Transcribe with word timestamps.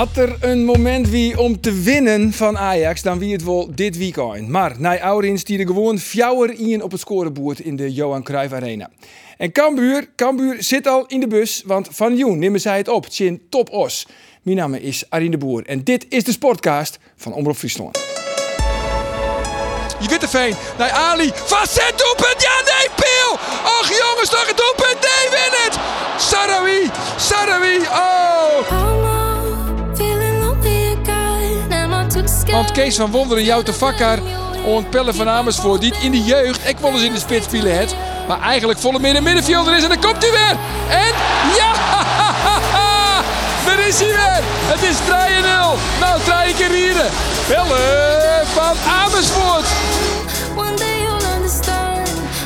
Had 0.00 0.16
er 0.16 0.36
een 0.40 0.64
moment 0.64 1.08
wie 1.08 1.38
om 1.38 1.60
te 1.60 1.72
winnen 1.72 2.32
van 2.32 2.58
Ajax, 2.58 3.02
dan 3.02 3.18
wie 3.18 3.32
het 3.32 3.44
wel 3.44 3.70
dit 3.74 3.96
weekend. 3.96 4.48
Maar 4.48 4.74
Nij 4.78 5.00
Aurins 5.00 5.44
die 5.44 5.58
er 5.58 5.66
gewoon 5.66 5.98
fjouwer 5.98 6.60
in 6.60 6.82
op 6.82 6.90
het 6.90 7.00
scorebord 7.00 7.60
in 7.60 7.76
de 7.76 7.92
Johan 7.92 8.22
Cruijff 8.22 8.52
Arena. 8.52 8.90
En 9.36 9.52
Cambuur, 9.52 10.08
Cambuur 10.16 10.56
zit 10.62 10.86
al 10.86 11.06
in 11.06 11.20
de 11.20 11.26
bus, 11.26 11.62
want 11.66 11.88
van 11.90 12.16
Joen 12.16 12.38
nemen 12.38 12.60
zij 12.60 12.76
het 12.76 12.88
op. 12.88 13.06
Tjin 13.06 13.42
Top 13.48 13.70
Os. 13.70 14.06
Mijn 14.42 14.56
naam 14.56 14.74
is 14.74 15.04
Arine 15.08 15.30
de 15.30 15.38
Boer 15.38 15.66
en 15.66 15.84
dit 15.84 16.06
is 16.08 16.24
de 16.24 16.32
Sportcast 16.32 16.98
van 17.16 17.32
Omroep 17.32 17.56
Friesland. 17.56 17.98
Je 20.00 20.08
Witteveen 20.08 20.54
naar 20.78 20.90
Ali. 20.90 21.30
Facet 21.34 21.92
doelpunt. 21.96 22.42
Ja, 22.42 22.72
nee, 22.72 22.88
Peel. 22.96 23.32
Och 23.64 23.88
jongens, 23.88 24.30
toch 24.30 24.48
een 24.48 24.56
doelpunt. 24.56 25.00
Nee, 25.00 25.30
win 25.30 25.52
het. 25.64 25.78
Sarawi. 26.18 26.90
Sarawi. 27.16 27.76
Oh. 27.76 28.99
Want 32.52 32.72
Kees 32.72 32.96
van 32.96 33.10
Wonderen 33.10 33.44
jouwt 33.44 33.66
de 33.66 33.72
vakker 33.72 34.18
on 34.64 34.88
Pelle 34.88 35.14
van 35.14 35.28
Amersfoort. 35.28 35.80
Die 35.80 35.92
het 35.92 36.02
in 36.02 36.10
de 36.10 36.22
jeugd 36.22 36.68
ik 36.68 36.78
wel 36.78 36.92
eens 36.92 37.02
in 37.02 37.12
de 37.12 37.18
spits 37.18 37.46
vielen 37.46 37.78
het. 37.78 37.94
Maar 38.28 38.40
eigenlijk 38.40 38.78
volle 38.78 38.98
midden 38.98 39.22
middenvelder 39.22 39.76
is. 39.76 39.82
En 39.82 39.88
dan 39.88 40.00
komt 40.00 40.22
hij 40.22 40.30
weer. 40.30 40.56
En 40.88 41.12
ja! 41.56 41.72
Daar 43.66 43.86
is 43.86 43.98
hij 43.98 44.08
weer. 44.08 44.42
Het 44.72 44.82
is 44.82 44.96
3-0. 44.96 45.00
Nou, 46.00 46.20
drie 46.20 46.54
keer 46.54 46.70
hier. 46.70 46.94
Pelle 47.46 48.42
van 48.54 48.76
Amersfoort. 49.04 49.66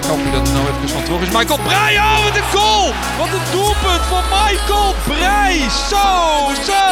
Ik 0.05 0.11
hoop 0.11 0.33
dat 0.33 0.49
er 0.49 0.55
nou 0.55 0.67
even 0.69 0.89
van 0.89 1.03
terug 1.05 1.21
is. 1.21 1.29
Michael 1.29 1.59
Breij, 1.59 1.97
oh 1.97 2.25
wat 2.25 2.37
een 2.37 2.59
goal! 2.59 2.93
Wat 3.19 3.27
een 3.27 3.53
doelpunt 3.53 4.03
van 4.09 4.23
Michael 4.31 4.95
Breij! 5.07 5.59
Zo, 5.89 6.51
zo, 6.67 6.83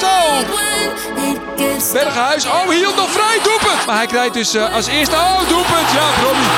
zo! 0.00 1.49
Berghuis, 1.92 2.46
oh 2.46 2.68
hield 2.68 2.96
nog 2.96 3.10
vrij, 3.10 3.38
doelpunt! 3.42 3.86
Maar 3.86 3.96
hij 3.96 4.06
krijgt 4.06 4.34
dus 4.34 4.54
uh, 4.54 4.74
als 4.74 4.86
eerste, 4.86 5.14
oh 5.14 5.48
doelpunt, 5.48 5.90
ja 5.92 6.22
Robbie. 6.22 6.48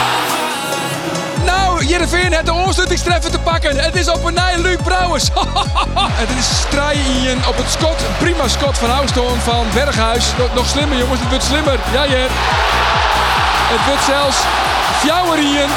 Nou, 1.45 1.85
Jereveen 1.85 2.33
heeft 2.33 2.47
de 2.47 2.53
ontsluitingstreffer 2.53 3.31
te 3.31 3.39
pakken. 3.39 3.77
Het 3.77 3.95
is 3.95 4.09
op 4.09 4.25
een 4.25 4.35
nij 4.35 4.59
Luc 4.59 4.77
Brouwers. 4.83 5.29
het 6.23 6.29
is 6.39 6.61
strijden 6.61 7.49
op 7.49 7.57
het 7.57 7.71
skot. 7.71 7.97
Prima 8.19 8.49
skot 8.49 8.79
van 8.79 8.91
Houstoon 8.91 9.39
van 9.39 9.67
Berghuis. 9.75 10.25
Nog, 10.39 10.55
nog 10.55 10.69
slimmer 10.69 10.99
jongens, 10.99 11.21
het 11.21 11.29
wordt 11.29 11.45
slimmer. 11.45 11.79
Ja, 11.93 12.07
Jer. 12.07 12.31
Het 13.73 13.87
wordt 13.87 14.05
zelfs 14.05 14.37
fjouwerien. 15.01 15.71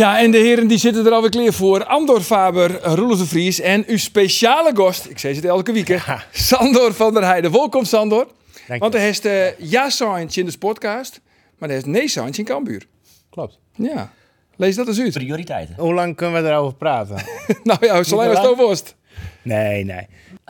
Ja, 0.00 0.20
en 0.20 0.30
de 0.30 0.38
heren 0.38 0.66
die 0.66 0.78
zitten 0.78 1.06
er 1.06 1.12
alweer 1.12 1.30
klaar 1.30 1.52
voor. 1.52 1.84
Andor 1.84 2.20
Faber, 2.20 2.82
Roelof 2.82 3.18
de 3.18 3.26
Vries 3.26 3.60
en 3.60 3.84
uw 3.86 3.96
speciale 3.96 4.70
gast, 4.74 5.06
ik 5.06 5.18
zeg 5.18 5.36
het 5.36 5.44
elke 5.44 5.72
week, 5.72 5.88
ja. 5.88 6.24
Sandor 6.32 6.94
van 6.94 7.14
der 7.14 7.24
Heijden. 7.24 7.52
Welkom 7.52 7.84
Sandor. 7.84 8.28
Dank 8.66 8.80
Want 8.80 8.94
er 8.94 9.00
heeft 9.00 9.26
uh, 9.26 9.58
ja 9.58 9.90
signs 9.90 10.36
in 10.36 10.46
de 10.46 10.58
podcast, 10.58 11.20
maar 11.58 11.68
er 11.68 11.74
heeft 11.74 11.86
nee 11.86 12.30
in 12.36 12.44
Cambuur. 12.44 12.86
Klopt. 13.30 13.58
Ja. 13.74 14.12
Lees 14.56 14.76
dat 14.76 14.88
eens 14.88 15.00
uit. 15.00 15.12
Prioriteiten. 15.12 15.74
Hoe 15.78 15.94
lang 15.94 16.16
kunnen 16.16 16.42
we 16.42 16.48
erover 16.48 16.76
praten? 16.76 17.16
nou 17.62 17.86
ja, 17.86 18.02
zolang 18.02 18.36
als 18.36 18.48
het 18.48 18.56
worst. 18.56 18.96
Nee, 19.42 19.84
nee. 19.84 20.06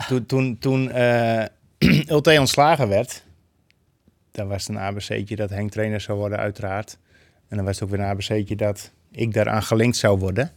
Toen, 0.07 0.25
toen, 0.25 0.57
toen 0.59 0.91
uh, 0.95 1.43
Ulte 2.13 2.39
ontslagen 2.39 2.87
werd, 2.87 3.23
dan 4.31 4.47
was 4.47 4.67
het 4.67 4.75
een 4.75 4.81
ABC'tje 4.81 5.35
dat 5.35 5.49
Henk 5.49 5.71
trainer 5.71 6.01
zou 6.01 6.17
worden, 6.17 6.37
uiteraard. 6.37 6.97
En 7.47 7.57
dan 7.57 7.65
was 7.65 7.79
het 7.79 7.83
ook 7.83 7.89
weer 7.89 7.99
een 7.99 8.11
ABC'tje 8.11 8.55
dat 8.55 8.91
ik 9.11 9.33
daaraan 9.33 9.63
gelinkt 9.63 9.97
zou 9.97 10.19
worden. 10.19 10.51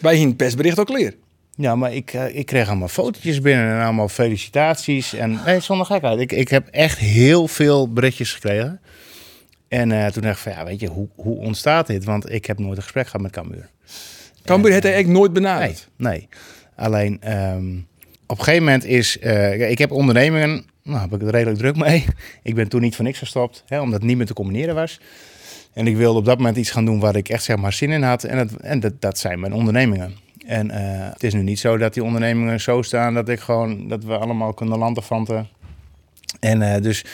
Bij 0.00 0.22
een 0.22 0.36
persbericht 0.36 0.78
ook 0.78 0.88
leer. 0.88 1.14
Ja, 1.54 1.76
maar 1.76 1.94
ik, 1.94 2.14
uh, 2.14 2.36
ik 2.36 2.46
kreeg 2.46 2.68
allemaal 2.68 2.88
fotootjes 2.88 3.40
binnen 3.40 3.78
en 3.78 3.84
allemaal 3.84 4.08
felicitaties. 4.08 5.14
En 5.14 5.40
nee, 5.44 5.60
zonder 5.60 5.86
gekheid. 5.86 6.20
Ik, 6.20 6.32
ik 6.32 6.48
heb 6.48 6.68
echt 6.68 6.98
heel 6.98 7.48
veel 7.48 7.92
berichtjes 7.92 8.32
gekregen. 8.32 8.80
En 9.68 9.90
uh, 9.90 10.06
toen 10.06 10.22
dacht 10.22 10.36
ik 10.36 10.42
van, 10.42 10.52
ja, 10.52 10.64
weet 10.64 10.80
je, 10.80 10.88
hoe, 10.88 11.08
hoe 11.14 11.38
ontstaat 11.38 11.86
dit? 11.86 12.04
Want 12.04 12.32
ik 12.32 12.46
heb 12.46 12.58
nooit 12.58 12.76
een 12.76 12.82
gesprek 12.82 13.06
gehad 13.06 13.20
met 13.20 13.32
Cambuur. 13.32 13.68
Cambuur 14.44 14.70
heeft 14.70 14.82
hij 14.82 14.92
eigenlijk 14.92 15.22
nooit 15.22 15.32
benaderd? 15.32 15.88
Nee, 15.96 16.12
nee. 16.12 16.28
alleen 16.76 17.32
um, 17.32 17.86
op 18.26 18.38
een 18.38 18.44
gegeven 18.44 18.64
moment 18.64 18.84
is... 18.84 19.18
Uh, 19.20 19.70
ik 19.70 19.78
heb 19.78 19.90
ondernemingen, 19.90 20.64
nou 20.82 21.00
heb 21.00 21.12
ik 21.12 21.20
het 21.20 21.30
redelijk 21.30 21.58
druk 21.58 21.76
mee. 21.76 22.04
Ik 22.42 22.54
ben 22.54 22.68
toen 22.68 22.80
niet 22.80 22.94
voor 22.94 23.04
niks 23.04 23.18
gestopt, 23.18 23.62
hè, 23.66 23.80
omdat 23.80 23.98
het 23.98 24.08
niet 24.08 24.16
meer 24.16 24.26
te 24.26 24.34
combineren 24.34 24.74
was. 24.74 25.00
En 25.76 25.86
ik 25.86 25.96
wilde 25.96 26.18
op 26.18 26.24
dat 26.24 26.38
moment 26.38 26.56
iets 26.56 26.70
gaan 26.70 26.84
doen 26.84 27.00
waar 27.00 27.16
ik 27.16 27.28
echt 27.28 27.44
zeg 27.44 27.56
maar 27.56 27.72
zin 27.72 27.90
in 27.90 28.02
had. 28.02 28.24
En, 28.24 28.36
dat, 28.36 28.52
en 28.52 28.80
dat, 28.80 29.00
dat 29.00 29.18
zijn 29.18 29.40
mijn 29.40 29.52
ondernemingen. 29.52 30.14
En 30.46 30.66
uh, 30.66 30.74
het 31.12 31.22
is 31.22 31.34
nu 31.34 31.42
niet 31.42 31.58
zo 31.58 31.76
dat 31.76 31.94
die 31.94 32.04
ondernemingen 32.04 32.60
zo 32.60 32.82
staan 32.82 33.14
dat 33.14 33.28
ik 33.28 33.40
gewoon 33.40 33.88
dat 33.88 34.04
we 34.04 34.16
allemaal 34.16 34.54
kunnen 34.54 34.78
lanterfanten. 34.78 35.48
En 36.40 36.60
uh, 36.60 36.76
dus 36.76 37.04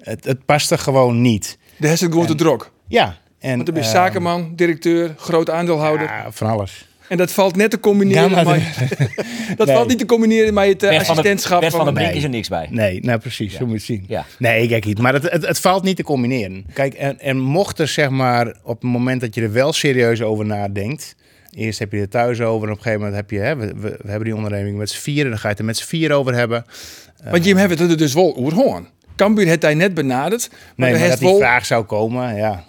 het, 0.00 0.24
het 0.24 0.44
past 0.44 0.70
er 0.70 0.78
gewoon 0.78 1.20
niet. 1.20 1.58
De 1.76 1.88
is 1.88 2.00
gewoon 2.00 2.26
te 2.26 2.34
druk. 2.34 2.70
Ja. 2.86 3.16
En, 3.38 3.54
Want 3.54 3.66
dan 3.66 3.74
ben 3.74 3.84
je 3.84 3.88
uh, 3.88 3.94
zakenman, 3.94 4.52
directeur, 4.56 5.14
groot 5.16 5.50
aandeelhouder. 5.50 6.06
Ja, 6.06 6.32
van 6.32 6.50
alles. 6.50 6.88
En 7.08 7.16
dat 7.16 7.32
valt 7.32 7.56
net 7.56 7.70
te 7.70 7.80
combineren. 7.80 8.30
Ja, 8.30 8.42
maar 8.42 8.74
dat 9.56 9.66
nee. 9.66 9.76
valt 9.76 9.88
niet 9.88 9.98
te 9.98 10.06
combineren 10.06 10.54
met 10.54 10.66
het 10.66 10.82
uh, 10.82 10.98
assistentschap 10.98 11.60
van, 11.60 11.70
de, 11.70 11.76
van 11.76 11.86
de 11.86 11.92
Brink 11.92 12.08
nee. 12.08 12.16
is 12.16 12.24
er 12.24 12.30
niks 12.30 12.48
bij. 12.48 12.66
Nee, 12.70 13.00
nou 13.00 13.18
precies, 13.18 13.52
ja. 13.52 13.58
zo 13.58 13.66
moet 13.66 13.86
je 13.86 13.92
zien. 13.92 14.04
Ja. 14.08 14.26
Nee, 14.38 14.68
kijk 14.68 14.84
niet. 14.84 14.98
Maar 14.98 15.12
het, 15.12 15.30
het, 15.30 15.46
het, 15.46 15.60
valt 15.60 15.82
niet 15.82 15.96
te 15.96 16.02
combineren. 16.02 16.66
Kijk, 16.72 16.94
en, 16.94 17.20
en 17.20 17.38
mocht 17.38 17.78
er 17.78 17.88
zeg 17.88 18.08
maar 18.08 18.56
op 18.62 18.80
het 18.82 18.90
moment 18.90 19.20
dat 19.20 19.34
je 19.34 19.42
er 19.42 19.52
wel 19.52 19.72
serieus 19.72 20.22
over 20.22 20.46
nadenkt. 20.46 21.14
Eerst 21.50 21.78
heb 21.78 21.92
je 21.92 22.00
er 22.00 22.08
thuis 22.08 22.40
over 22.40 22.66
en 22.66 22.72
op 22.72 22.78
een 22.78 22.84
gegeven 22.84 23.04
moment 23.04 23.16
heb 23.16 23.30
je, 23.30 23.38
hè, 23.38 23.56
we, 23.56 23.66
we, 23.66 23.98
we 24.02 24.08
hebben 24.08 24.24
die 24.24 24.36
onderneming 24.36 24.76
met 24.76 24.90
z'n 24.90 25.00
vieren. 25.00 25.30
Dan 25.30 25.38
ga 25.38 25.44
je 25.44 25.50
het 25.50 25.58
er 25.58 25.64
met 25.64 25.76
z'n 25.76 25.86
vier 25.86 26.12
over 26.12 26.34
hebben. 26.34 26.64
Want 27.30 27.44
je 27.44 27.56
hebt 27.56 27.78
het 27.78 27.90
er 27.90 27.96
dus 27.96 28.14
wel 28.14 28.36
over. 28.36 28.82
Cambuur 29.16 29.46
heeft 29.46 29.62
hij 29.62 29.74
net 29.74 29.94
benaderd. 29.94 30.48
Maar, 30.50 30.90
nee, 30.90 30.98
maar 30.98 31.08
dat 31.08 31.18
die 31.18 31.28
wel... 31.28 31.38
vraag 31.38 31.66
zou 31.66 31.84
komen, 31.84 32.36
ja. 32.36 32.64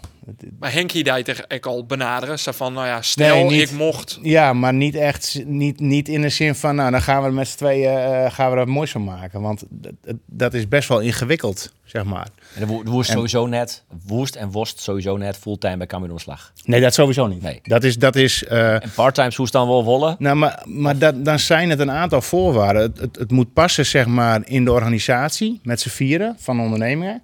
Maar 0.60 0.74
Henkie 0.74 1.04
deed 1.04 1.46
ik 1.48 1.66
al 1.66 1.86
benaderen. 1.86 2.40
Zo 2.40 2.52
van, 2.52 2.74
nou 2.74 2.88
ja, 2.88 3.02
stel 3.02 3.36
nee, 3.36 3.44
niet, 3.44 3.70
ik 3.70 3.78
mocht. 3.78 4.20
Ja, 4.22 4.54
maar 4.54 4.74
niet 4.74 4.96
echt, 4.96 5.42
niet, 5.46 5.80
niet 5.80 6.08
in 6.08 6.22
de 6.22 6.30
zin 6.30 6.56
van, 6.56 6.76
nou 6.76 6.92
dan 6.92 7.02
gaan 7.02 7.24
we 7.24 7.32
met 7.32 7.48
z'n 7.48 7.58
tweeën 7.58 7.94
uh, 7.94 8.32
gaan 8.32 8.52
we 8.52 8.58
er 8.58 8.68
moois 8.68 8.92
van 8.92 9.04
maken. 9.04 9.42
Want 9.42 9.64
dat, 9.70 9.94
dat 10.26 10.54
is 10.54 10.68
best 10.68 10.90
wel 10.90 11.00
ingewikkeld, 11.00 11.74
zeg 11.84 12.04
maar. 12.04 12.28
En 12.56 12.68
de 12.68 12.92
woest 12.92 13.10
sowieso 13.10 13.48
net, 13.48 13.84
woest 14.06 14.36
en 14.36 14.52
worst 14.52 14.80
sowieso 14.80 15.18
net 15.18 15.38
fulltime 15.38 15.78
bij 15.78 15.88
Cambuur 15.88 16.12
ontslag. 16.12 16.52
Nee, 16.64 16.82
dat 16.82 16.94
sowieso 16.94 17.28
niet. 17.28 17.42
Nee. 17.42 17.60
Dat 17.64 17.84
is, 17.84 17.98
dat 17.98 18.16
is. 18.16 18.44
Uh, 18.44 18.74
en 18.74 18.92
parttime 18.96 19.32
soest 19.32 19.54
dan 19.54 19.68
wel 19.68 19.84
wollen. 19.84 20.16
Nou, 20.20 20.36
maar, 20.36 20.64
maar 20.66 20.98
dat, 20.98 21.26
dan 21.26 21.40
zijn 21.40 21.70
het 21.70 21.80
een 21.80 21.92
aantal 21.92 22.22
voorwaarden. 22.22 22.82
Het, 22.82 23.00
het, 23.00 23.16
het 23.16 23.32
moet 23.32 23.54
passen, 23.54 23.86
zeg 23.86 24.06
maar, 24.06 24.42
in 24.46 24.66
de 24.66 24.72
organisatie 24.72 25.60
met 25.64 25.82
z'n 25.82 25.90
vieren 25.90 26.36
van 26.40 26.60
ondernemingen. 26.60 27.22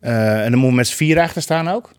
Uh, 0.00 0.44
en 0.44 0.50
dan 0.50 0.60
moet 0.60 0.72
met 0.72 0.86
z'n 0.86 0.96
vier 0.96 1.20
achter 1.20 1.42
staan 1.42 1.68
ook. 1.68 1.90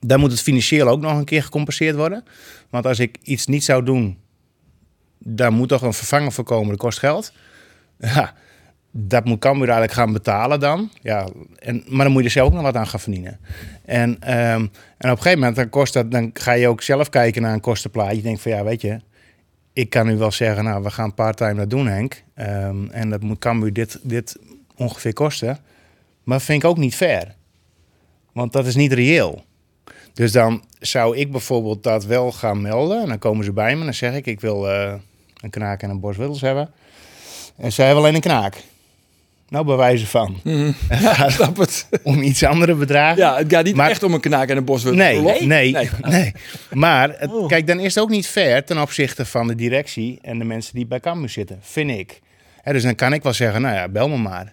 Dan 0.00 0.20
moet 0.20 0.30
het 0.30 0.40
financieel 0.40 0.88
ook 0.88 1.00
nog 1.00 1.18
een 1.18 1.24
keer 1.24 1.42
gecompenseerd 1.42 1.96
worden. 1.96 2.24
Want 2.70 2.86
als 2.86 2.98
ik 2.98 3.16
iets 3.22 3.46
niet 3.46 3.64
zou 3.64 3.84
doen, 3.84 4.18
daar 5.18 5.52
moet 5.52 5.68
toch 5.68 5.82
een 5.82 5.92
vervanger 5.92 6.32
voor 6.32 6.44
komen. 6.44 6.68
Dat 6.68 6.78
kost 6.78 6.98
geld. 6.98 7.32
Ja, 8.02 8.34
dat 8.90 9.24
moet 9.24 9.38
Cambuur 9.38 9.68
eigenlijk 9.68 9.92
gaan 9.92 10.12
betalen 10.12 10.60
dan. 10.60 10.90
Ja, 11.02 11.28
en, 11.58 11.84
maar 11.86 12.04
dan 12.04 12.12
moet 12.12 12.20
je 12.20 12.26
er 12.26 12.34
zelf 12.34 12.46
ook 12.46 12.54
nog 12.54 12.62
wat 12.62 12.76
aan 12.76 12.86
gaan 12.86 13.00
verdienen. 13.00 13.40
En, 13.84 14.10
um, 14.10 14.18
en 14.20 15.10
op 15.10 15.16
een 15.16 15.16
gegeven 15.16 15.38
moment 15.38 15.56
dan, 15.56 15.68
kost 15.68 15.92
dat, 15.92 16.10
dan 16.10 16.30
ga 16.32 16.52
je 16.52 16.68
ook 16.68 16.82
zelf 16.82 17.08
kijken 17.08 17.42
naar 17.42 17.52
een 17.52 17.60
kostenplaatje. 17.60 18.16
Je 18.16 18.22
denkt 18.22 18.40
van 18.40 18.50
ja, 18.50 18.64
weet 18.64 18.80
je, 18.80 19.00
ik 19.72 19.90
kan 19.90 20.06
nu 20.06 20.16
wel 20.16 20.32
zeggen, 20.32 20.64
nou, 20.64 20.82
we 20.82 20.90
gaan 20.90 21.14
part-time 21.14 21.54
dat 21.54 21.70
doen, 21.70 21.86
Henk. 21.86 22.22
Um, 22.34 22.90
en 22.90 23.10
dat 23.10 23.22
moet 23.22 23.38
Cambuur 23.38 23.72
dit, 23.72 23.98
dit 24.02 24.36
ongeveer 24.76 25.12
kosten. 25.12 25.58
Maar 26.24 26.38
dat 26.38 26.46
vind 26.46 26.62
ik 26.62 26.68
ook 26.68 26.76
niet 26.76 26.94
fair. 26.94 27.34
Want 28.32 28.52
dat 28.52 28.66
is 28.66 28.74
niet 28.74 28.92
reëel. 28.92 29.44
Dus 30.20 30.32
dan 30.32 30.64
zou 30.78 31.16
ik 31.16 31.30
bijvoorbeeld 31.30 31.82
dat 31.82 32.04
wel 32.04 32.32
gaan 32.32 32.60
melden. 32.60 33.02
En 33.02 33.08
dan 33.08 33.18
komen 33.18 33.44
ze 33.44 33.52
bij 33.52 33.72
me 33.72 33.78
en 33.78 33.84
dan 33.84 33.94
zeg 33.94 34.14
ik, 34.14 34.26
ik 34.26 34.40
wil 34.40 34.68
uh, 34.68 34.92
een 35.40 35.50
knaak 35.50 35.82
en 35.82 35.90
een 35.90 36.00
bos 36.00 36.16
widdels 36.16 36.40
hebben. 36.40 36.70
En 37.56 37.72
zij 37.72 37.84
hebben 37.84 38.04
alleen 38.04 38.14
een 38.14 38.20
knaak. 38.20 38.56
Nou, 39.48 39.64
bij 39.64 39.76
wijze 39.76 40.06
van. 40.06 40.40
Mm. 40.44 40.74
Ja, 41.00 41.30
snap 41.30 41.56
het. 41.56 41.88
om 42.02 42.22
iets 42.22 42.44
andere 42.44 42.74
bedragen. 42.74 43.16
Ja, 43.16 43.36
het 43.36 43.52
gaat 43.52 43.64
niet 43.64 43.74
maar, 43.76 43.90
echt 43.90 44.02
om 44.02 44.14
een 44.14 44.20
knaak 44.20 44.48
en 44.48 44.56
een 44.56 44.64
bos 44.64 44.82
widdels. 44.82 45.04
Nee, 45.04 45.20
nee, 45.20 45.46
nee, 45.46 45.72
nee. 45.72 45.90
nee. 46.00 46.32
Maar 46.70 47.14
het, 47.18 47.32
oh. 47.32 47.48
kijk, 47.48 47.66
dan 47.66 47.80
is 47.80 47.94
het 47.94 48.02
ook 48.04 48.10
niet 48.10 48.26
fair 48.26 48.64
ten 48.64 48.80
opzichte 48.80 49.24
van 49.24 49.46
de 49.46 49.54
directie 49.54 50.18
en 50.22 50.38
de 50.38 50.44
mensen 50.44 50.74
die 50.74 50.86
bij 50.86 51.00
Cambuur 51.00 51.28
zitten, 51.28 51.58
vind 51.60 51.90
ik. 51.90 52.20
He, 52.62 52.72
dus 52.72 52.82
dan 52.82 52.94
kan 52.94 53.12
ik 53.12 53.22
wel 53.22 53.32
zeggen, 53.32 53.60
nou 53.62 53.74
ja, 53.74 53.88
bel 53.88 54.08
me 54.08 54.16
maar. 54.16 54.52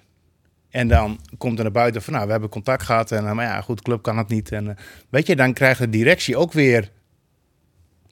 En 0.69 0.87
dan 0.87 1.19
komt 1.37 1.57
er 1.57 1.63
naar 1.63 1.73
buiten 1.73 2.01
van, 2.01 2.13
nou, 2.13 2.25
we 2.25 2.31
hebben 2.31 2.49
contact 2.49 2.83
gehad. 2.83 3.11
En 3.11 3.35
maar 3.35 3.45
ja, 3.45 3.61
goed, 3.61 3.81
club 3.81 4.01
kan 4.01 4.17
het 4.17 4.27
niet. 4.27 4.51
En 4.51 4.77
weet 5.09 5.27
je, 5.27 5.35
dan 5.35 5.53
krijgt 5.53 5.79
de 5.79 5.89
directie 5.89 6.37
ook 6.37 6.53
weer 6.53 6.91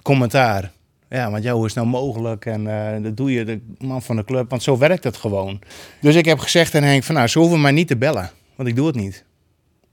commentaar. 0.01 0.71
Ja, 1.09 1.31
want 1.31 1.43
ja, 1.43 1.53
hoe 1.53 1.65
is 1.65 1.75
het 1.75 1.83
nou 1.83 1.95
mogelijk? 2.03 2.45
En 2.45 2.67
eh, 2.67 3.03
dat 3.03 3.17
doe 3.17 3.31
je 3.31 3.43
de 3.43 3.61
man 3.77 4.01
van 4.01 4.15
de 4.15 4.23
club, 4.23 4.49
want 4.49 4.63
zo 4.63 4.77
werkt 4.77 5.03
het 5.03 5.17
gewoon. 5.17 5.61
Dus 6.01 6.15
ik 6.15 6.25
heb 6.25 6.39
gezegd 6.39 6.75
aan 6.75 6.83
Henk 6.83 7.03
van, 7.03 7.15
nou, 7.15 7.27
ze 7.27 7.39
hoeven 7.39 7.61
mij 7.61 7.71
niet 7.71 7.87
te 7.87 7.97
bellen, 7.97 8.31
want 8.55 8.69
ik 8.69 8.75
doe 8.75 8.87
het 8.87 8.95
niet. 8.95 9.23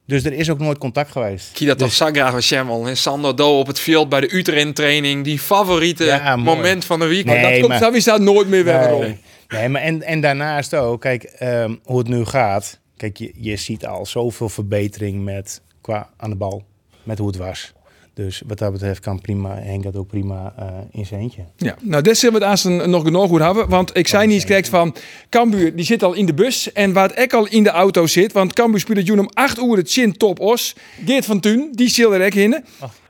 Dus 0.06 0.24
er 0.24 0.32
is 0.32 0.50
ook 0.50 0.58
nooit 0.58 0.78
contact 0.78 1.10
geweest. 1.10 1.52
Kie 1.52 1.66
dat 1.66 1.78
dus, 1.78 1.86
toch 1.86 1.96
Sagra 1.96 2.30
van 2.30 2.42
Schemmel 2.42 2.88
en 2.88 2.96
Sander 2.96 3.36
Do 3.36 3.58
op 3.58 3.66
het 3.66 3.78
veld 3.80 4.08
bij 4.08 4.20
de 4.20 4.36
Utrecht 4.36 4.74
training. 4.74 5.24
Die 5.24 5.38
favoriete 5.38 6.04
Ja, 6.04 6.36
moment 6.36 6.84
van 6.84 6.98
de 6.98 7.06
week. 7.06 7.24
Nee, 7.24 7.42
dat 7.42 7.52
komt 7.52 7.68
maar- 7.68 7.78
sowieso 7.78 8.16
nooit 8.18 8.48
meer 8.48 8.64
weg. 8.64 8.90
Nee, 8.90 9.18
nee 9.52 9.68
maar 9.68 9.82
en, 9.82 10.02
en 10.02 10.20
daarnaast 10.20 10.74
ook, 10.74 11.00
kijk, 11.00 11.22
ehm, 11.22 11.74
hoe 11.84 11.98
het 11.98 12.08
nu 12.08 12.24
gaat. 12.24 12.80
Kijk, 12.96 13.16
je, 13.16 13.32
je 13.36 13.56
ziet 13.56 13.86
al 13.86 14.06
zoveel 14.06 14.48
verbetering 14.48 15.24
met, 15.24 15.62
qua 15.80 16.10
aan 16.16 16.30
de 16.30 16.36
bal, 16.36 16.64
met 17.02 17.18
hoe 17.18 17.26
het 17.26 17.36
was. 17.36 17.72
Dus 18.14 18.42
wat 18.46 18.58
dat 18.58 18.72
betreft 18.72 19.00
kan 19.00 19.20
prima, 19.20 19.54
Henk 19.54 19.82
dat 19.82 19.96
ook 19.96 20.06
prima 20.06 20.54
eh, 20.58 20.66
in 20.90 21.06
zijn 21.06 21.20
eentje. 21.20 21.42
Ja, 21.56 21.76
nou, 21.80 22.02
dit 22.02 22.18
zullen 22.18 22.40
we 22.40 22.46
het 22.46 22.66
aan 22.66 22.90
nog 22.90 23.02
genoeg 23.02 23.28
goed 23.28 23.40
hebben. 23.40 23.68
Want 23.68 23.96
ik 23.96 24.08
zei 24.08 24.26
niet 24.26 24.34
eens 24.34 24.44
correct 24.44 24.68
van... 24.68 24.94
Cambuur, 25.28 25.76
die 25.76 25.84
zit 25.84 26.02
al 26.02 26.14
in 26.14 26.26
de 26.26 26.34
bus. 26.34 26.72
En 26.72 26.92
waar 26.92 27.08
het 27.08 27.18
ek 27.18 27.32
al 27.32 27.46
in 27.46 27.62
de 27.62 27.70
auto 27.70 28.06
zit... 28.06 28.32
Want 28.32 28.52
Cambuur 28.52 28.80
speelt 28.80 29.06
Joen 29.06 29.18
om 29.18 29.30
8 29.32 29.58
uur 29.58 29.76
het 29.76 29.90
chin 29.90 30.12
top 30.12 30.40
os. 30.40 30.76
Geert 31.06 31.24
van 31.24 31.40
Tuin, 31.40 31.68
die 31.72 31.88
zil 31.88 32.14
er 32.14 32.26
ook 32.26 32.34
in. 32.34 32.64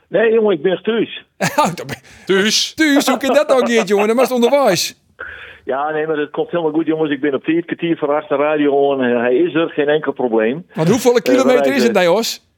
Nee, 0.09 0.33
jongen, 0.33 0.55
ik 0.55 0.63
ben 0.63 0.83
thuis. 0.83 1.25
Dus, 2.27 2.73
Thuis, 2.75 3.07
hoe 3.07 3.17
kan 3.17 3.35
dat 3.35 3.49
nou, 3.49 3.67
Geert, 3.67 3.89
jongen? 3.89 4.07
Dat 4.07 4.17
was 4.17 4.29
het 4.29 4.35
onderwijs. 4.35 4.95
Ja, 5.65 5.91
nee, 5.91 6.07
maar 6.07 6.17
dat 6.17 6.31
komt 6.31 6.51
helemaal 6.51 6.73
goed, 6.73 6.87
jongens. 6.87 7.11
Ik 7.11 7.21
ben 7.21 7.35
op 7.35 7.45
tijd, 7.45 7.65
kwartier 7.65 7.97
voor 7.97 8.15
achter 8.15 8.39
radio 8.39 8.99
en 8.99 9.21
hij 9.21 9.37
is 9.37 9.55
er, 9.55 9.69
geen 9.69 9.89
enkel 9.89 10.13
probleem. 10.13 10.67
Want 10.75 10.89
hoeveel 10.89 11.13
kilometer 11.23 11.67
is 11.67 11.83
het, 11.83 11.97
rijden- 11.97 12.13
nee, 12.13 12.13
os? 12.13 12.51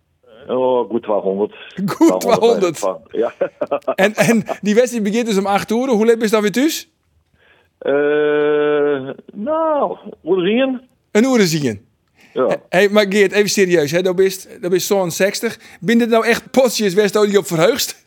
Oh, 0.48 0.90
goed 0.90 1.02
200. 1.02 1.54
Goed 1.86 2.20
200. 2.20 2.78
van. 2.78 3.00
Ja. 3.10 3.32
En, 3.94 4.14
en 4.14 4.42
die 4.60 4.74
wedstrijd 4.74 5.04
begint 5.04 5.26
dus 5.26 5.38
om 5.38 5.46
8 5.46 5.70
uur. 5.70 5.88
Hoe 5.88 6.06
laat 6.06 6.22
is 6.22 6.30
dan 6.30 6.42
weer 6.42 6.52
thuis? 6.52 6.88
Eh, 7.78 9.10
nou, 9.32 9.96
hoe 10.20 10.40
zien? 10.46 10.80
Een 11.10 11.24
uur 11.24 11.40
zien. 11.40 11.86
Ja. 12.32 12.56
Hey, 12.68 12.88
maar 12.88 13.06
Geert, 13.08 13.32
even 13.32 13.48
serieus. 13.48 13.90
Hè? 13.90 14.02
Dat 14.02 14.18
is, 14.18 14.48
dat 14.60 14.72
is 14.72 14.86
zo'n 14.86 15.10
60. 15.10 15.58
Ben 15.80 15.98
dit 15.98 16.08
nou 16.08 16.26
echt 16.26 16.50
potjes 16.50 16.94
West 16.94 17.22
die 17.22 17.38
op 17.38 17.46
verheugst? 17.46 18.03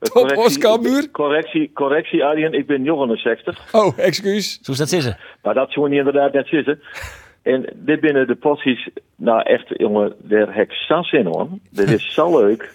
Top 0.00 0.36
os 0.36 0.58
Cambuur? 0.58 1.10
correctie, 1.10 1.70
correctie, 1.74 2.24
Arjen. 2.24 2.52
Ik 2.52 2.66
ben 2.66 2.82
69. 2.82 3.74
Oh, 3.74 3.98
excuus. 3.98 4.58
Zo 4.62 4.72
is 4.72 4.78
dat 4.78 4.88
zitten. 4.88 5.16
Maar 5.42 5.54
dat 5.54 5.72
zou 5.72 5.88
niet 5.88 5.98
inderdaad 5.98 6.32
net 6.32 6.46
zitten. 6.46 6.82
En 7.42 7.66
dit 7.74 8.00
binnen 8.00 8.26
de 8.26 8.34
posities, 8.34 8.88
nou 9.16 9.42
echt, 9.42 9.66
jongen, 9.68 10.14
daar 10.18 10.54
heb 10.54 10.70
ik 10.70 11.12
in 11.12 11.26
hoor. 11.26 11.48
Dit 11.70 11.90
is 11.90 12.14
zo 12.14 12.40
leuk. 12.40 12.62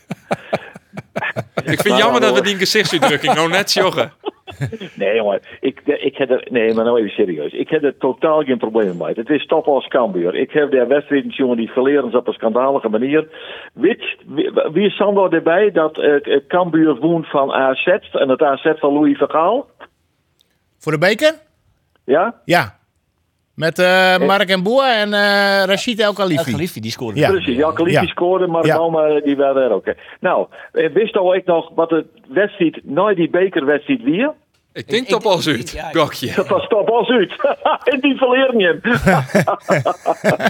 ik 1.55 1.81
vind 1.81 1.83
het 1.83 1.97
jammer 1.97 2.21
dat 2.21 2.33
we 2.33 2.41
die 2.41 2.55
gezichtsuitdrukking 2.55 3.33
nou 3.33 3.49
net 3.49 3.73
joggen. 3.73 4.11
Nee, 5.01 5.15
jongen, 5.15 5.41
ik, 5.59 5.81
ik 5.85 6.17
heb 6.17 6.29
er, 6.29 6.47
nee, 6.49 6.73
maar 6.73 6.83
nou 6.83 6.97
even 6.97 7.11
serieus. 7.11 7.51
Ik 7.51 7.69
heb 7.69 7.83
er 7.83 7.97
totaal 7.97 8.43
geen 8.43 8.57
probleem 8.57 8.97
mee. 8.97 9.13
Het 9.13 9.29
is 9.29 9.45
top 9.45 9.67
als 9.67 9.87
Cambuur. 9.87 10.35
Ik 10.35 10.51
heb 10.51 10.71
daar 10.71 10.87
wedstrijden, 10.87 11.29
jongen, 11.29 11.57
die 11.57 11.71
verleren 11.71 12.15
op 12.15 12.27
een 12.27 12.33
schandalige 12.33 12.89
manier. 12.89 13.27
Weet, 13.73 14.15
wie, 14.25 14.51
wie 14.71 14.85
is 14.85 14.95
Sander 14.95 15.33
erbij 15.33 15.71
dat 15.71 15.97
eh 15.97 16.47
Cambuur 16.47 16.95
woont 16.95 17.29
van 17.29 17.51
AZ 17.51 17.87
en 18.11 18.29
het 18.29 18.41
AZ 18.41 18.71
van 18.75 18.93
Louis 18.93 19.17
Vergaal? 19.17 19.69
Voor 20.77 20.91
de 20.91 20.97
beker? 20.97 21.33
Ja? 22.05 22.41
Ja. 22.45 22.78
Met 23.59 23.79
eh, 23.79 24.17
Mark 24.17 24.49
en 24.49 24.63
Boer 24.63 24.83
en 24.91 25.13
eh 25.13 25.63
Rashid 25.65 25.99
El 25.99 26.05
El 26.07 26.13
Khalifi. 26.13 26.51
Khalifi, 26.51 26.79
die 26.79 26.91
scoorde. 26.91 27.19
Ja. 27.19 27.29
Precies, 27.29 27.55
ja, 27.55 27.71
Khalifi 27.71 27.95
Ja. 28.05 28.05
scoorde, 28.05 28.47
maar 28.47 28.65
Ja. 28.65 28.75
dan, 28.75 28.99
eh, 28.99 29.23
die 29.23 29.35
waren 29.35 29.63
er 29.63 29.71
ook. 29.71 29.85
hè. 29.85 29.91
Nou, 30.19 30.47
eh, 30.71 30.93
wist 30.93 31.17
al 31.17 31.35
ik 31.35 31.45
nog 31.45 31.71
wat 31.75 31.89
de 31.89 32.05
wedstrijd, 32.29 32.79
nou 32.83 33.15
die 33.15 33.29
bekerwedstrijd 33.29 34.03
weer? 34.03 34.33
Ik 34.73 34.89
denk 34.89 35.03
Ik- 35.03 35.09
top 35.09 35.23
al 35.25 35.39
ik- 35.39 35.47
uit. 35.47 35.83
Gokje. 35.93 36.33
Dat 36.35 36.47
was 36.47 36.67
top 36.67 36.89
als 36.89 37.09
uit. 37.17 37.33
en 37.83 37.99
die 37.99 38.15
verleren 38.17 38.59
je. 38.59 38.79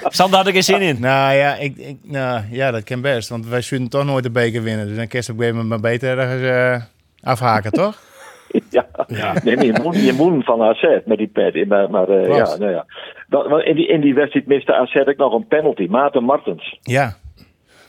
Sander 0.18 0.38
had 0.38 0.48
ik 0.48 0.56
er 0.56 0.64
zin 0.64 0.82
in. 0.82 0.98
Nou 1.10 1.34
ja, 1.36 1.56
ik, 1.56 1.78
ik, 1.78 1.98
nou, 2.04 2.42
ja, 2.52 2.72
dat 2.72 2.84
kan 2.84 3.02
best. 3.02 3.30
Want 3.30 3.48
wij 3.48 3.62
zullen 3.62 3.90
toch 3.90 4.06
nooit 4.06 4.24
de 4.24 4.32
beker 4.32 4.64
winnen. 4.64 4.88
Dus 4.88 4.96
dan 4.98 5.08
ook 5.32 5.38
weer 5.38 5.56
maar 5.56 5.80
beter 5.80 6.18
ergens 6.20 6.42
eh, 6.50 7.30
afhaken, 7.32 7.72
toch? 7.72 8.08
Ja. 8.69 9.34
Nee, 9.44 9.56
maar 9.56 9.66
je 9.66 9.80
moet, 9.84 9.96
je 10.06 10.13
moet 10.13 10.46
van 10.46 10.62
AZ 10.62 10.84
met 11.06 11.18
die 11.18 11.28
pet. 11.28 11.68
Maar, 11.68 11.90
maar 11.90 12.10
eh, 12.10 12.28
ja, 12.38 12.56
nou 12.57 12.72
ja. 12.72 12.86
Want 13.28 13.63
in, 13.63 13.75
die, 13.75 13.88
in 13.88 14.01
die 14.01 14.13
wedstrijd 14.13 14.48
miste 14.48 14.74
AZ 14.74 14.96
ook 14.96 15.18
nog 15.18 15.34
een 15.34 15.48
penalty. 15.48 15.88
Maarten 15.90 16.24
Martens. 16.24 16.78
Ja. 16.81 17.16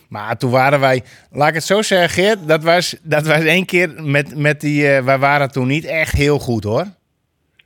Maar 0.08 0.36
toen 0.36 0.50
waren 0.50 0.80
wij, 0.80 1.02
laat 1.32 1.48
ik 1.48 1.54
het 1.54 1.64
zo 1.64 1.82
zeggen, 1.82 2.08
Geert, 2.24 2.48
dat 2.48 2.62
was, 2.62 2.96
dat 3.02 3.26
was 3.26 3.44
één 3.44 3.64
keer 3.66 3.92
met, 4.02 4.36
met 4.36 4.60
die, 4.60 4.88
eh, 4.88 5.04
wij 5.04 5.18
waren 5.18 5.50
toen 5.50 5.66
niet 5.66 5.84
echt 5.84 6.12
heel 6.12 6.38
goed 6.38 6.64
hoor. 6.64 6.84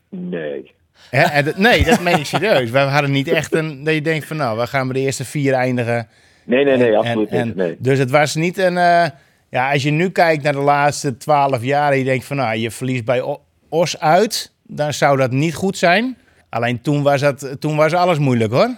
Nee. 0.08 0.72
Hè? 1.10 1.42
Nee, 1.56 1.84
dat 1.84 2.00
meen 2.00 2.18
ik 2.18 2.24
serieus. 2.26 2.70
Wij 2.70 2.84
hadden 2.84 3.10
niet 3.10 3.28
echt 3.28 3.54
een, 3.54 3.84
dat 3.84 3.94
je 3.94 4.02
denkt 4.02 4.26
van 4.26 4.36
nou, 4.36 4.58
we 4.58 4.66
gaan 4.66 4.86
bij 4.88 4.96
de 4.96 5.02
eerste 5.06 5.24
vier 5.24 5.52
eindigen. 5.52 6.08
Nee, 6.44 6.64
nee, 6.64 6.76
nee, 6.76 6.88
En- 6.92 6.96
absoluut 6.98 7.28
en- 7.28 7.46
niet. 7.46 7.56
Nee. 7.56 7.76
Dus 7.78 7.98
het 7.98 8.10
was 8.10 8.34
niet 8.34 8.58
een, 8.58 8.76
eh, 8.78 9.04
ja, 9.54 9.72
als 9.72 9.82
je 9.82 9.90
nu 9.90 10.10
kijkt 10.10 10.42
naar 10.42 10.52
de 10.52 10.58
laatste 10.58 11.16
twaalf 11.16 11.62
jaar 11.62 11.92
en 11.92 11.98
je 11.98 12.04
denkt 12.04 12.24
van 12.24 12.36
nou, 12.36 12.56
je 12.56 12.70
verliest 12.70 13.04
bij 13.04 13.38
Os 13.68 13.98
uit, 14.00 14.52
dan 14.62 14.92
zou 14.92 15.16
dat 15.16 15.30
niet 15.30 15.54
goed 15.54 15.78
zijn. 15.78 16.16
Alleen 16.48 16.80
toen 16.80 17.02
was, 17.02 17.20
dat, 17.20 17.56
toen 17.60 17.76
was 17.76 17.92
alles 17.92 18.18
moeilijk 18.18 18.52
hoor. 18.52 18.68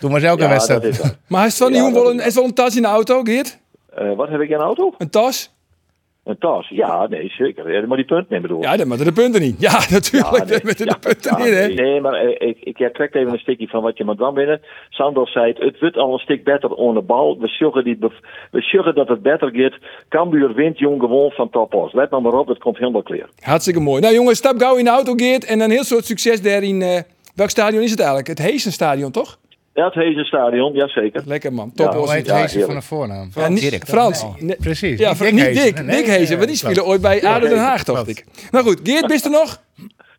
Toen 0.00 0.12
was 0.12 0.22
elke 0.22 0.42
Ja, 0.42 0.48
wedstrijd. 0.48 1.16
Maar 1.28 1.46
is 1.46 1.56
van 1.56 1.72
die 1.72 1.82
Ja, 1.82 1.92
wel 1.92 2.10
is 2.10 2.18
een, 2.20 2.26
is 2.26 2.34
wel 2.34 2.44
een 2.44 2.54
tas 2.54 2.76
in 2.76 2.82
de 2.82 2.88
auto, 2.88 3.22
Geert? 3.22 3.58
Eh, 3.94 4.16
wat 4.16 4.28
heb 4.28 4.40
ik 4.40 4.48
in 4.48 4.54
een 4.54 4.60
auto? 4.60 4.94
Een 4.98 5.10
tas? 5.10 5.54
Een 6.26 6.38
tas. 6.38 6.68
Ja, 6.68 7.06
nee, 7.06 7.28
zeker. 7.38 7.72
Ja, 7.72 7.86
maar 7.86 7.96
die 7.96 8.06
punt 8.06 8.28
nemen 8.28 8.48
bedoel. 8.48 8.62
Ja, 8.62 8.76
dan 8.76 8.88
moeten 8.88 9.06
de 9.06 9.12
punten 9.12 9.40
niet. 9.40 9.60
Ja, 9.60 9.72
natuurlijk. 9.90 10.36
Ja, 10.36 10.38
nee. 10.38 10.46
dat 10.46 10.62
moeten 10.62 10.86
de 10.86 10.92
Ja, 10.92 10.98
punten 10.98 11.36
niet, 11.36 11.54
hè? 11.54 11.66
nee, 11.82 12.00
maar 12.00 12.14
eh, 12.14 12.48
ik, 12.48 12.58
ik 12.60 12.94
trek 12.94 13.14
even 13.14 13.32
een 13.32 13.38
stukje 13.38 13.68
van 13.68 13.82
wat 13.82 13.96
je 13.96 14.04
met 14.04 14.18
dan 14.18 14.34
binnen. 14.34 14.60
Sandor 14.88 15.28
zei 15.28 15.48
het, 15.52 15.58
het 15.58 15.80
wordt 15.80 15.96
al 15.96 16.12
een 16.12 16.18
stuk 16.18 16.44
beter 16.44 16.70
onder 16.70 16.94
de 17.02 17.06
bal. 17.08 17.38
We 17.40 17.48
zorgen, 17.48 17.84
die, 17.84 17.98
we 18.50 18.60
zorgen 18.60 18.94
dat 18.94 19.08
het 19.08 19.22
beter 19.22 19.50
gaat. 19.52 19.74
Cambuur 20.08 20.54
wint 20.54 20.78
jong 20.78 21.00
gewoon 21.00 21.30
van 21.30 21.50
Topos. 21.50 21.92
Let 21.92 22.10
nou 22.10 22.22
maar 22.22 22.32
op, 22.38 22.48
het 22.48 22.58
komt 22.58 22.78
helemaal 22.78 23.02
clear. 23.02 23.28
Hartstikke 23.40 23.80
mooi. 23.80 24.00
Nou 24.00 24.14
jongens, 24.14 24.38
stap 24.38 24.58
gauw 24.58 24.76
in 24.76 24.84
de 24.84 24.90
auto, 24.90 25.12
Geert. 25.14 25.44
En 25.44 25.60
een 25.60 25.70
heel 25.70 25.84
soort 25.84 26.04
succes 26.04 26.42
daar 26.42 26.62
in... 26.62 26.82
eh, 26.82 27.00
welk 27.34 27.50
stadion 27.50 27.82
is 27.82 27.90
het 27.90 27.98
eigenlijk? 27.98 28.28
Het 28.28 28.38
Heesenstadion, 28.42 29.10
toch? 29.10 29.38
Ja, 29.76 29.84
het 29.84 29.94
Heesenstadion, 29.94 30.72
jazeker. 30.72 31.22
Lekker 31.26 31.52
man. 31.52 31.72
Top 31.74 31.92
Ja. 31.92 31.98
Hoe 31.98 32.12
heet 32.12 32.26
Ja, 32.26 32.46
van 32.64 32.74
de 32.74 32.82
voornaam? 32.82 33.30
Ja, 33.34 33.48
niet- 33.48 33.60
Dirk. 33.70 33.84
Frans. 33.86 34.22
Nee, 34.22 34.32
Nee, 34.38 34.56
precies. 34.56 34.98
Ja, 34.98 35.14
Niet 35.18 35.44
Dick. 35.44 35.54
Dick. 35.54 35.82
Nee, 35.84 35.96
Dick 35.96 36.06
Hezen, 36.06 36.36
want 36.36 36.48
die 36.48 36.56
spelen 36.56 36.86
ooit 36.86 37.00
bij 37.00 37.24
ADO 37.26 37.48
Den 37.48 37.58
Haag, 37.58 37.84
dacht 37.84 38.08
ik. 38.08 38.24
Nou 38.50 38.64
goed, 38.64 38.80
Geert, 38.82 39.06
bist 39.06 39.24
er 39.24 39.30
nog? 39.30 39.62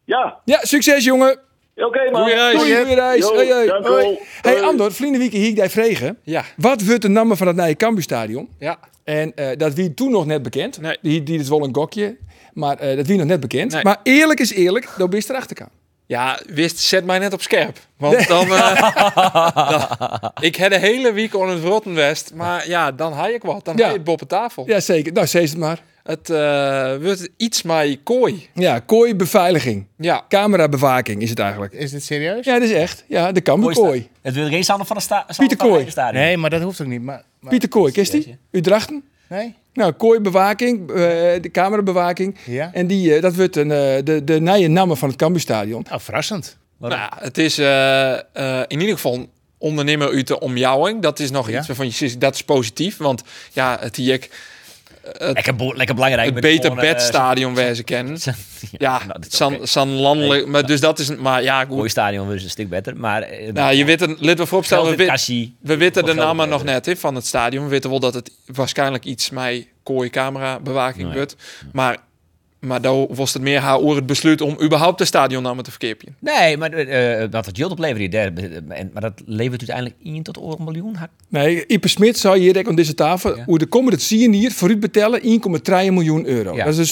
Ja, 0.05 0.37
Ja, 0.45 0.59
succes 0.61 1.03
jongen. 1.03 1.39
oké 1.75 2.11
man. 2.11 2.21
Goeie 2.21 2.35
reis. 2.35 2.57
Doei, 2.59 2.75
goeie 2.75 2.95
reis. 2.95 3.23
Hoi, 3.25 3.51
hoi. 3.53 3.69
Hoi. 3.81 4.17
Hey. 4.41 4.61
Andor, 4.61 4.91
vrienden 4.93 5.19
Wieke 5.21 5.37
hier 5.37 5.63
ik 5.63 5.69
vregen. 5.71 6.17
Ja, 6.23 6.43
Wat 6.57 6.85
wordt 6.85 7.01
de 7.01 7.07
naam 7.07 7.35
van 7.35 7.47
het 7.47 7.55
nieuwe 7.55 7.75
Cambuurstadion? 7.75 8.49
ja. 8.59 8.77
En 9.03 9.35
eh, 9.35 9.57
dat 9.57 9.73
wie 9.73 9.93
toen 9.93 10.11
nog 10.11 10.25
net 10.25 10.43
bekend. 10.43 10.81
Nee. 10.81 10.97
Die, 11.01 11.23
die 11.23 11.39
is 11.39 11.49
wel 11.49 11.63
een 11.63 11.75
gokje. 11.75 12.17
Maar 12.53 12.77
eh, 12.77 12.95
dat 12.97 13.07
wie 13.07 13.17
nog 13.17 13.25
net 13.27 13.39
bekend. 13.39 13.73
Nee. 13.73 13.83
Maar 13.83 13.97
eerlijk 14.03 14.39
is 14.39 14.53
eerlijk, 14.53 14.89
dan 14.97 15.09
bist 15.09 15.29
erachter 15.29 15.55
kan. 15.55 15.67
Ja, 16.07 16.39
wist, 16.47 16.79
zet 16.79 17.05
mij 17.05 17.19
net 17.19 17.33
op 17.33 17.41
scherp. 17.41 17.77
Want 17.97 18.27
dan, 18.27 18.47
eh, 18.53 18.91
dan- 19.69 20.31
Ik 20.39 20.55
heb 20.55 20.71
de 20.71 20.77
hele 20.77 21.13
week 21.13 21.35
on 21.35 21.49
het 21.49 21.63
Rottenwest. 21.63 22.33
Maar 22.33 22.67
ja, 22.67 22.91
dan 22.91 23.13
haal 23.13 23.29
ik 23.29 23.41
wat. 23.43 23.65
Dan 23.65 23.77
Ja. 23.77 23.83
haal 23.83 23.93
je 23.93 23.99
het 23.99 24.09
op 24.09 24.21
tafel. 24.27 24.63
Ja, 24.67 24.79
zeker. 24.79 25.13
Nou, 25.13 25.27
zeg 25.27 25.49
het 25.49 25.57
maar. 25.59 25.79
Het 26.03 26.29
eh, 26.29 26.95
wordt 27.01 27.29
iets 27.37 27.61
maar 27.63 27.85
kooi. 28.03 28.47
Ja, 28.53 28.79
kooi 28.79 29.15
beveiliging. 29.15 29.85
Ja. 29.97 30.25
Camerabewaking 30.29 31.21
is 31.21 31.29
het 31.29 31.39
eigenlijk. 31.39 31.73
Is 31.73 31.91
dit 31.91 32.03
serieus? 32.03 32.45
Ja, 32.45 32.53
dat 32.59 32.69
is 32.69 32.75
echt. 32.75 33.03
Ja, 33.07 33.31
de 33.31 33.41
Cambuur 33.41 33.73
Kooi 33.73 33.87
kooi. 33.87 34.09
Het 34.21 34.33
wil 34.33 34.47
geen 34.47 34.63
Sander 34.63 34.85
van 34.87 34.95
de 34.95 35.01
sta 35.01 35.25
Pieter 35.37 35.57
van 35.57 35.67
Kooi. 35.69 36.11
Nee, 36.11 36.37
maar 36.37 36.49
dat 36.49 36.61
hoeft 36.61 36.81
ook 36.81 36.87
niet. 36.87 37.01
Maar, 37.01 37.23
maar- 37.39 37.49
Pieter 37.51 37.69
Kooi, 37.69 37.91
kist 37.91 38.11
die? 38.11 38.37
Utrechten? 38.51 39.03
Nee? 39.29 39.55
Nou, 39.73 39.91
kooibewaking, 39.91 40.89
eh 40.89 40.95
de 41.41 41.49
camerabewaking. 41.51 42.35
Ja. 42.45 42.69
En 42.73 42.87
die, 42.87 43.15
eh, 43.15 43.21
dat 43.21 43.35
wordt 43.35 43.55
een, 43.55 43.71
eh, 43.71 44.03
de, 44.03 44.23
de 44.23 44.39
nieuwe 44.41 44.67
namen 44.67 44.97
van 44.97 45.09
het 45.09 45.17
Cambuurstadion. 45.17 45.85
Nou, 45.89 46.01
verrassend. 46.01 46.57
Nou, 46.77 47.11
het 47.19 47.37
is 47.37 47.57
eh, 47.57 48.13
eh, 48.13 48.63
in 48.67 48.79
ieder 48.79 48.95
geval 48.95 49.13
een 49.13 49.29
ondernemer 49.57 50.09
uit 50.09 50.27
de 50.27 50.39
omjouwing. 50.39 51.01
Dat 51.01 51.19
is 51.19 51.31
nog 51.31 51.49
Ja. 51.49 51.57
iets 51.57 51.67
waarvan 51.67 51.85
je 51.85 51.91
zegt, 51.91 52.19
dat 52.21 52.33
is 52.35 52.43
positief. 52.43 52.97
Want 52.97 53.23
ja, 53.53 53.77
het 53.79 53.97
hier 55.17 55.27
Lekker, 55.33 55.75
lekker 55.75 55.95
belangrijk. 55.95 56.31
het 56.31 56.39
beter 56.41 56.71
eh, 56.71 56.77
bedstadion 56.79 57.53
waar 57.55 57.73
ze 57.73 57.83
kennen. 57.83 58.17
Ja, 58.77 59.01
nou, 59.07 59.19
is 59.61 59.71
San, 59.71 59.89
landelijk. 59.89 60.47
Maar 60.47 60.65
dus 60.65 60.79
dat 60.79 60.99
is, 60.99 61.15
maar 61.15 61.43
ja, 61.43 61.65
Mooi 61.69 61.81
goed. 61.81 61.91
stadion 61.91 62.33
is 62.33 62.43
een 62.43 62.49
stuk 62.49 62.69
beter. 62.69 62.97
Maar 62.97 63.21
eh, 63.21 63.53
Nou, 63.53 63.73
je 63.73 63.85
weet 63.85 63.99
het, 63.99 64.15
let 64.19 64.37
me 64.37 64.45
vooropstellen, 64.45 64.89
we, 64.89 64.95
wit- 64.95 65.07
kassie. 65.07 65.55
we 65.61 65.77
weten 65.77 66.05
de 66.05 66.13
namen 66.13 66.49
nog 66.49 66.63
net 66.63 66.85
hè, 66.85 66.95
van 66.95 67.15
het 67.15 67.25
stadion. 67.25 67.63
We 67.63 67.69
weten 67.69 67.89
wel 67.89 67.99
dat 67.99 68.13
het 68.13 68.31
waarschijnlijk 68.45 69.05
iets 69.05 69.29
met 69.29 69.67
kooi 69.83 70.09
camera 70.09 70.59
bewaking 70.59 71.13
wordt. 71.13 71.35
Maar 71.71 71.97
Maar 72.59 72.81
dan 72.81 73.07
was 73.09 73.33
het 73.33 73.41
meer 73.41 73.59
haar 73.59 73.79
oor 73.79 73.95
het 73.95 74.05
besluit 74.05 74.41
om 74.41 74.57
überhaupt 74.61 74.97
de 74.97 75.05
stadionnamen 75.05 75.63
te 75.63 75.69
verkeerpjen. 75.69 76.15
Nee, 76.19 76.57
maar 76.57 76.71
eh, 76.73 77.27
dat 77.31 77.45
het 77.45 77.57
geld 77.57 77.71
oplevert 77.71 77.97
die 77.99 78.09
derde. 78.09 78.63
en- 78.69 78.89
Maar 78.93 79.01
dat 79.01 79.21
levert 79.25 79.59
uiteindelijk 79.59 79.95
1 80.03 80.23
tot 80.23 80.37
een 80.37 80.63
miljoen. 80.63 80.95
Ha- 80.95 81.09
Nee, 81.29 81.65
Ipe 81.65 81.87
Smit 81.87 82.17
zou 82.17 82.37
hier 82.37 82.67
aan 82.67 82.75
deze 82.75 82.93
tafel, 82.93 83.35
Ja. 83.37 83.43
hoe 83.45 83.57
de 83.57 83.65
komende 83.65 83.97
10 83.97 84.33
jaar 84.33 84.51
vooruit 84.51 84.79
betellen 84.79 85.21
1,3 85.23 85.91
miljoen 85.91 86.25
euro. 86.25 86.55
Ja. 86.55 86.63
Dat 86.63 86.77
is 86.77 86.91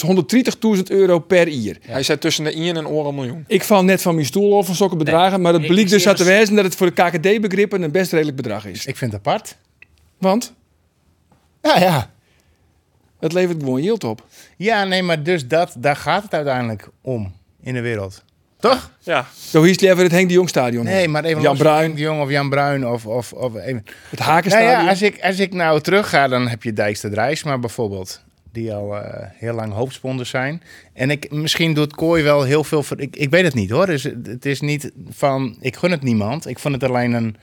130.000 0.76 0.90
euro 0.90 1.18
per 1.18 1.48
jaar. 1.48 1.76
Hij 1.80 2.02
zei 2.02 2.18
tussen 2.18 2.44
de 2.44 2.56
1 2.56 2.76
en 2.76 2.86
oor 2.88 3.06
een 3.08 3.14
miljoen. 3.14 3.44
Ik 3.46 3.62
val 3.64 3.84
net 3.84 4.02
van 4.02 4.14
mijn 4.14 4.26
stoel 4.26 4.56
over 4.56 4.74
zulke 4.74 4.96
bedragen, 4.96 5.40
maar 5.40 5.52
het 5.52 5.62
ik- 5.62 5.68
blijkt 5.68 5.90
dus 5.90 6.06
uit 6.08 6.16
te 6.16 6.24
wijzen 6.24 6.54
dat 6.54 6.64
het 6.64 6.74
voor 6.76 6.94
de 6.94 7.02
KKD-begrippen 7.02 7.82
een 7.82 7.90
best 7.90 8.12
redelijk 8.12 8.36
bedrag 8.36 8.66
is. 8.66 8.86
Ik 8.86 8.96
vind 8.96 9.12
het 9.12 9.26
apart. 9.26 9.56
Want 10.18 10.54
Ja, 11.62 11.78
ja. 11.78 12.14
Het 13.20 13.32
levert 13.32 13.62
gewoon 13.62 13.82
yield 13.82 14.04
op. 14.04 14.26
Ja, 14.56 14.84
nee, 14.84 15.02
maar 15.02 15.22
dus 15.22 15.46
dat, 15.46 15.74
daar 15.78 15.96
gaat 15.96 16.22
het 16.22 16.34
uiteindelijk 16.34 16.88
om 17.00 17.32
in 17.62 17.74
de 17.74 17.80
wereld. 17.80 18.24
Toch? 18.58 18.90
Ja, 19.00 19.26
Zo 19.50 19.60
hier 19.60 19.70
is 19.70 19.80
het 19.80 19.90
even 19.90 20.02
het 20.02 20.12
Henk 20.12 20.28
de 20.28 20.34
Jong 20.34 20.48
stadion. 20.48 20.84
Nee, 20.84 21.08
maar 21.08 21.24
even 21.24 21.42
Jan 21.42 21.56
Bruin. 21.56 21.94
De 21.94 22.00
Jong 22.00 22.22
of 22.22 22.30
Jan 22.30 22.48
Bruin 22.48 22.86
of... 22.86 23.06
of, 23.06 23.32
of 23.32 23.54
even. 23.54 23.84
Het 24.10 24.18
Nou 24.18 24.30
Hakenstadion. 24.30 24.70
ja, 24.70 24.88
als 24.88 25.02
ik, 25.02 25.20
als 25.20 25.38
ik 25.38 25.52
nou 25.54 25.80
terug 25.80 26.08
ga, 26.08 26.28
dan 26.28 26.48
heb 26.48 26.62
je 26.62 26.72
Dijkster 26.72 27.10
Drijsma 27.10 27.58
bijvoorbeeld. 27.58 28.24
Die 28.52 28.72
al 28.72 28.96
eh, 28.96 29.28
heel 29.32 29.54
lang 29.54 29.72
hoofdsponsor 29.72 30.26
zijn. 30.26 30.62
En 30.92 31.10
ik, 31.10 31.30
misschien 31.30 31.74
doet 31.74 31.94
Kooi 31.94 32.22
wel 32.22 32.42
heel 32.42 32.64
veel... 32.64 32.82
Voor, 32.82 33.00
ik, 33.00 33.16
ik 33.16 33.30
weet 33.30 33.44
het 33.44 33.54
niet 33.54 33.70
hoor. 33.70 33.86
Dus 33.86 34.02
het 34.02 34.26
het 34.26 34.46
is 34.46 34.60
niet 34.60 34.90
van... 35.08 35.56
Ik 35.60 35.76
gun 35.76 35.90
het 35.90 36.02
niemand. 36.02 36.46
Ik 36.46 36.58
vond 36.58 36.74
het 36.74 36.84
alleen 36.84 37.12
een... 37.12 37.36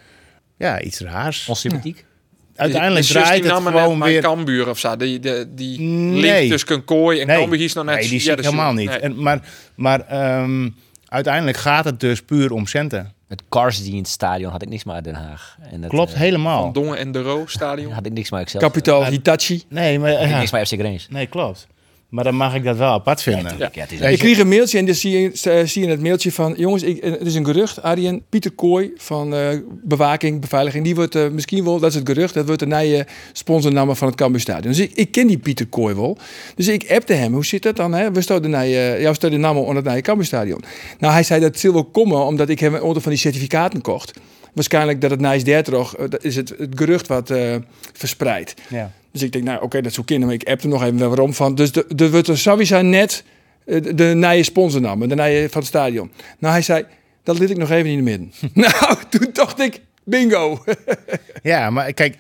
Ja, 0.58 0.82
iets 0.82 1.00
raars. 1.00 1.48
Onsympathiek. 1.48 2.06
Uiteindelijk 2.56 3.06
Die 3.06 3.14
draait 3.16 3.44
die 3.44 3.52
het 3.52 3.62
gewoon 3.64 3.90
weer... 4.00 4.22
bij 4.22 4.22
Cambuur 4.22 4.70
of 4.70 4.80
zo. 4.80 4.96
Die, 4.98 5.20
die, 5.20 5.54
die 5.54 5.80
Nee. 5.80 6.22
link 6.22 6.52
tussen 6.52 6.84
Kooi 6.84 7.20
en 7.22 7.28
Cambuur 7.28 7.62
is 7.62 7.74
nog 7.74 7.86
net... 7.86 7.96
nee, 8.00 8.10
die 8.10 8.20
zie 8.20 8.28
ja, 8.28 8.34
ik 8.34 8.40
is- 8.40 8.46
helemaal 8.46 8.74
niet. 8.74 8.90
nee. 8.90 8.98
En, 9.00 9.22
maar 9.22 9.42
maar 9.76 10.00
ehm, 10.08 10.70
uiteindelijk 11.08 11.58
gaat 11.58 11.86
het 11.86 12.00
dus 12.00 12.22
puur 12.22 12.52
om 12.52 12.66
centen. 12.68 13.14
Met 13.28 13.44
Karsdienst 13.50 14.12
stadion 14.12 14.52
had 14.52 14.62
ik 14.62 14.70
niks 14.70 14.84
meer 14.84 14.96
uit 14.96 15.04
Den 15.04 15.14
Haag. 15.14 15.58
En 15.72 15.82
dat, 15.82 15.90
Klopt, 15.90 16.14
eh, 16.14 16.18
helemaal. 16.20 16.62
Van 16.62 16.74
Dongen 16.74 16.98
en 16.98 17.12
de 17.12 17.22
Roo 17.22 17.44
stadion. 17.48 17.92
had 17.92 18.06
ik 18.06 18.12
niks 18.14 18.32
meer 18.32 18.50
zelf. 18.50 18.64
Kapitaal 18.64 19.06
Hitachi. 19.06 19.64
Nee, 19.70 20.00
maar, 20.00 20.12
Had 20.12 20.24
ik 20.24 20.30
ja. 20.30 20.38
niks 20.40 20.52
meer 20.52 20.66
FC 20.66 20.74
Greens. 20.74 21.08
nee, 21.10 21.26
klopt. 21.28 21.68
Maar 22.14 22.24
dan 22.24 22.36
mag 22.36 22.56
ik 22.56 22.64
dat 22.64 22.78
wel 22.78 22.92
apart 22.92 23.22
vinden. 23.22 23.58
Ja, 23.58 24.08
Ik 24.08 24.20
kreeg 24.20 24.38
een 24.38 24.48
mailtje 24.48 24.78
en 24.78 24.86
dan 24.86 24.96
zie 24.96 25.20
je, 25.20 25.30
zie 25.66 25.84
je 25.84 25.90
het 25.90 26.02
mailtje 26.02 26.32
van... 26.32 26.54
Jongens, 26.58 26.84
ik, 26.84 27.04
het 27.04 27.26
is 27.26 27.36
een 27.36 27.46
gerucht. 27.46 27.82
Arjen, 27.82 28.24
Pieter 28.30 28.52
Kooi 28.52 28.92
van 28.98 29.36
eh, 29.36 29.58
bewaking, 29.84 30.42
beveiliging... 30.42 30.84
die 30.84 30.96
wordt 30.96 31.16
eh, 31.16 31.30
misschien 31.30 31.64
wel, 31.64 31.80
dat 31.80 31.90
is 31.90 31.96
het 31.96 32.10
gerucht... 32.10 32.34
dat 32.34 32.46
wordt 32.46 32.60
de 32.60 32.66
nieuwe 32.66 33.06
sponsornaam 33.32 33.96
van 33.96 34.08
het 34.08 34.18
Cambuur 34.18 34.42
Stadion. 34.42 34.74
Dus 34.74 34.80
ik, 34.80 34.92
ik 34.94 35.12
ken 35.12 35.28
die 35.28 35.38
Pieter 35.38 35.68
Kooi 35.68 35.96
wel. 35.96 36.18
Dus 36.56 36.68
ik 36.68 36.92
appte 36.92 37.14
hem. 37.14 37.34
Hoe 37.34 37.46
zit 37.46 37.64
dat 37.64 37.76
dan? 37.76 37.94
Hè? 37.94 38.12
We 38.12 38.22
stonden 38.22 38.50
naar 38.50 38.66
je, 38.66 38.98
jou 39.00 39.16
stond 39.16 39.34
de 39.34 39.40
naam 39.40 39.58
onder 39.58 39.76
het 39.76 39.86
nieuwe 39.86 40.02
Cambuur 40.02 40.26
Stadion. 40.26 40.64
Nou, 41.00 41.14
hij 41.14 41.24
zei 41.24 41.40
dat 41.40 41.62
het 41.62 41.74
wel 41.74 41.84
komen... 41.84 42.26
omdat 42.26 42.50
ik 42.50 42.60
hem 42.60 42.74
een 42.74 42.82
aantal 42.82 43.02
van 43.02 43.12
die 43.12 43.20
certificaten 43.20 43.82
kocht. 43.82 44.14
Waarschijnlijk 44.54 45.02
dat 45.02 45.12
het 45.12 45.20
Nice 45.20 45.44
30 45.46 45.96
eh, 45.96 46.10
dat 46.10 46.24
is 46.24 46.36
het, 46.36 46.50
het 46.58 46.70
gerucht 46.76 47.08
wat 47.08 47.30
eh 47.30 47.56
verspreidt. 47.94 48.54
Ja. 48.70 48.92
Dus 49.12 49.22
ik 49.24 49.32
denk, 49.32 49.44
nou 49.44 49.62
oké, 49.62 49.82
dat 49.82 49.94
zou 49.94 50.06
kunnen, 50.06 50.28
maar 50.28 50.36
ik 50.36 50.48
appte 50.50 50.68
nog 50.68 50.84
even 50.84 50.98
wel 50.98 51.08
waarom 51.08 51.34
van. 51.34 51.56
Dus 51.56 51.72
de- 51.72 51.86
er 51.96 52.12
wordt 52.12 52.28
er 52.28 52.38
sowieso 52.38 52.82
net 52.82 53.24
eh, 53.66 53.82
de, 53.84 53.94
de 53.94 54.04
nieuwe 54.04 54.44
sponsornaam, 54.44 55.00
de 55.00 55.16
nieuwe 55.16 55.48
van 55.50 55.60
het 55.62 55.70
stadion. 55.70 56.12
Nou, 56.40 56.54
hij 56.54 56.62
zei, 56.62 56.86
dat 57.24 57.40
liet 57.40 57.50
ik 57.50 57.58
nog 57.58 57.70
even 57.70 57.90
in 57.92 57.98
de 57.98 58.04
midden. 58.04 58.32
nou, 58.54 58.98
toen 59.10 59.30
dacht 59.34 59.60
ik, 59.60 59.82
bingo. 60.04 60.64
Ja, 61.44 61.70
maar 61.70 61.94
kijk, 61.94 62.18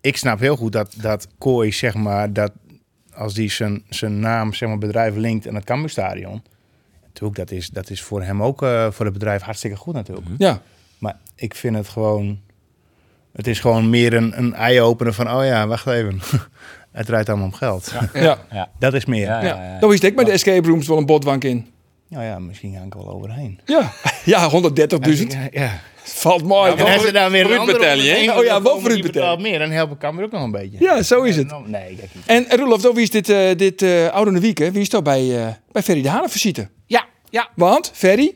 ik 0.00 0.16
snap 0.16 0.38
heel 0.40 0.56
goed 0.56 0.72
dat, 0.72 0.94
dat 1.00 1.28
Kooi, 1.38 1.72
zeg 1.72 1.94
maar, 1.94 2.32
dat 2.32 2.52
als 3.14 3.34
die 3.34 3.50
zijn, 3.50 3.82
zijn 3.88 4.20
naam, 4.20 4.52
zeg 4.54 4.68
maar, 4.68 4.78
bedrijf 4.78 5.14
linkt 5.16 5.48
aan 5.48 5.54
het 5.54 5.64
Cambuurstadion. 5.64 6.42
Natuurlijk, 7.04 7.36
dat 7.38 7.50
is, 7.50 7.68
dat 7.68 7.90
is 7.90 8.02
voor 8.02 8.22
hem 8.22 8.42
ook, 8.42 8.58
voor 8.90 9.04
het 9.04 9.12
bedrijf 9.12 9.42
hartstikke 9.42 9.76
goed 9.76 9.94
natuurlijk. 9.94 10.26
ja, 10.38 10.62
Maar 10.98 11.16
ik 11.34 11.54
vind 11.54 11.76
het 11.76 11.88
gewoon, 11.88 12.40
het 13.32 13.46
is 13.46 13.60
gewoon 13.60 13.90
meer 13.90 14.14
een, 14.14 14.38
een 14.38 14.54
eye-opener 14.54 15.12
van, 15.14 15.30
oh 15.32 15.44
ja, 15.44 15.66
wacht 15.66 15.86
even. 15.86 16.20
het 16.92 17.06
draait 17.06 17.28
allemaal 17.28 17.46
om 17.46 17.52
geld. 17.54 17.92
ja. 18.14 18.38
Ja. 18.52 18.70
Dat 18.78 18.94
is 18.94 19.04
meer. 19.04 19.26
Ja, 19.26 19.42
Ja, 19.42 19.62
ja. 19.72 19.78
Dan 19.80 19.88
wist 19.88 20.02
ik 20.02 20.16
bij 20.16 20.24
de 20.24 20.30
escape 20.30 20.68
rooms 20.68 20.86
wel 20.86 20.98
een 20.98 21.06
botwank 21.06 21.44
in. 21.44 21.66
Nou 22.08 22.24
ja, 22.24 22.38
misschien 22.38 22.74
ga 22.74 22.82
ik 22.84 22.94
wel 22.94 23.08
overheen. 23.08 23.60
Ja, 23.64 23.92
ja 24.24 24.50
130.000. 24.50 25.26
Ja. 25.50 25.80
Valt 26.02 26.44
mooi. 26.44 26.70
Ja, 26.70 26.76
En 26.76 26.92
als 26.92 27.04
er 27.04 27.12
dan 27.12 27.30
weer 27.30 27.40
een 27.40 27.50
Fruit 27.52 27.66
betalen, 27.66 28.36
Oh 28.38 28.44
ja, 28.44 28.60
die 28.60 28.80
fruit 28.80 29.02
betaalt 29.02 29.40
meer, 29.40 29.58
dan 29.58 29.70
help 29.70 29.90
ik 29.92 29.98
Cambuur 29.98 30.24
ook 30.24 30.30
nog 30.32 30.42
een 30.42 30.50
beetje. 30.50 30.76
Ja, 30.80 31.02
zo 31.02 31.22
is 31.22 31.36
het. 31.36 31.66
Nee, 31.66 31.96
kijk 31.96 32.14
niet. 32.14 32.26
En 32.26 32.46
Roelof, 32.58 32.80
dan 32.80 32.94
wie 32.94 33.02
is 33.02 33.10
dit, 33.10 33.28
eh 33.28 33.56
dit 33.56 33.82
eh 33.82 34.08
oude 34.08 34.40
week, 34.40 34.58
hè? 34.58 34.70
Wie 34.70 34.80
is 34.80 34.88
dat 34.88 35.04
bij, 35.04 35.46
eh 35.46 35.52
bij 35.72 35.82
Ferry 35.82 36.02
de 36.02 36.08
Hanen 36.08 36.30
visite? 36.30 36.68
Ja, 36.86 37.04
ja. 37.30 37.48
Want, 37.54 37.90
Ferry? 37.94 38.34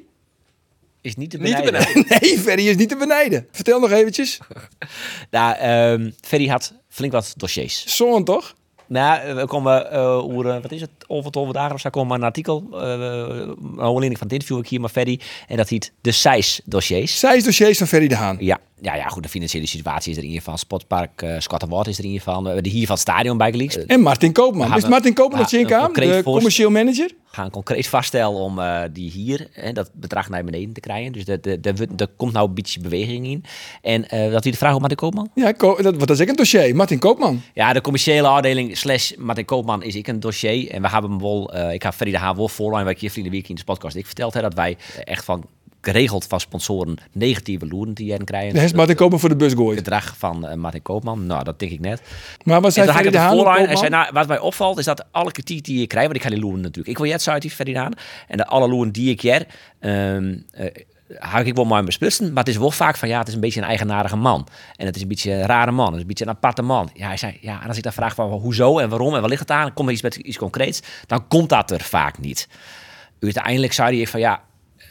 Is 1.03 1.17
niet 1.17 1.31
te 1.31 1.39
Niet 1.39 1.57
te 1.57 1.63
benijden. 1.63 2.05
Nee, 2.21 2.39
Ferry 2.39 2.69
is 2.69 2.77
niet 2.77 2.89
te 2.89 2.97
benijden. 2.97 3.47
Vertel 3.51 3.81
nog 3.81 3.91
eventjes. 3.91 4.39
Nou, 5.31 5.57
ehm 5.57 6.11
Ferry 6.21 6.49
had 6.49 6.73
flink 6.89 7.13
wat 7.13 7.35
dossiers. 7.37 7.97
Zo'n 7.97 8.25
toch? 8.25 8.55
Nou, 8.87 9.35
we 9.35 9.47
komen 9.47 9.91
eh 9.91 10.07
over, 10.07 10.49
eh, 10.49 10.63
wat 10.63 10.73
is 10.73 10.81
het, 10.81 10.91
over 11.07 11.35
over 11.35 11.55
dagen 11.55 11.75
of 11.75 11.81
zo, 11.81 11.91
komen 11.91 12.17
een 12.17 12.23
artikel, 12.23 12.65
eh 12.73 12.81
een 12.81 13.81
aanleiding 13.81 14.19
van 14.19 14.27
het 14.27 14.33
interview 14.33 14.59
ik 14.59 14.69
hier 14.69 14.81
maar 14.81 14.89
Ferry, 14.89 15.21
en 15.49 15.57
dat 15.57 15.69
heet 15.69 15.93
de 16.01 16.13
SIJS 16.13 16.61
dossiers. 16.65 17.19
Zij 17.19 17.37
is 17.37 17.45
dossiers 17.45 17.79
van 17.79 17.87
Ferry 17.87 18.09
de 18.09 18.17
Haan. 18.17 18.37
Ja, 18.41 18.59
ja, 18.83 18.95
ja, 18.95 19.09
goed, 19.09 19.23
de 19.23 19.29
financiële 19.29 19.67
situatie 19.67 20.11
is 20.11 20.17
er 20.17 20.23
in 20.23 20.29
ieder 20.29 20.43
geval. 20.43 20.59
Sportpark 20.59 21.23
uh, 21.23 21.35
Squatterwaard 21.39 21.87
is 21.87 21.99
er 21.99 22.05
in 22.05 22.11
ieder 22.11 22.23
geval. 22.25 22.41
We 22.41 22.47
hebben 22.47 22.65
de 22.65 22.71
hier 22.71 22.87
van 22.87 22.95
het 22.95 23.09
stadion 23.09 23.37
bijgeleakt. 23.37 23.87
En 23.87 24.01
Martin 24.01 24.33
Koopman. 24.33 24.71
We 24.71 24.77
Is 24.77 24.89
Martin 24.89 25.15
Koopman 25.15 25.47
ik 25.51 25.73
aan? 25.73 25.85
concreet 25.85 26.15
De 26.15 26.23
commercieel 26.23 26.71
manager? 26.71 27.11
gaan 27.35 27.51
concreet 27.51 27.87
vaststellen 27.87 28.39
om 28.41 28.59
eh, 28.59 28.81
die 28.93 29.11
hier, 29.11 29.49
hè, 29.53 29.73
dat 29.73 29.91
bedrag 29.95 30.29
naar 30.29 30.45
beneden 30.45 30.73
te 30.73 30.81
krijgen. 30.81 31.13
Dus 31.13 31.25
er 31.27 32.09
komt 32.17 32.33
nou 32.33 32.49
een 32.49 32.55
beetje 32.55 32.81
beweging 32.81 33.27
in. 33.27 33.45
En 33.83 34.09
eh 34.09 34.31
dat 34.31 34.43
wie 34.43 34.53
de 34.53 34.59
vraag 34.59 34.75
op 34.75 34.81
Martin 34.81 34.99
Koopman? 34.99 35.31
Ja, 35.35 35.53
Ko- 35.53 35.83
dat, 35.83 35.99
dat 35.99 36.11
is 36.11 36.21
ook 36.21 36.29
een 36.29 36.37
dossier. 36.37 36.77
Martin 36.77 36.99
Koopman. 36.99 37.43
Ja, 37.55 37.73
de 37.73 37.81
commerciële 37.81 38.29
afdeling 38.29 38.77
slash 38.77 39.13
Martin 39.19 39.45
Koopman 39.45 39.83
is 39.83 39.95
ik 39.95 40.07
een 40.07 40.21
dossier. 40.21 40.71
En 40.71 40.83
we 40.83 40.89
hebben 40.89 41.11
hem 41.11 41.21
wel, 41.21 41.53
eh, 41.53 41.73
ik 41.73 41.83
heb 41.83 41.93
Ferry 41.93 42.13
de 42.13 42.19
Haan 42.19 42.37
wel 42.37 42.89
ik 42.89 42.99
hier 43.01 43.11
vrienden 43.11 43.33
week 43.33 43.49
in 43.49 43.55
de 43.55 43.65
podcast 43.65 43.97
ik 43.97 44.07
verteld 44.07 44.35
heb, 44.35 44.43
dat 44.43 44.55
wij 44.55 44.77
echt 45.05 45.25
van 45.25 45.45
geregeld 45.83 46.27
van 46.27 46.41
sponsoren 46.41 46.97
negatieve 47.13 47.67
loeren 47.67 47.95
te 47.95 48.05
jaren 48.05 48.25
krijgen. 48.25 48.55
Daar 48.55 48.65
is 48.65 48.73
Martin 48.73 48.97
Koopman 48.97 49.21
voor 49.21 49.29
de 49.29 49.37
bus 49.37 49.51
Het 49.51 49.59
gooid. 49.59 49.79
gedrag 49.79 50.15
van 50.19 50.47
eh, 50.47 50.57
Martin 50.57 50.83
Koopman, 50.83 51.27
nou 51.27 51.45
dat 51.45 51.59
denk 51.59 51.73
ik 51.73 51.81
net. 51.81 52.03
Maar 52.43 52.61
wat 52.61 52.73
zei 52.73 52.87
Ferry 52.87 53.07
ik 53.07 53.13
de 53.13 53.19
het 53.19 53.27
Haan 53.39 53.67
en 53.67 53.77
zei, 53.77 53.91
nou, 53.91 54.11
wat 54.13 54.29
mij 54.29 54.39
opvalt 54.39 54.79
is 54.79 54.85
dat 54.85 55.05
alle 55.11 55.33
kritiek 55.33 55.65
die 55.65 55.83
ik 55.83 55.89
krijg, 55.89 56.05
want 56.05 56.17
ik 56.17 56.23
ga 56.23 56.29
die 56.29 56.41
loeren 56.41 56.61
natuurlijk. 56.61 56.89
Ik 56.89 56.99
wil 56.99 57.07
jet 57.07 57.29
uit 57.29 57.43
die 57.43 57.51
Ferry 57.51 57.73
de 57.73 57.79
Haan. 57.79 57.93
En 58.29 58.37
de 58.37 58.47
alle 58.47 58.69
loeren 58.69 58.93
die 58.93 59.11
ik 59.11 59.21
jer, 59.21 59.47
ehm 59.81 60.35
eh, 60.51 60.67
hou 61.19 61.45
ik 61.45 61.55
wel 61.55 61.65
maar 61.65 61.85
besplitsen. 61.85 62.33
Maar 62.33 62.45
het 62.45 62.53
is 62.53 62.59
wel 62.59 62.71
vaak 62.71 62.97
van, 62.97 63.09
ja, 63.09 63.19
het 63.19 63.29
is 63.29 63.35
een 63.35 63.41
beetje 63.41 63.61
een 63.61 63.67
eigenaardige 63.67 64.17
man. 64.17 64.49
En 64.77 64.87
het 64.87 64.97
is 64.97 65.03
een 65.03 65.09
beetje 65.09 65.33
een 65.33 65.47
rare 65.47 65.71
man. 65.71 65.87
Het 65.87 65.95
is 65.95 66.01
een 66.01 66.07
beetje 66.07 66.25
een 66.25 66.31
aparte 66.31 66.63
man. 66.63 66.91
Ja, 66.95 67.07
hij 67.07 67.17
zei, 67.17 67.39
ja, 67.41 67.63
en 67.63 67.69
als 67.69 67.77
ik 67.77 67.83
dan 67.83 67.93
vraag 67.93 68.15
van, 68.15 68.31
hoezo 68.31 68.79
en 68.79 68.89
waarom 68.89 69.15
en 69.15 69.21
waar 69.21 69.31
ligt 69.31 69.41
het 69.41 69.51
aan? 69.51 69.73
Komt 69.73 69.89
er 69.89 69.95
iets 69.95 70.03
met 70.03 70.17
iets 70.17 70.39
concreets. 70.39 70.81
Dan 71.07 71.29
komt 71.29 71.49
dat 71.49 71.71
er 71.71 71.81
vaak 71.81 72.19
niet. 72.19 72.49
Uiteindelijk 73.21 73.73
zei 73.73 73.97
hij 73.97 74.07
van, 74.07 74.21
ja, 74.21 74.43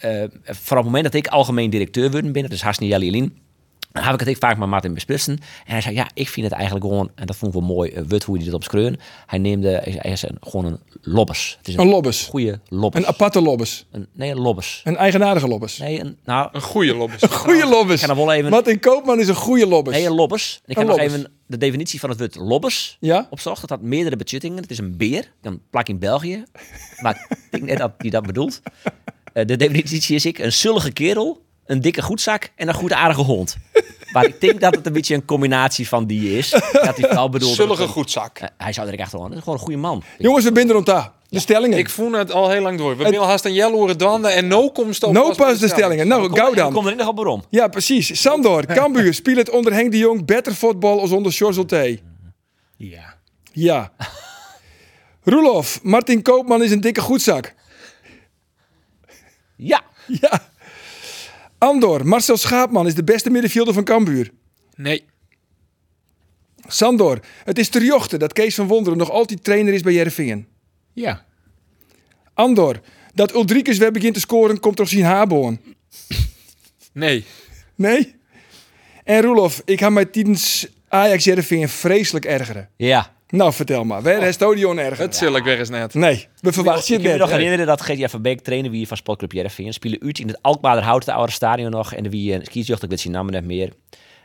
eh 0.01 0.24
voor 0.43 0.77
het 0.77 0.86
moment 0.86 1.03
dat 1.03 1.13
ik 1.13 1.27
algemeen 1.27 1.70
directeur 1.70 2.12
word 2.12 2.31
binnen, 2.31 2.51
dus 2.51 2.62
Hasni 2.63 2.88
Jelly 2.88 3.31
dan 3.91 4.03
heb 4.03 4.13
ik 4.13 4.20
het 4.20 4.29
ik 4.29 4.38
vaak 4.38 4.58
met 4.58 4.67
Martin 4.70 4.93
beslissen. 4.93 5.34
En 5.65 5.72
hij 5.72 5.81
zei, 5.81 5.96
ja, 5.96 6.10
ik 6.13 6.29
vind 6.29 6.46
het 6.46 6.55
eigenlijk 6.55 6.86
gewoon, 6.86 7.12
en 7.15 7.25
dat 7.25 7.36
vond 7.36 7.53
ik 7.53 7.60
wel 7.60 7.70
mooi, 7.70 7.91
uh, 7.91 8.01
wut 8.08 8.24
hoe 8.24 8.36
hij 8.36 8.46
dit 8.46 8.53
op 8.53 8.63
schreeuwen. 8.63 8.98
Hij 9.25 9.39
neemde, 9.39 9.70
hij 9.84 10.12
een, 10.24 10.38
gewoon 10.39 10.65
een 10.65 10.79
lobbes. 11.01 11.55
Het 11.58 11.67
is 11.67 11.75
Een 11.75 11.88
lobbes. 11.88 12.25
goede 12.25 12.60
lobbes. 12.67 13.01
Een 13.01 13.08
aparte 13.08 13.41
lobbes. 13.41 13.86
Een- 13.91 14.08
nee, 14.13 14.31
een 14.31 14.39
lobbes. 14.39 14.81
Een 14.84 14.98
eigenaardige 14.98 15.48
lobbes. 15.48 15.77
Nee, 15.77 16.00
een, 16.00 16.17
nou, 16.25 16.50
Een 16.51 16.62
goede 16.62 16.96
lobbes. 16.96 17.22
ik 17.22 17.29
ga 18.01 18.08
nog 18.08 18.17
wel 18.17 18.31
even... 18.31 18.50
Martin 18.50 18.79
Koopman 18.79 19.20
is 19.20 19.27
een 19.27 19.36
goede 19.36 19.67
lobbes. 19.67 19.93
Nee, 19.96 20.05
een 20.05 20.13
lobbes. 20.15 20.62
Ik 20.65 20.70
Een 20.70 20.75
heb 20.77 20.88
nog 20.88 20.98
lobbes. 20.98 21.17
even 21.20 21.31
de 21.48 21.58
definitie 21.58 22.00
van 22.00 22.10
het 22.10 22.20
woord 22.20 22.36
lobbes 22.36 22.98
Ja? 23.00 23.27
opzocht. 23.29 23.62
Dat 23.62 23.70
had 23.70 23.81
meerdere 23.81 24.15
betuttingen. 24.15 24.58
Het 24.62 24.72
is 24.72 24.77
een 24.77 24.98
beer, 24.98 25.31
een 25.41 25.62
plak 25.70 25.88
in 25.88 26.00
België. 26.00 26.43
Maar 27.01 27.25
ik 27.29 27.38
denk 27.51 27.63
net 27.63 27.77
dat 27.77 27.91
hij 27.98 28.10
dat 28.10 28.25
bedoelt. 28.25 28.62
Eh, 29.34 29.46
de 29.46 29.58
definitie 29.58 30.16
is 30.16 30.26
ik, 30.26 30.40
een 30.40 30.54
zullige 30.54 30.92
kerel, 30.92 31.42
een 31.66 31.82
dikke 31.82 32.02
goedzak 32.02 32.50
en 32.56 32.68
een 32.68 32.74
goede 32.74 32.96
aardige 32.96 33.22
hond. 33.22 33.58
Maar 34.12 34.26
ik 34.26 34.42
denk 34.42 34.62
dat 34.62 34.76
het 34.76 34.86
een 34.86 34.94
beetje 34.94 35.16
een 35.16 35.26
combinatie 35.26 35.88
van 35.88 36.06
die 36.06 36.38
is. 36.38 36.50
Dat 36.50 36.98
hij 36.98 37.08
vooral 37.08 37.30
bedoelt... 37.30 37.56
Zullige 37.56 37.88
goedzak. 37.88 38.38
Eh, 38.38 38.48
hij 38.58 38.74
zou 38.74 38.88
er 38.88 39.00
echt 39.00 39.12
wel 39.12 39.24
aan. 39.24 39.28
Dat 39.28 39.38
is 39.38 39.44
gewoon 39.44 39.60
een 39.60 39.66
goede 39.66 39.80
man. 39.80 40.04
Jongens, 40.18 40.44
we 40.46 40.52
binden 40.52 40.74
rond 40.76 40.86
daar. 40.86 41.12
De 41.30 41.40
stellingen. 41.40 41.78
Ik 41.78 41.90
voel 41.90 42.12
het 42.12 42.32
al 42.32 42.50
heel 42.50 42.62
lang 42.62 42.78
door. 42.78 42.98
We 42.98 43.04
hebben 43.04 43.22
al 43.22 43.28
haast 43.28 43.46
een 43.46 43.54
jelloere 43.54 43.96
danden 43.96 44.34
en 44.34 44.48
no 44.48 44.70
komt 44.70 45.04
op. 45.04 45.14
no 45.14 45.34
pas 45.34 45.60
de 45.60 45.68
stellingen. 45.68 46.08
Nou, 46.08 46.28
Kom, 46.28 46.38
gauw 46.38 46.54
dan. 46.54 46.74
Kom 46.74 46.88
er 46.88 46.96
nog 46.96 47.08
op 47.08 47.16
waarom. 47.16 47.44
Ja, 47.50 47.68
precies. 47.68 48.22
Sandor, 48.22 48.66
Cambuur, 48.66 49.14
speelt 49.14 49.38
het 49.38 49.50
onder 49.50 49.74
Henk 49.74 49.92
de 49.92 49.98
Jong 49.98 50.26
beter 50.26 50.56
voetbal 50.56 51.00
als 51.02 51.12
onder 51.12 51.32
Sjorzel 51.32 51.66
Ja. 52.78 53.16
Ja. 53.52 53.92
Roelof, 55.24 55.80
Martin 55.84 56.22
Koopman 56.22 56.64
is 56.64 56.72
een 56.72 56.82
dikke 56.82 57.02
goedzak. 57.02 57.54
Ja. 59.62 59.84
Ja. 60.08 60.50
Andor, 61.58 62.08
Marcel 62.08 62.38
Schaapman 62.38 62.88
is 62.88 62.96
de 62.96 63.03
beste 63.03 63.30
middenvelder 63.30 63.74
van 63.74 63.84
Cambuur. 63.84 64.32
Nee. 64.75 65.06
Sandor, 66.68 67.20
het 67.44 67.58
is 67.58 67.70
te 67.70 67.86
jochten 67.86 68.20
dat 68.20 68.34
Kees 68.34 68.56
van 68.56 68.68
Wonderen 68.68 68.98
nog 68.98 69.10
altijd 69.10 69.44
trainer 69.44 69.74
is 69.74 69.82
bij 69.82 69.94
Jervingen. 69.94 70.48
Ja. 70.94 71.25
Andor, 72.34 72.82
dat 73.13 73.34
Ulrikes 73.36 73.77
weer 73.77 73.91
begint 73.91 74.13
te 74.13 74.20
scoren, 74.20 74.60
komt 74.60 74.77
door 74.77 74.88
zijn 74.88 75.03
haarboon. 75.03 75.60
Nee. 76.94 77.25
Nee? 77.75 78.15
En 79.03 79.22
Roelof, 79.22 79.62
ik 79.65 79.80
ga 79.80 79.89
mij 79.89 80.06
tijdens 80.06 80.68
Ajax 80.88 81.24
Jereveen 81.24 81.70
vreselijk 81.70 82.25
ergeren. 82.25 82.70
Ja. 82.77 83.13
Nou, 83.32 83.54
vertel 83.54 83.84
maar. 83.84 84.02
Waar 84.02 84.22
is 84.22 84.34
Stadion 84.34 84.80
erger? 84.80 85.04
Het 85.04 85.16
zul 85.16 85.36
ik 85.36 85.44
weer 85.44 85.60
eens 85.60 85.70
net. 85.70 85.94
Nee, 85.94 86.28
we 86.40 86.52
verwachten 86.52 86.94
je 86.94 87.00
Ik 87.00 87.06
kan 87.06 87.14
me 87.14 87.20
nog 87.20 87.30
herinneren 87.30 87.66
dat 87.66 87.82
GTA 87.82 88.08
van 88.08 88.22
Beek 88.22 88.42
trainen 88.42 88.72
wie 88.72 88.88
van 88.88 88.98
Sportclub 88.98 89.32
Jereveen. 89.32 89.74
Spelen 89.74 90.02
uit 90.02 90.20
in 90.20 90.28
het 90.28 90.42
Alkmaar 90.42 90.84
Hout, 90.84 91.06
het 91.06 91.16
oude 91.16 91.32
stadion 91.32 91.72
nog. 91.72 91.94
En 91.94 92.04
de 92.04 92.10
wie 92.10 92.34
een 92.34 92.46
skijocht, 92.46 92.84
ik 92.84 92.90
weet 92.90 93.00
zijn 93.00 93.14
namen 93.14 93.34
net 93.34 93.46
meer. 93.46 93.74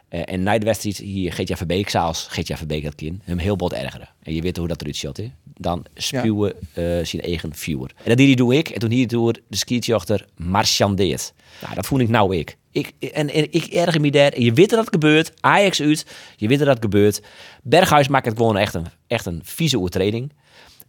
Eh, 0.09 0.21
en 0.25 0.43
na 0.43 0.59
de 0.59 0.65
wedstrijd 0.65 0.97
hier 0.97 1.33
GTA 1.33 1.57
van 1.57 1.67
Beek, 1.67 1.89
zoals 1.89 2.27
GTA 2.31 2.57
van 2.57 2.67
Beek 2.67 2.85
dat 2.85 2.95
kind, 2.95 3.23
hem 3.25 3.39
heel 3.39 3.57
bot 3.57 3.73
ergeren. 3.73 4.09
En 4.23 4.35
je 4.35 4.43
weet 4.43 4.57
hoe 4.57 4.69
dat 4.69 4.81
eruit 4.81 4.97
ziet, 4.97 5.17
hè? 5.17 5.31
Dan 5.59 5.85
spuwen 5.95 6.53
eh, 6.73 6.85
zijn 7.03 7.23
eigen 7.23 7.55
viewer. 7.55 7.91
En 7.97 8.09
dat 8.09 8.17
die 8.17 8.37
doe 8.37 8.55
ik. 8.55 8.69
En 8.69 8.79
toen 8.79 8.91
hier 8.91 9.09
door 9.09 9.33
de 9.49 9.57
skijochter 9.57 10.27
marchandeert. 10.37 11.33
Nou, 11.63 11.75
dat 11.75 11.87
voel 11.87 11.99
ik 11.99 12.09
nou 12.09 12.37
ik. 12.37 12.57
Ik, 12.77 12.93
en, 13.13 13.31
en 13.33 13.47
ik 13.53 13.65
erger 13.65 14.01
me 14.01 14.11
daar. 14.11 14.41
Je 14.41 14.53
weet 14.53 14.71
dat 14.71 14.79
het 14.79 14.89
gebeurt. 14.89 15.33
Ajax 15.41 15.81
uit. 15.81 16.07
Je 16.37 16.49
weet 16.49 16.59
dat 16.59 16.69
het 16.69 16.79
gebeurt. 16.81 17.23
Berghuis 17.63 18.09
maakt 18.09 18.27
het 18.27 18.37
gewoon 18.37 18.57
echt 18.57 18.75
een, 18.75 18.87
echt 19.07 19.27
een 19.27 19.41
vieze 19.45 19.79
overtreding. 19.79 20.33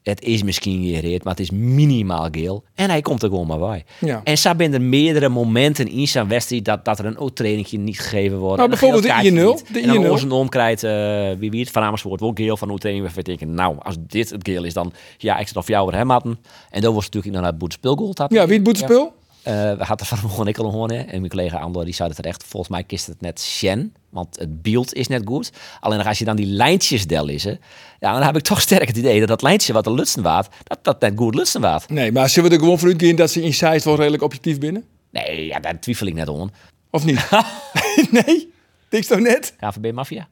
Het 0.04 0.22
is 0.22 0.44
misschien 0.44 0.94
gereerd, 0.94 1.24
maar 1.24 1.34
het 1.34 1.42
is 1.42 1.52
minimaal 1.52 2.28
geel. 2.32 2.64
En 2.76 2.90
hij 2.90 3.02
komt 3.02 3.24
er 3.24 3.30
gewoon 3.30 3.48
maar 3.48 3.60
bij. 3.60 3.86
Ja. 4.00 4.22
En 4.24 4.38
zo 4.38 4.54
zijn 4.58 4.74
er 4.74 4.82
meerdere 4.82 5.30
momenten 5.30 5.88
in 5.88 6.08
zijn 6.08 6.28
wedstrijd 6.28 6.66
dat, 6.66 6.86
dat 6.86 7.00
er 7.00 7.06
een 7.06 7.18
overtreding 7.18 7.72
niet 7.72 8.00
gegeven 8.00 8.38
wordt. 8.38 8.58
Nou, 8.58 8.70
bijvoorbeeld 8.70 9.04
de 9.04 9.10
kaartje 9.10 9.32
I0, 9.32 9.34
niet. 9.34 9.74
de 9.74 9.82
En 9.82 9.88
dan 9.88 10.06
I0. 10.06 10.10
ons 10.10 10.24
een 10.24 10.32
omkrijgt, 10.32 10.84
eh 10.84 10.92
wie 11.38 11.52
wie 11.52 11.60
het 11.62 11.72
van 11.72 11.84
Amersfoort 11.84 12.20
wel 12.20 12.32
geel 12.34 12.58
van 12.58 12.68
overtreding. 12.68 13.04
Waarvan 13.04 13.24
ik 13.26 13.40
denk, 13.40 13.52
nou, 13.52 13.76
als 13.80 13.96
dit 14.00 14.30
het 14.30 14.48
geel 14.48 14.64
is, 14.64 14.74
dan 14.74 14.94
ja, 15.18 15.38
ik 15.38 15.48
zit 15.48 15.58
of 15.58 15.68
jou 15.68 15.88
weer 15.88 15.98
hem 15.98 16.10
hadden. 16.10 16.40
En 16.70 16.82
dan 16.82 16.94
was 16.94 17.06
het 17.06 17.14
natuurlijk 17.14 17.42
naar 17.42 17.52
het 17.52 17.60
boetspulgoal. 17.60 18.14
Ja, 18.28 18.46
wie 18.46 18.56
het 18.56 18.64
boetespul? 18.64 19.06
Eh, 19.06 19.27
we 19.48 19.84
hadden 19.84 20.08
van 20.08 20.18
gewoon 20.18 20.48
ik 20.48 20.58
al 20.58 20.72
horen 20.72 21.08
en 21.08 21.20
mijn 21.20 21.30
collega 21.30 21.58
Andor 21.58 21.86
die 21.86 21.94
zei 21.94 22.08
het 22.08 22.18
terecht. 22.18 22.44
Volgens 22.44 22.72
mij 22.72 22.84
kist 22.84 23.08
het 23.08 23.22
net 23.22 23.42
Shen, 23.42 23.94
want 24.10 24.40
het 24.40 24.62
beeld 24.62 24.94
is 24.94 25.08
net 25.08 25.22
goed. 25.26 25.52
Alleen 25.80 26.04
als 26.04 26.20
je 26.20 26.26
dan 26.26 26.36
die 26.36 26.46
lijntjes 26.46 27.08
del 27.08 27.28
is, 27.28 27.44
hè, 27.44 27.54
ja, 28.00 28.14
dan 28.14 28.24
heb 28.24 28.36
ik 28.36 28.44
toch 28.44 28.62
sterk 28.62 28.88
het 28.88 28.98
idee 28.98 29.20
dat 29.20 29.28
dat 29.28 29.42
lijntje 29.42 29.74
wat 29.74 29.84
de 29.84 29.94
lutsen 29.94 30.24
waard, 30.24 30.56
dat 30.64 30.84
dat 30.84 31.02
net 31.02 31.14
goed 31.16 31.36
lutsen 31.36 31.62
waard. 31.62 31.90
Nee, 31.90 32.12
maar 32.12 32.30
zullen 32.30 32.50
we 32.50 32.56
er 32.56 32.62
gewoon 32.62 32.80
vanuit 32.80 33.04
gaan 33.04 33.16
dat 33.16 33.32
ze 33.32 33.44
in 33.44 33.54
Zeist 33.54 33.86
wel 33.86 33.96
redelijk 33.96 34.24
objectief 34.24 34.60
binnen? 34.60 34.84
Nee, 35.12 35.46
ja, 35.46 35.60
daar 35.60 35.80
twijfel 35.80 36.08
ik 36.08 36.14
net 36.14 36.28
om. 36.28 36.52
Of 36.90 37.06
niet? 37.06 37.30
nee? 38.26 38.54
Niks 38.90 39.08
toch 39.08 39.20
net? 39.20 39.56
KVB 39.60 39.94
Mafia? 39.94 40.28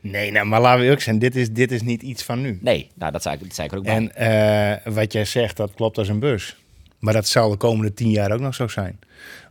Nee, 0.00 0.30
nou, 0.30 0.46
maar 0.46 0.60
laten 0.60 0.86
we 0.86 0.90
ook 0.90 1.00
zijn. 1.00 1.18
Dit 1.18 1.36
is, 1.36 1.50
dit 1.50 1.72
is 1.72 1.82
niet 1.82 2.02
iets 2.02 2.22
van 2.22 2.40
nu. 2.40 2.58
Nee, 2.62 2.90
nou 2.94 3.12
dat 3.12 3.22
zei 3.22 3.34
ik, 3.34 3.40
dat 3.40 3.54
zei 3.54 3.66
ik 3.66 3.72
er 3.72 3.78
ook 3.78 3.84
bij. 3.84 3.94
En 3.94 4.14
eh, 4.84 4.92
wat 4.94 5.12
jij 5.12 5.24
zegt, 5.24 5.56
dat 5.56 5.74
klopt 5.74 5.98
als 5.98 6.08
een 6.08 6.18
bus. 6.18 6.56
Maar 7.06 7.14
dat 7.14 7.28
zal 7.28 7.50
de 7.50 7.56
komende 7.56 7.94
tien 7.94 8.10
jaar 8.10 8.32
ook 8.32 8.40
nog 8.40 8.54
zo 8.54 8.68
zijn. 8.68 8.98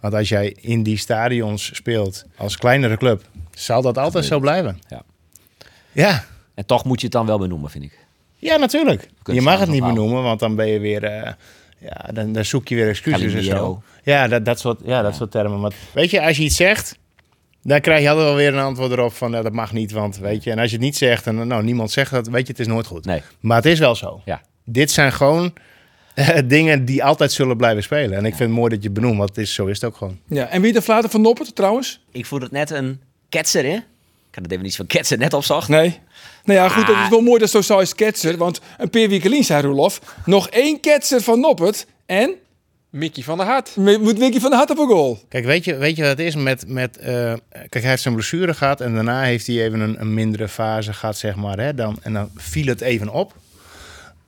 Want 0.01 0.13
als 0.13 0.29
jij 0.29 0.55
in 0.61 0.83
die 0.83 0.97
stadions 0.97 1.75
speelt 1.75 2.25
als 2.37 2.57
kleinere 2.57 2.97
club, 2.97 3.21
zal 3.51 3.81
dat 3.81 3.97
altijd 3.97 4.25
zo 4.25 4.39
blijven. 4.39 4.79
Ja. 4.87 5.01
Ja, 5.91 6.25
En 6.53 6.65
toch 6.65 6.83
moet 6.85 6.99
je 6.99 7.05
het 7.05 7.15
dan 7.15 7.25
wel 7.25 7.37
benoemen, 7.37 7.69
vind 7.69 7.83
ik. 7.83 7.97
ja 8.35 8.57
natuurlijk. 8.57 9.09
Je 9.23 9.41
mag 9.41 9.59
het 9.59 9.69
niet 9.69 9.83
benoemen, 9.83 10.23
want 10.23 10.39
dan 10.39 10.55
ben 10.55 10.67
je 10.67 10.79
weer... 10.79 11.03
eh, 11.03 11.31
ja, 11.79 12.09
dan, 12.13 12.31
dan 12.33 12.45
zoek 12.45 12.67
je 12.67 12.75
weer 12.75 12.87
excuses 12.87 13.33
en 13.33 13.43
zo. 13.43 13.81
Ja, 14.03 14.27
dat, 14.27 14.45
dat, 14.45 14.59
soort, 14.59 14.79
ja, 14.83 15.01
dat 15.01 15.15
soort 15.15 15.31
termen. 15.31 15.59
Maar 15.59 15.71
weet 15.91 16.09
je, 16.11 16.21
als 16.21 16.37
je 16.37 16.43
iets 16.43 16.55
zegt, 16.55 16.97
dan 17.61 17.81
krijg 17.81 18.01
je 18.01 18.09
altijd 18.09 18.27
wel 18.27 18.35
weer 18.35 18.53
een 18.53 18.59
antwoord 18.59 18.91
erop 18.91 19.13
van... 19.13 19.31
nou, 19.31 19.43
dat 19.43 19.53
mag 19.53 19.73
niet, 19.73 19.91
want 19.91 20.17
weet 20.17 20.43
je... 20.43 20.51
En 20.51 20.59
als 20.59 20.69
je 20.69 20.75
het 20.75 20.85
niet 20.85 20.97
zegt 20.97 21.27
en 21.27 21.47
nou, 21.47 21.63
niemand 21.63 21.91
zegt 21.91 22.11
dat, 22.11 22.27
weet 22.27 22.45
je, 22.45 22.51
het 22.51 22.61
is 22.61 22.67
nooit 22.67 22.85
goed. 22.85 23.05
Nee. 23.05 23.21
Maar 23.39 23.57
het 23.57 23.65
is 23.65 23.79
wel 23.79 23.95
zo. 23.95 24.21
Ja. 24.25 24.41
Dit 24.63 24.91
zijn 24.91 25.11
gewoon 25.11 25.53
dingen 26.45 26.85
die 26.85 27.03
altijd 27.03 27.31
zullen 27.31 27.57
blijven 27.57 27.83
spelen. 27.83 28.17
En 28.17 28.25
ik 28.25 28.35
vind 28.35 28.49
het 28.49 28.59
mooi 28.59 28.69
dat 28.69 28.81
je 28.81 28.89
het 28.89 28.93
benoemt, 28.93 29.17
want 29.17 29.29
het 29.29 29.37
is, 29.37 29.53
zo 29.53 29.65
is 29.65 29.81
het 29.81 29.89
ook 29.89 29.97
gewoon. 29.97 30.19
Ja, 30.27 30.47
en 30.47 30.61
wie 30.61 30.73
de 30.73 30.81
flater 30.81 31.09
van 31.09 31.21
Noppert 31.21 31.55
trouwens? 31.55 31.99
Ik 32.11 32.25
voel 32.25 32.39
het 32.39 32.51
net 32.51 32.69
een 32.69 33.01
ketser, 33.29 33.63
hè? 33.63 33.75
Ik 33.75 34.41
had 34.41 34.43
het 34.43 34.51
even 34.51 34.63
niet 34.63 34.75
van 34.75 34.87
ketser 34.87 35.17
net 35.17 35.33
opzocht. 35.33 35.67
Nee. 35.67 35.99
Nou 36.43 36.59
ja, 36.59 36.69
goed, 36.69 36.87
dat 36.87 36.95
is 36.95 37.09
wel 37.09 37.21
mooi 37.21 37.39
dat 37.39 37.49
zo 37.49 37.61
zou 37.61 37.81
is 37.81 37.95
ketser. 37.95 38.37
Want 38.37 38.61
een 38.77 38.89
paar 38.89 39.01
weken 39.01 39.21
geleden 39.21 39.45
zei 39.45 39.61
Roelof, 39.61 40.01
nog 40.25 40.49
één 40.49 40.79
ketser 40.79 41.21
van 41.21 41.39
Noppert. 41.39 41.85
En 42.05 42.35
Mickey 42.95 43.23
van 43.23 43.37
der 43.37 43.45
Hart. 43.45 43.75
moet 43.75 44.17
Wiki 44.17 44.39
van 44.39 44.49
de 44.49 44.55
Hart 44.55 44.69
op 44.69 44.77
een 44.77 44.87
goal. 44.87 45.19
Kijk, 45.29 45.45
weet 45.45 45.65
je, 45.65 45.75
weet 45.75 45.95
je 45.95 46.01
wat 46.01 46.11
het 46.11 46.19
is 46.19 46.35
met... 46.35 46.67
met 46.67 46.97
eh, 46.97 47.33
kijk, 47.49 47.73
hij 47.73 47.89
heeft 47.89 48.01
zijn 48.01 48.13
blessure 48.13 48.53
gehad 48.53 48.81
en 48.81 48.93
daarna 48.93 49.21
heeft 49.21 49.47
hij 49.47 49.63
even 49.63 49.79
een, 49.79 49.99
een 49.99 50.13
mindere 50.13 50.47
fase 50.47 50.93
gehad, 50.93 51.17
zeg 51.17 51.35
maar. 51.35 51.59
Hè, 51.59 51.73
dan, 51.73 51.97
en 52.01 52.13
dan 52.13 52.29
viel 52.35 52.65
het 52.65 52.81
even 52.81 53.09
op. 53.09 53.33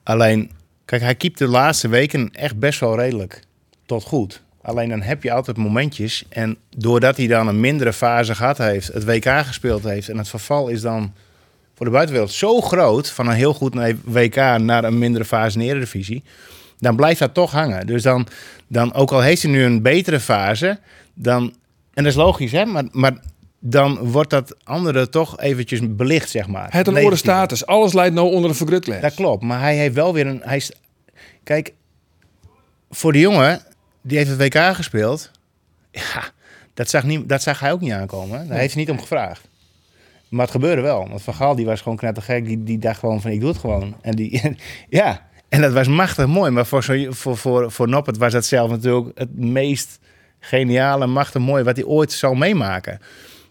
Alleen, 0.02 0.50
kijk, 0.88 1.02
hij 1.02 1.14
keept 1.14 1.38
de 1.38 1.48
laatste 1.48 1.88
weken 1.88 2.30
echt 2.32 2.58
best 2.58 2.80
wel 2.80 2.96
redelijk 2.96 3.42
tot 3.86 4.02
goed. 4.02 4.42
Alleen 4.62 4.88
dan 4.88 5.02
heb 5.02 5.22
je 5.22 5.32
altijd 5.32 5.56
momentjes. 5.56 6.24
En 6.28 6.56
doordat 6.76 7.16
hij 7.16 7.26
dan 7.26 7.48
een 7.48 7.60
mindere 7.60 7.92
fase 7.92 8.34
gehad 8.34 8.58
heeft, 8.58 8.88
het 8.88 9.04
WK 9.04 9.28
gespeeld 9.28 9.82
heeft... 9.84 10.08
en 10.08 10.18
het 10.18 10.28
verval 10.28 10.68
is 10.68 10.80
dan 10.80 11.12
voor 11.74 11.86
de 11.86 11.92
buitenwereld 11.92 12.32
zo 12.32 12.60
groot... 12.60 13.10
van 13.10 13.28
een 13.28 13.34
heel 13.34 13.54
goed 13.54 13.74
WK 14.04 14.36
naar 14.36 14.84
een 14.84 14.98
mindere 14.98 15.24
fase 15.24 15.58
in 15.58 15.64
de 15.64 15.70
Eredivisie... 15.70 16.22
dan 16.78 16.96
blijft 16.96 17.18
dat 17.18 17.34
toch 17.34 17.50
hangen. 17.50 17.86
Dus 17.86 18.02
dan, 18.02 18.26
dan 18.66 18.94
ook 18.94 19.10
al 19.10 19.20
heeft 19.20 19.42
hij 19.42 19.50
nu 19.50 19.64
een 19.64 19.82
betere 19.82 20.20
fase... 20.20 20.78
dan, 21.14 21.42
en 21.94 22.02
dat 22.02 22.12
is 22.12 22.14
logisch, 22.14 22.52
hè, 22.52 22.64
maar... 22.64 22.84
maar 22.90 23.18
dan 23.58 23.98
wordt 23.98 24.30
dat 24.30 24.56
andere 24.64 25.08
toch 25.08 25.40
eventjes 25.40 25.80
belicht, 25.96 26.30
zeg 26.30 26.46
maar. 26.46 26.68
Het 26.70 26.86
een 26.86 27.04
orde 27.04 27.16
status. 27.16 27.66
Alles 27.66 27.92
leidt 27.92 28.14
nou 28.14 28.32
onder 28.32 28.50
de 28.50 28.56
vergrutles. 28.56 29.00
Dat 29.00 29.14
klopt, 29.14 29.42
maar 29.42 29.60
hij 29.60 29.76
heeft 29.76 29.94
wel 29.94 30.12
weer 30.12 30.26
een. 30.26 30.40
Hij 30.44 30.56
is, 30.56 30.72
kijk, 31.44 31.72
voor 32.90 33.12
de 33.12 33.20
jongen 33.20 33.62
die 34.02 34.18
heeft 34.18 34.30
het 34.30 34.38
WK 34.38 34.74
gespeeld. 34.74 35.30
Ja, 35.90 36.30
dat 36.74 36.88
zag, 36.88 37.04
niet, 37.04 37.28
dat 37.28 37.42
zag 37.42 37.60
hij 37.60 37.72
ook 37.72 37.80
niet 37.80 37.92
aankomen. 37.92 38.48
Daar 38.48 38.58
heeft 38.58 38.74
hij 38.74 38.82
niet 38.82 38.90
om 38.90 39.00
gevraagd. 39.00 39.48
Maar 40.28 40.42
het 40.42 40.50
gebeurde 40.50 40.82
wel. 40.82 41.08
Want 41.08 41.22
Van 41.22 41.34
Gaal 41.34 41.54
die 41.54 41.66
was 41.66 41.80
gewoon 41.80 41.98
knettergek. 41.98 42.44
Die, 42.44 42.62
die 42.62 42.78
dacht 42.78 42.98
gewoon 42.98 43.20
van 43.20 43.30
ik 43.30 43.40
doe 43.40 43.48
het 43.48 43.58
gewoon. 43.58 43.96
En 44.00 44.14
die, 44.14 44.56
ja, 44.88 45.28
en 45.48 45.60
dat 45.60 45.72
was 45.72 45.88
machtig 45.88 46.26
mooi. 46.26 46.50
Maar 46.50 46.66
voor, 46.66 46.84
zo, 46.84 47.06
voor, 47.08 47.36
voor, 47.36 47.72
voor 47.72 47.88
Noppert 47.88 48.16
was 48.16 48.32
dat 48.32 48.44
zelf 48.44 48.70
natuurlijk 48.70 49.18
het 49.18 49.38
meest 49.38 49.98
geniale, 50.40 51.06
machtig 51.06 51.42
mooi 51.42 51.64
wat 51.64 51.76
hij 51.76 51.84
ooit 51.84 52.12
zal 52.12 52.34
meemaken. 52.34 53.00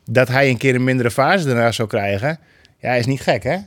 Dat 0.10 0.28
hij 0.28 0.50
een 0.50 0.58
keer 0.58 0.76
een 0.76 0.84
mindere 0.84 1.12
fase 1.12 1.46
daarna 1.46 1.72
zou 1.72 1.88
krijgen. 1.88 2.40
Ja, 2.80 2.94
is 2.94 3.06
niet 3.06 3.22
gek 3.22 3.44
hè? 3.44 3.58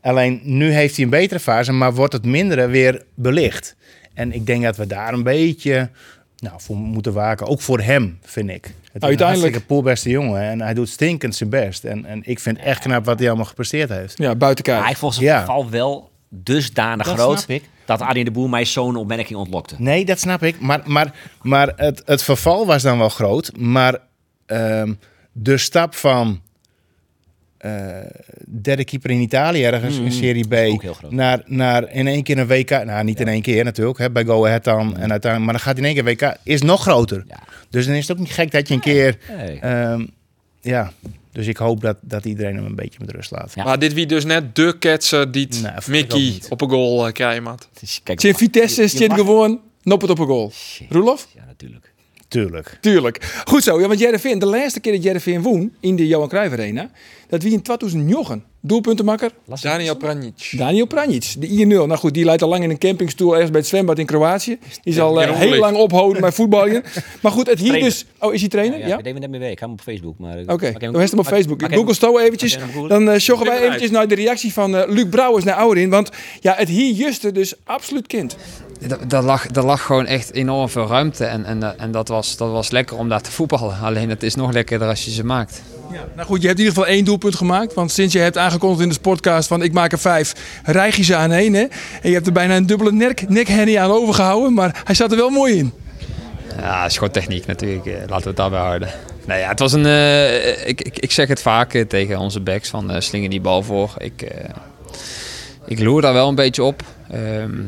Alleen 0.00 0.40
nu 0.44 0.70
heeft 0.72 0.94
hij 0.96 1.04
een 1.04 1.10
betere 1.10 1.40
fase, 1.40 1.72
maar 1.72 1.94
wordt 1.94 2.12
het 2.12 2.24
mindere 2.24 2.66
weer 2.66 3.02
belicht. 3.14 3.76
En 4.14 4.32
ik 4.32 4.46
denk 4.46 4.62
dat 4.62 4.76
we 4.76 4.86
daar 4.86 5.12
een 5.12 5.22
beetje 5.22 5.90
nou, 6.36 6.54
voor 6.60 6.76
moeten 6.76 7.12
waken. 7.12 7.46
Ook 7.46 7.60
voor 7.60 7.80
hem, 7.80 8.18
vind 8.22 8.48
ik. 8.50 8.64
Het 8.64 8.72
is 8.72 8.72
een 8.92 9.02
Uiteindelijk- 9.02 9.20
hartstikke 9.22 9.60
poolbeste 9.66 10.10
jongen. 10.10 10.42
En 10.42 10.60
hij 10.60 10.74
doet 10.74 10.88
stinkend 10.88 11.34
zijn 11.34 11.50
best. 11.50 11.84
En, 11.84 12.04
en 12.04 12.20
ik 12.24 12.38
vind 12.38 12.58
echt 12.58 12.80
knap 12.80 13.04
wat 13.04 13.18
hij 13.18 13.28
allemaal 13.28 13.46
gepresteerd 13.46 13.88
heeft. 13.88 14.18
Ja, 14.18 14.34
buiten 14.34 14.64
kijf. 14.64 14.84
Hij 14.84 14.94
vond 14.96 15.14
zijn 15.14 15.26
Ja. 15.26 15.40
geval 15.40 15.70
wel 15.70 16.10
dusdanig 16.28 17.06
Dat 17.06 17.14
groot... 17.18 17.38
snap 17.40 17.56
ik. 17.56 17.62
dat 17.84 18.00
Arjen 18.00 18.24
de 18.24 18.30
Boer 18.30 18.50
mij 18.50 18.64
zo'n 18.64 18.96
opmerking 18.96 19.38
ontlokte. 19.38 19.74
Nee, 19.78 20.04
dat 20.04 20.18
snap 20.20 20.42
ik. 20.42 20.60
Maar, 20.60 20.80
maar, 20.84 21.14
maar 21.42 21.72
het, 21.76 22.02
het 22.06 22.22
verval 22.22 22.66
was 22.66 22.82
dan 22.82 22.98
wel 22.98 23.08
groot. 23.08 23.56
Maar 23.56 23.98
ehm, 24.46 24.92
de 25.32 25.58
stap 25.58 25.94
van 25.94 26.40
eh, 27.58 27.96
derde 28.62 28.84
keeper 28.84 29.10
in 29.10 29.20
Italië 29.20 29.64
ergens 29.64 29.98
in 29.98 30.12
Serie 30.12 30.48
B... 30.48 30.82
Naar, 31.08 31.42
naar 31.46 31.92
in 31.92 32.06
één 32.06 32.22
keer 32.22 32.38
een 32.38 32.46
WK... 32.46 32.70
Nou, 32.70 33.04
niet 33.04 33.20
in 33.20 33.28
één 33.28 33.42
keer 33.42 33.64
natuurlijk, 33.64 33.98
hè, 33.98 34.10
bij 34.10 34.24
Go 34.24 34.46
Ahead 34.46 34.64
dan. 34.64 34.96
En 34.96 35.10
uiteindelijk, 35.10 35.44
maar 35.44 35.52
dan 35.52 35.60
gaat 35.60 35.78
hij 35.78 35.88
in 35.88 35.96
één 35.96 36.04
keer 36.04 36.28
WK... 36.28 36.36
Is 36.42 36.62
nog 36.62 36.82
groter. 36.82 37.24
Ja. 37.28 37.42
Dus 37.70 37.86
dan 37.86 37.94
is 37.94 38.08
het 38.08 38.16
ook 38.16 38.22
niet 38.22 38.32
gek 38.32 38.50
dat 38.50 38.68
je 38.68 38.74
een 38.74 38.80
keer... 38.80 39.18
Nee. 39.36 39.58
ehm, 39.58 40.06
ja, 40.60 40.92
dus 41.32 41.46
ik 41.46 41.56
hoop 41.56 41.80
dat, 41.80 41.96
dat 42.00 42.24
iedereen 42.24 42.56
hem 42.56 42.64
een 42.64 42.74
beetje 42.74 42.98
met 42.98 43.10
rust 43.10 43.30
laat. 43.30 43.52
Ja. 43.54 43.64
Maar 43.64 43.78
dit 43.78 43.92
wie 43.92 44.06
dus 44.06 44.24
net 44.24 44.56
de 44.56 44.78
ketser 44.78 45.32
die 45.32 45.48
Nee, 45.62 45.72
ook 45.72 45.86
Mickey 45.86 46.40
op 46.48 46.60
een 46.60 46.70
goal 46.70 47.06
uh, 47.06 47.12
krijgen 47.12 47.44
had. 47.44 47.68
Dus 47.80 48.00
kijk, 48.02 48.20
Zin 48.20 48.34
Vitesse 48.34 48.82
je 48.82 48.88
zit 48.88 49.08
mag- 49.08 49.16
gewoon 49.16 49.60
Noppert 49.82 50.10
op 50.10 50.18
een 50.18 50.26
goal. 50.26 50.52
Roelof? 50.88 51.28
Ja, 51.34 51.44
natuurlijk. 51.46 51.91
Tuurlijk. 52.32 52.78
Tuurlijk. 52.80 53.42
Goed 53.44 53.62
zo, 53.62 53.80
ja, 53.80 53.86
want 53.86 53.98
Jereveen, 53.98 54.38
de 54.38 54.46
laatste 54.46 54.80
keer 54.80 54.92
dat 54.92 55.02
Jereveen 55.02 55.42
woon 55.42 55.72
in 55.80 55.96
de 55.96 56.06
Johan 56.06 56.28
Cruijff 56.28 56.52
Arena, 56.52 56.90
dat 57.28 57.42
wie 57.42 57.52
in 57.52 57.62
2009 57.62 58.44
doelpuntenmakker 58.62 59.30
Daniel 59.62 59.96
Pranjic. 59.96 60.52
Daniel 60.56 60.86
Pranjic, 60.86 61.34
de 61.38 61.46
1-0. 61.48 61.66
Nou 61.66 61.96
goed, 61.96 62.14
die 62.14 62.24
leidt 62.24 62.42
al 62.42 62.48
lang 62.48 62.64
in 62.64 62.70
een 62.70 62.78
campingstoel 62.78 63.32
ergens 63.32 63.50
bij 63.50 63.60
het 63.60 63.68
zwembad 63.68 63.98
in 63.98 64.06
Kroatië. 64.06 64.58
Die 64.82 64.94
zal 64.94 65.22
eh, 65.22 65.30
heel 65.30 65.58
lang 65.58 65.76
ophouden 65.76 66.22
met 66.22 66.34
voetballen. 66.34 66.82
Maar 67.20 67.32
goed, 67.32 67.46
het 67.46 67.58
hier 67.58 67.68
Trainer. 67.68 67.90
dus... 67.90 68.06
Oh, 68.18 68.34
is 68.34 68.40
hij 68.40 68.48
trainer? 68.48 68.78
Ja, 68.78 68.86
Ja? 68.86 68.98
ik 68.98 69.04
denk 69.04 69.18
net 69.18 69.30
mee 69.30 69.40
weg. 69.40 69.50
Ik 69.50 69.58
ga 69.58 69.64
hem 69.64 69.74
op 69.74 69.80
Facebook. 69.80 70.18
maar 70.18 70.38
Oké, 70.46 70.72
dan 70.78 71.00
is 71.00 71.10
hem 71.10 71.18
op 71.18 71.26
Facebook. 71.26 71.62
Ik 71.62 71.74
Google 71.74 71.94
Stow 71.94 72.18
eventjes. 72.18 72.56
hem 72.56 72.88
Dan 72.88 73.10
eh 73.10 73.18
sjoggen 73.18 73.46
wij 73.46 73.60
eventjes 73.60 73.90
naar 73.90 74.08
de 74.08 74.14
reactie 74.14 74.52
van 74.52 74.76
eh, 74.76 74.88
Luc 74.88 75.08
Brouwers 75.10 75.44
naar 75.44 75.54
Ouderin. 75.54 75.90
Want 75.90 76.10
ja, 76.40 76.54
het 76.56 76.68
hier 76.68 76.92
juiste 76.92 77.32
dus 77.32 77.54
absoluut 77.64 78.06
kind. 78.06 78.36
daar 79.06 79.22
lag, 79.22 79.46
daar 79.46 79.64
lag 79.64 79.82
gewoon 79.82 80.06
echt 80.06 80.32
enorm 80.32 80.68
veel 80.68 80.86
ruimte. 80.86 81.24
En, 81.24 81.44
en, 81.44 81.62
eh, 81.62 81.70
en 81.76 81.90
dat, 81.92 82.08
was, 82.08 82.36
dat 82.36 82.50
was 82.50 82.70
lekker 82.70 82.96
om 82.96 83.08
daar 83.08 83.22
te 83.22 83.30
voetballen. 83.30 83.78
Alleen 83.82 84.08
het 84.08 84.22
is 84.22 84.34
nog 84.34 84.52
lekkerder 84.52 84.88
als 84.88 85.04
je 85.04 85.10
ze 85.10 85.24
maakt. 85.24 85.62
Nou 86.14 86.26
goed, 86.26 86.40
je 86.40 86.46
hebt 86.46 86.58
in 86.58 86.64
ieder 86.64 86.78
geval 86.80 86.94
één 86.96 87.04
doelpunt 87.04 87.34
gemaakt. 87.36 87.74
Want 87.74 87.90
sinds 87.90 88.12
je 88.12 88.18
hebt 88.18 88.38
aangekondigd 88.38 88.82
in 88.82 88.88
de 88.88 88.94
sportcast 88.94 89.48
van 89.48 89.62
ik 89.62 89.72
maak 89.72 89.92
er 89.92 89.98
vijf, 89.98 90.32
rijg 90.64 90.96
je 90.96 91.02
ze 91.04 91.16
aan 91.16 91.32
één. 91.32 91.52
Hè? 91.54 91.60
En 92.02 92.08
je 92.08 92.12
hebt 92.12 92.26
er 92.26 92.32
bijna 92.32 92.56
een 92.56 92.66
dubbele 92.66 92.92
nek, 92.92 93.28
nekhennie 93.28 93.80
aan 93.80 93.90
overgehouden. 93.90 94.52
Maar 94.52 94.80
hij 94.84 94.94
zat 94.94 95.10
er 95.10 95.16
wel 95.16 95.30
mooi 95.30 95.58
in. 95.58 95.72
Ja, 96.60 96.84
is 96.84 96.98
techniek 97.10 97.46
natuurlijk. 97.46 97.86
eh, 97.86 97.92
Laten 97.92 98.22
we 98.22 98.28
het 98.28 98.36
daarbij 98.36 98.60
houden. 98.60 98.88
Nee, 99.26 99.40
ja, 99.40 99.48
het 99.48 99.58
was 99.58 99.72
een. 99.72 99.86
eh, 99.86 100.66
ik, 100.68 100.80
ik, 100.80 100.98
ik 100.98 101.10
zeg 101.10 101.28
het 101.28 101.42
vaak 101.42 101.74
eh, 101.74 101.84
tegen 101.84 102.18
onze 102.18 102.40
backs 102.40 102.68
van 102.68 102.90
eh 102.90 103.00
slingen 103.00 103.30
die 103.30 103.40
bal 103.40 103.62
voor. 103.62 103.94
Ik, 103.98 104.32
ik 105.66 105.80
loer 105.80 106.00
daar 106.00 106.12
wel 106.12 106.28
een 106.28 106.34
beetje 106.34 106.62
op. 106.62 106.82
Ehm, 107.10 107.60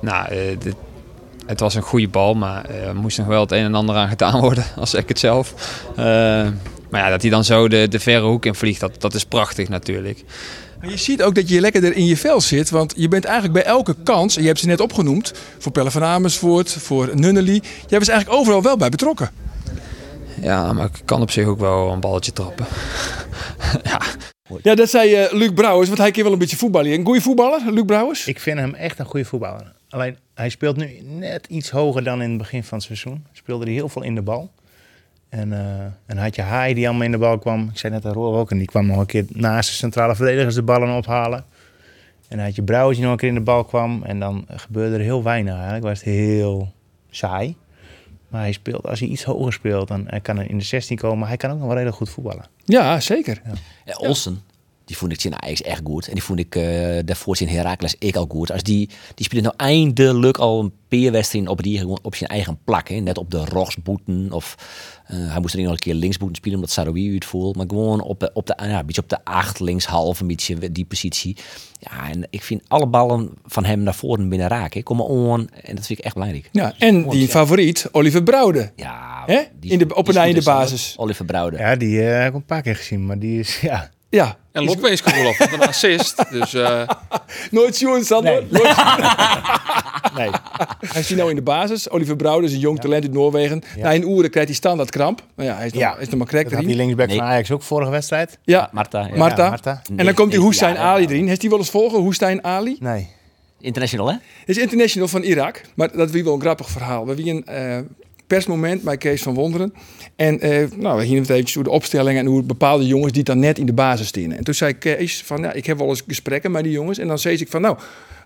nou, 0.00 0.34
het 1.46 1.60
was 1.60 1.74
een 1.74 1.82
goede 1.82 2.08
bal, 2.08 2.34
maar 2.34 2.64
er 2.70 2.96
moest 2.96 3.18
nog 3.18 3.26
wel 3.26 3.40
het 3.40 3.52
een 3.52 3.64
en 3.64 3.74
ander 3.74 3.96
aan 3.96 4.08
gedaan 4.08 4.40
worden, 4.40 4.64
als 4.76 4.94
ik 4.94 5.08
het 5.08 5.18
zelf. 5.18 5.54
Maar 6.94 7.02
ja, 7.02 7.10
dat 7.10 7.22
hij 7.22 7.30
dan 7.30 7.44
zo 7.44 7.68
de, 7.68 7.88
de 7.88 8.00
verre 8.00 8.26
hoek 8.26 8.46
in 8.46 8.54
vliegt, 8.54 8.80
dat, 8.80 9.00
dat 9.00 9.14
is 9.14 9.24
prachtig 9.24 9.68
natuurlijk. 9.68 10.24
Maar 10.80 10.90
je 10.90 10.96
ziet 10.96 11.22
ook 11.22 11.34
dat 11.34 11.48
je 11.48 11.60
lekker 11.60 11.84
er 11.84 11.96
in 11.96 12.06
je 12.06 12.16
vel 12.16 12.40
zit. 12.40 12.70
Want 12.70 12.94
je 12.96 13.08
bent 13.08 13.24
eigenlijk 13.24 13.54
bij 13.54 13.64
elke 13.64 13.94
kans, 14.04 14.36
en 14.36 14.42
je 14.42 14.48
hebt 14.48 14.60
ze 14.60 14.66
net 14.66 14.80
opgenoemd, 14.80 15.32
voor 15.58 15.72
Pelle 15.72 15.90
van 15.90 16.04
Amersfoort, 16.04 16.72
voor 16.72 17.10
Nunnely. 17.14 17.62
Jij 17.86 17.98
was 17.98 18.08
eigenlijk 18.08 18.40
overal 18.40 18.62
wel 18.62 18.76
bij 18.76 18.88
betrokken. 18.88 19.30
Ja, 20.40 20.72
maar 20.72 20.84
ik 20.84 21.02
kan 21.04 21.20
op 21.20 21.30
zich 21.30 21.46
ook 21.46 21.58
wel 21.58 21.92
een 21.92 22.00
balletje 22.00 22.32
trappen. 22.32 22.66
ja, 23.90 24.00
Ja, 24.62 24.74
dat 24.74 24.90
zei 24.90 25.14
eh, 25.14 25.32
Luc 25.32 25.50
Brouwers, 25.54 25.88
want 25.88 26.00
hij 26.00 26.10
kan 26.10 26.22
wel 26.22 26.32
een 26.32 26.38
beetje 26.38 26.56
voetballen. 26.56 26.92
Een 26.92 27.04
goede 27.04 27.20
voetballer, 27.20 27.72
Luc 27.72 27.84
Brouwers? 27.84 28.26
Ik 28.26 28.40
vind 28.40 28.58
hem 28.58 28.74
echt 28.74 28.98
een 28.98 29.06
goede 29.06 29.26
voetballer. 29.26 29.72
Alleen, 29.88 30.16
hij 30.34 30.48
speelt 30.48 30.76
nu 30.76 31.00
net 31.02 31.46
iets 31.46 31.70
hoger 31.70 32.04
dan 32.04 32.22
in 32.22 32.28
het 32.28 32.38
begin 32.38 32.64
van 32.64 32.78
het 32.78 32.86
seizoen. 32.86 33.26
Speelde 33.32 33.64
hij 33.64 33.74
heel 33.74 33.88
veel 33.88 34.02
in 34.02 34.14
de 34.14 34.22
bal. 34.22 34.50
En, 35.34 35.52
eh 35.52 35.84
en 36.06 36.16
had 36.16 36.34
je 36.34 36.42
Haai 36.42 36.74
die 36.74 36.86
allemaal 36.86 37.04
in 37.04 37.10
de 37.10 37.18
bal 37.18 37.38
kwam. 37.38 37.68
Ik 37.72 37.78
zei 37.78 37.92
net 37.92 38.06
aan 38.06 38.12
Roel 38.12 38.36
ook. 38.36 38.50
En 38.50 38.58
die 38.58 38.66
kwam 38.66 38.86
nog 38.86 38.98
een 38.98 39.06
keer 39.06 39.24
naast 39.28 39.68
de 39.68 39.74
centrale 39.74 40.14
verdedigers 40.14 40.54
de 40.54 40.62
ballen 40.62 40.96
ophalen. 40.96 41.44
En 42.28 42.36
dan 42.36 42.46
had 42.46 42.54
je 42.54 42.62
Brouwers 42.62 42.96
die 42.96 43.04
nog 43.04 43.12
een 43.12 43.18
keer 43.18 43.28
in 43.28 43.34
de 43.34 43.40
bal 43.40 43.64
kwam. 43.64 44.02
En 44.02 44.20
dan 44.20 44.46
gebeurde 44.48 44.94
er 44.94 45.00
heel 45.00 45.22
weinig 45.22 45.54
eigenlijk. 45.54 45.84
Was 45.84 45.98
het 45.98 46.08
heel 46.14 46.72
saai. 47.10 47.56
Maar 48.28 48.40
hij 48.40 48.52
speelt, 48.52 48.86
als 48.86 49.00
hij 49.00 49.08
iets 49.08 49.24
hoger 49.24 49.52
speelt, 49.52 49.88
dan 49.88 50.04
hij 50.06 50.20
kan 50.20 50.36
hij 50.36 50.46
in 50.46 50.58
de 50.58 50.64
16 50.64 50.96
komen. 50.96 51.28
Hij 51.28 51.36
kan 51.36 51.50
ook 51.50 51.56
nog 51.56 51.66
wel 51.66 51.74
redelijk 51.74 51.96
goed 51.96 52.10
voetballen. 52.10 52.44
Ja, 52.64 53.00
zeker. 53.00 53.42
Ja, 53.84 53.94
Olsen, 53.94 54.42
die 54.84 54.96
vond 54.96 55.12
ik 55.12 55.24
in 55.24 55.42
Ajax 55.42 55.62
echt 55.62 55.80
goed. 55.84 56.06
En 56.08 56.12
die 56.14 56.22
vond 56.22 56.38
ik 56.38 56.56
eh 56.56 56.98
daarvoor 57.04 57.36
in 57.40 57.48
Heracles 57.48 57.94
ik 57.98 58.16
al 58.16 58.26
goed. 58.28 58.52
Als 58.52 58.62
die, 58.62 58.88
die 59.14 59.24
speelt 59.24 59.42
nou 59.42 59.54
eindelijk 59.56 60.38
al 60.38 60.60
een 60.60 60.72
peerwedstrijd 60.88 61.48
op, 61.48 61.62
die, 61.62 61.86
op 62.02 62.14
zijn 62.14 62.30
eigen 62.30 62.58
plak. 62.64 62.88
Hè. 62.88 62.94
Net 62.96 63.18
op 63.18 63.30
de 63.30 63.44
rogsboeten. 63.44 64.32
Of 64.32 64.54
eh, 65.06 65.16
hij 65.32 65.40
moest 65.40 65.54
er 65.54 65.60
nog 65.62 65.70
een 65.72 65.78
keer 65.78 65.94
linksboeten 65.94 66.36
spelen 66.36 66.56
omdat 66.56 66.70
Saroui 66.70 67.14
het 67.14 67.24
voel. 67.24 67.52
Maar 67.56 67.66
gewoon 67.68 68.00
op 68.00 68.20
de, 68.20 68.30
op 68.34 68.46
de, 68.46 68.54
ja, 68.62 68.78
een 68.78 68.86
beetje 68.86 69.02
op 69.02 69.08
de 69.08 69.24
acht, 69.24 69.60
linkshalf, 69.60 70.20
een 70.20 70.26
beetje 70.26 70.72
die 70.72 70.84
positie. 70.84 71.36
Ja, 71.80 72.10
en 72.10 72.26
ik 72.30 72.42
vind 72.42 72.62
alle 72.68 72.86
ballen 72.86 73.30
van 73.44 73.64
hem 73.64 73.82
naar 73.82 73.94
voren 73.94 74.28
binnen 74.28 74.48
raken. 74.48 74.78
hè. 74.78 74.82
Komen 74.82 75.04
on 75.06 75.48
en 75.62 75.74
dat 75.76 75.86
vind 75.86 75.98
ik 75.98 76.04
echt 76.04 76.14
belangrijk. 76.14 76.48
Ja, 76.52 76.74
en 76.78 77.08
die 77.08 77.28
favoriet, 77.28 77.88
Oliver 77.92 78.22
Brouwde. 78.22 78.72
Ja, 78.76 79.22
Hè? 79.26 79.40
die- 79.60 79.70
In 79.70 79.78
de- 79.78 79.94
op 79.94 80.08
is 80.08 80.14
en 80.14 80.20
goed 80.20 80.30
in 80.30 80.38
de 80.38 80.44
basis. 80.44 80.94
Oliver 80.96 81.24
Brouwde. 81.24 81.56
Ja, 81.58 81.76
die 81.76 82.02
eh, 82.02 82.18
heb 82.18 82.28
ik 82.28 82.34
een 82.34 82.44
paar 82.44 82.62
keer 82.62 82.76
gezien. 82.76 83.06
Maar 83.06 83.18
die 83.18 83.38
is, 83.38 83.60
ja... 83.70 83.90
Ja, 84.14 84.36
En 84.52 84.64
wel 84.64 85.26
op 85.28 85.38
met 85.38 85.52
een 85.52 85.60
assist. 85.68 86.24
Dus 86.30 86.54
eh, 86.54 86.82
nooit 87.50 87.76
Sjoerd 87.76 88.06
Sander. 88.06 88.32
Nee. 88.32 88.62
Nooit- 88.62 88.76
Nee. 90.16 90.30
Hij 90.86 91.00
is 91.00 91.08
hier 91.08 91.16
nou 91.16 91.30
in 91.30 91.36
de 91.36 91.42
basis. 91.42 91.90
Oliver 91.90 92.16
Brouwde 92.16 92.46
is 92.46 92.52
een 92.52 92.58
jong 92.58 92.80
talent 92.80 93.02
uit 93.04 93.12
Noorwegen. 93.12 93.62
Na 93.76 93.94
een 93.94 94.10
uur 94.10 94.28
krijgt 94.30 94.48
hij 94.48 94.56
standaard 94.58 94.90
kramp. 94.90 95.22
Maar 95.34 95.46
ja, 95.46 95.56
hij 95.56 95.66
is 95.66 95.72
nog, 95.72 95.80
Ja. 95.82 95.96
is 95.96 96.08
nog 96.08 96.18
maar 96.18 96.26
krek 96.26 96.42
had 96.50 96.52
die 96.52 96.62
erin. 96.68 96.76
linksback 96.76 97.06
Nee. 97.08 97.16
van 97.16 97.26
Ajax 97.26 97.50
ook 97.50 97.62
vorige 97.62 97.90
wedstrijd. 97.90 98.38
Ja, 98.42 98.68
Marta. 98.72 99.06
ja. 99.06 99.16
Marta. 99.16 99.42
Ja, 99.42 99.48
Marta. 99.48 99.82
En 99.96 100.04
dan 100.04 100.14
komt 100.14 100.30
die 100.30 100.40
Hoestijn 100.40 100.74
Ja, 100.74 100.80
Ali 100.80 101.04
erin. 101.04 101.28
Heeft 101.28 101.40
hij 101.40 101.50
wel 101.50 101.58
eens 101.58 101.70
volgen, 101.70 101.98
Hoestijn 101.98 102.44
Ali? 102.44 102.76
Nee. 102.80 103.08
International, 103.60 104.08
hè? 104.10 104.16
Is 104.46 104.58
international 104.58 105.08
van 105.08 105.22
Irak. 105.22 105.60
Maar 105.74 105.96
dat 105.96 106.14
is 106.14 106.22
wel 106.22 106.34
een 106.34 106.40
grappig 106.40 106.70
verhaal. 106.70 107.06
We 107.06 107.12
hebben 107.14 107.28
een 107.28 107.44
eh, 107.46 107.78
persmoment 108.26 108.82
bij 108.82 108.96
Kees 108.96 109.22
van 109.22 109.34
Wonderen. 109.34 109.74
En 110.16 110.40
eh, 110.40 110.70
nou, 110.76 110.98
we 110.98 111.04
gingen 111.04 111.20
het 111.20 111.30
eventjes 111.30 111.54
door 111.54 111.64
de 111.64 111.70
opstelling 111.70 112.18
en 112.18 112.26
hoe 112.26 112.42
bepaalde 112.42 112.86
jongens 112.86 113.12
die 113.12 113.22
dan 113.22 113.38
net 113.38 113.58
in 113.58 113.66
de 113.66 113.72
basis 113.72 114.06
staan. 114.06 114.32
En 114.32 114.44
toen 114.44 114.54
zei 114.54 114.72
Kees 114.78 115.22
van, 115.22 115.40
ja, 115.42 115.52
ik 115.52 115.66
heb 115.66 115.78
wel 115.78 115.88
eens 115.88 116.02
gesprekken 116.06 116.50
met 116.50 116.62
die 116.64 116.72
jongens. 116.72 116.98
En 116.98 117.08
dan 117.08 117.18
zei 117.18 117.36
ik 117.36 117.48
van, 117.48 117.60
nou, 117.60 117.78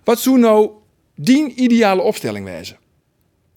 wat 0.05 0.21
zou 0.21 0.39
nou 0.39 0.71
die 1.15 1.55
ideale 1.55 2.03
opstelling 2.03 2.45
wezen? 2.45 2.77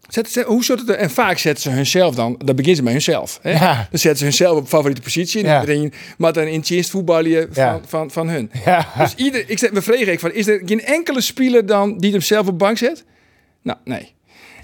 Zet, 0.10 0.30
zet- 0.32 0.46
hoe 0.46 0.64
zou 0.64 0.80
het 0.80 0.90
er, 0.90 0.96
en 0.96 1.10
vaak 1.10 1.38
zetten 1.38 1.64
ze 1.64 1.70
hunzelf 1.70 2.16
dan, 2.16 2.36
dan 2.38 2.56
beginnen 2.56 2.76
ze 2.76 2.84
met 2.84 2.92
hunzelf. 2.92 3.40
Hè? 3.42 3.52
Ja. 3.52 3.88
Dan 3.90 4.00
zetten 4.00 4.18
ze 4.18 4.24
hunzelf 4.24 4.58
op 4.58 4.68
favoriete 4.68 5.02
positie. 5.02 5.44
Ja. 5.44 5.60
iedereen, 5.60 5.94
maar 6.18 6.34
dan 6.34 6.44
in 6.44 6.64
het 6.68 6.90
voetballen 6.90 7.48
van, 7.52 7.64
Ja. 7.64 7.80
van, 7.86 8.12
van 8.12 8.30
hun. 8.30 8.52
Ja. 8.66 8.88
Dus 8.98 9.16
ieder, 9.16 9.50
ik 9.50 9.72
me 9.72 9.82
vreeg 9.82 10.08
ik 10.08 10.20
van, 10.20 10.34
is 10.34 10.48
er 10.48 10.62
geen 10.66 10.84
enkele 10.84 11.22
speler 11.22 11.66
dan 11.66 11.98
die 11.98 12.12
hem 12.12 12.22
zelf 12.22 12.48
op 12.48 12.60
bank 12.60 12.78
zet? 12.78 13.04
Nou, 13.62 13.78
nee. 13.84 14.12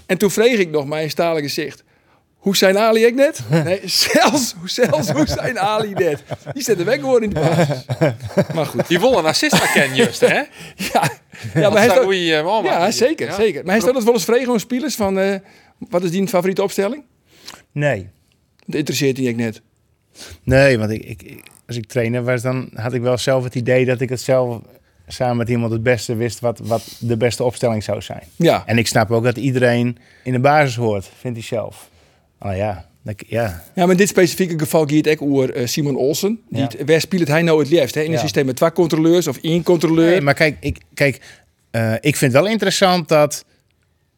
En 0.08 0.18
toen 0.18 0.30
vreeg 0.30 0.58
ik 0.58 0.70
nog 0.70 0.86
mijn 0.86 1.10
stalen 1.10 1.42
gezicht. 1.42 1.84
Hoe 2.36 2.56
zijn 2.56 2.78
Ali 2.78 3.04
ik 3.04 3.14
net? 3.14 3.40
Nee, 3.64 3.80
zelfs, 3.84 4.54
zelfs 4.64 5.10
hoe 5.10 5.26
zijn 5.26 5.58
Ali 5.58 5.92
net? 5.92 6.22
Die 6.52 6.62
zet 6.62 6.78
er 6.78 6.84
weg 6.84 7.00
gewoon 7.00 7.22
in 7.22 7.28
de 7.30 7.40
basis. 7.40 7.84
Maar 8.54 8.66
goed. 8.66 8.88
die 8.88 9.00
wil 9.00 9.18
een 9.18 9.24
assist 9.26 9.58
herkennen, 9.58 9.96
juist, 9.96 10.20
hè? 10.20 10.26
Ja, 10.92 11.10
ja 11.54 11.70
maar 11.70 11.78
hij 11.78 11.88
staat, 11.88 12.10
eh, 12.10 12.44
man, 12.44 12.64
ja 12.64 12.90
zeker, 12.90 13.26
Ja. 13.26 13.34
zeker. 13.34 13.62
Maar 13.62 13.72
hij 13.72 13.80
staat 13.80 13.94
dat 13.94 14.04
wel 14.04 14.12
eens 14.14 14.24
vregen 14.24 14.52
aan 14.52 14.60
spelers 14.60 14.94
van... 14.94 15.18
eh, 15.18 15.34
wat 15.78 16.02
is 16.04 16.10
die 16.10 16.28
favoriete 16.28 16.62
opstelling? 16.62 17.04
Nee. 17.72 18.08
Dat 18.66 18.74
interesseert 18.76 19.16
hij 19.16 19.26
ik 19.26 19.36
net. 19.36 19.60
Nee, 20.42 20.78
want 20.78 20.90
ik, 20.90 21.02
ik- 21.22 21.42
als 21.66 21.76
ik 21.76 21.86
trainer 21.86 22.22
was, 22.24 22.42
dan 22.42 22.70
had 22.74 22.92
ik 22.92 23.00
wel 23.00 23.18
zelf 23.18 23.44
het 23.44 23.54
idee 23.54 23.84
dat 23.84 24.00
ik 24.00 24.08
het 24.08 24.20
zelf 24.20 24.60
samen 25.08 25.36
met 25.36 25.48
iemand 25.48 25.72
het 25.72 25.82
beste 25.82 26.14
wist 26.14 26.40
wat, 26.40 26.58
wat 26.62 26.96
de 27.00 27.16
beste 27.16 27.44
opstelling 27.44 27.82
zou 27.84 28.02
zijn. 28.02 28.22
Ja, 28.36 28.62
En 28.66 28.78
ik 28.78 28.86
snap 28.86 29.10
ook 29.10 29.24
dat 29.24 29.36
iedereen 29.36 29.98
in 30.24 30.32
de 30.32 30.38
basis 30.40 30.76
hoort, 30.76 31.10
vindt 31.18 31.38
hij 31.38 31.46
zelf. 31.46 31.88
Oh 32.40 32.56
ja, 32.56 32.86
ja. 33.16 33.62
Ja, 33.74 33.82
maar 33.82 33.90
in 33.90 33.96
dit 33.96 34.08
specifieke 34.08 34.58
geval 34.58 34.80
gaat 34.80 34.90
het 34.90 35.08
ook 35.08 35.22
over 35.22 35.54
eh, 35.54 35.66
Simon 35.66 35.96
Olsen. 35.96 36.40
Die 36.48 36.60
Ja. 36.78 36.84
waar 36.84 37.00
speelt 37.00 37.28
hij 37.28 37.42
nou 37.42 37.58
het 37.60 37.70
liefst? 37.70 37.94
Hè? 37.94 38.00
In 38.00 38.06
een 38.06 38.12
Ja. 38.12 38.18
systeem 38.18 38.46
met 38.46 38.56
twee 38.56 38.72
controleurs 38.72 39.26
of 39.26 39.36
één 39.42 39.62
controleur? 39.62 40.10
Nee, 40.10 40.20
maar 40.20 40.34
kijk, 40.34 40.56
ik, 40.60 40.78
kijk 40.94 41.20
eh, 41.70 41.92
ik 41.92 42.16
vind 42.16 42.32
het 42.32 42.42
wel 42.42 42.50
interessant 42.50 43.08
dat 43.08 43.44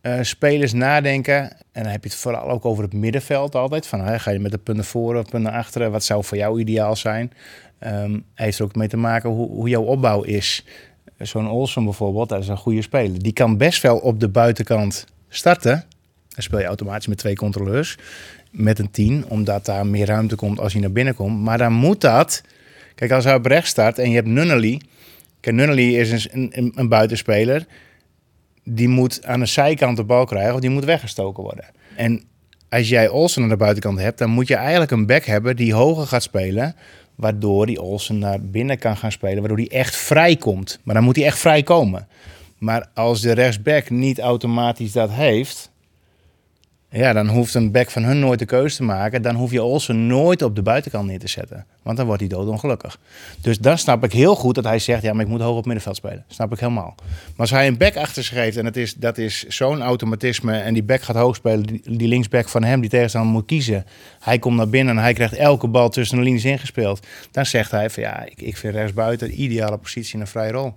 eh, 0.01 0.19
spelers 0.23 0.73
nadenken. 0.73 1.43
En 1.73 1.83
dan 1.83 1.93
heb 1.93 2.03
je 2.05 2.09
het 2.11 2.19
vooral 2.19 2.49
ook 2.51 2.65
over 2.65 2.85
het 2.85 2.93
middenveld 2.93 3.55
altijd. 3.55 3.87
Van, 3.87 4.01
hè, 4.01 4.19
ga 4.19 4.31
je 4.31 4.39
met 4.39 4.51
de 4.53 4.59
punten 4.59 4.85
voor 4.85 5.17
of 5.17 5.29
punten 5.29 5.53
achteren? 5.53 5.91
Wat 5.91 6.05
zou 6.05 6.25
voor 6.25 6.37
jou 6.37 6.61
ideaal 6.61 6.97
zijn? 6.97 7.33
Ehm 7.81 8.19
heeft 8.35 8.59
er 8.59 8.65
ook 8.65 8.75
mee 8.75 8.89
te 8.89 8.97
maken 8.97 9.31
hoe, 9.31 9.49
hoe 9.49 9.69
jouw 9.69 9.83
opbouw 9.83 10.23
is. 10.23 10.65
Zo'n 11.19 11.49
Olsen 11.49 11.85
bijvoorbeeld, 11.85 12.29
dat 12.29 12.43
is 12.43 12.49
een 12.49 12.57
goede 12.57 12.83
speler. 12.83 13.23
Die 13.23 13.33
kan 13.33 13.57
best 13.57 13.83
wel 13.83 13.97
op 13.97 14.21
de 14.21 14.29
buitenkant 14.29 15.07
starten. 15.29 15.85
Dan 16.29 16.43
speel 16.43 16.59
je 16.59 16.65
automatisch 16.65 17.07
met 17.07 17.19
twee 17.19 17.37
controleurs. 17.37 17.99
Met 18.51 18.79
een 18.79 18.91
10, 18.91 19.25
omdat 19.29 19.65
daar 19.65 19.87
meer 19.87 20.07
ruimte 20.07 20.37
komt 20.37 20.61
als 20.61 20.73
hij 20.73 20.81
naar 20.83 20.93
binnen 20.93 21.15
komt. 21.15 21.41
Maar 21.41 21.59
dan 21.59 21.73
moet 21.73 22.01
dat... 22.01 22.43
Kijk, 22.95 23.11
als 23.11 23.25
hij 23.25 23.35
op 23.35 23.47
rechts 23.47 23.71
start 23.71 23.99
en 23.99 24.09
je 24.09 24.15
hebt 24.15 24.29
Nunnally... 24.29 24.81
Kijk, 25.41 25.57
Nunnally 25.57 25.97
is 25.97 26.33
een, 26.33 26.51
een, 26.53 26.73
een 26.75 26.89
buitenspeler. 26.89 27.67
Die 28.65 28.89
moet 28.89 29.25
aan 29.25 29.41
de 29.41 29.47
zijkant 29.47 29.97
de 29.97 30.05
bal 30.05 30.25
krijgen 30.25 30.55
of 30.55 30.61
die 30.61 30.71
moet 30.71 30.85
weggestoken 30.85 31.43
worden. 31.43 31.65
En 31.97 32.23
als 32.69 32.89
jij 32.89 33.09
Olsen 33.09 33.43
aan 33.43 33.49
de 33.49 33.57
buitenkant 33.57 33.99
hebt, 33.99 34.19
dan 34.19 34.31
moet 34.31 34.49
je 34.49 34.55
eigenlijk 34.55 34.91
een 34.91 35.07
back 35.07 35.25
hebben 35.25 35.57
die 35.57 35.75
hoger 35.75 36.07
gaat 36.07 36.23
spelen. 36.23 36.75
Waardoor 37.21 37.67
die 37.67 37.83
Olsen 37.83 38.19
naar 38.19 38.41
binnen 38.41 38.79
kan 38.79 38.97
gaan 38.97 39.13
spelen, 39.13 39.39
waardoor 39.39 39.57
die 39.57 39.69
echt 39.69 39.97
vrij 39.97 40.37
komt. 40.37 40.79
Maar 40.83 40.95
dan 40.95 41.05
moet 41.05 41.17
hij 41.17 41.25
echt 41.25 41.39
vrij 41.39 41.63
komen. 41.63 42.09
Maar 42.59 42.87
als 42.95 43.21
de 43.21 43.33
rechtsback 43.33 43.91
niet 43.91 44.21
automatisch 44.21 44.93
dat 44.93 45.11
heeft, 45.11 45.70
ja, 46.93 47.13
dan 47.13 47.29
hoeft 47.29 47.55
een 47.55 47.71
back 47.71 47.91
van 47.91 48.03
hun 48.03 48.19
nooit 48.19 48.39
de 48.39 48.45
keuze 48.45 48.77
te 48.77 48.83
maken. 48.83 49.23
Dan 49.23 49.35
hoef 49.35 49.51
je 49.51 49.63
Olsen 49.63 50.07
nooit 50.07 50.43
op 50.43 50.57
de 50.57 50.63
buitenkant 50.63 51.07
neer 51.07 51.19
te 51.19 51.29
zetten. 51.29 51.67
Want 51.83 51.97
dan 51.97 52.07
wordt 52.07 52.21
hij 52.21 52.31
doodongelukkig. 52.31 52.99
Dus 53.41 53.59
dan 53.59 53.79
snap 53.79 54.05
ik 54.05 54.13
heel 54.13 54.35
goed 54.35 54.55
dat 54.55 54.65
hij 54.65 54.79
zegt, 54.79 55.03
ja, 55.03 55.13
maar 55.13 55.25
ik 55.25 55.31
moet 55.31 55.41
hoog 55.41 55.57
op 55.57 55.65
middenveld 55.65 55.97
spelen. 55.97 56.25
Snap 56.29 56.53
ik 56.53 56.61
helemaal. 56.61 56.95
Maar 56.97 57.37
als 57.37 57.51
hij 57.51 57.67
een 57.67 57.77
back 57.77 57.97
achter 57.97 58.25
zich 58.25 58.35
heeft 58.35 58.57
en 58.57 58.65
het 58.65 58.77
is, 58.77 58.95
dat 58.95 59.19
is 59.19 59.47
zo'n 59.49 59.83
automatisme... 59.83 60.59
en 60.59 60.75
die 60.75 60.83
back 60.83 61.03
gaat 61.03 61.17
hoog 61.17 61.37
spelen, 61.37 61.81
die, 61.85 62.09
linksback 62.09 62.49
van 62.49 62.65
hem, 62.65 62.81
die 62.81 62.91
tegenstander 62.91 63.33
moet 63.33 63.47
kiezen... 63.47 63.87
hij 64.21 64.39
komt 64.39 64.57
naar 64.57 64.69
binnen 64.69 64.97
en 64.97 65.03
hij 65.03 65.13
krijgt 65.13 65.35
elke 65.35 65.69
bal 65.69 65.89
tussen 65.89 66.17
de 66.17 66.23
linies 66.23 66.45
ingespeeld... 66.45 67.07
dan 67.31 67.47
zegt 67.47 67.71
hij 67.71 67.91
van, 67.91 68.03
ja, 68.03 68.25
ik, 68.25 68.41
ik 68.43 68.57
vind 68.57 68.75
rechtsbuiten 68.75 69.29
de 69.29 69.35
ideale 69.35 69.79
positie 69.79 70.15
in 70.15 70.21
een 70.21 70.27
vrije 70.27 70.53
rol. 70.53 70.75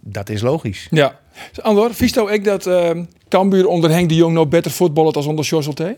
Dat 0.00 0.28
is 0.28 0.40
logisch. 0.40 0.86
Ja. 0.90 1.18
Dus 1.52 1.64
Andor, 1.64 1.94
visto 1.94 2.28
ik 2.28 2.44
dat 2.44 2.66
eh 2.66 2.90
Cambuur 3.28 3.66
onder 3.66 3.90
Henk 3.90 4.08
de 4.08 4.14
Jong 4.14 4.34
nou 4.34 4.46
beter 4.46 4.70
voetballen 4.70 5.12
als 5.12 5.26
onder 5.26 5.44
Sjosselte? 5.44 5.96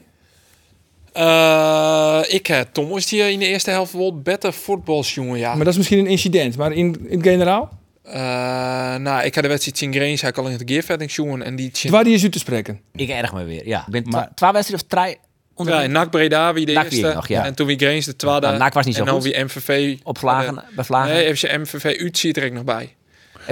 Eh, 1.12 2.20
ik 2.28 2.46
heb 2.46 2.68
Thomas 2.72 3.06
die 3.06 3.32
in 3.32 3.38
de 3.38 3.46
eerste 3.46 3.70
helft 3.70 3.92
wel 3.92 4.20
beter 4.20 4.52
voetbals, 4.52 5.14
jongen. 5.14 5.38
Ja. 5.38 5.48
Maar 5.54 5.58
dat 5.64 5.72
is 5.72 5.76
misschien 5.76 5.98
een 5.98 6.06
incident. 6.06 6.56
Maar 6.56 6.72
in, 6.72 6.96
in 7.08 7.18
het 7.18 7.26
generaal? 7.26 7.78
Eh, 8.02 8.14
nou, 8.96 9.24
ik 9.24 9.34
had 9.34 9.42
de 9.42 9.48
wedstrijd 9.48 9.78
zien 9.78 9.92
Greens, 9.94 10.20
hij 10.20 10.32
al 10.32 10.46
in 10.46 10.52
het 10.52 10.62
gearvetting 10.66 11.12
jongen 11.12 11.42
en 11.42 11.56
die 11.56 11.70
Waar 11.88 12.04
die 12.04 12.14
is 12.14 12.22
u 12.22 12.28
te 12.28 12.38
spreken? 12.38 12.80
Ik 12.92 13.08
erg 13.08 13.32
me 13.32 13.44
weer. 13.44 13.66
Ja, 13.66 13.80
ik 13.86 13.92
ben 13.92 14.02
Maar- 14.08 14.30
twee 14.34 14.52
wedstrijden 14.52 14.86
of 14.90 14.98
drie 14.98 15.16
onder 15.54 15.82
Ja, 15.82 15.86
NAC 15.86 16.10
Breda 16.10 16.52
wie 16.52 16.66
de 16.66 16.72
NAC 16.72 16.84
eerste. 16.84 17.12
nog, 17.14 17.28
ja. 17.28 17.44
En 17.44 17.54
toen 17.54 17.66
wie 17.66 17.76
Greens 17.78 18.04
de 18.04 18.16
tweede. 18.16 18.40
Nou, 18.40 18.58
NAC 18.58 18.72
was 18.74 18.86
niet 18.86 18.94
zo 18.94 19.00
en 19.00 19.06
dan 19.06 19.14
goed. 19.14 19.24
wie 19.24 19.44
MVV. 19.44 19.96
op 20.02 20.18
Vlagen, 20.18 20.64
bij 20.74 20.84
Vlagen. 20.84 21.14
Nee, 21.14 21.36
FC 21.36 21.42
MVV 21.42 21.84
uit 22.00 22.18
zit 22.18 22.36
er 22.36 22.44
ook 22.44 22.52
nog 22.52 22.64
bij. 22.64 22.94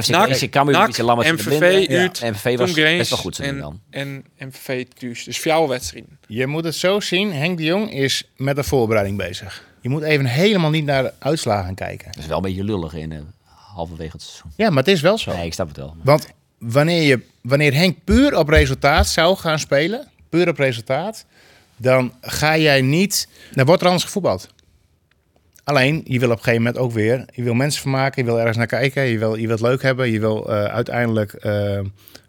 FC, 0.02 0.08
NAC, 0.08 0.50
Cambuur, 0.50 0.74
NAC, 0.78 0.98
MVV 0.98 1.88
uit, 1.90 2.18
Ja. 2.18 2.30
MVV 2.30 2.58
was 2.58 2.72
best 2.72 3.10
wel 3.10 3.18
goed 3.18 3.36
zijn 3.36 3.48
en, 3.48 3.58
dan. 3.58 3.80
en 3.90 4.24
MVV 4.38 4.86
thuis. 4.98 5.24
Dus 5.24 5.42
jouw 5.42 5.66
wedstrijden. 5.66 6.18
Je 6.26 6.46
moet 6.46 6.64
het 6.64 6.74
zo 6.74 7.00
zien, 7.00 7.32
Henk 7.32 7.56
de 7.56 7.64
Jong 7.64 7.92
is 7.92 8.24
met 8.36 8.56
de 8.56 8.64
voorbereiding 8.64 9.16
bezig. 9.16 9.64
Je 9.80 9.88
moet 9.88 10.02
even 10.02 10.24
helemaal 10.26 10.70
niet 10.70 10.84
naar 10.84 11.02
de 11.02 11.12
uitslagen 11.18 11.74
kijken. 11.74 12.06
Dat 12.12 12.22
is 12.22 12.26
wel 12.26 12.36
een 12.36 12.42
beetje 12.42 12.64
lullig 12.64 12.94
in 12.94 13.12
eh, 13.12 13.18
halverwege 13.74 14.12
het 14.12 14.22
seizoen. 14.22 14.50
Ja, 14.56 14.68
maar 14.68 14.78
het 14.78 14.88
is 14.92 15.00
wel 15.00 15.18
zo. 15.18 15.32
Nee, 15.32 15.46
ik 15.46 15.52
snap 15.52 15.68
het 15.68 15.76
wel. 15.76 15.96
Want 16.02 16.26
wanneer, 16.58 17.02
je, 17.02 17.20
wanneer 17.40 17.74
Henk 17.74 17.96
puur 18.04 18.38
op 18.38 18.48
resultaat 18.48 19.06
zou 19.08 19.36
gaan 19.36 19.58
spelen, 19.58 20.08
puur 20.28 20.48
op 20.48 20.58
resultaat, 20.58 21.24
dan 21.76 22.12
ga 22.20 22.56
jij 22.56 22.80
niet. 22.80 23.28
Dan 23.52 23.66
wordt 23.66 23.80
er 23.80 23.86
anders 23.86 24.04
gevoetbald. 24.04 24.48
Alleen, 25.66 26.02
je 26.04 26.18
wil 26.18 26.30
op 26.30 26.36
een 26.36 26.42
gegeven 26.42 26.62
moment 26.62 26.82
ook 26.82 26.92
weer. 26.92 27.24
Je 27.32 27.42
wil 27.42 27.54
mensen 27.54 27.80
vermaken, 27.80 28.24
je 28.24 28.28
wil 28.30 28.38
ergens 28.38 28.56
naar 28.56 28.66
kijken, 28.66 29.02
je 29.02 29.18
wil, 29.18 29.34
je 29.34 29.46
wil 29.46 29.56
het 29.56 29.60
leuk 29.60 29.82
hebben, 29.82 30.10
je 30.10 30.20
wil 30.20 30.50
eh, 30.50 30.64
uiteindelijk 30.64 31.32
eh, 31.32 31.80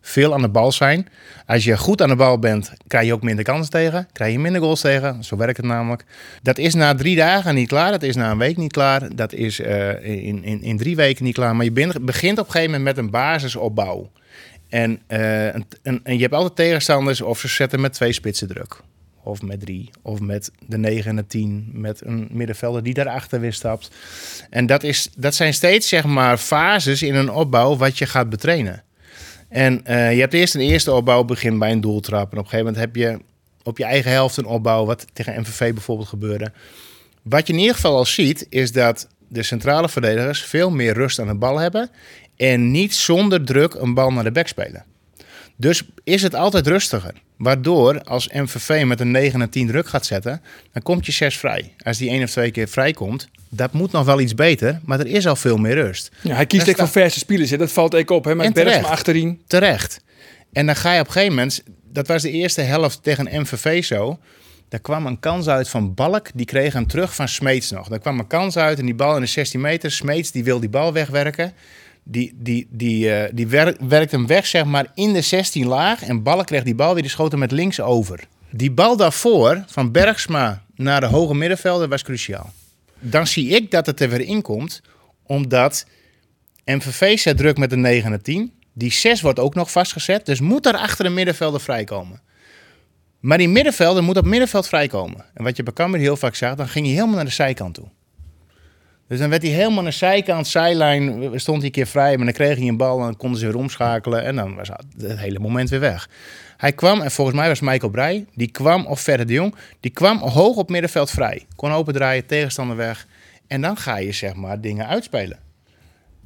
veel 0.02 0.34
aan 0.34 0.42
de 0.42 0.50
bal 0.50 0.72
zijn. 0.72 1.08
Als 1.46 1.64
je 1.64 1.78
goed 1.78 2.02
aan 2.02 2.10
de 2.10 2.16
bal 2.16 2.40
bent, 2.40 2.72
krijg 2.88 3.06
je 3.06 3.14
ook 3.14 3.24
minder 3.24 3.44
kansen 3.44 3.72
tegen, 3.72 4.08
krijg 4.12 4.32
je 4.32 4.40
minder 4.40 4.62
goals 4.62 4.82
tegen. 4.82 5.24
Zo 5.24 5.38
werkt 5.38 5.58
het 5.58 5.66
namelijk. 5.66 6.06
Dat 6.42 6.58
is 6.58 6.74
na 6.74 6.96
drie 6.96 7.16
dagen 7.16 7.56
niet 7.56 7.68
klaar, 7.68 7.92
dat 7.92 8.04
is 8.04 8.16
na 8.16 8.32
een 8.32 8.38
week 8.38 8.58
niet 8.58 8.72
klaar, 8.72 9.16
dat 9.16 9.34
is 9.34 9.60
eh, 9.60 10.04
in, 10.26 10.44
in, 10.44 10.62
in 10.62 10.78
drie 10.78 10.96
weken 10.96 11.24
niet 11.24 11.34
klaar. 11.36 11.56
Maar 11.56 11.66
je 11.66 11.72
begint- 11.72 11.96
op 12.40 12.48
een 12.48 12.52
gegeven 12.52 12.66
moment 12.66 12.84
met 12.84 12.98
een 12.98 13.12
basisopbouw. 13.12 14.12
En, 14.70 15.00
en 15.08 16.04
je 16.04 16.22
hebt 16.22 16.34
altijd 16.34 16.56
tegenstanders 16.56 17.22
of 17.22 17.40
ze 17.40 17.48
zetten 17.48 17.82
met 17.82 17.94
twee 17.94 18.12
spitsen 18.12 18.48
druk. 18.48 18.82
Of 19.28 19.42
met 19.42 19.60
drie. 19.60 19.90
Of 20.02 20.20
met 20.20 20.52
de 20.68 20.78
negen 20.78 21.10
en 21.10 21.16
de 21.16 21.28
tien. 21.28 21.70
Met 21.72 22.06
een 22.06 22.28
middenvelder 22.32 22.84
die 22.84 22.94
daarachter 22.94 23.40
weer 23.40 23.54
stapt. 23.54 23.92
En 24.50 24.66
dat, 24.66 24.84
is, 24.84 25.10
dat 25.18 25.36
zijn 25.36 25.54
steeds 25.54 25.88
zeg 25.88 26.06
maar 26.06 26.38
fases 26.38 27.02
in 27.02 27.16
een 27.16 27.32
opbouw 27.32 27.78
wat 27.78 27.98
je 27.98 28.06
gaat 28.06 28.30
betrainen. 28.30 28.84
En 29.50 29.86
eh, 29.86 30.14
je 30.14 30.20
hebt 30.20 30.34
eerst 30.34 30.56
een 30.56 30.62
eerste 30.62 30.92
opbouw, 30.92 31.24
begin 31.24 31.60
bij 31.60 31.72
een 31.72 31.82
doeltrap. 31.82 32.32
En 32.32 32.38
op 32.38 32.44
een 32.44 32.50
gegeven 32.50 32.66
moment 32.66 32.84
heb 32.84 32.96
je 32.96 33.20
op 33.64 33.78
je 33.78 33.84
eigen 33.84 34.12
helft 34.12 34.38
een 34.38 34.46
opbouw, 34.46 34.86
wat 34.86 35.06
tegen 35.14 35.42
MVV 35.42 35.74
bijvoorbeeld 35.74 36.08
gebeurde. 36.08 36.52
Wat 37.22 37.48
je 37.48 37.54
in 37.54 37.60
ieder 37.60 37.76
geval 37.76 37.96
al 37.96 38.06
ziet, 38.06 38.48
is 38.50 38.72
dat 38.72 39.08
de 39.28 39.44
centrale 39.44 39.90
verdedigers 39.90 40.44
veel 40.44 40.70
meer 40.70 40.94
rust 40.94 41.20
aan 41.20 41.28
de 41.28 41.36
bal 41.36 41.58
hebben. 41.58 41.90
En 42.36 42.72
niet 42.72 42.96
zonder 42.96 43.46
druk 43.46 43.74
een 43.74 43.94
bal 43.94 44.12
naar 44.12 44.24
de 44.24 44.32
bek 44.32 44.48
spelen. 44.48 44.86
Dus 45.60 45.84
is 46.04 46.22
het 46.22 46.36
altijd 46.36 46.68
rustiger. 46.68 47.14
Waardoor 47.38 48.04
als 48.04 48.30
MVV 48.34 48.84
met 48.86 49.00
een 49.00 49.12
9 49.12 49.42
en 49.42 49.50
10 49.50 49.68
druk 49.68 49.88
gaat 49.88 50.06
zetten, 50.06 50.42
dan 50.72 50.82
komt 50.82 51.06
je 51.06 51.12
6 51.12 51.38
vrij. 51.38 51.74
Als 51.84 51.98
die 51.98 52.10
één 52.10 52.24
of 52.24 52.30
twee 52.30 52.52
keer 52.52 52.68
vrij 52.68 52.92
komt, 52.94 53.28
dat 53.50 53.74
moet 53.74 53.92
nog 53.92 54.06
wel 54.06 54.20
iets 54.20 54.36
beter, 54.36 54.80
maar 54.86 55.00
er 55.00 55.08
is 55.08 55.28
al 55.28 55.36
veel 55.36 55.58
meer 55.58 55.74
rust. 55.74 56.12
Ja, 56.22 56.36
hij 56.36 56.46
kiest 56.46 56.68
echt 56.68 56.78
voor 56.78 56.88
verse 56.88 57.20
spelers. 57.20 57.50
hè. 57.50 57.58
Dat 57.58 57.72
valt 57.72 57.94
ik 57.94 58.10
op. 58.10 58.26
Hè, 58.26 58.36
met 58.36 58.54
Bergsma 58.54 58.72
terecht. 58.74 58.92
achterin. 58.92 59.42
Terecht. 59.48 60.00
En 60.54 60.66
dan 60.66 60.76
ga 60.76 60.94
je 60.94 61.00
op 61.00 61.06
een 61.06 61.12
gegeven 61.12 61.36
moment, 61.36 61.64
dat 61.92 62.08
was 62.08 62.22
de 62.22 62.32
eerste 62.32 62.62
helft 62.62 63.04
tegen 63.04 63.42
MVV 63.42 63.84
zo. 63.84 64.20
Daar 64.70 64.80
kwam 64.80 65.06
een 65.06 65.20
kans 65.20 65.48
uit 65.48 65.70
van 65.70 65.94
Balk, 65.94 66.28
die 66.34 66.46
kreeg 66.46 66.74
hem 66.74 66.88
terug 66.88 67.16
van 67.16 67.28
Smeets 67.28 67.72
nog. 67.72 67.88
Daar 67.88 68.00
kwam 68.00 68.20
een 68.20 68.28
kans 68.28 68.58
uit 68.58 68.80
en 68.80 68.86
die 68.86 68.96
bal 68.96 69.16
in 69.16 69.22
de 69.22 69.28
16 69.28 69.62
meter. 69.62 69.92
Smeets 69.92 70.32
die 70.32 70.44
wil 70.44 70.60
die 70.60 70.70
bal 70.70 70.94
wegwerken. 70.94 71.54
Die, 72.10 72.34
die, 72.36 72.68
die, 72.70 73.14
eh, 73.14 73.30
die 73.34 73.48
wer- 73.48 73.78
werkt 73.88 74.12
hem 74.12 74.28
weg 74.28 74.46
zeg 74.46 74.66
maar 74.66 74.92
in 74.94 75.14
de 75.14 75.22
16 75.22 75.66
laag. 75.68 76.04
En 76.04 76.24
Balk 76.24 76.46
kreeg 76.46 76.64
die 76.64 76.76
bal 76.76 76.94
weer, 76.94 77.02
die 77.02 77.12
schoot 77.12 77.32
hem 77.32 77.40
met 77.40 77.52
links 77.52 77.80
over. 77.82 78.24
Die 78.52 78.72
bal 78.72 78.98
daarvoor, 78.98 79.64
van 79.68 79.92
Bergsma 79.92 80.64
naar 80.76 81.00
de 81.00 81.06
hoge 81.06 81.36
middenvelder, 81.36 81.88
was 81.88 82.04
cruciaal. 82.04 82.54
Dan 83.00 83.28
zie 83.28 83.50
ik 83.50 83.72
dat 83.72 83.86
het 83.86 84.02
er 84.02 84.10
weer 84.10 84.22
in 84.22 84.42
komt, 84.42 84.82
omdat 85.24 85.86
MVV 86.66 87.18
zet 87.20 87.38
druk 87.38 87.58
met 87.58 87.70
de 87.70 87.76
9 87.78 88.12
en 88.12 88.18
de 88.18 88.24
10. 88.24 88.52
Die 88.74 88.92
6 88.92 89.22
wordt 89.22 89.40
ook 89.40 89.56
nog 89.56 89.72
vastgezet. 89.72 90.26
Dus 90.26 90.40
moet 90.40 90.66
er 90.66 90.78
achter 90.78 91.04
de 91.06 91.10
middenvelder 91.12 91.62
vrijkomen. 91.62 92.22
Maar 93.20 93.38
die 93.38 93.50
middenvelder 93.50 94.04
moet 94.04 94.18
op 94.18 94.26
middenveld 94.26 94.68
vrijkomen. 94.68 95.26
En 95.34 95.44
wat 95.44 95.58
je 95.58 95.64
bij 95.64 95.74
Cambuur 95.74 96.02
heel 96.02 96.18
vaak 96.18 96.36
zag, 96.36 96.56
dan 96.56 96.68
ging 96.68 96.86
hij 96.86 96.94
helemaal 96.96 97.16
naar 97.16 97.26
de 97.26 97.32
zijkant 97.32 97.74
toe. 97.74 97.88
Dus 99.08 99.20
dan 99.20 99.30
werd 99.30 99.42
hij 99.42 99.52
helemaal 99.52 99.84
naar 99.84 99.94
zijkant, 99.94 100.48
zijlijn, 100.48 101.32
stond 101.40 101.58
hij 101.58 101.66
een 101.66 101.72
keer 101.72 101.88
vrij. 101.88 102.16
Maar 102.16 102.26
dan 102.26 102.34
kreeg 102.34 102.58
hij 102.58 102.68
een 102.68 102.78
bal 102.78 102.98
en 102.98 103.04
dan 103.04 103.18
konden 103.18 103.40
ze 103.40 103.46
weer 103.46 103.58
omschakelen. 103.58 104.24
En 104.24 104.36
dan 104.36 104.56
was 104.56 104.70
het 104.98 105.20
hele 105.20 105.40
moment 105.40 105.70
weer 105.70 105.80
weg. 105.80 106.10
Hij 106.58 106.74
kwam, 106.74 107.02
en 107.02 107.12
volgens 107.12 107.38
mij 107.38 107.48
was 107.48 107.60
Michael 107.60 107.92
Breij, 107.92 108.26
die 108.36 108.52
kwam, 108.52 108.86
of 108.86 109.00
Verder 109.00 109.26
de 109.26 109.34
Jong, 109.34 109.56
die 109.80 109.92
kwam 109.92 110.18
hoog 110.18 110.56
op 110.56 110.70
middenveld 110.70 111.12
vrij. 111.12 111.46
Kon 111.56 111.72
opendraaien, 111.72 112.26
tegenstander 112.26 112.78
weg. 112.78 113.08
En 113.48 113.62
dan 113.62 113.78
ga 113.78 113.98
je 113.98 114.12
zeg 114.12 114.36
maar 114.36 114.62
dingen 114.62 114.88
uitspelen. 114.88 115.47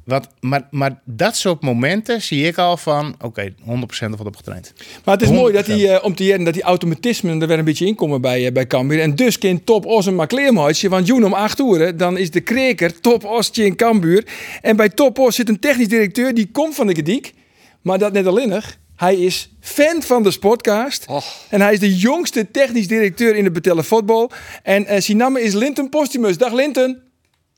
Wat, 0.04 0.28
maar, 0.40 0.68
maar 0.70 1.00
dat 1.04 1.36
soort 1.36 1.62
momenten 1.62 2.22
zie 2.22 2.46
ik 2.46 2.58
al 2.58 2.76
van, 2.76 3.14
oké, 3.20 3.54
100% 3.60 3.62
ervan 3.98 4.26
op 4.26 4.36
getraind. 4.36 4.72
Maar 5.04 5.14
het 5.14 5.24
is 5.24 5.30
mooi 5.30 5.52
dat 5.52 5.66
100%. 5.66 5.66
die, 5.66 5.88
eh, 5.88 6.04
om 6.04 6.14
te 6.14 6.24
jaren 6.24 6.44
dat 6.44 6.54
die 6.54 6.62
automatismen 6.62 7.40
er 7.40 7.48
weer 7.48 7.58
een 7.58 7.64
beetje 7.64 7.86
inkomen 7.86 8.20
bij, 8.20 8.46
eh, 8.46 8.52
bij 8.52 8.66
Cambuur. 8.66 9.00
En 9.00 9.14
dus 9.14 9.38
kind 9.38 9.66
top 9.66 9.86
os 9.86 10.06
en 10.06 10.14
maar 10.14 10.26
kleermaatje. 10.26 10.88
Want 10.88 11.06
Joen 11.06 11.24
om 11.24 11.32
acht 11.32 11.60
uur, 11.60 11.96
dan 11.96 12.18
is 12.18 12.30
de 12.30 12.40
kreker 12.40 13.00
top 13.00 13.24
osje 13.24 13.64
in 13.64 13.76
Cambuur. 13.76 14.26
En 14.60 14.76
bij 14.76 14.88
top 14.88 15.18
os 15.18 15.34
zit 15.34 15.48
een 15.48 15.60
technisch 15.60 15.88
directeur, 15.88 16.34
die 16.34 16.50
komt 16.52 16.74
van 16.74 16.86
de 16.86 16.94
Gediek. 16.94 17.34
Maar 17.82 17.98
dat 17.98 18.12
net 18.12 18.26
alleen 18.26 18.48
nog. 18.48 18.76
Hij 18.96 19.16
is 19.16 19.52
fan 19.60 20.02
van 20.02 20.22
de 20.22 20.30
Sportcast. 20.30 21.06
En 21.48 21.60
hij 21.60 21.72
is 21.72 21.78
de 21.78 21.96
jongste 21.96 22.50
technisch 22.50 22.88
directeur 22.88 23.36
in 23.36 23.44
het 23.44 23.52
betellen 23.52 23.84
voetbal. 23.84 24.30
En 24.62 24.86
eh 24.86 25.00
zijn 25.00 25.16
naam 25.16 25.36
is 25.36 25.52
Linton 25.54 25.88
Postumus. 25.88 26.38
Dag 26.38 26.52
Linton. 26.52 27.11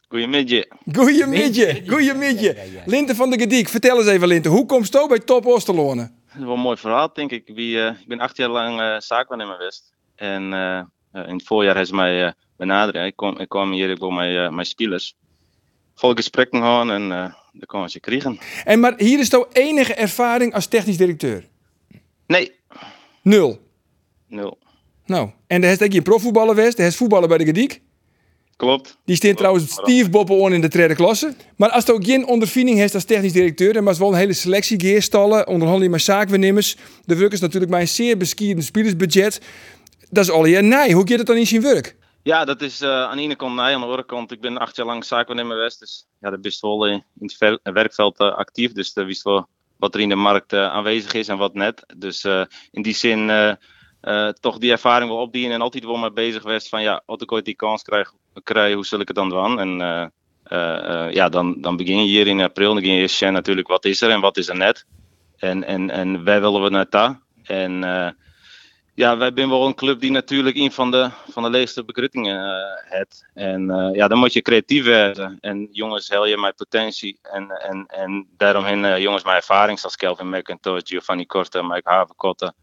Goedemiddag. 0.08 0.64
Goeiemiddag. 0.92 1.76
Goeiemiddag. 1.86 2.56
Linton 2.86 3.16
van 3.16 3.30
de 3.30 3.38
Gediek. 3.38 3.68
Vertel 3.68 3.98
eens 3.98 4.06
even 4.06 4.28
Linton. 4.28 4.52
Hoe 4.52 4.66
komt 4.66 4.92
het 4.92 5.08
bij 5.08 5.18
Top 5.18 5.46
Os 5.46 5.64
te 5.64 5.74
lonen? 5.74 6.22
Dat 6.26 6.36
is 6.36 6.44
wel 6.44 6.54
een 6.54 6.60
mooi 6.60 6.76
verhaal, 6.76 7.12
denk 7.12 7.30
ik. 7.30 7.50
Wie, 7.54 7.80
eh, 7.80 8.00
ik 8.00 8.06
ben 8.06 8.20
acht 8.20 8.36
jaar 8.36 8.48
lang 8.48 8.80
eh 8.80 9.00
zaakwaarnemer 9.00 9.56
geweest. 9.56 9.92
En 10.16 10.52
eh, 10.52 10.78
eh, 10.78 11.28
in 11.28 11.34
het 11.34 11.46
voorjaar 11.46 11.74
hebben 11.74 11.86
ze 11.86 11.94
mij 11.94 12.24
eh 12.26 12.32
benaderd. 12.56 13.06
Ik 13.06 13.16
kwam, 13.16 13.38
ik 13.38 13.48
kwam 13.48 13.72
hier, 13.72 13.90
ik 13.90 13.98
wil 13.98 14.10
mijn, 14.10 14.54
mijn 14.54 14.66
spelers. 14.66 15.14
Vol 15.94 16.14
gesprekken 16.14 16.60
gaan 16.60 16.90
en 16.90 17.12
eh 17.12 17.32
dat 17.52 17.68
kon 17.68 17.88
ze 17.88 18.00
krijgen. 18.00 18.38
En 18.64 18.80
maar 18.80 18.94
hier 18.96 19.18
is 19.18 19.28
jouw 19.28 19.46
enige 19.52 19.94
ervaring 19.94 20.54
als 20.54 20.66
technisch 20.66 20.96
directeur. 20.96 21.48
Nee, 22.26 22.52
Nul. 23.22 23.58
nul. 24.28 24.58
Nou, 25.06 25.30
en 25.46 25.60
daar 25.60 25.72
is 25.72 25.82
ook 25.82 25.92
je 25.92 26.02
profvoetballer 26.02 26.54
geweest. 26.54 26.76
Daar 26.76 26.86
is 26.86 26.96
voetballer 26.96 27.28
bij 27.28 27.38
de 27.38 27.44
Gediek. 27.44 27.82
Klopt. 28.56 28.96
Die 29.04 29.16
staat 29.16 29.36
trouwens 29.36 29.72
Steve 29.72 30.10
Boppen 30.10 30.52
in 30.52 30.60
de 30.60 30.68
tweede 30.68 30.94
klasse. 30.94 31.34
Maar 31.56 31.70
als 31.70 31.84
je 31.86 31.92
ook 31.92 32.04
geen 32.04 32.26
ondervinding 32.26 32.78
hebt 32.78 32.94
als 32.94 33.04
technisch 33.04 33.32
directeur, 33.32 33.72
dan 33.72 33.84
was 33.84 33.98
wel 33.98 34.08
een 34.08 34.18
hele 34.18 34.32
selectie 34.32 34.80
geheerstallen, 34.80 35.46
onderhandeling 35.46 35.92
met 35.92 36.02
zaakwaarnemers. 36.02 36.76
De 37.04 37.16
werk 37.16 37.32
is 37.32 37.40
natuurlijk 37.40 37.70
bij 37.70 37.80
een 37.80 37.88
zeer 37.88 38.16
beskierde 38.16 38.62
spelersbudget. 38.62 39.40
Dat 40.10 40.24
is 40.24 40.30
al 40.30 40.44
je 40.44 40.60
nee. 40.60 40.94
Hoe 40.94 41.08
gaat 41.08 41.18
het 41.18 41.26
dan 41.26 41.36
in 41.36 41.46
zijn 41.46 41.62
werk? 41.62 41.96
Ja, 42.22 42.44
dat 42.44 42.62
is 42.62 42.80
eh, 42.80 42.88
aan 42.88 43.16
de 43.16 43.22
ene 43.22 43.36
kant 43.36 43.54
nee, 43.54 43.64
aan 43.64 43.80
de 43.80 43.86
andere 43.86 44.04
kant. 44.04 44.32
Ik 44.32 44.40
ben 44.40 44.58
acht 44.58 44.76
jaar 44.76 44.86
lang 44.86 45.04
zaakwaarnemer 45.04 45.56
geweest. 45.56 45.80
Dus 45.80 46.06
ja, 46.20 46.30
dat 46.30 46.40
best 46.40 46.60
wel 46.60 46.86
eh, 46.86 46.92
in 46.92 47.30
het 47.38 47.60
werkveld 47.62 48.18
eh, 48.18 48.34
actief. 48.34 48.72
Dus 48.72 48.92
dat 48.92 49.06
wist 49.06 49.22
wel 49.22 49.48
wat 49.76 49.94
er 49.94 50.00
in 50.00 50.08
de 50.08 50.14
markt 50.14 50.52
aanwezig 50.52 51.12
is 51.12 51.28
en 51.28 51.36
wat 51.36 51.54
net. 51.54 51.94
Dus 51.96 52.24
in 52.70 52.82
die 52.82 52.94
zin 52.94 53.26
eh, 54.04 54.28
toch 54.28 54.58
die 54.58 54.70
ervaring 54.70 55.10
wel 55.10 55.20
opdienen 55.20 55.52
en 55.52 55.60
altijd 55.60 55.84
wel 55.84 55.96
mee 55.96 56.12
bezig 56.12 56.42
geweest 56.42 56.68
van 56.68 56.82
ja, 56.82 57.02
als 57.06 57.20
ik 57.20 57.32
ooit 57.32 57.44
die 57.44 57.56
kans 57.56 57.82
krijg, 57.82 58.12
krijg 58.42 58.74
hoe 58.74 58.86
zal 58.86 59.00
ik 59.00 59.08
het 59.08 59.16
dan 59.16 59.28
doen? 59.28 59.58
En 59.58 59.80
eh, 59.80 60.06
eh, 61.06 61.12
ja, 61.12 61.28
dan, 61.28 61.60
dan 61.60 61.76
begin 61.76 61.98
je 61.98 62.04
hier 62.04 62.26
in 62.26 62.40
april. 62.40 62.66
Dan 62.66 62.82
begin 62.82 62.94
je 62.94 63.00
eerst 63.00 63.20
natuurlijk 63.20 63.68
wat 63.68 63.84
is 63.84 64.00
er 64.00 64.10
en 64.10 64.20
wat 64.20 64.36
is 64.36 64.48
er 64.48 64.56
net. 64.56 64.86
En, 65.36 65.64
en, 65.64 65.90
en 65.90 66.24
wij 66.24 66.40
willen 66.40 66.62
we 66.62 66.68
naar 66.68 66.86
daar. 66.88 67.20
En 67.42 67.80
ja, 68.94 69.16
wij 69.16 69.30
zijn 69.34 69.48
wel 69.48 69.66
een 69.66 69.74
club 69.74 70.00
die 70.00 70.10
natuurlijk 70.10 70.56
een 70.56 70.72
van 70.72 70.90
de, 70.90 71.10
van 71.30 71.42
de 71.42 71.50
leegste 71.50 71.84
bekruttingen 71.84 72.56
heeft. 72.84 73.26
En 73.34 73.90
ja, 73.92 74.08
dan 74.08 74.18
moet 74.18 74.32
je 74.32 74.42
creatief 74.42 74.84
werden. 74.84 75.38
En 75.40 75.68
jongens, 75.70 76.08
hel 76.08 76.26
je 76.26 76.36
mijn 76.36 76.54
potentie. 76.54 77.18
En, 77.22 77.50
en, 77.50 77.86
en 77.86 78.26
daaromheen 78.36 78.84
eh, 78.84 78.98
jongens 78.98 79.24
mijn 79.24 79.36
ervaring, 79.36 79.78
zoals 79.78 79.96
Kelvin 79.96 80.28
McIntosh, 80.28 80.82
Giovanni 80.84 81.26
Korte, 81.26 81.62
Mike 81.62 81.90
Haverkotte. 81.90 82.54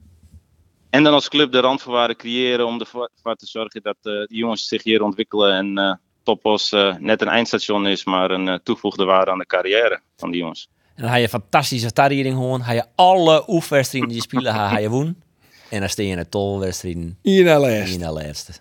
En 0.92 1.04
dan 1.04 1.14
als 1.14 1.30
club 1.30 1.52
de 1.52 1.60
randvoorwaarden 1.60 2.16
creëren 2.16 2.66
om 2.66 2.80
ervoor 2.80 3.10
voor 3.24 3.36
te 3.36 3.46
zorgen 3.46 3.82
dat 3.82 3.98
eh 4.02 4.12
die 4.14 4.38
jongens 4.38 4.68
zich 4.68 4.84
hier 4.84 5.04
ontwikkelen. 5.04 5.54
En 5.54 5.78
eh 5.78 5.94
Topos 6.24 6.72
eh, 6.72 6.96
net 7.00 7.22
een 7.22 7.28
eindstation 7.28 7.88
is, 7.88 8.04
maar 8.04 8.32
een 8.32 8.48
eh, 8.48 8.56
toegevoegde 8.64 9.06
waarde 9.06 9.32
aan 9.32 9.38
de 9.38 9.46
carrière 9.46 10.02
van 10.18 10.32
die 10.32 10.40
jongens. 10.40 10.70
En 10.96 11.04
dan 11.04 11.12
had 11.12 11.22
je 11.22 11.30
fantastische 11.30 11.92
tarriering 11.92 12.36
gewoon. 12.36 12.62
Had 12.62 12.76
je 12.76 12.86
alle 12.96 13.44
oefenwedstrijden 13.48 14.10
die 14.10 14.18
je 14.18 14.24
spelen, 14.24 14.54
had 14.54 14.82
je 14.82 14.90
woen. 14.90 15.22
En 15.70 15.80
dan 15.80 15.90
steen 15.90 16.06
je 16.06 16.12
in 16.12 16.18
de 16.18 16.30
tolwedstrijden 16.30 17.18
In 17.22 17.58
LS. 17.58 17.94
in 17.94 18.00
de 18.00 18.12
laatste. 18.12 18.52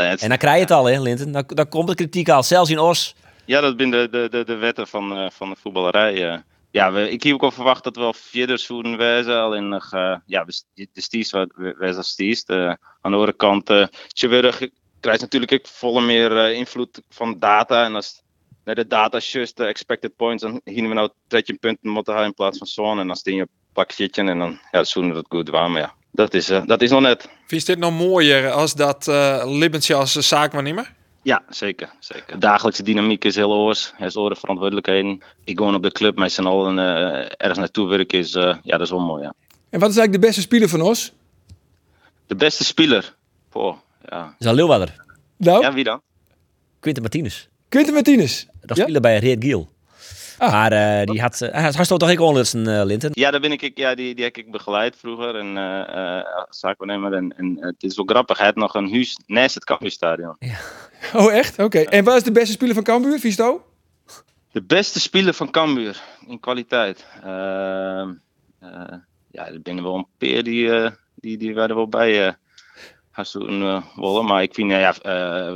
Het. 0.00 0.22
En 0.22 0.28
dan 0.28 0.38
krijg 0.38 0.54
je 0.54 0.60
het 0.60 0.70
al, 0.70 0.84
hè, 0.84 1.00
Linton. 1.00 1.32
Dan, 1.32 1.44
dan 1.46 1.68
komt 1.68 1.88
de 1.88 1.94
kritiek 1.94 2.28
al. 2.28 2.42
Zelfs 2.42 2.70
in 2.70 2.78
Os. 2.78 3.14
Ja, 3.44 3.60
dat 3.60 3.74
zijn 3.76 3.90
de, 3.90 4.08
de, 4.10 4.28
de, 4.30 4.44
de 4.44 4.54
wetten 4.54 4.86
van, 4.86 5.16
eh, 5.16 5.30
van 5.30 5.48
de 5.48 5.56
voetballerij. 5.60 6.42
Eh. 6.72 6.92
ja, 6.92 6.98
ik 6.98 7.22
heb 7.22 7.34
ook 7.34 7.42
al 7.42 7.50
verwacht 7.50 7.84
dat 7.84 7.96
we 7.96 8.02
al 8.02 8.12
vierde 8.12 8.56
zouden 8.56 8.96
wezen. 8.96 9.36
Alleen 9.36 9.68
nog, 9.68 9.92
uh, 9.94 10.16
ja, 10.26 10.44
de 10.74 11.00
stiers 11.00 11.32
wezen 11.54 11.96
als 11.96 12.08
stiers. 12.08 12.44
Uh, 12.46 12.66
aan 12.66 12.76
de 13.00 13.16
andere 13.16 13.32
kant, 13.32 13.70
uh, 13.70 13.86
krijgt 15.00 15.20
natuurlijk 15.20 15.52
ook 15.52 15.66
volle 15.66 16.00
meer 16.00 16.52
invloed 16.52 17.02
van 17.08 17.38
data. 17.38 17.84
En 17.84 17.94
als 17.94 18.22
naar 18.64 18.74
de 18.74 18.86
data 18.86 19.18
just 19.18 19.56
de 19.56 19.64
expected 19.64 20.16
points, 20.16 20.42
dan 20.42 20.60
gingen 20.64 20.88
we 20.88 20.94
nou 20.94 21.10
13 21.26 21.58
punten 21.58 21.90
moeten 21.90 22.12
hebben 22.12 22.30
in 22.30 22.36
plaats 22.36 22.58
van 22.58 22.66
zo'n. 22.66 22.98
En 22.98 23.06
dan 23.06 23.16
steen 23.16 23.36
je 23.36 23.48
pakje 23.72 24.10
en 24.10 24.38
dan 24.38 24.58
ja, 24.70 24.84
zouden 24.84 25.14
we 25.14 25.22
dat 25.22 25.38
goed. 25.38 25.50
Maar 25.50 25.80
ja, 25.80 25.94
dat 26.10 26.34
is, 26.34 26.46
dat 26.46 26.82
is 26.82 26.90
nog 26.90 27.00
net. 27.00 27.28
Vind 27.46 27.66
je 27.66 27.72
dit 27.72 27.78
nog 27.78 27.92
mooier 27.92 28.50
als 28.50 28.74
dat 28.74 29.06
uh, 29.06 29.42
Libbensje 29.46 29.94
als 29.94 30.12
zaakwaarnemer? 30.12 30.92
Ja, 31.22 31.42
zeker. 31.48 31.90
zeker. 31.98 32.32
De 32.32 32.38
dagelijkse 32.38 32.82
dynamiek 32.82 33.24
is 33.24 33.34
heel 33.34 33.52
oors. 33.52 33.92
Er 33.98 34.06
is 34.06 34.16
oren 34.16 34.36
verantwoordelijkheden. 34.36 35.22
Ik 35.44 35.58
gewoon 35.58 35.74
op 35.74 35.82
de 35.82 35.92
club 35.92 36.18
met 36.18 36.32
z'n 36.32 36.42
allen 36.42 36.78
uh, 36.78 37.24
ergens 37.36 37.58
naartoe 37.58 37.88
werken 37.88 38.18
is, 38.18 38.34
uh, 38.34 38.56
ja, 38.62 38.76
dat 38.76 38.80
is 38.80 38.90
wel 38.90 39.00
mooi. 39.00 39.22
Ja. 39.22 39.34
En 39.70 39.80
wat 39.80 39.90
is 39.90 39.96
eigenlijk 39.96 40.12
de 40.12 40.26
beste 40.26 40.40
speler 40.40 40.68
van 40.68 40.80
ons? 40.80 41.12
De 42.26 42.34
beste 42.34 42.64
speler? 42.64 43.14
Poh, 43.48 43.76
ja. 44.08 44.34
Is 44.38 44.46
dat 44.46 44.54
Leeuwarder? 44.54 45.04
Nou? 45.36 45.62
Ja, 45.62 45.72
wie 45.72 45.84
dan? 45.84 46.00
Quinten 46.80 47.02
Martinez. 47.02 47.46
Quinten 47.68 47.94
Martinez? 47.94 48.46
Dat 48.60 48.76
ja? 48.76 49.00
bij 49.00 49.18
Reed 49.18 49.44
Giel. 49.44 49.68
Ah. 50.42 50.52
Maar 50.52 50.72
uh, 50.72 51.04
die 51.04 51.20
had, 51.20 51.40
uh, 51.40 51.74
had 51.74 51.98
toch 51.98 52.10
ik 52.10 52.20
ondertussen, 52.20 52.68
uh, 52.68 52.84
Linten? 52.84 53.10
Ja, 53.12 53.30
daar 53.30 53.40
ben 53.40 53.52
ik, 53.52 53.72
ja 53.74 53.94
die, 53.94 54.14
die 54.14 54.24
heb 54.24 54.36
ik 54.36 54.50
begeleid 54.50 54.96
vroeger 54.96 55.36
en 55.36 55.56
uh, 55.56 56.24
zaakwaarnemer. 56.50 57.12
En, 57.12 57.36
en 57.36 57.56
het 57.60 57.82
is 57.82 57.96
wel 57.96 58.04
grappig, 58.04 58.36
hij 58.36 58.46
had 58.46 58.56
nog 58.56 58.74
een 58.74 58.90
huis 58.90 59.18
naast 59.26 59.54
het 59.54 59.64
Cambuurstadion. 59.64 60.36
Ja. 60.38 60.58
Oh, 61.14 61.32
echt? 61.32 61.52
Oké. 61.52 61.62
Okay. 61.62 61.84
En 61.84 62.04
wat 62.04 62.16
is 62.16 62.22
de 62.22 62.32
beste 62.32 62.52
speler 62.52 62.74
van 62.74 62.82
Cambuur, 62.82 63.18
Visto? 63.18 63.64
De 64.52 64.62
beste 64.62 65.00
speler 65.00 65.34
van 65.34 65.50
Cambuur 65.50 66.02
in 66.26 66.40
kwaliteit? 66.40 67.06
ja, 69.30 69.46
er 69.46 69.62
binnen 69.62 69.84
wel 69.84 69.94
een 69.94 70.06
peer 70.18 70.44
die, 70.44 70.90
die, 71.14 71.36
die 71.36 71.54
werden 71.54 71.76
wel 71.76 71.88
bij 71.88 72.36
gaan 73.10 73.24
doen 73.32 73.82
willen. 73.94 74.24
Maar 74.24 74.42
ik 74.42 74.54
vind, 74.54 74.70
ja, 74.70 74.92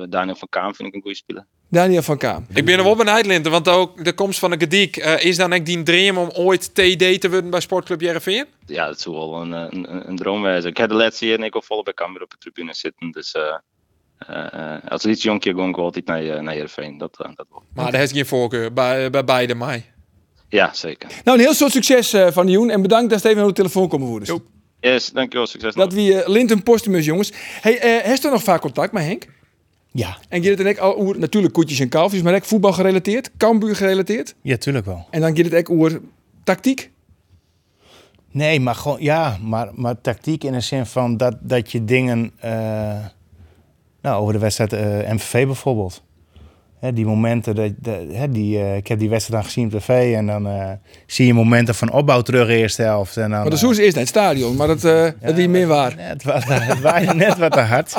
Daniel 0.07 0.37
van 0.37 0.49
Kaam 0.49 0.75
vind 0.75 0.89
ik 0.89 0.95
een 0.95 1.03
goede 1.03 1.17
speler. 1.17 1.47
Daniel 1.69 2.03
van 2.03 2.19
Kaam. 2.19 2.47
Ik 2.55 2.65
ben 2.65 2.79
er 2.79 2.85
wel 2.85 2.97
benieuwd, 2.97 3.27
Linten, 3.27 3.51
want 3.51 3.69
ook 3.69 4.05
de 4.05 4.13
komst 4.13 4.39
van 4.39 4.51
de 4.51 4.59
Gediek. 4.59 4.97
Uh, 4.97 5.25
is 5.25 5.37
dan 5.37 5.53
echt 5.53 5.67
die 5.67 5.83
dream 5.83 6.19
om 6.19 6.31
ooit 6.35 6.75
TD 6.75 7.21
te 7.21 7.29
worden 7.31 7.51
bij 7.51 7.61
Sportclub 7.61 8.01
Jereveen? 8.01 8.47
Ja, 8.67 8.87
dat 8.87 9.01
zou 9.01 9.17
wel 9.17 9.41
een, 9.41 9.53
een, 9.53 10.09
een 10.09 10.17
droom 10.17 10.43
zijn. 10.43 10.65
Ik 10.67 10.77
heb 10.77 10.89
de 10.89 10.95
laatste 10.95 11.27
jaar 11.27 11.41
ik 11.41 11.55
al 11.55 11.63
volop 11.63 11.85
bij 11.85 11.95
Cambuur 11.95 12.23
op 12.23 12.31
de 12.31 12.37
tribune 12.39 12.75
zitten. 12.75 13.11
Dus 13.11 13.35
uh, 13.35 13.43
uh, 14.31 14.75
als 14.89 15.05
iets 15.05 15.23
jonkje 15.23 15.51
ik 15.51 15.77
altijd 15.77 16.07
naar, 16.07 16.43
naar 16.43 16.55
Jereveen. 16.55 16.99
Dat, 16.99 17.17
dat 17.17 17.47
wel. 17.51 17.63
Maar 17.75 17.91
daar 17.91 18.01
heeft 18.01 18.13
geen 18.13 18.27
voorkeur 18.27 18.73
bij, 18.73 19.11
bij 19.11 19.25
beide 19.25 19.55
mij. 19.55 19.93
Ja, 20.49 20.75
zeker. 20.75 21.09
Nou, 21.25 21.39
een 21.39 21.45
heel 21.45 21.55
soort 21.55 21.73
succes 21.73 22.15
van 22.33 22.49
Joen. 22.49 22.71
En 22.71 22.83
bedankt 22.83 23.11
dat 23.11 23.19
Steven 23.19 23.41
aan 23.41 23.49
de 23.49 23.55
telefoon 23.55 23.89
komen 23.89 24.09
worden. 24.09 24.43
Yes, 24.81 25.11
dankjewel. 25.11 25.47
Succes. 25.47 25.75
Dat 25.75 25.93
wie 25.93 26.31
Linten 26.31 26.63
Postumus, 26.63 27.05
jongens. 27.05 27.33
Hey, 27.61 28.03
heeft 28.05 28.25
er 28.25 28.31
nog 28.31 28.43
vaak 28.43 28.61
contact 28.61 28.93
met 28.93 29.05
Henk? 29.05 29.27
Ja. 29.97 30.17
En 30.29 30.45
gaat 30.45 30.59
het 30.59 30.79
ook 30.79 30.99
over, 30.99 31.19
natuurlijk 31.19 31.53
koetjes 31.55 31.81
en 31.81 31.89
kalfjes, 31.89 32.23
maar 32.23 32.35
ook 32.35 32.45
voetbal 32.45 32.73
gerelateerd, 32.73 33.31
Cambuur 33.37 33.77
gerelateerd? 33.77 34.35
Ja, 34.43 34.57
tuurlijk 34.57 34.87
wel. 34.87 35.07
En 35.11 35.21
dan 35.21 35.37
gaat 35.37 35.45
het 35.45 35.55
ook 35.55 35.71
over 35.71 36.01
tactiek? 36.45 36.91
Nee, 38.31 38.61
maar 38.61 38.75
gewoon, 38.75 38.97
ja, 39.01 39.39
maar, 39.43 39.69
maar 39.75 40.01
tactiek 40.01 40.45
in 40.45 40.53
de 40.53 40.61
zin 40.61 40.87
van 40.87 41.17
dat, 41.17 41.37
dat 41.41 41.73
je 41.73 41.85
dingen, 41.85 42.33
uh, 42.45 42.51
nou, 44.03 44.21
over 44.21 44.33
de 44.33 44.39
wedstrijd 44.39 44.73
uh, 44.73 45.13
MVV 45.13 45.47
bijvoorbeeld. 45.47 46.03
Hè, 46.79 46.93
die 46.93 47.07
momenten, 47.07 47.55
dat, 47.55 47.71
hè, 48.13 48.31
die, 48.31 48.59
uh, 48.59 48.77
ik 48.77 48.87
heb 48.87 48.99
die 48.99 49.09
wedstrijd 49.09 49.43
dan 49.43 49.53
gezien 49.53 49.67
op 49.67 49.81
tv 49.81 50.15
en 50.15 50.27
dan 50.27 50.79
zie 51.07 51.27
je 51.27 51.35
momenten 51.35 51.75
van 51.75 51.93
opbouw 51.93 52.23
terug 52.23 52.49
in 52.49 52.57
eerste 52.57 52.83
helft. 52.83 53.17
En 53.17 53.31
dan, 53.31 53.41
maar 53.41 53.51
de 53.51 53.57
Soes 53.57 53.79
is 53.79 53.85
net 53.85 53.95
het 53.95 54.09
stadion, 54.09 54.57
maar 54.57 54.67
dat, 54.67 54.81
ja, 54.81 55.15
dat 55.21 55.39
is 55.39 55.47
meer 55.47 55.67
waar. 55.67 55.97
Net 55.97 56.23
wat, 56.23 56.45
het 56.49 56.81
waaide 56.81 57.15
net 57.15 57.39
wat 57.39 57.53
te 57.53 57.61
hard. 57.61 57.95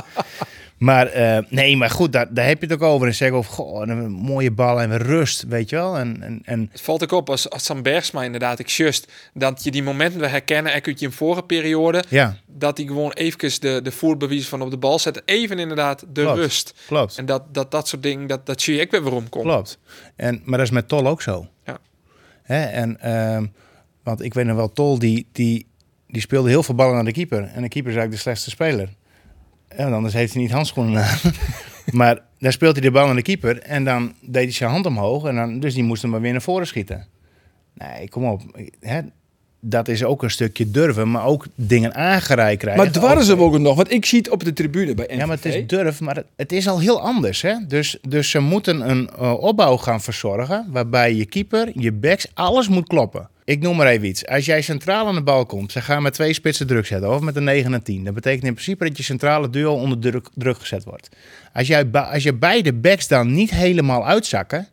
Maar 0.77 1.17
uh, 1.17 1.37
nee, 1.49 1.77
maar 1.77 1.89
goed, 1.89 2.13
daar, 2.13 2.33
daar 2.33 2.47
heb 2.47 2.61
je 2.61 2.67
het 2.67 2.75
ook 2.75 2.89
over. 2.89 3.07
En 3.07 3.15
zeggen 3.15 3.37
of 3.37 3.47
goh, 3.47 3.87
een 3.87 4.11
mooie 4.11 4.51
bal 4.51 4.81
en 4.81 4.97
rust, 4.97 5.43
weet 5.47 5.69
je 5.69 5.75
wel. 5.75 5.97
En, 5.97 6.21
en, 6.21 6.41
en... 6.43 6.69
Het 6.71 6.81
valt 6.81 7.03
ook 7.03 7.11
op 7.11 7.29
als, 7.29 7.49
als 7.49 7.63
Sam 7.63 7.81
Bergsma 7.81 8.23
inderdaad, 8.23 8.59
ik 8.59 8.67
just, 8.67 9.11
dat 9.33 9.63
je 9.63 9.71
die 9.71 9.83
momenten 9.83 10.19
we 10.19 10.27
herkennen, 10.27 10.75
ik 10.75 10.87
uit 10.87 10.99
je 10.99 11.05
in 11.05 11.11
vorige 11.11 11.43
periode, 11.43 12.03
ja. 12.09 12.37
dat 12.45 12.77
hij 12.77 12.87
gewoon 12.87 13.11
even 13.11 13.61
de, 13.61 13.79
de 13.83 13.91
voerbewijs 13.91 14.47
van 14.47 14.61
op 14.61 14.69
de 14.69 14.77
bal 14.77 14.99
zet. 14.99 15.21
Even 15.25 15.59
inderdaad 15.59 16.05
de 16.13 16.21
Klopt. 16.21 16.37
rust. 16.37 16.73
Klopt. 16.87 17.17
En 17.17 17.25
dat, 17.25 17.53
dat, 17.53 17.71
dat 17.71 17.87
soort 17.87 18.03
dingen, 18.03 18.27
dat, 18.27 18.45
dat 18.45 18.61
zie 18.61 18.75
je 18.75 18.81
ik 18.81 18.91
weer 18.91 19.01
waarom 19.01 19.29
komt. 19.29 19.45
Klopt. 19.45 19.79
En, 20.15 20.41
maar 20.43 20.57
dat 20.57 20.67
is 20.67 20.73
met 20.73 20.87
Tol 20.87 21.07
ook 21.07 21.21
zo. 21.21 21.47
Ja. 21.65 21.77
Hè? 22.43 22.63
En, 22.63 22.97
uh, 23.05 23.47
want 24.03 24.23
ik 24.23 24.33
weet 24.33 24.45
nog 24.45 24.55
wel, 24.55 24.71
Tol 24.71 24.99
die, 24.99 25.27
die, 25.31 25.67
die 26.07 26.21
speelde 26.21 26.49
heel 26.49 26.63
veel 26.63 26.75
ballen 26.75 26.95
naar 26.95 27.05
de 27.05 27.11
keeper. 27.11 27.43
En 27.43 27.61
de 27.61 27.69
keeper 27.69 27.91
is 27.91 27.97
eigenlijk 27.97 28.11
de 28.11 28.17
slechtste 28.17 28.49
speler. 28.49 28.89
Ja, 29.77 29.91
anders 29.91 30.13
heeft 30.13 30.33
hij 30.33 30.41
niet 30.41 30.51
handschoenen 30.51 31.03
aan. 31.03 31.17
maar 31.99 32.19
dan 32.39 32.51
speelt 32.51 32.75
hij 32.75 32.81
de 32.81 32.91
bal 32.91 33.07
aan 33.07 33.15
de 33.15 33.21
keeper 33.21 33.61
en 33.61 33.83
dan 33.83 34.13
deed 34.21 34.43
hij 34.43 34.51
zijn 34.51 34.69
hand 34.69 34.85
omhoog. 34.85 35.25
En 35.25 35.35
dan, 35.35 35.59
dus 35.59 35.73
die 35.73 35.83
moest 35.83 36.01
hem 36.01 36.11
maar 36.11 36.21
weer 36.21 36.31
naar 36.31 36.41
voren 36.41 36.67
schieten. 36.67 37.05
Nee, 37.73 38.09
kom 38.09 38.25
op. 38.25 38.41
Hè, 38.79 38.99
dat 39.59 39.87
is 39.87 40.03
ook 40.03 40.23
een 40.23 40.31
stukje 40.31 40.71
durven, 40.71 41.11
maar 41.11 41.25
ook 41.25 41.45
dingen 41.55 41.95
aangereikt 41.95 42.61
krijgen. 42.61 42.83
Maar 42.83 42.91
dwarren 42.91 43.23
ze 43.23 43.37
ook 43.37 43.59
nog? 43.59 43.75
Want 43.75 43.91
ik 43.91 44.05
zie 44.05 44.17
het 44.17 44.29
op 44.29 44.43
de 44.43 44.53
tribune 44.53 44.93
bij 44.93 45.05
NVV. 45.05 45.17
Ja, 45.17 45.25
maar 45.25 45.35
het 45.35 45.45
is 45.45 45.67
durf, 45.67 45.99
maar 45.99 46.15
het, 46.15 46.25
het 46.35 46.51
is 46.51 46.67
al 46.67 46.79
heel 46.79 47.01
anders. 47.01 47.41
Hè? 47.41 47.53
Dus, 47.67 47.97
dus 48.07 48.29
ze 48.29 48.39
moeten 48.39 48.89
een 48.89 49.09
uh, 49.19 49.33
opbouw 49.33 49.77
gaan 49.77 50.01
verzorgen, 50.01 50.67
waarbij 50.71 51.13
je 51.13 51.25
keeper, 51.25 51.71
je 51.73 51.91
backs, 51.91 52.27
alles 52.33 52.67
moet 52.67 52.87
kloppen. 52.87 53.29
Ik 53.47 53.62
noem 53.62 53.75
maar 53.75 53.88
even 53.88 54.07
iets. 54.07 54.25
Als 54.25 54.45
jij 54.45 54.62
centraal 54.62 55.07
aan 55.07 55.15
de 55.15 55.23
bal 55.23 55.45
komt, 55.45 55.71
ze 55.71 55.81
gaan 55.81 56.01
met 56.01 56.13
twee 56.13 56.33
spitsen 56.33 56.67
druk 56.67 56.86
zetten, 56.86 57.13
of 57.13 57.21
met 57.21 57.36
een 57.36 57.43
9 57.43 57.73
en 57.73 57.83
10. 57.83 58.03
Dat 58.03 58.13
betekent 58.13 58.43
in 58.43 58.53
principe 58.53 58.88
dat 58.88 58.97
je 58.97 59.03
centrale 59.03 59.49
duo 59.49 59.73
onder 59.73 59.99
druk, 59.99 60.29
druk 60.33 60.57
gezet 60.57 60.83
wordt. 60.83 61.10
Als, 61.53 61.67
jij, 61.67 61.91
als 61.91 62.23
je 62.23 62.33
beide 62.33 62.73
backs 62.73 63.07
dan 63.07 63.33
niet 63.33 63.49
helemaal 63.49 64.05
uitzakken, 64.05 64.67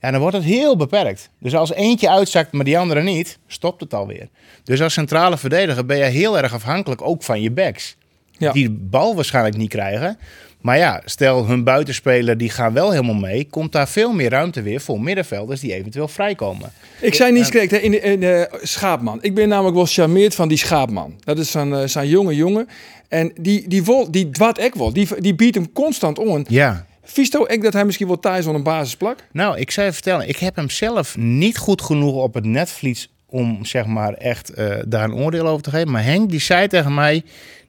ja, 0.00 0.10
dan 0.10 0.20
wordt 0.20 0.36
het 0.36 0.44
heel 0.44 0.76
beperkt. 0.76 1.30
Dus 1.38 1.54
als 1.54 1.72
eentje 1.72 2.10
uitzakt, 2.10 2.52
maar 2.52 2.64
die 2.64 2.78
andere 2.78 3.02
niet, 3.02 3.38
stopt 3.46 3.80
het 3.80 3.94
alweer. 3.94 4.28
Dus 4.64 4.82
als 4.82 4.92
centrale 4.92 5.38
verdediger 5.38 5.86
ben 5.86 5.96
je 5.96 6.04
heel 6.04 6.38
erg 6.38 6.54
afhankelijk 6.54 7.02
ook 7.02 7.22
van 7.22 7.40
je 7.40 7.50
backs. 7.50 7.96
Ja. 8.30 8.52
Die 8.52 8.64
de 8.64 8.74
bal 8.74 9.14
waarschijnlijk 9.14 9.56
niet 9.56 9.70
krijgen. 9.70 10.18
Maar 10.62 10.78
ja, 10.78 11.02
stel 11.04 11.46
hun 11.46 11.64
buitenspeler 11.64 12.38
die 12.38 12.50
gaan 12.50 12.72
wel 12.72 12.90
helemaal 12.90 13.14
mee, 13.14 13.46
komt 13.50 13.72
daar 13.72 13.88
veel 13.88 14.12
meer 14.12 14.30
ruimte 14.30 14.62
weer 14.62 14.80
voor 14.80 15.00
middenvelders 15.00 15.60
die 15.60 15.74
eventueel 15.74 16.08
vrijkomen. 16.08 16.72
Ik 17.00 17.14
zei 17.14 17.32
niet 17.32 17.50
correct, 17.50 17.70
hè, 17.70 17.76
in 17.76 17.90
de, 17.90 18.00
in 18.00 18.20
de 18.20 18.58
Schaapman. 18.62 19.18
Ik 19.22 19.34
ben 19.34 19.48
namelijk 19.48 19.76
wel 19.76 19.86
charmeerd 19.86 20.34
van 20.34 20.48
die 20.48 20.58
Schaapman. 20.58 21.14
Dat 21.24 21.38
is 21.38 21.50
zo'n 21.50 21.70
uh, 21.70 21.82
zo'n 21.84 22.08
jonge 22.08 22.34
jongen. 22.34 22.68
En 23.08 23.32
die, 23.40 23.68
die, 23.68 23.82
vol, 23.82 24.10
die 24.10 24.30
dwat 24.30 24.58
ek 24.58 24.74
wel. 24.74 24.92
Die, 24.92 25.08
die 25.18 25.34
biedt 25.34 25.54
hem 25.54 25.72
constant 25.72 26.18
on. 26.18 26.44
Ja. 26.48 26.86
Visto 27.02 27.44
ik 27.48 27.62
dat 27.62 27.72
hij 27.72 27.84
misschien 27.84 28.06
wel 28.06 28.18
thuis 28.18 28.46
op 28.46 28.54
een 28.54 28.62
basisplak? 28.62 29.18
Nou, 29.32 29.58
ik 29.58 29.70
zou 29.70 29.86
je 29.86 29.92
vertellen, 29.92 30.28
ik 30.28 30.36
heb 30.36 30.56
hem 30.56 30.70
zelf 30.70 31.16
niet 31.16 31.58
goed 31.58 31.82
genoeg 31.82 32.14
op 32.14 32.34
het 32.34 32.44
netvlies 32.44 33.10
om 33.26 33.64
zeg 33.64 33.86
maar 33.86 34.14
echt 34.14 34.58
uh, 34.58 34.74
daar 34.86 35.04
een 35.04 35.14
oordeel 35.14 35.46
over 35.46 35.62
te 35.62 35.70
geven. 35.70 35.90
Maar 35.90 36.04
Henk 36.04 36.30
die 36.30 36.40
zei 36.40 36.68
tegen 36.68 36.94
mij, 36.94 37.22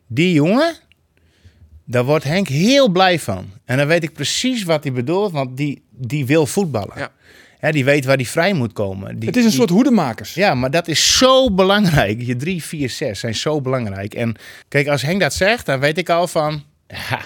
die 0.07 0.33
jongen, 0.33 0.75
daar 1.93 2.05
wordt 2.05 2.23
Henk 2.23 2.47
heel 2.47 2.89
blij 2.89 3.19
van. 3.19 3.51
En 3.65 3.77
dan 3.77 3.87
weet 3.87 4.03
ik 4.03 4.13
precies 4.13 4.63
wat 4.63 4.83
hij 4.83 4.93
bedoelt, 4.93 5.31
want 5.31 5.57
die, 5.57 5.83
die 5.89 6.25
wil 6.25 6.45
voetballen. 6.45 6.93
Ja. 6.97 7.11
Ja, 7.61 7.71
die 7.71 7.85
weet 7.85 8.05
waar 8.05 8.17
die 8.17 8.27
vrij 8.27 8.53
moet 8.53 8.73
komen. 8.73 9.19
Die, 9.19 9.27
het 9.27 9.37
is 9.37 9.43
een 9.43 9.49
die, 9.49 9.59
soort 9.59 9.69
hoedemakers. 9.69 10.33
Ja, 10.33 10.55
maar 10.55 10.71
dat 10.71 10.87
is 10.87 11.17
zo 11.17 11.51
belangrijk. 11.51 12.21
Je 12.21 12.35
3, 12.35 12.63
4, 12.63 12.89
6 12.89 13.19
zijn 13.19 13.35
zo 13.35 13.61
belangrijk. 13.61 14.13
En 14.13 14.35
kijk, 14.67 14.87
als 14.87 15.01
Henk 15.01 15.19
dat 15.19 15.33
zegt, 15.33 15.65
dan 15.65 15.79
weet 15.79 15.97
ik 15.97 16.09
al 16.09 16.27
van... 16.27 16.63
Ja, 16.87 17.21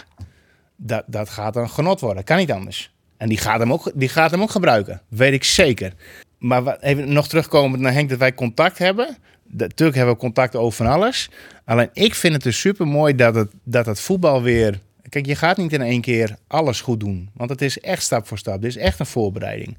dat, 0.76 1.04
dat 1.08 1.30
gaat 1.30 1.56
een 1.56 1.70
genot 1.70 2.00
worden. 2.00 2.24
Kan 2.24 2.38
niet 2.38 2.52
anders. 2.52 2.92
En 3.18 3.30
die 3.30 3.38
gaat 3.38 3.60
hem 3.60 3.74
ook, 3.74 3.92
die 3.94 4.10
gaat 4.10 4.32
hem 4.32 4.42
ook 4.42 4.52
gebruiken. 4.52 5.02
Weet 5.08 5.34
ik 5.34 5.44
zeker. 5.44 5.94
Maar 6.38 6.64
wat, 6.64 6.82
even 6.82 7.14
nog 7.14 7.28
terugkomen 7.28 7.82
naar 7.82 7.94
Henk, 7.94 8.10
dat 8.10 8.20
wij 8.20 8.34
contact 8.34 8.78
hebben. 8.78 9.18
Natuurlijk 9.48 9.98
hebben 9.98 10.16
we 10.16 10.20
contact 10.20 10.56
over 10.56 10.86
van 10.86 10.94
alles. 10.94 11.30
Alleen 11.66 11.90
ik 11.94 12.16
vind 12.16 12.34
het 12.34 12.44
dus 12.44 12.60
super 12.60 12.88
mooi 12.88 13.16
dat 13.16 13.36
het, 13.36 13.52
dat 13.64 13.86
het 13.86 14.00
voetbal 14.00 14.42
weer. 14.42 14.80
Kijk, 15.10 15.26
je 15.26 15.36
gaat 15.36 15.58
niet 15.58 15.74
in 15.74 15.82
één 15.82 16.02
keer 16.02 16.36
alles 16.48 16.82
goed 16.82 17.00
doen. 17.00 17.30
Want 17.34 17.50
het 17.50 17.62
is 17.62 17.80
echt 17.80 18.04
stap 18.04 18.28
voor 18.28 18.38
stap. 18.38 18.62
Dit 18.62 18.70
is 18.70 18.78
echt 18.78 19.00
een 19.00 19.06
voorbereiding. 19.06 19.78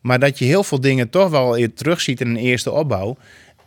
Maar 0.00 0.18
dat 0.18 0.38
je 0.38 0.44
heel 0.44 0.64
veel 0.64 0.80
dingen 0.80 1.10
toch 1.10 1.30
wel 1.30 1.66
terugziet 1.74 2.20
in 2.20 2.28
een 2.28 2.36
eerste 2.36 2.72
opbouw. 2.72 3.16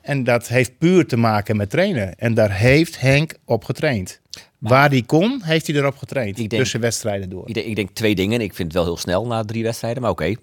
En 0.01 0.23
dat 0.23 0.47
heeft 0.47 0.77
puur 0.77 1.07
te 1.07 1.17
maken 1.17 1.57
met 1.57 1.69
trainen. 1.69 2.15
En 2.15 2.33
daar 2.33 2.51
heeft 2.51 2.99
Henk 2.99 3.33
op 3.45 3.63
getraind. 3.63 4.21
Maar 4.57 4.71
Waar 4.71 4.89
hij 4.89 5.01
kon, 5.01 5.41
heeft 5.43 5.67
hij 5.67 5.75
erop 5.75 5.97
getraind. 5.97 6.39
Ik 6.39 6.49
denk, 6.49 6.61
tussen 6.61 6.79
wedstrijden 6.79 7.29
door. 7.29 7.47
Ik 7.47 7.53
denk, 7.53 7.65
ik 7.65 7.75
denk, 7.75 7.89
twee 7.93 8.15
dingen. 8.15 8.41
Ik 8.41 8.53
vind 8.53 8.67
het 8.67 8.77
wel 8.77 8.85
heel 8.85 8.97
snel 8.97 9.27
na 9.27 9.43
drie 9.43 9.63
wedstrijden, 9.63 10.01
maar 10.01 10.12
oké. 10.12 10.23
Okay. 10.23 10.37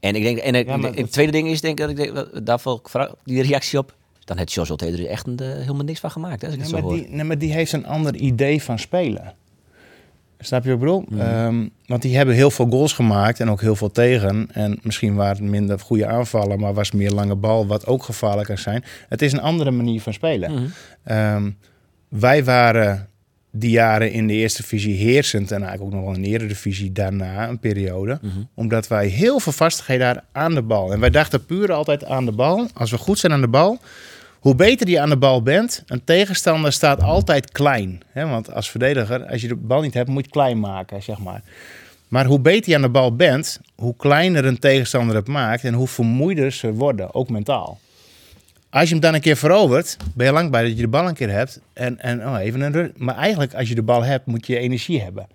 En 0.00 0.14
ik 0.14 0.22
denk, 0.22 0.38
en 0.38 0.54
het, 0.94 1.12
tweede 1.12 1.32
ding 1.32 1.48
is, 1.48 1.60
denk 1.60 1.80
ik, 1.80 1.96
dat 1.96 2.08
ik 2.34 2.46
daarvoor 2.46 2.80
die 3.24 3.42
reactie 3.42 3.78
op. 3.78 3.94
Dan 4.26 4.38
heeft 4.38 4.52
Jos 4.52 4.70
er 4.70 5.06
echt 5.06 5.26
een, 5.26 5.38
uh, 5.42 5.48
helemaal 5.48 5.84
niks 5.84 6.00
van 6.00 6.10
gemaakt. 6.10 6.40
Hè, 6.40 6.46
als 6.46 6.56
ik 6.56 6.62
nee, 6.62 6.72
het 6.72 6.80
zo 6.80 6.88
maar 6.88 6.96
hoor. 6.96 7.06
Die, 7.06 7.16
nee, 7.16 7.24
maar 7.24 7.38
die 7.38 7.52
heeft 7.52 7.72
een 7.72 7.86
ander 7.86 8.16
idee 8.16 8.62
van 8.62 8.78
spelen. 8.78 9.34
Snap 10.38 10.64
je 10.64 10.68
wat 10.68 10.78
ik 10.78 10.84
bedoel? 10.84 11.04
Mhm. 11.08 11.20
Ehm, 11.20 11.68
want 11.86 12.02
die 12.02 12.16
hebben 12.16 12.34
heel 12.34 12.50
veel 12.50 12.66
goals 12.66 12.92
gemaakt 12.92 13.40
en 13.40 13.50
ook 13.50 13.60
heel 13.60 13.76
veel 13.76 13.90
tegen. 13.90 14.48
En 14.52 14.78
misschien 14.82 15.14
waren 15.14 15.36
het 15.36 15.50
minder 15.50 15.78
goede 15.78 16.06
aanvallen, 16.06 16.60
maar 16.60 16.74
was 16.74 16.90
meer 16.90 17.10
lange 17.10 17.34
bal, 17.34 17.66
wat 17.66 17.86
ook 17.86 18.02
gevaarlijk 18.02 18.46
kan 18.46 18.58
zijn. 18.58 18.84
Het 19.08 19.22
is 19.22 19.32
een 19.32 19.40
andere 19.40 19.70
manier 19.70 20.00
van 20.00 20.12
spelen. 20.12 20.52
Mhm. 20.52 20.64
Ehm, 21.02 21.50
wij 22.08 22.44
waren 22.44 23.08
die 23.50 23.70
jaren 23.70 24.12
in 24.12 24.26
de 24.26 24.32
eerste 24.32 24.62
divisie 24.62 24.94
heersend 24.94 25.50
en 25.50 25.62
eigenlijk 25.62 25.82
ook 25.82 25.92
nog 25.92 26.04
wel 26.04 26.14
in 26.14 26.22
de 26.22 26.28
eredivisie 26.28 26.92
daarna 26.92 27.48
een 27.48 27.58
periode. 27.58 28.18
Mhm. 28.22 28.32
Omdat 28.54 28.88
wij 28.88 29.06
heel 29.06 29.40
veel 29.40 29.52
vastigheden 29.52 30.06
hadden 30.06 30.24
aan 30.32 30.54
de 30.54 30.62
bal. 30.62 30.92
En 30.92 31.00
wij 31.00 31.10
dachten 31.10 31.46
puur 31.46 31.72
altijd 31.72 32.04
aan 32.04 32.24
de 32.24 32.32
bal. 32.32 32.68
Als 32.74 32.90
we 32.90 32.98
goed 32.98 33.18
zijn 33.18 33.32
aan 33.32 33.40
de 33.40 33.48
bal, 33.48 33.78
hoe 34.46 34.54
beter 34.54 34.88
je 34.88 35.00
aan 35.00 35.08
de 35.08 35.16
bal 35.16 35.42
bent, 35.42 35.82
een 35.86 36.04
tegenstander 36.04 36.72
staat 36.72 37.02
altijd 37.02 37.52
klein. 37.52 38.02
Hè? 38.12 38.26
Want 38.26 38.52
als 38.52 38.70
verdediger, 38.70 39.26
als 39.26 39.40
je 39.40 39.48
de 39.48 39.56
bal 39.56 39.80
niet 39.80 39.94
hebt, 39.94 40.08
moet 40.08 40.16
je 40.16 40.22
het 40.22 40.32
klein 40.32 40.60
maken, 40.60 41.02
zeg 41.02 41.18
maar. 41.18 41.42
Maar 42.08 42.26
hoe 42.26 42.40
beter 42.40 42.70
je 42.70 42.76
aan 42.76 42.82
de 42.82 42.88
bal 42.88 43.16
bent, 43.16 43.60
hoe 43.74 43.96
kleiner 43.96 44.44
een 44.44 44.58
tegenstander 44.58 45.16
het 45.16 45.28
maakt 45.28 45.64
en 45.64 45.74
hoe 45.74 45.88
vermoeider 45.88 46.52
ze 46.52 46.72
worden, 46.72 47.14
ook 47.14 47.28
mentaal. 47.28 47.78
Als 48.70 48.84
je 48.84 48.90
hem 48.90 49.00
dan 49.00 49.14
een 49.14 49.20
keer 49.20 49.36
verovert, 49.36 49.96
ben 50.14 50.26
je 50.26 50.32
lang 50.32 50.50
bij 50.50 50.62
dat 50.62 50.76
je 50.76 50.82
de 50.82 50.88
bal 50.88 51.08
een 51.08 51.14
keer 51.14 51.30
hebt. 51.30 51.60
En, 51.72 52.00
en 52.00 52.28
oh, 52.28 52.38
even 52.40 52.60
een 52.60 52.92
Maar 52.96 53.16
eigenlijk, 53.16 53.54
als 53.54 53.68
je 53.68 53.74
de 53.74 53.82
bal 53.82 54.02
hebt, 54.02 54.26
moet 54.26 54.46
je 54.46 54.58
energie 54.58 55.02
hebben. 55.02 55.26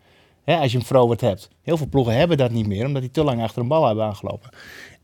Hè, 0.43 0.55
als 0.55 0.71
je 0.71 0.77
hem 0.77 0.87
veroverd 0.87 1.21
hebt. 1.21 1.49
Heel 1.63 1.77
veel 1.77 1.87
ploegen 1.87 2.15
hebben 2.15 2.37
dat 2.37 2.51
niet 2.51 2.67
meer, 2.67 2.85
omdat 2.85 3.01
die 3.01 3.11
te 3.11 3.23
lang 3.23 3.41
achter 3.41 3.61
een 3.61 3.67
bal 3.67 3.87
hebben 3.87 4.05
aangelopen. 4.05 4.49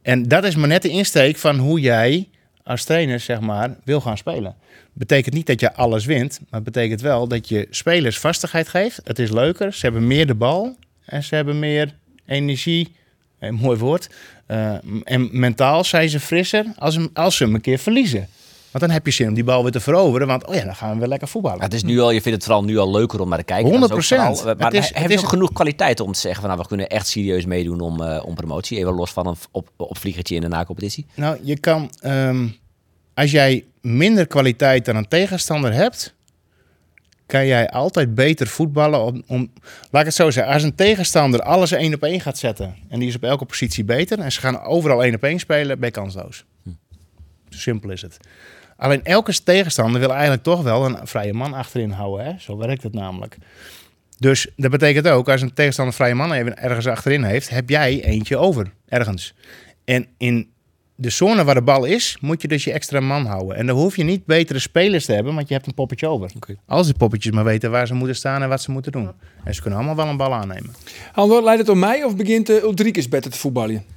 En 0.01 0.23
dat 0.23 0.43
is 0.43 0.55
maar 0.55 0.67
net 0.67 0.81
de 0.81 0.89
insteek 0.89 1.37
van 1.37 1.57
hoe 1.57 1.79
jij 1.79 2.27
als 2.67 2.83
trainer, 2.83 3.19
zeg 3.19 3.39
maar, 3.39 3.75
wil 3.83 4.01
gaan 4.01 4.17
spelen. 4.17 4.55
Betekent 4.93 5.35
niet 5.35 5.47
dat 5.47 5.59
je 5.59 5.73
alles 5.73 6.05
wint, 6.05 6.39
maar 6.49 6.61
betekent 6.61 7.01
wel 7.01 7.27
dat 7.27 7.49
je 7.49 7.67
spelers 7.69 8.19
vastigheid 8.19 8.67
geeft. 8.67 8.99
Het 9.03 9.19
is 9.19 9.31
leuker, 9.31 9.73
ze 9.73 9.85
hebben 9.85 10.07
meer 10.07 10.27
de 10.27 10.35
bal 10.35 10.75
en 11.05 11.23
ze 11.23 11.35
hebben 11.35 11.59
meer 11.59 11.93
energie. 12.25 12.95
Een 13.39 13.55
mooi 13.55 13.77
woord. 13.77 14.09
Eh, 14.45 14.75
en 15.03 15.29
mentaal 15.31 15.83
zijn 15.83 16.09
ze 16.09 16.19
frisser 16.19 16.65
als, 16.75 16.97
als 17.13 17.37
ze 17.37 17.43
hem 17.43 17.55
een 17.55 17.61
keer 17.61 17.77
verliezen. 17.77 18.27
Want 18.77 18.89
dan 18.91 18.99
heb 18.99 19.05
je 19.05 19.11
zin 19.11 19.27
om 19.27 19.33
die 19.33 19.43
bal 19.43 19.63
weer 19.63 19.71
te 19.71 19.79
veroveren. 19.79 20.27
Want 20.27 20.45
oh 20.47 20.55
ja, 20.55 20.63
dan 20.63 20.75
gaan 20.75 20.93
we 20.93 20.99
weer 20.99 21.07
lekker 21.07 21.27
voetballen. 21.27 21.61
Het 21.61 21.73
is 21.73 21.83
nu 21.83 21.99
al, 21.99 22.11
je 22.11 22.21
vindt 22.21 22.37
het 22.37 22.43
vooral 22.43 22.63
nu 22.63 22.77
al 22.77 22.91
leuker 22.91 23.19
om 23.21 23.29
naar 23.29 23.37
te 23.37 23.43
kijken. 23.43 23.65
Dat 23.71 23.73
is 23.73 23.83
ook 23.83 23.89
100%. 23.91 24.37
vooral- 24.37 24.55
Maar 24.55 24.65
Het 24.65 24.73
is- 24.73 24.87
heb 24.87 24.95
het 25.03 25.11
je 25.11 25.17
is- 25.17 25.23
genoeg 25.23 25.53
kwaliteit 25.53 25.99
om 25.99 26.11
te 26.11 26.19
zeggen 26.19 26.39
van 26.39 26.49
nou, 26.49 26.61
we 26.61 26.67
kunnen 26.67 26.87
echt 26.89 27.07
serieus 27.07 27.45
meedoen 27.45 27.79
om, 27.79 28.01
eh, 28.03 28.23
om 28.25 28.35
promotie. 28.35 28.77
Even 28.77 28.93
los 28.93 29.11
van 29.11 29.27
een 29.27 29.35
op, 29.51 29.69
opvliegertje 29.77 30.35
in 30.35 30.41
de 30.41 30.47
na-competitie. 30.47 31.05
Nou, 31.15 31.37
je 31.41 31.59
kan, 31.59 31.91
ehm, 31.99 32.47
als 33.13 33.31
jij 33.31 33.65
minder 33.81 34.27
kwaliteit 34.27 34.85
dan 34.85 34.95
een 34.95 35.07
tegenstander 35.07 35.73
hebt, 35.73 36.15
kan 37.25 37.45
jij 37.45 37.69
altijd 37.69 38.15
beter 38.15 38.47
voetballen. 38.47 39.03
Om, 39.03 39.23
om, 39.27 39.51
laat 39.91 40.01
ik 40.01 40.07
het 40.07 40.15
zo 40.15 40.31
zeggen, 40.31 40.53
als 40.53 40.63
een 40.63 40.75
tegenstander 40.75 41.39
alles 41.41 41.71
één 41.71 41.93
op 41.93 42.03
één 42.03 42.19
gaat 42.21 42.37
zetten 42.37 42.75
en 42.89 42.99
die 42.99 43.07
is 43.07 43.15
op 43.15 43.23
elke 43.23 43.45
positie 43.45 43.83
beter 43.83 44.19
en 44.19 44.31
ze 44.31 44.39
gaan 44.39 44.61
overal 44.61 45.03
één 45.03 45.15
op 45.15 45.23
één 45.23 45.39
spelen, 45.39 45.79
ben 45.79 45.87
je 45.89 45.93
kansloos. 45.95 46.45
Zo 47.49 47.59
simpel 47.59 47.89
is 47.89 48.01
het. 48.01 48.17
Alleen 48.77 49.03
elke 49.03 49.43
tegenstander 49.43 49.99
wil 49.99 50.11
eigenlijk 50.11 50.43
toch 50.43 50.61
wel 50.61 50.85
een 50.85 51.07
vrije 51.07 51.33
man 51.33 51.53
achterin 51.53 51.91
houden. 51.91 52.25
Hè? 52.25 52.31
Zo 52.39 52.57
werkt 52.57 52.83
het 52.83 52.93
namelijk. 52.93 53.37
Dus 54.17 54.47
dat 54.55 54.71
betekent 54.71 55.07
ook, 55.07 55.29
als 55.29 55.41
een 55.41 55.53
tegenstander 55.53 55.93
een 55.93 55.99
vrije 55.99 56.15
man 56.15 56.31
even 56.31 56.57
ergens 56.57 56.87
achterin 56.87 57.23
heeft, 57.23 57.49
heb 57.49 57.69
jij 57.69 58.03
eentje 58.03 58.37
over 58.37 58.71
ergens. 58.87 59.33
En 59.85 60.07
in 60.17 60.49
de 60.95 61.09
zone 61.09 61.43
waar 61.43 61.55
de 61.55 61.61
bal 61.61 61.85
is, 61.85 62.17
moet 62.21 62.41
je 62.41 62.47
dus 62.47 62.63
je 62.63 62.71
extra 62.71 62.99
man 62.99 63.25
houden. 63.25 63.55
En 63.55 63.65
dan 63.65 63.77
hoef 63.77 63.95
je 63.95 64.03
niet 64.03 64.25
betere 64.25 64.59
spelers 64.59 65.05
te 65.05 65.13
hebben, 65.13 65.35
want 65.35 65.47
je 65.47 65.53
hebt 65.53 65.67
een 65.67 65.73
poppetje 65.73 66.07
over. 66.07 66.31
Als 66.65 66.85
die 66.85 66.95
poppetjes 66.97 67.31
maar 67.31 67.43
weten 67.43 67.71
waar 67.71 67.87
ze 67.87 67.93
moeten 67.93 68.15
staan 68.15 68.41
en 68.41 68.49
wat 68.49 68.61
ze 68.61 68.71
moeten 68.71 68.91
doen. 68.91 69.11
En 69.43 69.53
ze 69.55 69.61
kunnen 69.61 69.79
allemaal 69.79 69.95
wel 69.95 70.07
een 70.07 70.17
bal 70.17 70.33
aannemen. 70.33 70.75
Andor, 71.13 71.43
leidt 71.43 71.59
het 71.59 71.69
om 71.69 71.79
mij 71.79 72.03
of 72.03 72.15
begint 72.15 72.49
uh, 72.49 72.63
Ulrikes 72.63 73.09
beter 73.09 73.31
te 73.31 73.37
voetballen? 73.37 73.96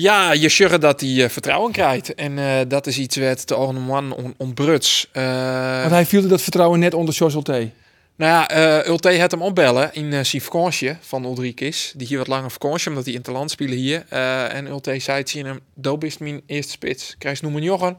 Ja, 0.00 0.32
je 0.32 0.48
zorgt 0.48 0.80
dat 0.80 1.00
hij 1.00 1.24
eh, 1.24 1.30
vertrouwen 1.30 1.72
krijgt. 1.72 2.14
En 2.14 2.38
eh, 2.38 2.60
dat 2.68 2.86
is 2.86 2.98
iets 2.98 3.16
wat 3.16 3.48
de 3.48 3.56
Orne 3.56 3.80
Man 3.80 4.12
on, 4.12 4.34
ontbruts. 4.36 5.08
Eh, 5.12 5.80
Want 5.80 5.90
hij 5.90 6.06
viel 6.06 6.28
dat 6.28 6.42
vertrouwen 6.42 6.80
net 6.80 6.94
onder 6.94 7.14
Jos 7.14 7.34
Ulte. 7.34 7.70
Nou 8.16 8.32
ja, 8.32 8.86
Ulte 8.86 9.20
had 9.20 9.30
hem 9.30 9.42
opbellen 9.42 9.94
in 9.94 10.04
uh, 10.04 10.24
zijn 10.24 10.42
vakantie 10.42 10.96
van 11.00 11.24
Ulrikes. 11.24 11.92
Die 11.96 12.06
hier 12.06 12.18
wat 12.18 12.26
langer 12.26 12.50
vakantie, 12.50 12.88
omdat 12.88 13.04
hij 13.04 13.12
in 13.12 13.18
het 13.18 13.28
land 13.28 13.50
spelen 13.50 13.76
hier. 13.76 14.06
En 14.08 14.66
Ulte 14.66 14.98
zei 14.98 15.18
het 15.18 15.32
hem, 15.32 15.60
dat 15.74 16.02
is 16.02 16.18
mijn 16.18 16.42
eerste 16.46 16.72
spits. 16.72 17.14
Krijg 17.18 17.42
noemen 17.42 17.62
Joggen. 17.62 17.98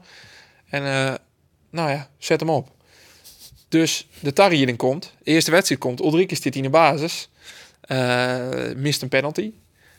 En 0.68 0.82
nou 1.70 1.90
ja, 1.90 2.08
zet 2.18 2.40
hem 2.40 2.50
op. 2.50 2.68
Dus 3.68 4.08
de 4.20 4.32
tar 4.32 4.50
hierin 4.50 4.76
komt. 4.76 5.12
De 5.22 5.30
eerste 5.30 5.50
wedstrijd 5.50 5.80
komt. 5.80 6.00
Ulrikes 6.00 6.42
zit 6.42 6.56
in 6.56 6.62
de 6.62 6.70
basis. 6.70 7.28
Mist 8.76 9.02
een 9.02 9.08
penalty. 9.08 9.52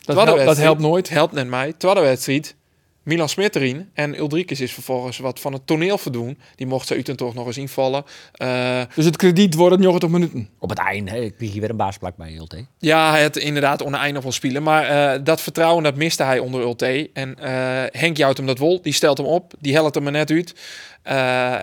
Dat, 0.06 0.16
helpt, 0.16 0.46
dat 0.46 0.58
helpt 0.58 0.82
nooit. 0.82 1.10
Helpt 1.10 1.34
net 1.34 1.48
mij. 1.48 1.74
Tweede 1.78 2.00
wedstrijd. 2.00 2.56
Milan 3.04 3.30
Smit 3.30 3.56
erin. 3.56 3.90
En 3.94 4.20
Ulrikes 4.20 4.60
is 4.60 4.74
vervolgens 4.74 5.18
wat 5.18 5.40
van 5.40 5.54
het 5.54 5.68
toneel 5.68 5.98
verdoen. 5.98 6.38
Die 6.56 6.68
mocht 6.68 6.88
ze 6.88 6.94
uit 6.94 7.18
toch 7.18 7.34
nog 7.34 7.46
eens 7.46 7.58
invallen. 7.58 8.04
Uh, 8.38 8.82
dus 8.96 9.06
het 9.06 9.18
krediet 9.18 9.56
wordt 9.56 9.80
90 9.80 10.10
minuten? 10.10 10.50
Op 10.60 10.70
het 10.70 10.78
einde 10.78 11.12
hè, 11.12 11.30
kreeg 11.30 11.54
je 11.54 11.60
weer 11.60 11.70
een 11.70 11.76
baasplak 11.76 12.16
bij 12.16 12.36
Ulte. 12.36 12.66
Ja, 12.78 13.12
hij 13.12 13.22
had 13.22 13.38
inderdaad 13.38 13.84
oneindig 13.84 14.24
wel 14.24 14.32
spelen. 14.32 14.64
Maar 14.64 15.16
uh, 15.16 15.26
dat 15.26 15.42
vertrouwen 15.42 15.84
dat 15.84 15.96
miste 15.96 16.24
hij 16.24 16.40
onder 16.40 16.62
Ulte. 16.62 17.10
En 17.14 17.38
uh, 17.40 17.84
Henk 17.92 18.18
jouwt 18.18 18.38
hem 18.38 18.46
dat 18.46 18.58
wol. 18.58 18.82
Die 18.82 18.94
stelt 18.94 19.18
hem 19.18 19.28
op. 19.28 19.54
Die 19.60 19.74
helpt 19.74 19.96
hem 19.96 20.06
er 20.06 20.12
net 20.12 20.32
uit. 20.32 20.56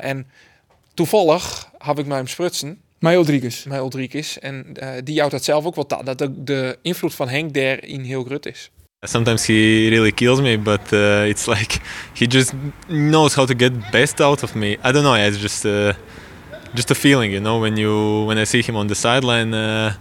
en 0.02 0.26
toevallig 0.94 1.70
heb 1.78 1.98
ik 1.98 2.06
mij 2.06 2.16
hem 2.16 2.26
sprutsen. 2.26 2.80
Mij 2.98 3.14
Ulrikes. 3.14 3.64
Mij 3.64 3.78
Ulrikes. 3.78 4.38
En 4.38 4.66
die 5.04 5.14
jouwt 5.14 5.30
dat 5.30 5.44
zelf 5.44 5.64
ook 5.64 5.74
wel. 5.74 5.86
Dat 6.04 6.18
de, 6.18 6.44
de 6.44 6.78
invloed 6.82 7.14
van 7.14 7.28
Henk 7.28 7.54
daarin 7.54 8.02
heel 8.02 8.24
groot 8.24 8.46
is. 8.46 8.70
Sometimes 9.06 9.46
he 9.46 9.88
really 9.90 10.10
kills 10.10 10.40
me, 10.40 10.58
but 10.58 10.92
uh, 10.92 11.28
it's 11.28 11.46
like 11.46 11.78
he 12.14 12.26
just 12.26 12.52
knows 12.88 13.34
how 13.34 13.46
to 13.46 13.54
get 13.56 13.90
best 13.90 14.20
out 14.20 14.42
of 14.42 14.54
me. 14.54 14.76
I 14.84 14.90
don't 14.90 15.04
know. 15.04 15.14
It's 15.14 15.38
just 15.38 15.64
uh, 15.64 15.92
just 16.74 16.90
a 16.90 16.94
feeling, 16.94 17.32
you 17.32 17.40
know. 17.40 17.60
When 17.60 17.76
you 17.76 18.24
when 18.26 18.38
I 18.38 18.44
see 18.44 18.60
him 18.60 18.74
on 18.74 18.88
the 18.88 18.94
sideline, 18.94 19.54
uh, 19.54 19.94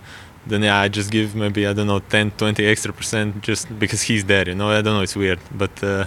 then 0.47 0.63
yeah, 0.63 0.81
I 0.85 0.89
just 0.89 1.11
give 1.11 1.35
maybe 1.35 1.67
I 1.67 1.73
don't 1.73 1.85
know 1.85 1.99
10, 1.99 2.31
20 2.37 2.65
extra 2.65 2.91
percent 2.91 3.43
just 3.43 3.67
because 3.77 4.01
he's 4.01 4.25
there, 4.25 4.49
you 4.49 4.55
know. 4.55 4.71
I 4.71 4.81
don't 4.81 4.95
know. 4.95 5.03
It's 5.03 5.15
weird, 5.15 5.39
but 5.51 5.83
uh, 5.83 6.05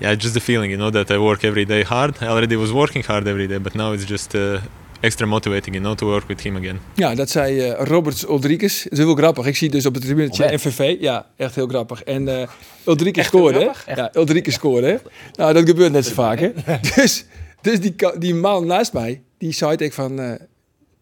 yeah, 0.00 0.14
just 0.14 0.34
the 0.34 0.40
feeling, 0.40 0.70
you 0.70 0.76
know, 0.76 0.90
that 0.90 1.10
I 1.10 1.16
work 1.16 1.44
every 1.44 1.64
day 1.64 1.82
hard. 1.82 2.14
I 2.20 2.26
already 2.26 2.56
was 2.56 2.74
working 2.74 3.02
hard 3.02 3.26
every 3.26 3.46
day, 3.46 3.58
but 3.58 3.74
now 3.74 3.92
it's 3.92 4.04
just 4.04 4.34
uh, 4.34 4.60
extra 5.00 5.26
motivating, 5.26 5.74
you 5.74 5.84
know, 5.84 5.96
to 5.96 6.06
work 6.06 6.28
with 6.28 6.40
him 6.40 6.56
again. 6.56 6.80
Ja, 6.94 7.14
dat 7.14 7.30
zei 7.30 7.70
uh, 7.70 7.74
Robert 7.78 8.28
Ulrikes. 8.28 8.82
Dat 8.82 8.92
is 8.92 8.98
heel 8.98 9.14
grappig. 9.14 9.46
Ik 9.46 9.56
zie 9.56 9.70
dus 9.70 9.86
op 9.86 9.94
het 9.94 10.02
tribune 10.02 10.58
FVV. 10.58 10.96
Ja, 11.00 11.26
echt 11.36 11.54
heel 11.54 11.68
grappig. 11.68 12.02
En 12.02 12.28
uh, 12.86 13.24
scoorde. 13.24 13.72
Ja, 13.94 14.10
Ulrikes 14.14 14.54
scoorde. 14.54 15.00
Nou, 15.36 15.52
dat 15.52 15.68
gebeurt 15.68 15.92
net 15.92 16.06
zo 16.06 16.14
vaak, 16.14 16.38
hè. 16.38 16.52
dus 16.94 17.24
dus 17.60 17.80
die, 17.80 17.94
die 18.18 18.34
man 18.34 18.66
naast 18.66 18.92
mij, 18.92 19.22
die 19.38 19.52
zei 19.52 19.76
ik 19.76 19.92
van... 19.92 20.20
Uh, 20.20 20.32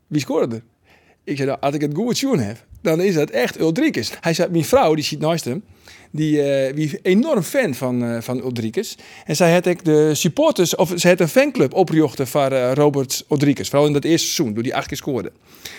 wie 0.06 0.20
scoorde 0.20 0.54
er? 0.54 0.62
Ik 1.24 1.36
zei, 1.36 1.48
nou, 1.48 1.60
als 1.60 1.74
ik 1.74 1.80
het 1.80 1.94
goed 1.94 2.18
tune 2.18 2.42
heb, 2.42 2.66
dan 2.82 3.00
is 3.00 3.14
dat 3.14 3.30
echt 3.30 3.60
Ulrikes. 3.60 4.12
Hij 4.20 4.34
zei, 4.34 4.50
mijn 4.50 4.64
vrouw, 4.64 4.94
die 4.94 5.04
ziet 5.04 5.20
naast 5.20 5.44
hem... 5.44 5.64
Die, 6.10 6.66
uh, 6.68 6.74
die 6.74 6.98
enorm 7.02 7.42
fan 7.42 7.74
van, 7.74 8.04
uh, 8.04 8.20
van 8.20 8.38
Ulrikes. 8.38 8.96
En 9.24 9.36
zij 9.36 9.52
had 9.52 9.66
ik 9.66 9.84
de 9.84 10.14
supporters, 10.14 10.76
of 10.76 10.92
ze 10.96 11.08
had 11.08 11.20
een 11.20 11.28
fanclub 11.28 11.74
opgejochten 11.74 12.26
van 12.26 12.52
uh, 12.52 12.72
Robert 12.72 13.24
Ulrikes. 13.30 13.68
Vooral 13.68 13.86
in 13.86 13.92
dat 13.92 14.04
eerste 14.04 14.26
seizoen, 14.26 14.54
door 14.54 14.62
die 14.62 14.74
acht 14.76 14.86
keer 14.86 14.96
scoorde. 14.96 15.32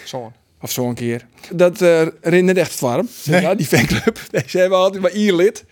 Zo. 0.05 0.31
Of 0.61 0.71
zo 0.71 0.87
een 0.87 0.95
keer. 0.95 1.27
Dat 1.51 1.81
uh, 1.81 2.57
echt 2.57 2.79
warm. 2.79 3.07
Nee. 3.25 3.41
Ja, 3.41 3.55
die 3.55 3.65
fanclub. 3.65 4.19
Ze 4.47 4.57
hebben 4.57 4.77
altijd 4.77 5.01
maar 5.01 5.11
hier 5.11 5.33
lid. 5.33 5.65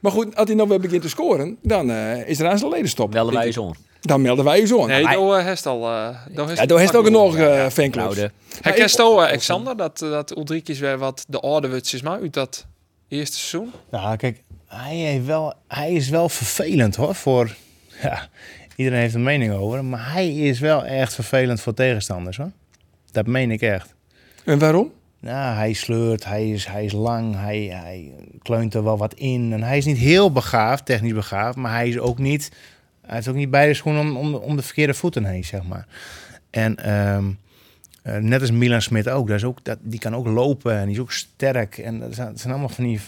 Maar 0.00 0.12
goed, 0.12 0.36
als 0.36 0.46
hij 0.46 0.56
nog 0.56 0.68
weer 0.68 0.80
begint 0.80 1.02
te 1.02 1.08
scoren, 1.08 1.56
dan 1.62 1.90
uh, 1.90 2.28
is 2.28 2.40
er 2.40 2.48
aan 2.48 2.58
zijn 2.58 2.70
leden 2.70 2.88
stop. 2.88 3.12
Melden 3.12 3.34
wij 3.34 3.46
je 3.46 3.52
zoon. 3.52 3.76
Dan 4.00 4.20
melden 4.20 4.44
wij 4.44 4.60
je 4.60 4.66
zoon. 4.66 4.86
Nee, 4.86 5.06
hij... 5.06 5.16
daar 5.16 5.44
heeft 5.44 5.66
al. 5.66 5.82
Uh, 5.82 6.08
ja, 6.54 6.66
daar 6.66 6.78
heeft 6.78 6.96
ook 6.96 7.10
nog 7.10 7.36
uh, 7.36 7.68
fanclubs. 7.68 8.16
Hij 8.60 8.72
kent 8.72 9.00
Alexander 9.00 9.76
dat, 9.76 9.98
dat 9.98 10.36
Ulrikes 10.36 10.78
weer 10.78 10.98
wat 10.98 11.24
de 11.28 11.40
orde 11.40 11.80
is 11.80 12.02
maar 12.02 12.20
uit 12.20 12.32
dat 12.32 12.66
eerste 13.08 13.36
seizoen? 13.36 13.72
Nou, 13.90 14.16
kijk, 14.16 14.42
hij, 14.66 14.96
heeft 14.96 15.26
wel, 15.26 15.54
hij 15.68 15.92
is 15.92 16.08
wel 16.08 16.28
vervelend 16.28 16.96
hoor. 16.96 17.14
Voor, 17.14 17.56
ja, 18.02 18.28
iedereen 18.76 19.00
heeft 19.00 19.14
een 19.14 19.22
mening 19.22 19.52
over. 19.52 19.84
Maar 19.84 20.12
hij 20.12 20.34
is 20.34 20.60
wel 20.60 20.84
echt 20.84 21.14
vervelend 21.14 21.60
voor 21.60 21.74
tegenstanders 21.74 22.36
hoor. 22.36 22.50
Dat 23.12 23.26
meen 23.26 23.50
ik 23.50 23.60
echt. 23.60 23.94
En 24.44 24.58
waarom? 24.58 24.92
Nou, 25.20 25.56
hij 25.56 25.72
sleurt, 25.72 26.24
hij 26.24 26.50
is, 26.50 26.66
hij 26.66 26.84
is 26.84 26.92
lang, 26.92 27.34
hij, 27.34 27.58
hij 27.58 28.12
kleunt 28.42 28.74
er 28.74 28.84
wel 28.84 28.98
wat 28.98 29.14
in. 29.14 29.52
En 29.52 29.62
hij 29.62 29.78
is 29.78 29.84
niet 29.84 29.98
heel 29.98 30.32
begaafd, 30.32 30.86
technisch 30.86 31.12
begaafd, 31.12 31.56
maar 31.56 31.72
hij 31.72 31.88
is 31.88 31.98
ook 31.98 32.18
niet, 32.18 32.52
hij 33.06 33.18
is 33.18 33.28
ook 33.28 33.34
niet 33.34 33.50
bij 33.50 33.66
de 33.66 33.74
schoen 33.74 33.98
om, 33.98 34.16
om, 34.16 34.34
om 34.34 34.56
de 34.56 34.62
verkeerde 34.62 34.94
voeten 34.94 35.24
heen, 35.24 35.44
zeg 35.44 35.62
maar. 35.62 35.86
En 36.50 36.96
um, 36.96 37.38
uh, 38.06 38.16
net 38.16 38.40
als 38.40 38.50
Milan 38.50 38.82
Smit 38.82 39.08
ook. 39.08 39.26
Dat 39.28 39.36
is 39.36 39.44
ook 39.44 39.64
dat, 39.64 39.78
die 39.82 39.98
kan 39.98 40.14
ook 40.14 40.26
lopen 40.26 40.78
en 40.78 40.84
die 40.86 40.94
is 40.94 41.00
ook 41.00 41.12
sterk. 41.12 41.78
En 41.78 41.98
dat 41.98 42.14
zijn, 42.14 42.28
dat 42.28 42.40
zijn 42.40 42.52
allemaal 42.52 42.68
van 42.68 42.84
die 42.84 43.00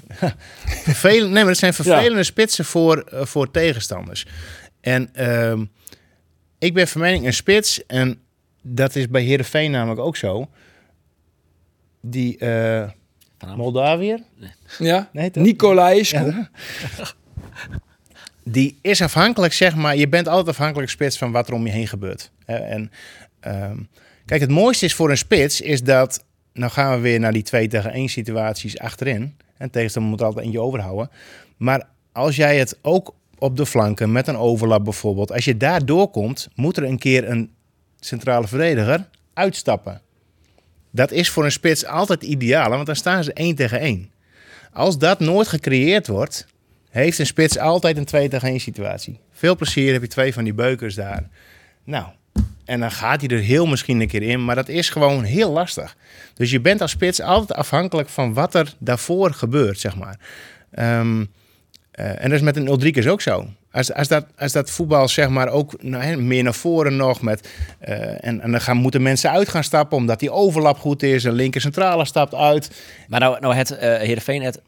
vervelende, 0.85 1.25
nee, 1.25 1.35
maar 1.35 1.45
dat 1.45 1.57
zijn 1.57 1.75
vervelende 1.75 2.17
ja. 2.17 2.23
spitsen 2.23 2.65
voor, 2.65 3.05
uh, 3.15 3.25
voor 3.25 3.51
tegenstanders. 3.51 4.27
En 4.81 5.11
uh, 5.17 5.61
ik 6.59 6.75
ben 6.75 6.89
van 6.89 7.01
mening 7.01 7.27
een 7.27 7.33
spits, 7.35 7.87
en 7.87 8.21
dat 8.63 8.97
is 8.97 9.09
bij 9.09 9.23
Heerenveen 9.23 9.71
namelijk 9.71 10.01
ook 10.01 10.17
zo. 10.17 10.49
die 12.01 12.39
eh 12.39 12.89
Van 13.39 13.49
Am- 13.49 13.57
Moldaviër, 13.57 14.21
Ja? 14.79 15.09
Nee. 15.13 15.31
Ja. 16.13 16.51
die 18.45 18.79
is 18.83 19.03
afhankelijk, 19.03 19.53
zeg 19.53 19.75
maar. 19.75 19.97
Je 19.97 20.09
bent 20.09 20.29
altijd 20.29 20.49
afhankelijk 20.49 20.91
spits 20.91 21.19
van 21.19 21.33
wat 21.33 21.49
er 21.49 21.55
om 21.55 21.67
je 21.67 21.73
heen 21.73 21.89
gebeurt. 21.89 22.31
Hè, 22.45 22.57
En 22.57 22.91
ehm, 23.41 23.79
kijk, 24.29 24.41
het 24.41 24.51
mooiste 24.51 24.85
is 24.85 24.95
voor 24.95 25.11
een 25.11 25.19
spits 25.19 25.61
is 25.61 25.83
dat. 25.83 26.25
Nou 26.53 26.73
gaan 26.73 26.95
we 26.95 27.01
weer 27.01 27.21
naar 27.21 27.33
die 27.33 27.43
2 27.43 27.69
tegen 27.69 27.93
1 27.93 28.09
situaties 28.09 28.79
achterin. 28.79 29.37
En 29.57 29.71
tegenstander 29.71 30.11
moet 30.11 30.23
altijd 30.23 30.45
eentje 30.45 30.61
overhouden. 30.61 31.11
Maar 31.57 31.89
als 32.13 32.37
jij 32.37 32.59
het 32.59 32.79
ook 32.83 33.15
op 33.39 33.57
de 33.57 33.67
flanken 33.67 34.13
met 34.13 34.29
een 34.29 34.37
overlap 34.37 34.85
bijvoorbeeld, 34.85 35.33
als 35.33 35.45
je 35.45 35.57
daar 35.57 35.85
doorkomt, 35.85 36.49
moet 36.55 36.77
er 36.77 36.85
een 36.85 36.99
keer 36.99 37.29
een 37.29 37.51
centrale 38.01 38.49
verdediger 38.49 39.09
uitstappen. 39.35 40.01
Dat 40.91 41.11
is 41.11 41.31
voor 41.31 41.45
een 41.45 41.53
spits 41.53 41.87
altijd 41.87 42.23
ideaal, 42.23 42.71
want 42.71 42.87
dan 42.87 42.97
staan 42.97 43.25
ze 43.25 43.33
1 43.33 43.55
tegen 43.55 43.81
1. 43.81 44.11
Als 44.73 44.99
dat 44.99 45.21
nooit 45.21 45.49
gecreëerd 45.49 46.07
wordt, 46.07 46.47
heeft 46.91 47.19
een 47.19 47.27
spits 47.27 47.59
altijd 47.59 47.97
een 47.97 48.05
2 48.05 48.29
tegen 48.29 48.49
1 48.49 48.61
situatie. 48.61 49.21
Veel 49.33 49.57
plezier, 49.57 49.93
heb 49.93 50.03
je 50.03 50.09
twee 50.09 50.33
van 50.33 50.45
die 50.45 50.55
beukers 50.55 50.95
daar. 50.95 51.29
Nou, 51.85 52.07
en 52.69 52.81
dan 52.81 52.91
gaat 52.91 53.21
hij 53.21 53.31
er 53.31 53.43
heel 53.43 53.67
misschien 53.67 54.01
een 54.01 54.09
keer 54.09 54.23
in, 54.23 54.45
maar 54.45 54.55
dat 54.55 54.69
is 54.69 54.91
gewoon 54.91 55.25
heel 55.25 55.51
lastig. 55.53 55.97
Dus 56.35 56.51
je 56.51 56.61
bent 56.61 56.81
als 56.81 56.91
spits 56.91 57.21
altijd 57.21 57.59
afhankelijk 57.59 58.09
van 58.09 58.35
wat 58.35 58.55
er 58.55 58.75
daarvoor 58.79 59.33
gebeurt, 59.33 59.79
zeg 59.81 59.97
maar. 59.97 60.19
Ehm, 60.71 61.25
eh, 61.91 62.07
en 62.09 62.23
dat 62.23 62.33
is 62.33 62.41
met 62.41 62.57
een 62.57 62.67
Ulrikes 62.67 63.07
ook 63.07 63.21
zo. 63.21 63.47
Als, 63.71 63.93
als, 63.93 64.09
dat, 64.09 64.27
als 64.39 64.53
dat 64.53 64.71
voetbal 64.71 65.09
zeg 65.09 65.29
maar 65.29 65.49
ook 65.49 65.83
nou, 65.83 66.03
hè, 66.05 66.17
meer 66.17 66.43
naar 66.43 66.55
voren 66.55 66.97
nog 66.97 67.23
met... 67.23 67.49
eh, 67.79 68.25
en, 68.25 68.41
en 68.41 68.51
dan 68.51 68.61
gaan, 68.61 68.77
moeten 68.77 69.03
mensen 69.03 69.31
uit 69.31 69.49
gaan 69.49 69.65
stappen 69.65 69.97
omdat 69.97 70.21
die 70.21 70.31
overlap 70.31 70.79
goed 70.79 71.03
is. 71.03 71.25
Een 71.25 71.33
linker 71.33 71.61
centrale 71.61 72.05
stapt 72.05 72.35
uit. 72.35 72.71
Maar 73.09 73.21
nou, 73.21 73.41
nou 73.41 73.55
het 73.55 73.71
uh, 73.71 73.79
Heerenveen 73.79 74.43
het 74.43 74.61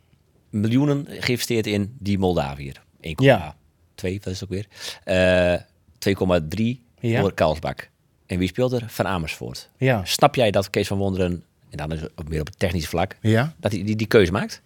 miljoenen 0.51 1.07
geïnvesteerd 1.09 1.67
in 1.67 1.97
die 1.99 2.19
Moldaviër. 2.19 2.83
1,2, 2.97 3.11
Ja. 3.17 3.55
wat 3.95 4.11
is 4.11 4.41
het 4.41 4.43
ook 4.43 4.49
weer? 4.49 4.67
Eh 5.05 5.61
2,3 6.09 6.81
Ja. 7.01 7.21
voor 7.21 7.33
Kalsbak. 7.35 7.89
En 8.27 8.39
wie 8.39 8.49
speelt 8.49 8.73
er? 8.73 8.85
Van 8.89 9.07
Amersfoort. 9.07 9.69
Ja. 9.77 10.01
Snap 10.05 10.35
jij 10.35 10.51
dat 10.51 10.71
Kees 10.71 10.87
van 10.87 10.99
Wonderen, 10.99 11.45
en 11.71 11.77
dan 11.77 11.93
is 11.93 12.01
het 12.01 12.11
ook 12.17 12.29
meer 12.29 12.41
op 12.41 12.47
het 12.47 12.59
technisch 12.59 12.89
vlak, 12.89 13.17
Ja. 13.21 13.55
dat 13.59 13.73
hij 13.73 13.85
die, 13.85 13.97
die 13.97 14.07
keuze 14.07 14.33
maakt? 14.33 14.63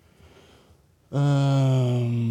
Ehm, 1.12 2.28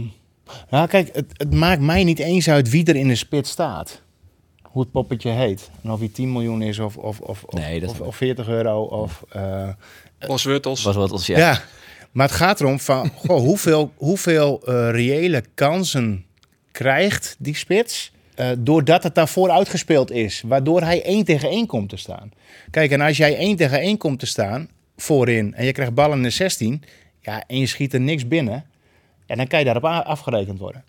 nou, 0.70 0.88
kijk, 0.88 1.10
het, 1.16 1.26
het 1.34 1.54
maakt 1.54 1.82
mij 1.82 2.04
niet 2.04 2.20
eens 2.20 2.50
uit 2.50 2.70
wie 2.70 2.86
er 2.86 2.96
in 2.96 3.08
de 3.08 3.16
spits 3.16 3.50
staat. 3.50 4.02
Hoe 4.62 4.82
het 4.82 4.92
poppetje 4.92 5.30
heet. 5.30 5.70
En 5.84 5.92
of 5.92 6.00
hij 6.00 6.08
10 6.14 6.32
miljoen 6.32 6.62
is 6.62 6.80
of, 6.80 6.98
of, 6.98 7.20
of, 7.20 7.44
of, 7.44 7.60
Nee, 7.60 7.80
dat- 7.80 7.90
of, 7.90 8.00
of 8.00 8.16
40 8.16 8.48
euro. 8.48 8.82
Of, 8.84 9.24
eh, 9.30 9.70
Wurtels. 10.44 10.84
Was 10.84 11.12
ons 11.12 11.26
ja. 11.26 11.38
ja. 11.38 11.62
maar 12.12 12.28
het 12.28 12.36
gaat 12.36 12.60
erom 12.60 12.80
van 12.80 13.10
goh, 13.16 13.40
hoeveel, 13.40 13.92
hoeveel 13.96 14.62
eh, 14.66 14.90
reële 14.92 15.44
kansen 15.54 16.26
krijgt 16.72 17.36
die 17.40 17.56
spits. 17.56 18.12
Eh, 18.36 18.50
doordat 18.58 19.04
het 19.04 19.16
daarvoor 19.16 19.50
uitgespeeld 19.50 20.12
is. 20.12 20.42
Waardoor 20.46 20.82
hij 20.82 21.06
1 21.06 21.24
tegen 21.24 21.50
1 21.50 21.66
komt 21.66 21.90
te 21.90 21.98
staan. 21.98 22.32
Kijk, 22.72 22.92
en 22.92 23.02
als 23.02 23.18
jij 23.18 23.38
1 23.38 23.56
tegen 23.56 23.80
1 23.80 23.98
komt 23.98 24.20
te 24.20 24.26
staan 24.26 24.70
voorin. 24.98 25.54
en 25.54 25.66
je 25.66 25.72
krijgt 25.72 25.94
ballen 25.94 26.18
in 26.18 26.24
de 26.24 26.30
16. 26.30 26.84
Ja, 27.22 27.44
en 27.48 27.60
je 27.60 27.68
schiet 27.68 27.94
er 27.94 28.00
niks 28.00 28.28
binnen. 28.28 28.66
En 29.26 29.38
dan 29.38 29.48
kan 29.48 29.60
je 29.60 29.66
daarop 29.66 29.86
afgerekend 29.86 30.60
worden. 30.60 30.84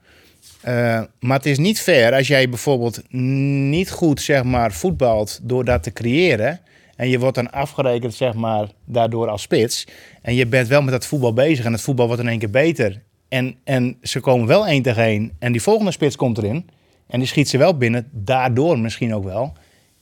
Eh, 0.61 1.03
maar 1.21 1.37
het 1.37 1.47
is 1.47 1.59
niet 1.59 1.81
fair 1.81 2.15
als 2.15 2.27
jij 2.27 2.49
bijvoorbeeld 2.49 3.03
niet 3.09 3.91
goed 3.91 4.21
zeg 4.21 4.45
maar, 4.45 4.73
voetbalt 4.73 5.41
door 5.43 5.65
dat 5.65 5.83
te 5.83 5.93
creëren. 5.93 6.61
En 6.97 7.09
je 7.09 7.19
wordt 7.19 7.35
dan 7.35 7.51
afgerekend 7.51 8.15
zeg 8.15 8.35
maar, 8.35 8.69
daardoor 8.85 9.29
als 9.29 9.43
spits. 9.43 9.87
En 10.23 10.35
je 10.35 10.47
bent 10.47 10.69
wel 10.69 10.83
met 10.83 10.93
dat 10.93 11.07
voetbal 11.07 11.33
bezig 11.33 11.65
en 11.65 11.73
het 11.73 11.81
voetbal 11.81 12.07
wordt 12.07 12.23
in 12.23 12.29
één 12.29 12.39
keer 12.39 12.51
beter. 12.51 13.03
En, 13.29 13.57
en 13.65 13.97
ze 14.03 14.21
komen 14.21 14.47
wel 14.47 14.67
één 14.67 14.83
tegen 14.83 15.03
één. 15.03 15.33
En 15.39 15.53
die 15.53 15.63
volgende 15.63 15.91
spits 15.91 16.17
komt 16.17 16.39
erin. 16.39 16.69
En 17.07 17.19
die 17.19 17.29
schiet 17.29 17.49
ze 17.49 17.59
wel 17.59 17.77
binnen. 17.77 18.09
Daardoor 18.13 18.79
misschien 18.79 19.15
ook 19.15 19.25
wel. 19.25 19.53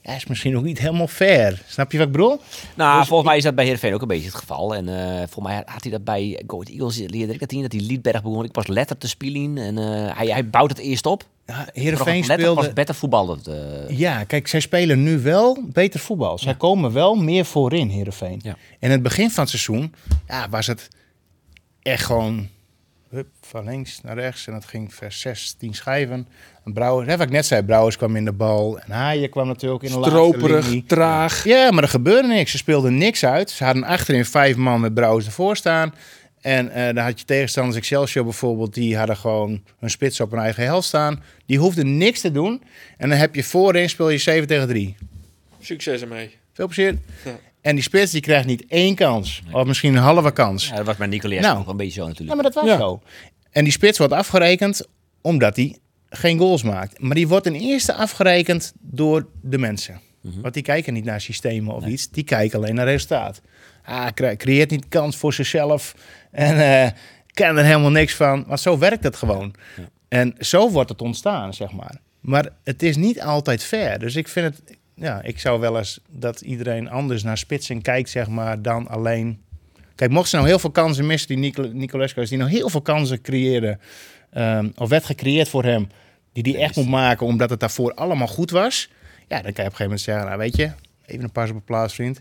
Ja, 0.01 0.15
is 0.15 0.25
misschien 0.25 0.57
ook 0.57 0.63
niet 0.63 0.79
helemaal 0.79 1.07
fair. 1.07 1.61
Snap 1.67 1.91
je 1.91 1.97
wat 1.97 2.05
ik 2.07 2.11
bedoel? 2.13 2.39
Nou, 2.75 2.99
Dus 2.99 3.07
volgens 3.07 3.29
mij 3.29 3.37
is 3.37 3.43
dat 3.43 3.55
bij 3.55 3.63
Heerenveen 3.63 3.93
ook 3.93 4.01
een 4.01 4.07
beetje 4.07 4.25
het 4.25 4.35
geval. 4.35 4.75
En 4.75 4.89
eh 4.89 5.17
volgens 5.17 5.45
mij 5.53 5.63
had 5.65 5.83
hij 5.83 5.91
dat 5.91 6.03
bij 6.03 6.41
Go 6.47 6.55
Ahead 6.61 6.69
Eagles 6.73 6.97
leerde 6.97 7.33
ik 7.33 7.39
dat 7.39 7.51
in, 7.51 7.61
dat 7.61 7.71
hij 7.71 7.81
Liedberg 7.81 8.21
begon. 8.23 8.43
Ik 8.43 8.51
pas 8.51 8.67
letter 8.67 8.97
te 8.97 9.07
spelen 9.07 9.57
en 9.57 9.77
eh, 9.77 10.17
hij, 10.17 10.27
hij 10.27 10.49
bouwt 10.49 10.69
het 10.69 10.79
eerst 10.79 11.05
op. 11.05 11.23
Ja, 11.45 11.67
Heerenveen 11.73 12.23
speelde... 12.23 12.53
was 12.61 12.73
beter 12.73 12.95
voetballen. 12.95 13.39
eh. 13.89 13.97
Ja, 13.97 14.23
kijk, 14.23 14.47
zij 14.47 14.59
spelen 14.59 15.03
nu 15.03 15.19
wel 15.19 15.57
beter 15.65 15.99
voetbal. 15.99 16.37
Zij 16.37 16.55
komen 16.55 16.93
wel 16.93 17.15
meer 17.15 17.45
voorin, 17.45 17.89
Heerenveen. 17.89 18.39
Ja. 18.43 18.55
In 18.79 18.91
het 18.91 19.01
begin 19.03 19.31
van 19.31 19.43
het 19.43 19.49
seizoen 19.51 19.93
ja, 20.27 20.49
was 20.49 20.67
het 20.67 20.87
echt 21.81 22.05
gewoon 22.05 22.47
van 23.53 23.65
links 23.65 24.01
naar 24.01 24.15
rechts. 24.17 24.47
En 24.47 24.53
dat 24.53 24.65
ging 24.65 24.93
vers 24.93 25.19
16 25.19 25.73
schijven. 25.73 26.27
En 26.65 26.73
Brouwers, 26.73 27.07
hè, 27.07 27.17
wat 27.17 27.25
ik 27.25 27.31
net 27.31 27.45
zei, 27.45 27.63
Brouwers 27.63 27.97
kwam 27.97 28.15
in 28.15 28.25
de 28.25 28.31
bal. 28.31 28.79
En 28.79 28.91
Haaien 28.91 29.29
kwam 29.29 29.47
natuurlijk 29.47 29.83
in 29.83 29.89
de 29.91 29.95
laatste 29.97 30.15
Stroperig, 30.17 30.65
linie. 30.65 30.83
traag. 30.87 31.43
Ja, 31.43 31.71
maar 31.71 31.83
er 31.83 31.89
gebeurde 31.89 32.27
niks. 32.27 32.51
Ze 32.51 32.57
speelden 32.57 32.97
niks 32.97 33.25
uit. 33.25 33.49
Ze 33.49 33.63
hadden 33.63 33.83
achterin 33.83 34.25
vijf 34.25 34.55
man 34.55 34.81
met 34.81 34.93
Brouwers 34.93 35.25
ervoor 35.25 35.55
staan. 35.57 35.93
En 36.41 36.69
eh 36.69 36.85
dan 36.95 37.03
had 37.03 37.19
je 37.19 37.25
tegenstanders 37.25 37.77
Excelsior 37.77 38.23
bijvoorbeeld. 38.23 38.73
Die 38.73 38.97
hadden 38.97 39.17
gewoon 39.17 39.61
hun 39.79 39.89
spits 39.89 40.19
op 40.19 40.31
hun 40.31 40.39
eigen 40.39 40.63
helft 40.63 40.87
staan. 40.87 41.23
Die 41.45 41.57
hoefden 41.59 41.97
niks 41.97 42.21
te 42.21 42.31
doen. 42.31 42.61
En 42.97 43.09
dan 43.09 43.17
heb 43.17 43.35
je 43.35 43.43
voorin 43.43 43.89
speel 43.89 44.09
je 44.09 44.17
7 44.17 44.47
tegen 44.47 44.67
3. 44.67 44.95
Succes 45.59 46.01
ermee. 46.01 46.37
Veel 46.53 46.65
plezier. 46.65 46.97
Ja. 47.25 47.31
En 47.61 47.75
die 47.75 47.83
spits 47.83 48.11
die 48.11 48.21
krijgt 48.21 48.45
niet 48.45 48.65
één 48.67 48.95
kans. 48.95 49.41
Of 49.51 49.65
misschien 49.65 49.95
een 49.95 50.01
halve 50.01 50.31
kans. 50.31 50.67
Ja, 50.67 50.75
dat 50.75 50.85
was 50.85 50.95
bij 50.95 51.07
Nicolas 51.07 51.39
Nou. 51.39 51.59
ook 51.59 51.67
een 51.67 51.77
beetje 51.77 51.93
zo 51.93 52.01
Ja, 52.01 52.07
natuurlijk. 52.07 52.41
maar 52.41 52.51
dat 52.51 52.63
was 52.63 52.71
Ja. 52.71 52.77
zo. 52.77 53.01
En 53.53 53.63
die 53.63 53.73
spits 53.73 53.97
wordt 53.97 54.13
afgerekend 54.13 54.87
omdat 55.21 55.55
hij 55.55 55.77
geen 56.09 56.37
goals 56.37 56.63
maakt. 56.63 56.99
Maar 57.01 57.15
die 57.15 57.27
wordt 57.27 57.43
ten 57.43 57.55
eerste 57.55 57.93
afgerekend 57.93 58.73
door 58.79 59.27
de 59.41 59.57
mensen. 59.57 59.99
Want 60.41 60.53
die 60.53 60.63
kijken 60.63 60.93
niet 60.93 61.03
naar 61.05 61.21
systemen 61.21 61.73
of 61.75 61.85
iets. 61.85 62.09
Die 62.09 62.23
kijken 62.23 62.57
alleen 62.59 62.75
naar 62.75 62.85
resultaat. 62.85 63.41
Ah, 63.85 64.07
cre- 64.13 64.35
creëert 64.35 64.69
niet 64.69 64.87
kans 64.87 65.15
voor 65.17 65.33
zichzelf. 65.33 65.95
En 66.31 66.59
eh 66.59 66.91
kan 67.33 67.57
er 67.57 67.65
helemaal 67.65 67.91
niks 67.91 68.13
van. 68.15 68.43
Want 68.47 68.59
zo 68.59 68.77
werkt 68.77 69.03
het 69.03 69.15
gewoon. 69.15 69.53
En 70.07 70.35
zo 70.39 70.69
wordt 70.69 70.89
het 70.89 71.01
ontstaan, 71.01 71.53
zeg 71.53 71.71
maar. 71.71 71.97
Maar 72.19 72.49
het 72.63 72.83
is 72.83 72.95
niet 72.95 73.21
altijd 73.21 73.63
fair. 73.63 73.99
Dus 73.99 74.15
ik 74.15 74.27
vind 74.27 74.45
het... 74.55 74.77
Ja, 74.95 75.21
ik 75.21 75.39
zou 75.39 75.59
wel 75.59 75.77
eens 75.77 75.99
dat 76.09 76.41
iedereen 76.41 76.89
anders 76.89 77.23
naar 77.23 77.37
spitsen 77.37 77.81
kijkt, 77.81 78.09
zeg 78.09 78.27
maar, 78.27 78.61
dan 78.61 78.87
alleen 78.87 79.41
Kijk, 79.95 80.11
mochten 80.11 80.29
ze 80.29 80.35
nou 80.35 80.47
heel 80.47 80.59
veel 80.59 80.71
kansen 80.71 81.05
missen, 81.05 81.27
die 81.27 81.37
Nico- 81.37 81.69
Nicolescu, 81.73 82.19
als 82.19 82.29
die 82.29 82.37
nou 82.37 82.49
heel 82.49 82.69
veel 82.69 82.81
kansen 82.81 83.21
creëerde, 83.21 83.77
ehm, 84.31 84.69
of 84.75 84.89
werd 84.89 85.05
gecreëerd 85.05 85.49
voor 85.49 85.63
hem, 85.63 85.87
die 86.33 86.43
die 86.43 86.57
echt 86.57 86.75
moet 86.75 86.89
maken 86.89 87.25
omdat 87.25 87.49
het 87.49 87.59
daarvoor 87.59 87.93
allemaal 87.93 88.27
goed 88.27 88.51
was, 88.51 88.89
ja, 89.27 89.41
dan 89.41 89.41
kan 89.41 89.41
je 89.41 89.49
op 89.49 89.55
een 89.57 89.63
gegeven 89.63 89.83
moment 89.83 90.01
zeggen, 90.01 90.25
nou 90.25 90.37
weet 90.37 90.55
je, 90.55 90.71
even 91.05 91.23
een 91.23 91.31
pas 91.31 91.49
op 91.49 91.55
de 91.55 91.61
plaats, 91.65 91.93
vriend. 91.93 92.19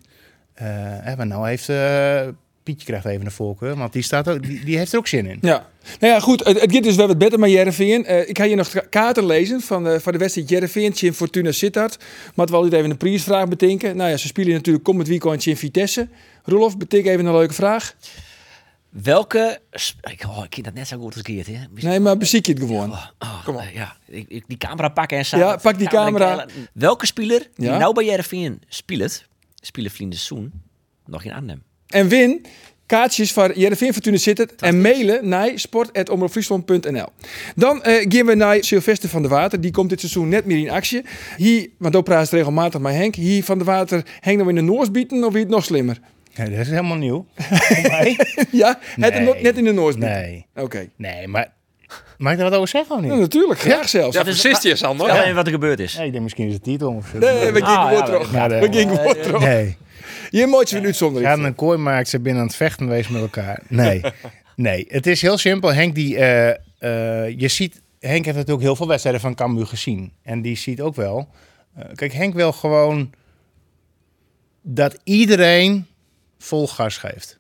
Eh, 0.55 0.67
hè, 1.01 1.17
maar 1.17 1.27
nou 1.27 1.49
heeft 1.49 1.69
eh, 1.69 2.21
Pietje 2.63 2.87
krijgt 2.87 3.05
even 3.07 3.25
een 3.25 3.31
voorkeur, 3.33 3.77
want 3.77 3.93
die, 3.93 4.03
staat 4.03 4.29
ook, 4.29 4.43
die, 4.47 4.65
die 4.65 4.79
heeft 4.79 4.93
er 4.93 4.99
ook 4.99 5.07
zin 5.07 5.27
in. 5.27 5.39
Ja. 5.41 5.67
Nou 6.01 6.13
ja, 6.13 6.21
goed. 6.21 6.45
Het, 6.45 6.61
het 6.61 6.73
gaat 6.75 6.83
dus 6.83 6.97
wel 6.97 7.07
wat 7.07 7.19
beter 7.19 7.39
met 7.39 7.51
Jereveen. 7.51 8.05
Eh 8.07 8.29
ik 8.29 8.39
ga 8.39 8.45
je 8.45 8.55
nog 8.55 8.69
ka- 8.71 8.85
kaarten 8.91 9.27
lezen 9.27 9.61
van, 9.61 9.89
eh, 9.89 9.99
van 9.99 10.13
de 10.13 10.19
wedstrijd 10.19 10.49
Jereveen 10.49 10.93
in 11.01 11.13
Fortuna 11.13 11.53
Sittard. 11.53 11.99
Maar 12.35 12.47
wel 12.47 12.65
even 12.67 12.91
een 12.91 12.97
prijsvraag 12.97 13.49
bedenken. 13.49 13.97
Nou 13.97 14.11
ja, 14.11 14.17
ze 14.17 14.27
spelen 14.27 14.53
natuurlijk 14.53 14.85
komend 14.85 15.09
weekend 15.09 15.47
in 15.47 15.57
Vitesse. 15.57 16.09
Rolof, 16.45 16.77
betekent 16.77 17.09
even 17.15 17.27
een 17.27 17.33
leuke 17.37 17.55
vraag. 17.55 17.95
Welke... 18.89 19.61
Ik, 20.11 20.25
oh, 20.27 20.41
ik 20.45 20.51
ken 20.51 20.63
dat 20.63 20.75
net 20.75 20.89
zo 20.89 20.99
goed 20.99 21.13
als 21.15 21.23
keert, 21.23 21.47
hè? 21.47 21.59
Nee, 21.71 22.01
maar 22.01 22.17
beziek 22.17 22.47
je 22.47 22.53
het 22.53 22.61
gewoon. 22.63 22.91
Oh, 22.91 23.45
Kom 23.45 23.55
op. 23.57 23.63
Ja, 23.75 23.97
ik, 24.07 24.25
ik- 24.29 24.45
die 24.47 24.57
camera 24.57 24.89
pakken 24.89 25.19
en 25.19 25.39
Ja, 25.39 25.57
pak 25.57 25.79
die 25.79 25.89
camera. 25.89 26.47
Welke 26.73 27.07
speler 27.07 27.49
die 27.55 27.67
Ja. 27.67 27.79
nou 27.79 27.95
bij 27.95 28.05
Jereveen 28.05 28.63
speelt, 28.69 29.25
spelen 29.61 29.91
vrienden 29.91 30.19
Soen, 30.19 30.53
nog 31.07 31.25
in 31.25 31.33
Arnhem? 31.33 31.63
En 31.87 32.09
win 32.09 32.47
kaartjes 32.87 33.33
voor 33.33 33.59
Jereveen 33.59 33.93
Fortuna 33.93 34.17
Sittard 34.17 34.63
en 34.63 34.81
mailen 34.81 35.29
naar 35.29 35.51
sport.omroepfriesland.nl. 35.55 37.07
Dan 37.55 37.83
eh, 37.83 38.05
gaan 38.09 38.27
we 38.27 38.35
naar 38.35 38.65
Sylvester 38.65 39.09
van 39.09 39.23
der 39.23 39.31
Water. 39.31 39.61
Die 39.61 39.71
komt 39.71 39.89
dit 39.91 40.01
seizoen 40.01 40.29
net 40.29 40.45
meer 40.45 40.59
in 40.59 40.71
actie. 40.71 41.03
Hier, 41.37 41.69
want 41.79 41.97
ook 41.97 42.05
praat 42.05 42.31
regelmatig 42.31 42.81
met 42.81 42.95
Henk. 42.95 43.15
Hier 43.15 43.45
van 43.45 43.59
der 43.59 43.67
Water 43.67 44.05
Henk 44.21 44.37
nou 44.37 44.49
in 44.49 44.55
de 44.55 44.61
Noors 44.61 44.91
bieten 44.91 45.25
of 45.25 45.33
wie 45.33 45.43
het 45.43 45.51
nog 45.51 45.65
slimmer? 45.65 46.01
Ja, 46.35 46.45
dat 46.45 46.59
is 46.59 46.69
helemaal 46.69 46.97
nieuw. 46.97 47.27
voor 47.37 47.83
mij. 47.91 48.19
ja, 48.51 48.79
het 48.81 49.15
Nee. 49.15 49.21
nog 49.25 49.41
net 49.41 49.57
in 49.57 49.65
de 49.65 49.73
bieten. 49.75 49.99
Nee, 49.99 50.47
Oké. 50.55 50.89
nee, 50.97 51.29
maar 51.29 51.53
mag 52.19 52.33
ik 52.33 52.39
er 52.39 52.45
wat 52.45 52.55
over 52.55 52.69
zeggen 52.69 52.95
of 52.97 53.01
niet? 53.03 53.11
Ja, 53.11 53.17
natuurlijk, 53.17 53.61
graag 53.61 53.89
zelfs. 53.89 54.17
Ja, 54.17 54.23
precies, 54.23 54.63
je 54.63 54.77
Sander. 54.77 55.07
Stel 55.09 55.23
even 55.23 55.35
wat 55.35 55.47
er 55.47 55.53
gebeurd 55.53 55.81
is. 55.81 55.93
Ja, 55.93 56.03
ik 56.03 56.11
denk 56.13 56.23
misschien 56.25 56.47
is 56.47 56.53
het 56.55 56.63
titel 56.63 56.93
of 56.95 57.07
zo. 57.13 57.19
Nee, 57.19 57.51
we 57.53 57.63
Ah, 57.63 57.69
ja, 57.69 57.87
gewoon 57.89 58.01
we- 58.01 58.05
terug. 58.07 58.33
Maar, 58.33 58.49
We 58.49 58.69
terug. 59.23 59.41
Nee. 59.41 59.77
Je 60.31 60.47
moet 60.47 60.71
je 60.71 60.77
een 60.77 60.85
uitzondering. 60.85 61.31
Gaan 61.31 61.45
een 61.45 61.55
kooi 61.55 61.79
maakt, 61.79 62.09
ze 62.09 62.21
binnen 62.21 62.41
aan 62.43 62.47
het 62.49 62.57
vechten 62.57 62.87
geweest 62.87 63.11
met 63.11 63.21
elkaar. 63.23 63.63
Nee, 63.69 64.01
nee. 64.57 64.85
Het 64.89 65.07
is 65.07 65.23
heel 65.23 65.39
simpel. 65.39 65.75
Henk, 65.75 65.95
die, 65.95 66.17
eh, 66.17 66.49
eh, 67.29 67.39
je 67.39 67.49
ziet, 67.49 67.81
Henk 68.01 68.25
heeft 68.25 68.37
natuurlijk 68.37 68.65
heel 68.65 68.77
veel 68.77 68.89
wedstrijden 68.89 69.21
van 69.23 69.35
Cambuur 69.35 69.67
gezien. 69.67 70.13
En 70.23 70.43
die 70.43 70.57
ziet 70.57 70.81
ook 70.81 70.95
wel. 70.95 71.29
eh, 71.77 71.85
kijk, 71.95 72.13
Henk 72.13 72.35
wil 72.35 72.53
gewoon 72.53 73.11
dat 74.63 74.99
iedereen 75.05 75.87
vol 76.43 76.69
gas 76.69 76.97
geeft. 76.97 77.39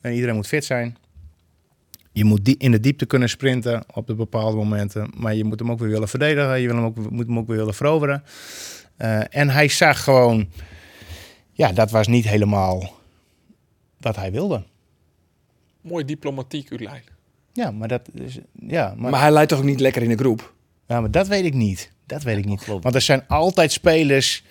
En 0.00 0.12
iedereen 0.12 0.34
moet 0.34 0.46
fit 0.46 0.64
zijn. 0.64 0.96
Je 2.12 2.24
moet 2.24 2.44
die 2.44 2.56
in 2.58 2.70
de 2.70 2.80
diepte 2.80 3.06
kunnen 3.06 3.28
sprinten 3.28 3.84
op 3.94 4.06
de 4.06 4.14
bepaalde 4.14 4.56
momenten. 4.56 5.10
Maar 5.16 5.34
je 5.34 5.44
moet 5.44 5.58
hem 5.58 5.70
ook 5.70 5.78
weer 5.78 5.88
willen 5.88 6.08
verdedigen. 6.08 6.60
Je 6.60 6.66
wil 6.66 6.76
hem 6.76 6.84
ook, 6.84 7.10
moet 7.10 7.26
hem 7.26 7.38
ook 7.38 7.46
weer 7.46 7.56
willen 7.56 7.74
veroveren. 7.74 8.22
Uh, 8.98 9.36
en 9.36 9.48
hij 9.48 9.68
zag 9.68 10.04
gewoon... 10.04 10.48
Ja, 11.52 11.72
dat 11.72 11.90
was 11.90 12.06
niet 12.06 12.28
helemaal 12.28 12.92
wat 14.00 14.16
hij 14.16 14.32
wilde. 14.32 14.62
Mooi 15.80 16.04
diplomatiek, 16.04 16.70
uw 16.70 16.78
lijn. 16.78 17.02
Ja, 17.52 17.70
maar 17.70 17.88
dat 17.88 18.08
is... 18.14 18.38
Ja, 18.52 18.94
maar, 18.96 19.10
maar 19.10 19.20
hij 19.20 19.30
leidt 19.30 19.48
toch 19.48 19.58
ook 19.58 19.64
niet 19.64 19.80
lekker 19.80 20.02
in 20.02 20.08
de 20.08 20.16
groep? 20.16 20.54
Ja, 20.86 21.00
maar 21.00 21.10
dat 21.10 21.28
weet 21.28 21.44
ik 21.44 21.54
niet. 21.54 21.90
Dat 22.06 22.22
weet 22.22 22.38
ik 22.38 22.44
niet. 22.44 22.66
Want 22.66 22.94
er 22.94 23.00
zijn 23.00 23.26
altijd 23.28 23.72
spelers... 23.72 24.44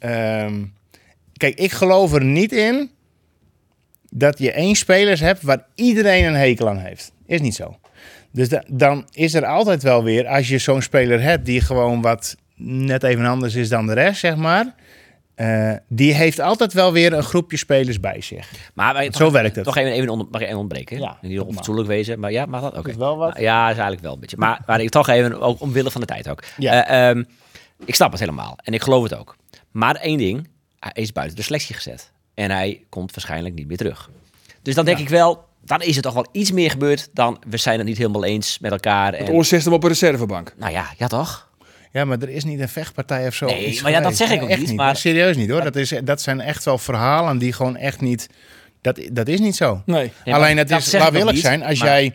Um, 0.00 0.74
kijk, 1.42 1.58
ik 1.58 1.72
geloof 1.72 2.12
er 2.12 2.24
niet 2.24 2.52
in 2.52 2.90
dat 4.10 4.38
je 4.38 4.52
één 4.52 4.74
spelers 4.74 5.20
hebt 5.20 5.42
waar 5.42 5.66
iedereen 5.74 6.24
een 6.24 6.34
hekel 6.34 6.68
aan 6.68 6.78
heeft. 6.78 7.12
Is 7.26 7.40
niet 7.40 7.54
zo. 7.54 7.76
Dus 8.32 8.48
dan 8.66 9.06
is 9.10 9.34
er 9.34 9.44
altijd 9.44 9.82
wel 9.82 10.04
weer, 10.04 10.26
als 10.26 10.48
je 10.48 10.58
zo'n 10.58 10.82
speler 10.82 11.22
hebt 11.22 11.46
die 11.46 11.60
gewoon 11.60 12.02
wat 12.02 12.36
net 12.56 13.02
even 13.02 13.24
anders 13.24 13.54
is 13.54 13.68
dan 13.68 13.86
de 13.86 13.92
rest, 13.92 14.20
zeg 14.20 14.36
maar. 14.36 14.74
Uh, 15.36 15.72
die 15.88 16.14
heeft 16.14 16.40
altijd 16.40 16.72
wel 16.72 16.92
weer 16.92 17.12
een 17.12 17.22
groepje 17.22 17.56
spelers 17.56 18.00
bij 18.00 18.20
zich. 18.20 18.50
Maar, 18.74 18.94
maar 18.94 19.06
zo 19.10 19.30
werkt 19.30 19.56
het. 19.56 19.64
Toch 19.64 19.76
even, 19.76 19.92
even 19.92 20.08
onder, 20.08 20.26
mag 20.30 20.40
ik 20.40 20.46
even 20.46 20.58
ontbreken? 20.58 20.98
Ja, 20.98 21.18
Niet 21.20 21.40
onfatsoenlijk 21.40 21.88
wezen, 21.88 22.20
maar 22.20 22.32
ja, 22.32 22.46
mag 22.46 22.60
dat? 22.60 22.76
Okay. 22.76 22.94
wel 22.94 23.16
wat? 23.16 23.38
Ja, 23.38 23.62
is 23.62 23.72
eigenlijk 23.72 24.02
wel 24.02 24.12
een 24.12 24.20
beetje. 24.20 24.36
Maar, 24.36 24.62
maar 24.66 24.80
ik 24.80 24.90
toch 24.90 25.08
even, 25.08 25.40
ook 25.40 25.60
omwille 25.60 25.90
van 25.90 26.00
de 26.00 26.06
tijd 26.06 26.28
ook. 26.28 26.42
Ja. 26.58 26.90
Uh, 26.90 27.08
um, 27.08 27.26
ik 27.84 27.94
snap 27.94 28.10
het 28.10 28.20
helemaal 28.20 28.58
en 28.62 28.74
ik 28.74 28.82
geloof 28.82 29.02
het 29.02 29.14
ook. 29.14 29.36
Maar 29.70 29.94
één 29.94 30.18
ding, 30.18 30.48
hij 30.90 31.02
is 31.02 31.12
buiten 31.12 31.36
de 31.36 31.42
selectie 31.42 31.74
gezet. 31.74 32.12
En 32.34 32.50
hij 32.50 32.84
komt 32.88 33.14
waarschijnlijk 33.14 33.54
niet 33.54 33.66
meer 33.66 33.76
terug. 33.76 34.10
Dus 34.62 34.74
dan 34.74 34.84
denk 34.84 34.96
ja. 34.96 35.04
ik 35.04 35.08
wel, 35.08 35.44
dan 35.64 35.82
is 35.82 35.96
er 35.96 36.02
toch 36.02 36.14
wel 36.14 36.26
iets 36.32 36.52
meer 36.52 36.70
gebeurd 36.70 37.08
dan 37.12 37.42
we 37.48 37.56
zijn 37.56 37.78
het 37.78 37.86
niet 37.86 37.98
helemaal 37.98 38.24
eens 38.24 38.58
met 38.58 38.70
elkaar. 38.70 39.12
Het 39.12 39.28
en... 39.28 39.60
hem 39.60 39.72
op 39.72 39.82
een 39.82 39.88
reservebank. 39.88 40.54
Nou 40.56 40.72
ja, 40.72 40.86
ja 40.98 41.06
toch? 41.06 41.50
Ja, 41.92 42.04
maar 42.04 42.18
er 42.18 42.28
is 42.28 42.44
niet 42.44 42.60
een 42.60 42.68
vechtpartij 42.68 43.26
of 43.26 43.34
zo. 43.34 43.46
Nee, 43.46 43.82
maar 43.82 43.90
ja, 43.90 44.00
dat 44.00 44.16
zeg 44.16 44.30
ik 44.30 44.42
ook 44.42 44.48
echt 44.48 44.60
niet. 44.60 44.76
Maar... 44.76 44.96
Serieus 44.96 45.36
niet 45.36 45.50
hoor. 45.50 45.62
Dat, 45.62 45.76
is, 45.76 45.94
dat 46.04 46.20
zijn 46.20 46.40
echt 46.40 46.64
wel 46.64 46.78
verhalen 46.78 47.38
die 47.38 47.52
gewoon 47.52 47.76
echt 47.76 48.00
niet... 48.00 48.28
Dat, 48.80 49.00
dat 49.12 49.28
is 49.28 49.40
niet 49.40 49.56
zo. 49.56 49.82
Nee. 49.86 50.12
Alleen 50.24 50.56
het 50.56 50.70
is, 50.70 50.92
waar 50.92 51.12
wil 51.12 51.28
ik 51.28 51.36
zijn, 51.36 51.62
als 51.62 51.78
maar... 51.78 51.88
jij 51.88 52.14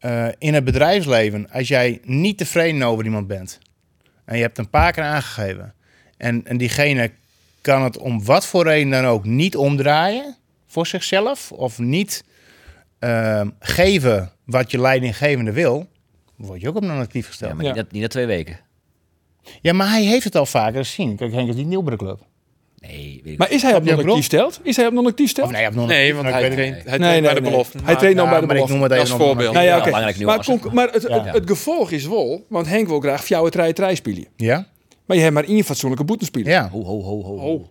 uh, 0.00 0.26
in 0.38 0.54
het 0.54 0.64
bedrijfsleven, 0.64 1.50
als 1.50 1.68
jij 1.68 2.00
niet 2.02 2.38
tevreden 2.38 2.82
over 2.82 3.04
iemand 3.04 3.26
bent... 3.26 3.58
en 4.24 4.36
je 4.36 4.42
hebt 4.42 4.58
een 4.58 4.70
paar 4.70 4.92
keer 4.92 5.04
aangegeven... 5.04 5.74
en, 6.16 6.46
en 6.46 6.56
diegene 6.56 7.10
kan 7.64 7.82
het 7.82 7.98
om 7.98 8.24
wat 8.24 8.46
voor 8.46 8.64
reden 8.64 8.90
dan 8.90 9.04
ook 9.04 9.24
niet 9.24 9.56
omdraaien 9.56 10.36
voor 10.66 10.86
zichzelf... 10.86 11.52
of 11.52 11.78
niet 11.78 12.24
uh, 13.00 13.40
geven 13.58 14.32
wat 14.44 14.70
je 14.70 14.80
leidinggevende 14.80 15.52
wil... 15.52 15.86
word 16.36 16.60
je 16.60 16.68
ook 16.68 16.76
op 16.76 16.82
non-actief 16.82 17.26
gesteld. 17.26 17.50
Ja, 17.50 17.56
maar 17.56 17.66
niet, 17.66 17.74
ja. 17.74 17.84
niet 17.90 18.02
na 18.02 18.08
twee 18.08 18.26
weken. 18.26 18.60
Ja, 19.60 19.72
maar 19.72 19.88
hij 19.88 20.02
heeft 20.02 20.24
het 20.24 20.36
al 20.36 20.46
vaker 20.46 20.84
gezien. 20.84 21.16
Kijk, 21.16 21.32
Henk 21.32 21.48
is 21.48 21.54
niet 21.54 21.66
Nieuwbere 21.66 21.96
Club. 21.96 22.20
Nee, 22.78 23.20
weet 23.24 23.32
ik 23.32 23.38
maar 23.38 23.50
is 23.50 23.62
hij 23.62 23.74
op 23.74 23.84
non-actief 23.84 24.24
stelt? 24.24 24.60
Is 24.62 24.76
hij 24.76 24.86
op 24.86 24.92
non-actief 24.92 25.30
stelt? 25.30 25.50
nee, 25.50 25.66
op 25.66 25.74
nee, 25.74 26.14
want 26.14 26.28
hij 26.28 26.50
traint, 26.50 26.84
hij 26.84 26.98
nee, 26.98 27.10
nee, 27.10 27.20
bij 27.20 27.34
de 27.34 27.40
nee. 27.40 27.50
belofte. 27.50 27.78
Hij 27.84 27.96
traint 27.96 28.16
dan 28.16 28.28
bij 28.28 28.40
de 28.40 28.46
belofte. 28.46 28.72
Ik 28.72 28.78
noem 28.78 28.90
het 28.90 28.92
even 28.92 29.12
als 29.12 29.22
voorbeeld. 29.22 29.54
Nou 29.54 29.66
ja, 29.66 29.78
okay. 29.78 29.90
maar, 29.90 30.58
maar 30.72 30.88
het, 30.92 31.02
het, 31.02 31.32
het 31.32 31.46
gevolg 31.46 31.90
is 31.90 32.06
wel, 32.06 32.46
want 32.48 32.66
Henk 32.66 32.88
wil 32.88 33.00
graag 33.00 33.24
fjouwe 33.24 33.50
trein 33.50 33.74
trein 33.74 33.96
spelen. 33.96 34.26
Ja? 34.36 34.66
Maar 35.06 35.16
je 35.16 35.22
hebt 35.22 35.34
maar 35.34 35.44
één 35.44 35.64
fatsoenlijke 35.64 36.04
boetenspeler. 36.04 36.48
Ja. 36.48 36.68
Ho, 36.68 36.84
ho, 36.84 37.02
ho, 37.02 37.22
ho. 37.22 37.36
Oh. 37.36 37.66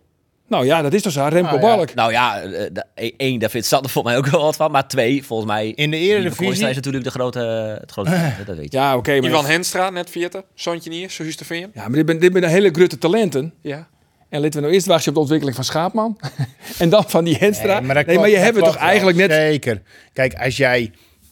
Nou 0.48 0.66
ja, 0.66 0.82
dat 0.82 0.94
is 0.94 1.02
toch 1.02 1.12
zo. 1.12 1.28
Remco 1.28 1.56
Nou 1.56 1.62
ja. 1.62 1.76
Balk. 1.76 1.94
Nou 1.94 2.12
ja, 2.12 2.42
eh, 2.42 2.70
da- 2.74 2.86
e- 2.96 3.12
één, 3.18 3.40
daar 3.40 3.50
vindt 3.50 3.68
Sander 3.68 3.92
volgens 3.92 4.14
mij 4.14 4.24
ook 4.24 4.32
wel 4.32 4.42
wat 4.42 4.56
van. 4.56 4.72
Maar 4.72 4.88
twee, 4.88 5.24
volgens 5.26 5.50
mij... 5.50 5.70
In 5.70 5.92
de 5.92 5.98
Eredivisie... 5.98 6.70
Is 6.70 6.76
natuurlijk 6.76 7.04
de 7.04 7.12
grote, 7.12 7.40
het 7.80 7.92
grote 7.92 8.10
talent, 8.10 8.46
dat 8.46 8.56
weet 8.58 8.72
je. 8.72 8.78
Ja, 8.78 8.98
oké. 8.98 9.20
maar, 9.20 9.30
Ivan 9.30 9.46
Henstra, 9.46 9.90
net 9.90 10.10
vierde. 10.10 10.44
Zoontje 10.54 10.90
niet, 10.90 11.12
zo 11.12 11.24
is 11.24 11.36
te 11.36 11.46
vinden. 11.46 11.72
ja, 11.74 11.82
maar 11.82 11.92
dit 11.92 12.08
zijn 12.08 12.20
dit 12.20 12.32
zijn 12.34 12.46
hele 12.46 12.70
grote 12.72 12.98
talenten. 12.98 13.54
Ja. 13.62 13.88
En 14.30 14.42
laten 14.42 14.54
we 14.54 14.62
nou 14.62 14.74
eerst 14.74 14.88
wachten 14.88 15.08
op 15.08 15.14
de 15.14 15.20
ontwikkeling 15.20 15.56
van 15.56 15.66
Schaapman. 15.66 16.20
en 16.80 16.90
dan 16.90 17.04
van 17.08 17.24
die 17.24 17.38
Henstra. 17.38 17.80
Nee, 17.80 18.18
maar, 18.18 18.30
je 18.30 18.38
hebt 18.38 18.56
het 18.56 18.66
toch 18.66 18.78
wel. 18.78 18.84
eigenlijk 18.84 19.18
net... 19.18 19.32
Zeker. 19.32 19.82
Kijk, 20.14 20.34
als 20.34 20.58
jij 20.58 20.92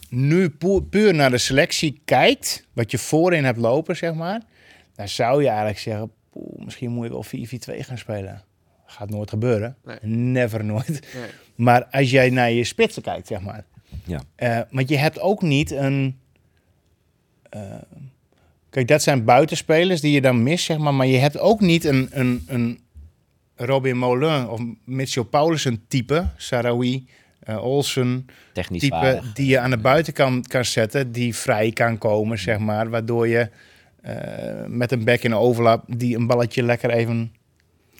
nu 0.09 0.49
puur 0.89 1.13
naar 1.13 1.31
de 1.31 1.37
selectie 1.37 2.01
kijkt, 2.05 2.65
wat 2.73 2.91
je 2.91 2.97
voorin 2.97 3.45
hebt 3.45 3.57
lopen, 3.57 3.95
zeg 3.95 4.13
maar, 4.13 4.41
dan 5.01 5.09
zou 5.09 5.41
je 5.41 5.47
eigenlijk 5.47 5.79
zeggen, 5.79 6.11
poeh, 6.29 6.65
misschien 6.65 6.91
moet 6.91 7.05
je 7.05 7.11
wel 7.11 7.79
4-4-2 7.81 7.85
gaan 7.85 7.97
spelen. 7.97 8.43
Gaat 8.85 9.09
nooit 9.09 9.29
gebeuren. 9.29 9.75
Nee. 9.83 9.97
Never 10.01 10.65
nooit. 10.73 10.87
Nee. 10.89 11.29
Maar 11.55 11.85
als 11.85 12.11
jij 12.11 12.29
naar 12.29 12.51
je 12.51 12.63
spitsen 12.63 13.01
kijkt, 13.01 13.27
zeg 13.27 13.41
maar. 13.41 13.63
Ja. 14.03 14.21
Eh, 14.35 14.59
want 14.69 14.89
je 14.89 14.97
hebt 14.97 15.19
ook 15.19 15.41
niet 15.41 15.71
een... 15.71 16.19
eh, 17.49 17.61
kijk, 18.69 18.87
dat 18.87 19.01
zijn 19.01 19.23
buitenspelers 19.23 20.01
die 20.01 20.11
je 20.11 20.21
dan 20.21 20.43
mist, 20.43 20.65
zeg 20.65 20.77
maar. 20.77 20.93
Maar 20.93 21.07
je 21.07 21.17
hebt 21.17 21.39
ook 21.39 21.59
niet 21.61 21.83
een, 21.85 22.09
een, 22.11 22.43
een 22.47 22.79
Robin 23.55 23.97
Moulin 23.97 24.47
of 24.47 24.61
Mitchell 24.85 25.23
Paulussen 25.23 25.83
type, 25.87 26.27
Sarawi, 26.37 27.07
eh 27.39 27.63
Olsen 27.63 28.25
Technisch 28.53 28.81
type, 28.81 29.21
die 29.33 29.47
je 29.47 29.59
aan 29.59 29.69
de 29.69 29.77
buitenkant 29.77 30.47
kan 30.47 30.65
zetten, 30.65 31.11
die 31.11 31.35
vrij 31.35 31.71
kan 31.71 31.97
komen, 31.97 32.39
zeg 32.39 32.57
maar. 32.59 32.89
Waardoor 32.89 33.27
je 33.27 33.49
met 34.67 34.91
een 34.91 35.03
back 35.03 35.21
in 35.21 35.35
overlap, 35.35 35.83
die 35.87 36.15
een 36.17 36.27
balletje 36.27 36.63
lekker 36.63 36.89
even... 36.89 37.31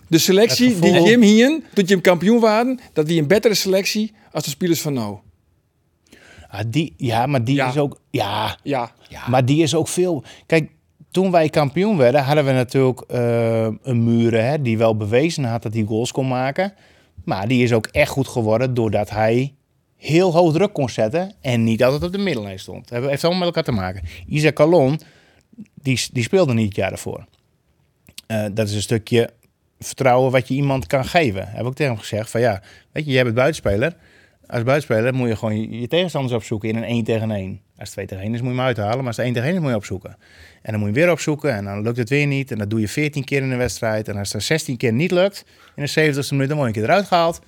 De 0.07 0.17
selectie 0.17 0.79
die 0.79 1.01
Jim 1.03 1.21
hier, 1.21 1.47
toen 1.73 1.85
je 1.87 1.93
hem 1.93 2.01
kampioen 2.01 2.39
waren, 2.39 2.79
dat 2.93 3.07
wie 3.07 3.21
een 3.21 3.27
betere 3.27 3.53
selectie 3.53 4.13
als 4.31 4.43
de 4.43 4.49
spelers 4.49 4.81
van 4.81 4.93
nou. 4.93 5.17
Ah, 6.49 6.59
die, 6.67 6.93
ja, 6.97 7.25
maar 7.25 7.43
die 7.43 7.55
Ja. 7.55 7.67
is 7.69 7.77
ook... 7.77 7.99
Ja, 8.09 8.57
Ja. 8.63 8.91
Maar 9.27 9.45
die 9.45 9.61
is 9.63 9.75
ook 9.75 9.87
veel. 9.87 10.23
Kijk, 10.45 10.71
toen 11.11 11.31
wij 11.31 11.49
kampioen 11.49 11.97
werden, 11.97 12.23
hadden 12.23 12.45
we 12.45 12.51
natuurlijk 12.51 13.01
eh, 13.07 13.67
een 13.81 14.03
Muren 14.03 14.45
hè, 14.45 14.61
die 14.61 14.77
wel 14.77 14.97
bewezen 14.97 15.43
had 15.43 15.63
dat 15.63 15.73
hij 15.73 15.83
goals 15.83 16.11
kon 16.11 16.27
maken. 16.27 16.73
Maar 17.25 17.47
die 17.47 17.63
is 17.63 17.73
ook 17.73 17.87
echt 17.87 18.09
goed 18.11 18.27
geworden 18.27 18.73
doordat 18.73 19.09
hij 19.09 19.53
heel 19.97 20.31
hoog 20.33 20.53
druk 20.53 20.73
kon 20.73 20.89
zetten 20.89 21.33
en 21.41 21.63
niet 21.63 21.83
altijd 21.83 22.03
op 22.03 22.11
de 22.11 22.17
middellijn 22.17 22.59
stond. 22.59 22.87
Dat 22.89 23.03
heeft 23.03 23.23
allemaal 23.23 23.45
met 23.45 23.55
elkaar 23.55 23.73
te 23.73 23.81
maken. 23.81 24.03
Isaac 24.27 24.53
Calon, 24.53 24.99
die, 25.81 25.99
die 26.11 26.23
speelde 26.23 26.53
niet 26.53 26.67
het 26.67 26.75
jaar 26.75 26.91
ervoor. 26.91 27.25
Eh, 28.27 28.45
dat 28.51 28.67
is 28.67 28.75
een 28.75 28.81
stukje 28.81 29.29
vertrouwen 29.79 30.31
wat 30.31 30.47
je 30.47 30.53
iemand 30.53 30.87
kan 30.87 31.05
geven. 31.05 31.47
Heb 31.47 31.65
ik 31.65 31.73
tegen 31.73 31.91
hem 31.91 32.01
gezegd 32.01 32.29
van 32.29 32.41
ja, 32.41 32.61
weet 32.91 33.05
je, 33.05 33.11
jij 33.11 33.23
bent 33.23 33.35
buitenspeler. 33.35 33.95
Als 34.45 34.63
buitenspeler 34.63 35.13
moet 35.13 35.27
je 35.27 35.35
gewoon 35.35 35.79
je, 35.79 35.87
tegenstanders 35.87 36.33
opzoeken 36.33 36.69
in 36.69 36.75
een 36.75 36.83
1 36.83 37.03
tegen 37.03 37.31
1. 37.31 37.61
Als 37.77 37.87
het 37.89 37.91
2 37.91 38.05
tegen 38.05 38.23
1 38.23 38.33
is, 38.33 38.41
moet 38.41 38.49
je 38.49 38.55
hem 38.55 38.65
uithalen. 38.65 38.97
Maar 38.97 39.07
als 39.07 39.17
het 39.17 39.25
1 39.25 39.33
tegen 39.33 39.47
1 39.47 39.55
is, 39.55 39.61
moet 39.61 39.71
je 39.71 39.77
opzoeken. 39.77 40.17
En 40.61 40.71
dan 40.71 40.79
moet 40.79 40.89
je 40.89 40.95
weer 40.95 41.11
opzoeken 41.11 41.53
en 41.53 41.65
dan 41.65 41.81
lukt 41.81 41.97
het 41.97 42.09
weer 42.09 42.27
niet. 42.27 42.51
En 42.51 42.57
dat 42.57 42.69
doe 42.69 42.79
je 42.79 42.87
14 42.87 43.23
keer 43.23 43.41
in 43.41 43.49
de 43.49 43.55
wedstrijd. 43.55 44.07
En 44.07 44.17
als 44.17 44.33
het 44.33 44.43
16 44.43 44.77
keer 44.77 44.93
niet 44.93 45.11
lukt 45.11 45.45
in 45.75 45.83
de 45.83 45.89
70ste 45.89 46.29
minuut, 46.29 46.47
dan 46.47 46.57
word 46.57 46.59
je 46.59 46.63
een 46.65 46.71
keer 46.71 46.83
eruit 46.83 47.05
gehaald. 47.05 47.39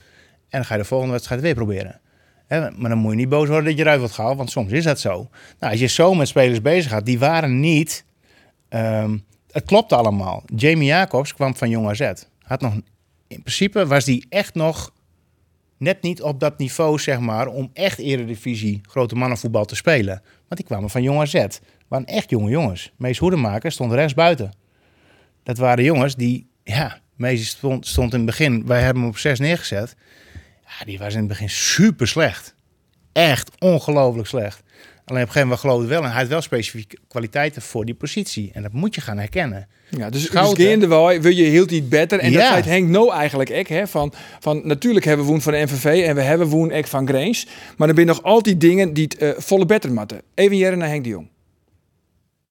En 0.49 0.59
dan 0.59 0.65
ga 0.65 0.73
je 0.73 0.81
de 0.81 0.88
volgende 0.88 1.13
wedstrijd 1.13 1.41
weer 1.41 1.53
proberen. 1.53 2.01
Maar 2.47 2.89
dan 2.89 2.97
moet 2.97 3.11
je 3.11 3.17
niet 3.17 3.29
boos 3.29 3.47
worden 3.47 3.65
dat 3.65 3.77
je 3.77 3.81
eruit 3.81 3.99
wordt 3.99 4.13
gehaald, 4.13 4.38
want 4.38 4.51
soms 4.51 4.71
is 4.71 4.84
dat 4.84 4.99
zo. 4.99 5.29
Nou, 5.59 5.71
als 5.71 5.79
je 5.79 5.88
zo 5.88 6.13
met 6.13 6.27
spelers 6.27 6.61
bezig 6.61 6.91
gaat, 6.91 7.05
die 7.05 7.19
waren 7.19 7.59
niet... 7.59 8.05
ehm, 8.74 9.17
het 9.51 9.65
klopt 9.65 9.93
allemaal. 9.93 10.43
Jamie 10.55 10.88
Jacobs 10.88 11.34
kwam 11.34 11.55
van 11.55 11.69
Jong 11.69 11.88
AZ. 11.88 12.11
Had 12.41 12.61
nog, 12.61 12.74
in 13.28 13.41
principe 13.41 13.88
was 13.88 14.05
die 14.05 14.26
echt 14.30 14.55
nog 14.55 14.93
net 15.78 16.01
niet 16.01 16.21
op 16.21 16.39
dat 16.39 16.57
niveau, 16.57 16.99
zeg 16.99 17.19
maar, 17.19 17.47
om 17.47 17.69
echt 17.74 17.97
eredivisie 17.97 18.82
grote 18.89 19.15
mannenvoetbal 19.15 19.65
te 19.65 19.76
spelen. 19.76 20.21
Want 20.24 20.55
die 20.55 20.65
kwamen 20.65 20.89
van 20.89 21.03
Jong 21.03 21.19
AZ. 21.19 21.47
waren 21.88 22.05
echt 22.05 22.30
jonge 22.30 22.49
jongens. 22.49 22.91
Mees 22.97 23.17
Hoedemaker 23.17 23.71
stond 23.71 23.91
rechts 23.91 24.13
buiten. 24.13 24.53
Dat 25.43 25.57
waren 25.57 25.84
jongens 25.84 26.15
die, 26.15 26.47
ja, 26.63 27.01
Mees 27.15 27.47
stond, 27.47 27.88
stond 27.88 28.11
in 28.11 28.17
het 28.17 28.26
begin, 28.26 28.65
wij 28.65 28.82
hebben 28.82 29.01
hem 29.01 29.11
op 29.11 29.17
6 29.17 29.39
neergezet. 29.39 29.95
Ja, 30.65 30.86
die 30.86 30.97
was 30.97 31.13
in 31.13 31.19
het 31.19 31.28
begin 31.28 31.49
super 31.49 32.07
slecht. 32.07 32.55
Echt 33.11 33.51
ongelooflijk 33.59 34.28
slecht. 34.28 34.63
Alleen 35.06 35.22
op 35.22 35.28
een 35.28 35.34
gegeven 35.34 35.41
moment 35.41 35.60
geloofde 35.60 35.88
wel 35.88 36.04
en 36.04 36.12
hij 36.12 36.20
had 36.22 36.28
wel 36.30 36.41
specifieke 36.41 36.97
kwaliteiten 37.08 37.62
voor 37.62 37.86
die 37.86 37.93
positie. 37.95 38.49
En 38.54 38.62
dat 38.62 38.72
moet 38.72 38.95
je 38.95 39.01
gaan 39.01 39.18
herkennen. 39.18 39.68
Ja, 39.89 40.10
dus, 40.10 40.22
dus 40.22 40.30
Schouten. 40.30 40.68
gaande 40.70 40.88
wel, 40.88 41.20
wil 41.20 41.32
je 41.32 41.43
hield 41.43 41.72
iets 41.72 41.88
beter. 41.88 42.20
En 42.20 42.34
dat 42.34 42.41
Ja. 42.41 42.51
zei 42.51 42.64
Henk 42.64 42.89
No 42.89 43.10
eigenlijk 43.12 43.51
ook. 43.51 43.68
Hè, 43.68 43.88
van, 43.88 44.14
van, 44.39 44.62
natuurlijk 44.68 45.06
hebben 45.06 45.26
we 45.26 45.32
woen 45.32 45.41
van 45.41 45.54
de 45.54 45.60
NVV 45.64 46.04
en 46.08 46.16
we 46.16 46.22
hebben 46.22 46.47
woen 46.47 46.72
ook 46.74 46.88
van 46.88 47.08
Grains. 47.08 47.47
Maar 47.78 47.88
er 47.89 47.95
zijn 47.95 48.08
nog 48.08 48.24
altijd 48.24 48.62
dingen 48.62 48.93
die 48.93 49.04
het 49.04 49.18
eh, 49.18 49.30
volle 49.38 49.66
beter 49.66 49.91
moeten. 49.93 50.22
Even 50.36 50.58
jaren 50.58 50.78
naar 50.78 50.88
Henk 50.89 51.04
de 51.04 51.10
Jong. 51.10 51.28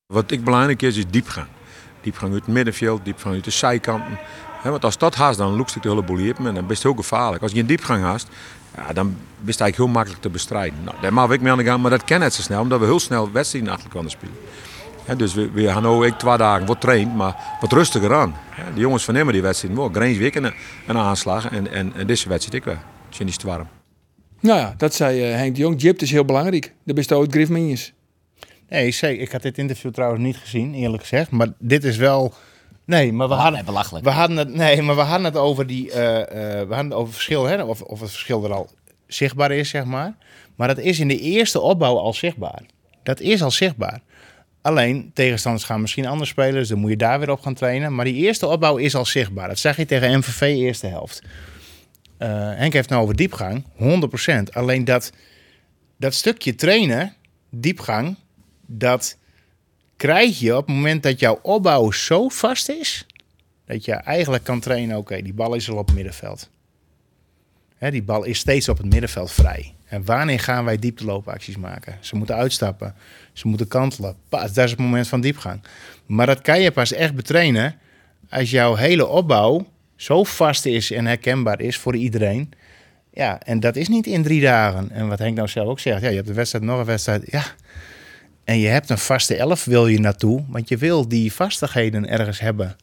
Wat 0.07 0.31
ik 0.31 0.45
belangrijk 0.45 0.83
is, 0.83 0.97
is 0.97 1.05
diepgang. 1.11 1.47
Diepgang 2.03 2.33
uit 2.33 2.45
het 2.45 2.55
middenveld, 2.55 3.05
diepgang 3.05 3.35
uit 3.35 3.45
de 3.45 3.51
zijkanten. 3.51 4.19
Hè, 4.63 4.71
want 4.71 4.85
als 4.85 4.99
dat 4.99 5.15
haast, 5.15 5.39
dan 5.39 5.57
loekst 5.57 5.77
ik 5.77 5.83
de 5.83 5.89
hele 5.89 6.03
boel 6.03 6.17
hier 6.17 6.31
op 6.39 6.47
en 6.47 6.55
dan 6.55 6.65
is 6.65 6.69
het 6.75 6.83
heel 6.83 6.95
gevaarlijk. 6.95 7.43
Als 7.43 7.53
je 7.53 7.61
een 7.61 7.67
diepgang 7.67 8.03
haast, 8.03 8.29
ja, 8.77 8.93
dan 8.93 9.07
is 9.45 9.53
het 9.53 9.61
eigenlijk 9.61 9.77
heel 9.77 9.89
makkelijk 9.89 10.23
te 10.23 10.29
bestrijden. 10.29 10.79
Nou, 10.85 10.97
daar 11.01 11.13
mag 11.13 11.31
ik 11.31 11.41
mee 11.41 11.53
aan 11.53 11.59
de 11.59 11.65
gang, 11.65 11.83
maar 11.83 11.91
dat 11.91 12.05
kan 12.05 12.21
net 12.21 12.35
zo 12.35 12.43
snel, 12.43 12.61
omdat 12.61 12.81
we 12.81 12.85
heel 12.85 13.01
snel 13.01 13.33
wedstrijden 13.33 13.73
achter 13.73 13.91
elkaar 13.93 14.11
spelen. 14.11 14.35
Hè, 15.05 15.17
dus 15.17 15.35
we, 15.35 15.51
we 15.51 15.67
gaan 15.67 15.99
nu 15.99 16.07
ik 16.07 16.19
twee 16.19 16.37
dagen 16.37 16.67
wat 16.67 16.81
traind, 16.81 17.15
maar 17.15 17.37
wat 17.61 17.73
rustiger 17.73 18.15
aan. 18.15 18.35
De 18.75 18.81
jongens 18.81 19.05
van 19.05 19.17
Emmer 19.17 19.33
die 19.33 19.43
wedstrijd, 19.43 19.75
wel, 19.75 19.89
Grijnswijk 19.89 20.35
een, 20.35 20.53
een 20.87 20.97
aanslag 20.97 21.51
en, 21.51 21.71
en, 21.71 21.93
en 21.95 22.07
deze 22.07 22.29
wedstrijd 22.29 22.55
ik 22.55 22.65
wel. 22.65 22.83
Het 23.05 23.21
is 23.21 23.27
niet 23.27 23.39
te 23.39 23.47
warm. 23.47 23.69
Nou 24.41 24.59
ja, 24.59 24.75
dat 24.77 24.95
zei 24.95 25.23
eh, 25.23 25.37
Henk 25.37 25.55
de 25.55 25.61
Jong. 25.61 25.83
Jip 25.83 26.01
is 26.01 26.11
heel 26.11 26.25
belangrijk. 26.25 26.75
De 26.83 26.93
bestaat 26.93 27.27
Griff 27.31 27.51
Minjes. 27.51 27.93
Nee, 28.69 28.91
zeker. 28.91 29.23
Ik 29.23 29.33
had 29.33 29.43
dit 29.43 29.59
interview 29.59 29.93
trouwens 29.93 30.23
niet 30.23 30.37
gezien, 30.37 30.75
eerlijk 30.75 31.03
gezegd. 31.03 31.31
Maar 31.31 31.49
dit 31.59 31.85
is 31.85 31.97
wel. 31.97 32.35
Nee, 32.93 33.13
maar 33.13 33.29
we 33.29 33.35
hadden, 33.35 33.53
nee, 33.53 33.63
belachelijk. 33.65 34.05
we 34.05 34.11
hadden 34.11 34.37
het. 34.37 34.55
Nee, 34.55 34.83
maar 34.83 34.95
we 34.97 35.01
hadden 35.03 35.25
het 35.25 35.37
over 35.37 35.67
die. 35.67 35.91
eh, 35.91 36.21
eh, 36.21 36.69
we 36.69 36.75
hadden 36.75 36.91
het 36.91 37.01
over 37.01 37.13
verschil, 37.13 37.45
hè? 37.45 37.63
Of, 37.63 37.83
of 37.83 38.01
het 38.01 38.11
verschil 38.11 38.45
er 38.45 38.53
al 38.53 38.71
zichtbaar 39.07 39.51
is, 39.51 39.69
zeg 39.69 39.85
maar. 39.85 40.15
Maar 40.57 40.69
dat 40.69 40.79
is 40.79 41.01
in 41.01 41.09
de 41.09 41.19
eerste 41.19 41.61
opbouw 41.61 41.99
al 41.99 42.13
zichtbaar. 42.13 42.63
Dat 43.03 43.21
is 43.21 43.43
al 43.43 43.51
zichtbaar. 43.51 44.01
Alleen 44.63 45.11
tegenstanders 45.15 45.65
gaan 45.65 45.81
misschien 45.81 46.07
anders 46.07 46.31
spelen, 46.31 46.53
dus 46.55 46.69
dan 46.69 46.79
moet 46.79 46.91
je 46.91 46.97
daar 46.97 47.19
weer 47.19 47.31
op 47.31 47.41
gaan 47.41 47.55
trainen. 47.55 47.95
Maar 47.95 48.05
die 48.05 48.15
eerste 48.15 48.47
opbouw 48.47 48.77
is 48.77 48.95
al 48.95 49.05
zichtbaar. 49.05 49.49
Dat 49.49 49.59
zag 49.59 49.77
je 49.77 49.85
tegen 49.87 50.19
MVV 50.19 50.41
eerste 50.41 50.87
helft. 50.87 51.23
Eh, 52.19 52.29
Henk 52.31 52.73
heeft 52.73 52.75
het 52.75 52.89
nou 52.89 53.03
over 53.03 53.17
diepgang, 53.17 53.65
100%. 53.77 54.53
Alleen 54.53 54.85
dat, 54.85 55.13
dat 55.97 56.15
stukje 56.15 56.55
trainen, 56.55 57.15
diepgang, 57.51 58.17
dat 58.67 59.17
krijg 60.03 60.39
je 60.39 60.57
op 60.57 60.67
het 60.67 60.75
moment 60.75 61.03
dat 61.03 61.21
jouw 61.21 61.39
opbouw 61.43 61.91
zo 61.91 62.29
vast 62.29 62.69
is, 62.69 63.07
dat 63.67 63.85
je 63.85 63.93
eigenlijk 63.93 64.45
kan 64.45 64.61
trainen, 64.61 64.97
oké, 64.97 65.23
die 65.23 65.33
bal 65.33 65.55
is 65.55 65.71
al 65.71 65.77
op 65.77 65.87
het 65.87 65.95
middenveld. 65.95 66.51
Hè, 67.77 67.91
die 67.91 68.03
bal 68.03 68.25
is 68.25 68.39
steeds 68.39 68.69
op 68.69 68.77
het 68.77 68.87
middenveld 68.87 69.33
vrij. 69.33 69.75
En 69.85 70.05
wanneer 70.05 70.41
gaan 70.41 70.65
wij 70.65 70.79
diepteloopacties 70.79 71.57
maken? 71.57 71.97
Ze 72.01 72.17
moeten 72.17 72.35
uitstappen, 72.35 72.95
ze 73.33 73.49
moeten 73.49 73.69
kantelen. 73.69 74.17
Pas, 74.29 74.53
dat 74.53 74.65
is 74.65 74.71
het 74.71 74.81
moment 74.81 75.09
van 75.09 75.21
diepgang. 75.21 75.61
Maar 76.07 76.27
dat 76.27 76.41
kan 76.41 76.61
je 76.61 76.71
pas 76.71 76.93
echt 76.93 77.15
betrainen 77.15 77.79
als 78.29 78.51
jouw 78.51 78.75
hele 78.75 79.07
opbouw 79.07 79.67
zo 79.97 80.25
vast 80.25 80.67
is 80.67 80.91
en 80.91 81.07
herkenbaar 81.07 81.61
is 81.61 81.77
voor 81.77 81.97
iedereen. 81.97 82.51
Ja, 83.13 83.41
en 83.41 83.61
dat 83.61 83.77
is 83.77 83.89
niet 83.89 84.07
in 84.07 84.23
drie 84.23 84.41
dagen. 84.41 84.91
En 84.91 85.09
wat 85.09 85.19
Henk 85.19 85.37
nou 85.37 85.49
zelf 85.49 85.69
ook 85.69 85.81
zegt, 85.81 86.03
ja, 86.03 86.09
je 86.09 86.17
hebt 86.17 86.29
een 86.29 86.35
wedstrijd, 86.35 86.65
nog 86.65 86.79
een 86.79 86.85
wedstrijd. 86.85 87.31
Ja, 87.31 87.45
en 88.45 88.59
je 88.59 88.69
hebt 88.69 88.91
een 88.91 88.99
vaste 88.99 89.37
elf, 89.37 89.65
wil 89.65 89.87
je 89.87 90.01
naartoe, 90.01 90.45
want 90.49 90.69
je 90.69 90.77
wil 90.77 91.09
die 91.09 91.33
vastigheden 91.33 92.09
ergens 92.09 92.41
hebben. 92.41 92.77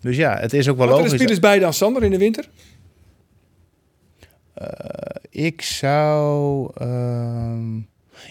Dus 0.00 0.16
ja, 0.16 0.38
het 0.38 0.52
is 0.52 0.68
ook 0.68 0.76
wel 0.76 0.86
Wat 0.86 0.96
er 0.96 1.02
de 1.02 1.08
logisch. 1.08 1.20
spelers 1.20 1.40
bij 1.40 1.58
dan, 1.58 1.72
Sander, 1.74 2.02
in 2.02 2.10
de 2.10 2.18
winter? 2.18 2.48
Ik 5.30 5.62
zou, 5.62 6.70
ehm, 6.74 7.76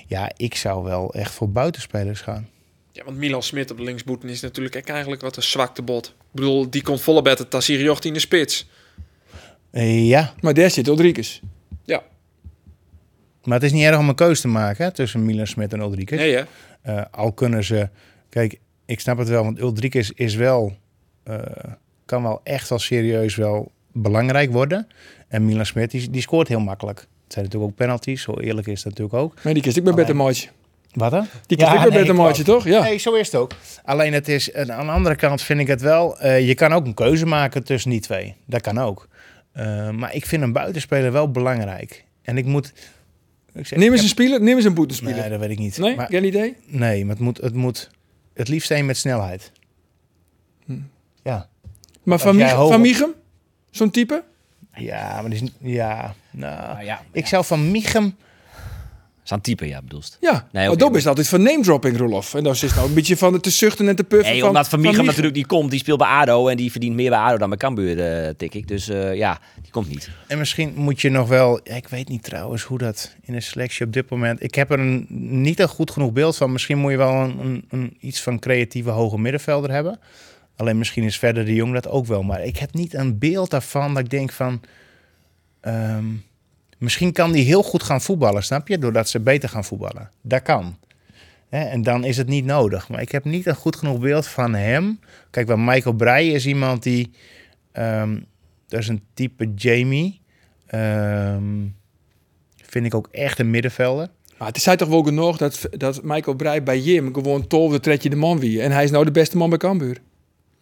ja, 0.08 0.32
ik 0.38 0.56
zou 0.56 0.84
wel 0.84 1.14
echt 1.14 1.32
voor 1.34 1.50
buitenspelers 1.50 2.22
gaan. 2.22 2.50
Ja, 2.92 3.04
want 3.04 3.18
Milan 3.18 3.44
Smit 3.44 3.72
op 3.72 3.78
de 3.78 3.84
linksboeten 3.84 4.30
is 4.30 4.42
natuurlijk 4.42 4.76
ook 4.76 4.88
eigenlijk 4.88 5.22
wat 5.22 5.36
een 5.38 5.44
zwakte 5.44 5.82
bot. 5.82 6.08
Ik 6.08 6.14
bedoel, 6.32 6.70
die 6.70 6.82
komt 6.82 7.02
volle 7.02 7.22
beter 7.22 7.48
Tassiri 7.48 7.84
Jocht 7.84 8.06
in 8.06 8.14
de 8.14 8.20
spits. 8.20 8.68
Eh, 9.72 10.08
ja, 10.08 10.34
Maar 10.40 10.54
daar 10.54 10.70
zit 10.72 10.88
Ulrikes. 10.88 11.42
Ja, 13.46 13.52
maar 13.52 13.54
het 13.54 13.64
is 13.64 13.72
niet 13.72 13.84
erg 13.84 13.98
om 13.98 14.10
een 14.10 14.16
keuze 14.16 14.42
te 14.42 14.48
maken 14.48 14.86
hè, 14.86 14.92
tussen 14.92 15.26
Milan 15.26 15.48
Smit 15.48 15.74
en 15.74 15.80
Ulrike. 15.80 16.16
nee 16.16 16.36
hè? 16.36 16.44
Eh, 16.82 17.06
al 17.12 17.32
kunnen 17.32 17.64
ze, 17.64 17.90
kijk, 18.30 18.60
ik 18.86 19.00
snap 19.00 19.18
het 19.18 19.28
wel, 19.28 19.44
want 19.44 19.60
Ulrike 19.60 20.06
is 20.16 20.36
wel, 20.36 20.76
eh, 21.24 21.40
kan 22.06 22.24
wel 22.24 22.42
echt 22.44 22.70
wel 22.70 22.80
serieus 22.80 23.36
wel 23.36 23.72
belangrijk 23.92 24.52
worden. 24.52 24.88
En 25.28 25.46
Milan 25.46 25.66
Smit, 25.66 25.92
die, 25.92 26.10
die 26.10 26.22
scoort 26.22 26.48
heel 26.48 26.60
makkelijk. 26.60 27.00
Het 27.00 27.34
zijn 27.34 27.46
natuurlijk 27.46 27.72
ook 27.72 27.78
penalties, 27.78 28.22
zo 28.22 28.40
eerlijk 28.40 28.68
is 28.68 28.84
dat 28.84 28.98
natuurlijk 28.98 29.24
ook. 29.24 29.44
Maar 29.44 29.54
die 29.54 29.62
kiest 29.62 29.78
ik 29.78 29.84
met 29.84 29.96
beter 29.96 30.16
maatje. 30.16 30.50
Wat 30.94 31.12
dan? 31.12 31.28
Die 31.46 31.58
kiest 31.58 31.72
ik 31.72 31.80
met 31.80 31.90
beter 31.90 32.16
maatje, 32.16 32.44
toch? 32.44 32.64
Ja. 32.64 32.82
Nee, 32.82 32.98
zo 32.98 33.14
is 33.14 33.26
het 33.26 33.36
ook. 33.36 33.52
Alleen 33.84 34.14
het 34.14 34.28
is, 34.28 34.52
en 34.52 34.74
aan 34.74 34.86
de 34.86 34.92
andere 34.92 35.16
kant 35.16 35.42
vind 35.42 35.60
ik 35.60 35.68
het 35.68 35.82
wel, 35.82 36.20
eh, 36.20 36.48
je 36.48 36.56
kan 36.56 36.74
ook 36.74 36.86
een 36.86 36.94
keuze 36.94 37.26
maken 37.26 37.64
tussen 37.64 37.92
die 37.92 38.00
twee. 38.00 38.36
Dat 38.46 38.62
kan 38.62 38.78
ook. 38.78 39.08
Eh, 39.52 39.90
maar 39.90 40.16
ik 40.16 40.26
vind 40.26 40.44
een 40.44 40.54
buitenspeler 40.54 41.12
wel 41.12 41.32
belangrijk. 41.32 42.04
En 42.22 42.38
ik 42.38 42.46
moet... 42.46 42.74
Ik 43.56 43.68
zeg, 43.68 43.80
Neem 43.80 43.92
eens 43.92 44.02
een 44.02 44.08
speler, 44.08 44.42
neem 44.42 44.56
eens 44.56 44.66
een 44.66 44.74
boetenspeler. 44.74 45.14
heb- 45.16 45.22
Nee, 45.22 45.30
dat 45.30 45.40
weet 45.40 45.50
ik 45.50 45.60
niet. 45.60 45.78
Nee, 45.78 45.96
Maar- 45.96 46.08
geen 46.08 46.24
idee? 46.24 46.56
Nee, 46.66 47.06
maar 47.06 47.16
het 47.16 47.24
moet, 47.24 47.38
het 47.42 47.54
moet 47.54 47.90
het 48.34 48.48
liefst 48.48 48.72
een 48.72 48.86
met 48.86 48.98
snelheid. 48.98 49.52
Ja. 51.24 51.50
Maar 52.04 52.20
Van, 52.20 52.36
hoog 52.56 52.72
van? 52.72 52.82
Zo'n 53.72 53.90
type? 53.90 54.24
Ja, 54.76 55.22
maar 55.22 55.30
die 55.30 55.42
is, 55.44 55.50
ja, 55.60 56.16
nou, 56.32 56.68
Nou 56.74 56.84
ja, 56.84 57.02
ik 57.12 57.28
zou 57.28 57.46
van 57.46 57.72
Michem, 57.72 58.16
Zo'n 59.26 59.42
type, 59.42 59.68
ja, 59.68 59.82
bedoelst. 59.82 60.18
Ja. 60.22 60.48
Nee, 60.52 60.68
dat 60.76 60.90
maar- 60.90 60.98
is 61.00 61.08
altijd 61.08 61.28
van 61.28 61.42
name 61.42 61.62
dropping, 61.64 61.98
Rolof. 61.98 62.34
En 62.34 62.44
dan 62.44 62.54
is 62.54 62.62
het 62.62 62.76
nou 62.76 62.88
een 62.88 62.94
beetje 62.94 63.18
van 63.18 63.40
te 63.40 63.50
zuchten 63.50 63.88
en 63.88 63.96
te 63.96 64.04
puffen. 64.04 64.30
Nee, 64.32 64.40
van, 64.40 64.48
omdat 64.50 64.68
Van 64.68 64.78
Michem 64.80 64.92
Michem. 64.92 65.06
natuurlijk 65.08 65.36
niet 65.36 65.46
komt. 65.48 65.70
Die 65.72 65.80
speelt 65.80 65.98
bij 65.98 66.08
ADO 66.08 66.48
en 66.48 66.58
die 66.58 66.72
verdient 66.72 66.96
meer 66.96 67.10
bij 67.10 67.20
ADO 67.20 67.38
dan 67.38 67.50
bij 67.50 67.58
Cambuur, 67.58 68.00
eh, 68.24 68.30
tik 68.38 68.54
ik. 68.54 68.68
Dus 68.68 68.90
eh, 68.90 69.16
ja, 69.16 69.40
die 69.62 69.72
komt 69.72 69.90
niet. 69.90 70.10
En 70.28 70.38
misschien 70.38 70.74
moet 70.76 71.02
je 71.02 71.10
nog 71.10 71.28
wel. 71.28 71.60
Ik 71.64 71.88
weet 71.88 72.10
niet 72.10 72.24
trouwens 72.24 72.64
hoe 72.64 72.78
dat 72.78 73.16
in 73.22 73.34
de 73.34 73.42
selectie 73.42 73.86
op 73.86 73.94
dit 73.94 74.10
moment. 74.10 74.44
Ik 74.44 74.56
heb 74.56 74.72
er 74.72 74.80
een, 74.80 75.06
niet 75.44 75.60
een 75.60 75.68
goed 75.68 75.92
genoeg 75.92 76.12
beeld 76.12 76.38
van. 76.38 76.52
Misschien 76.52 76.78
moet 76.78 76.92
je 76.92 76.98
wel 76.98 77.14
een, 77.14 77.40
een, 77.40 77.66
een 77.70 77.98
iets 78.00 78.22
van 78.22 78.40
creatieve 78.40 78.90
hoge 78.90 79.20
middenvelder 79.20 79.72
hebben. 79.72 80.00
Alleen 80.56 80.78
misschien 80.78 81.04
is 81.04 81.18
verder 81.20 81.46
de 81.46 81.54
jong 81.54 81.74
dat 81.74 81.88
ook 81.88 82.06
wel. 82.06 82.24
Maar 82.24 82.44
ik 82.44 82.58
heb 82.58 82.74
niet 82.74 82.94
een 82.94 83.18
beeld 83.20 83.50
daarvan 83.50 83.94
dat 83.94 84.04
ik 84.04 84.10
denk 84.10 84.32
van. 84.32 84.62
ehm, 85.62 86.06
misschien 86.78 87.12
kan 87.12 87.32
die 87.32 87.46
heel 87.46 87.64
goed 87.64 87.84
gaan 87.84 88.02
voetballen, 88.02 88.44
snap 88.44 88.68
je? 88.68 88.78
Doordat 88.78 89.10
ze 89.10 89.20
beter 89.20 89.50
gaan 89.50 89.64
voetballen. 89.64 90.10
Dat 90.22 90.42
kan. 90.42 90.78
En 91.50 91.82
dan 91.82 92.04
is 92.04 92.18
het 92.18 92.28
niet 92.28 92.46
nodig. 92.46 92.90
Maar 92.90 93.02
ik 93.02 93.12
heb 93.12 93.24
niet 93.24 93.46
een 93.46 93.56
goed 93.56 93.76
genoeg 93.76 94.00
beeld 94.00 94.28
van 94.28 94.54
hem. 94.54 95.00
Kijk, 95.30 95.48
wel 95.48 95.58
Michael 95.58 95.96
Breij 95.96 96.28
is 96.28 96.46
iemand 96.46 96.84
die. 96.84 97.12
ehm, 97.72 98.20
dat 98.68 98.80
is 98.80 98.88
een 98.88 99.04
type 99.14 99.52
Jamie. 99.56 100.22
Ehm, 100.68 101.44
vind 102.56 102.86
ik 102.86 102.96
ook 102.96 103.08
echt 103.12 103.40
een 103.40 103.50
middenvelder. 103.50 104.10
Maar 104.38 104.48
het 104.48 104.58
is 104.58 104.64
toch 104.64 104.90
wel 104.90 105.04
genoeg 105.04 105.38
dat, 105.38 105.68
dat 105.72 106.04
Michael 106.04 106.36
Breij 106.36 106.64
bij 106.64 106.80
Jim 106.80 107.14
gewoon 107.14 107.48
tolfde 107.48 107.80
tredje 107.80 108.10
de 108.10 108.16
man 108.16 108.40
wie. 108.40 108.62
En 108.62 108.72
hij 108.72 108.84
is 108.84 108.92
nou 108.92 109.06
de 109.06 109.12
beste 109.12 109.38
man 109.38 109.50
bij 109.50 109.58
Cambuur. 109.58 110.02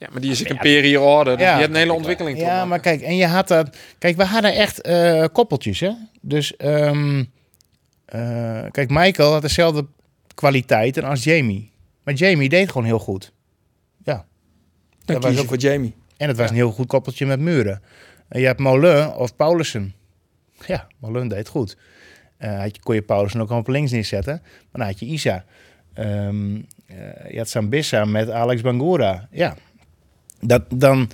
Ja, 0.03 0.09
maar 0.11 0.21
die 0.21 0.31
is 0.31 0.41
ik 0.41 0.49
een 0.49 0.57
per 0.57 0.83
hier 0.83 0.99
orde. 1.01 1.31
Dus 1.31 1.39
Ja. 1.39 1.49
die 1.49 1.57
heeft 1.57 1.69
een 1.69 1.75
hele 1.75 1.93
ontwikkeling 1.93 2.37
Ja, 2.39 2.47
maken. 2.47 2.67
maar 2.67 2.79
kijk, 2.79 3.01
en 3.01 3.15
je 3.15 3.25
had 3.27 3.47
dat. 3.47 3.77
Kijk, 3.97 4.15
we 4.17 4.23
hadden 4.23 4.53
echt 4.55 4.81
eh, 4.81 5.25
koppeltjes, 5.31 5.79
hè? 5.79 5.91
Dus, 6.21 6.55
ehm, 6.57 7.23
eh, 8.05 8.63
kijk, 8.71 8.89
Michael 8.89 9.31
had 9.31 9.41
dezelfde 9.41 9.85
kwaliteiten 10.33 11.03
als 11.03 11.23
Jamie. 11.23 11.71
Maar 12.03 12.13
Jamie 12.13 12.49
deed 12.49 12.67
gewoon 12.71 12.87
heel 12.87 12.99
goed. 12.99 13.31
Ja. 14.03 14.13
Dan 15.05 15.15
Dat 15.15 15.23
was 15.23 15.33
je 15.33 15.39
ook- 15.39 15.47
voor 15.47 15.57
Jamie. 15.57 15.93
En 16.17 16.27
het 16.27 16.37
was 16.37 16.49
een 16.49 16.55
heel 16.55 16.71
goed 16.71 16.87
koppeltje 16.87 17.25
met 17.25 17.39
Muren. 17.39 17.81
En 18.27 18.39
je 18.39 18.45
hebt 18.45 18.59
Molen 18.59 19.15
of 19.17 19.35
Paulussen. 19.35 19.93
Ja, 20.67 20.87
Molen 20.99 21.27
deed 21.27 21.47
goed. 21.47 21.77
Eh 22.37 22.59
had 22.59 22.75
je, 22.75 22.81
kon 22.81 22.95
je 22.95 23.01
Paulussen 23.01 23.41
ook 23.41 23.49
op 23.49 23.67
links 23.67 23.91
neerzetten. 23.91 24.39
Maar 24.43 24.51
dan 24.71 24.81
had 24.85 24.99
je 24.99 25.05
Isa. 25.05 25.45
Ehm, 25.93 26.55
eh, 26.87 26.95
je 27.31 27.37
had 27.37 27.49
Sambissa 27.49 28.05
met 28.05 28.29
Alex 28.29 28.61
Bangura. 28.61 29.27
Ja, 29.31 29.55
dat, 30.45 30.63
dan, 30.69 31.09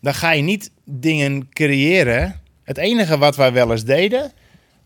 dan 0.00 0.14
ga 0.14 0.32
je 0.32 0.42
niet 0.42 0.70
dingen 0.84 1.48
creëren. 1.52 2.40
Het 2.62 2.78
enige 2.78 3.18
wat 3.18 3.36
wij 3.36 3.52
wel 3.52 3.70
eens 3.70 3.84
deden... 3.84 4.32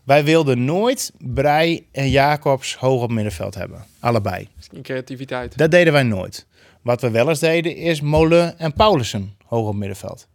Wij 0.03 0.23
wilden 0.23 0.65
nooit 0.65 1.11
Brei 1.17 1.87
en 1.91 2.09
Jacobs 2.09 2.75
hoog 2.75 3.01
op 3.01 3.11
middenveld 3.11 3.55
hebben. 3.55 3.85
Allebei. 3.99 4.47
In 4.71 4.81
creativiteit. 4.81 5.57
Dat 5.57 5.71
deden 5.71 5.93
wij 5.93 6.03
nooit. 6.03 6.45
Wat 6.81 7.01
we 7.01 7.11
wel 7.11 7.29
eens 7.29 7.39
deden 7.39 7.75
is 7.75 8.01
Molen 8.01 8.59
en 8.59 8.73
Paulussen 8.73 9.33
hoog 9.45 9.67
op 9.67 9.75
middenveld. 9.75 10.27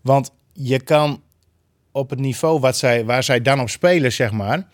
Want 0.00 0.32
je 0.52 0.80
kan 0.80 1.22
op 1.92 2.10
het 2.10 2.18
niveau 2.18 2.60
wat 2.60 2.76
zij, 2.76 3.04
waar 3.04 3.22
zij 3.22 3.42
dan 3.42 3.60
op 3.60 3.68
spelen, 3.68 4.12
zeg 4.12 4.32
maar... 4.32 4.66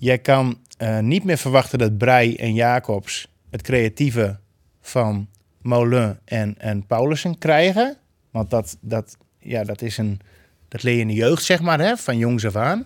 Je 0.00 0.18
kan 0.18 0.58
eh, 0.76 0.98
niet 0.98 1.24
meer 1.24 1.38
verwachten 1.38 1.78
dat 1.78 1.98
Brei 1.98 2.34
en 2.34 2.54
Jacobs 2.54 3.28
het 3.50 3.62
creatieve 3.62 4.38
van 4.80 5.28
Molen 5.68 6.18
en, 6.24 6.54
en 6.58 6.86
Paulussen 6.86 7.38
krijgen. 7.38 7.96
Want 8.30 8.50
dat, 8.50 8.76
dat, 8.80 9.16
ja, 9.38 9.64
dat, 9.64 9.82
is 9.82 9.98
een, 9.98 10.20
dat 10.68 10.82
leer 10.82 10.94
je 10.94 11.00
in 11.00 11.08
de 11.08 11.14
jeugd, 11.14 11.44
zeg 11.44 11.60
maar, 11.60 11.80
hè, 11.80 11.96
van 11.96 12.18
jongs 12.18 12.46
af 12.46 12.56
aan. 12.56 12.84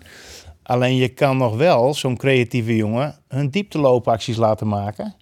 Alleen 0.63 0.97
je 0.97 1.09
kan 1.09 1.37
nog 1.37 1.57
wel 1.57 1.95
zo'n 1.95 2.17
creatieve 2.17 2.77
jongen 2.77 3.15
hun 3.29 3.51
diepteloopacties 3.51 4.37
laten 4.37 4.69
maken 4.69 5.15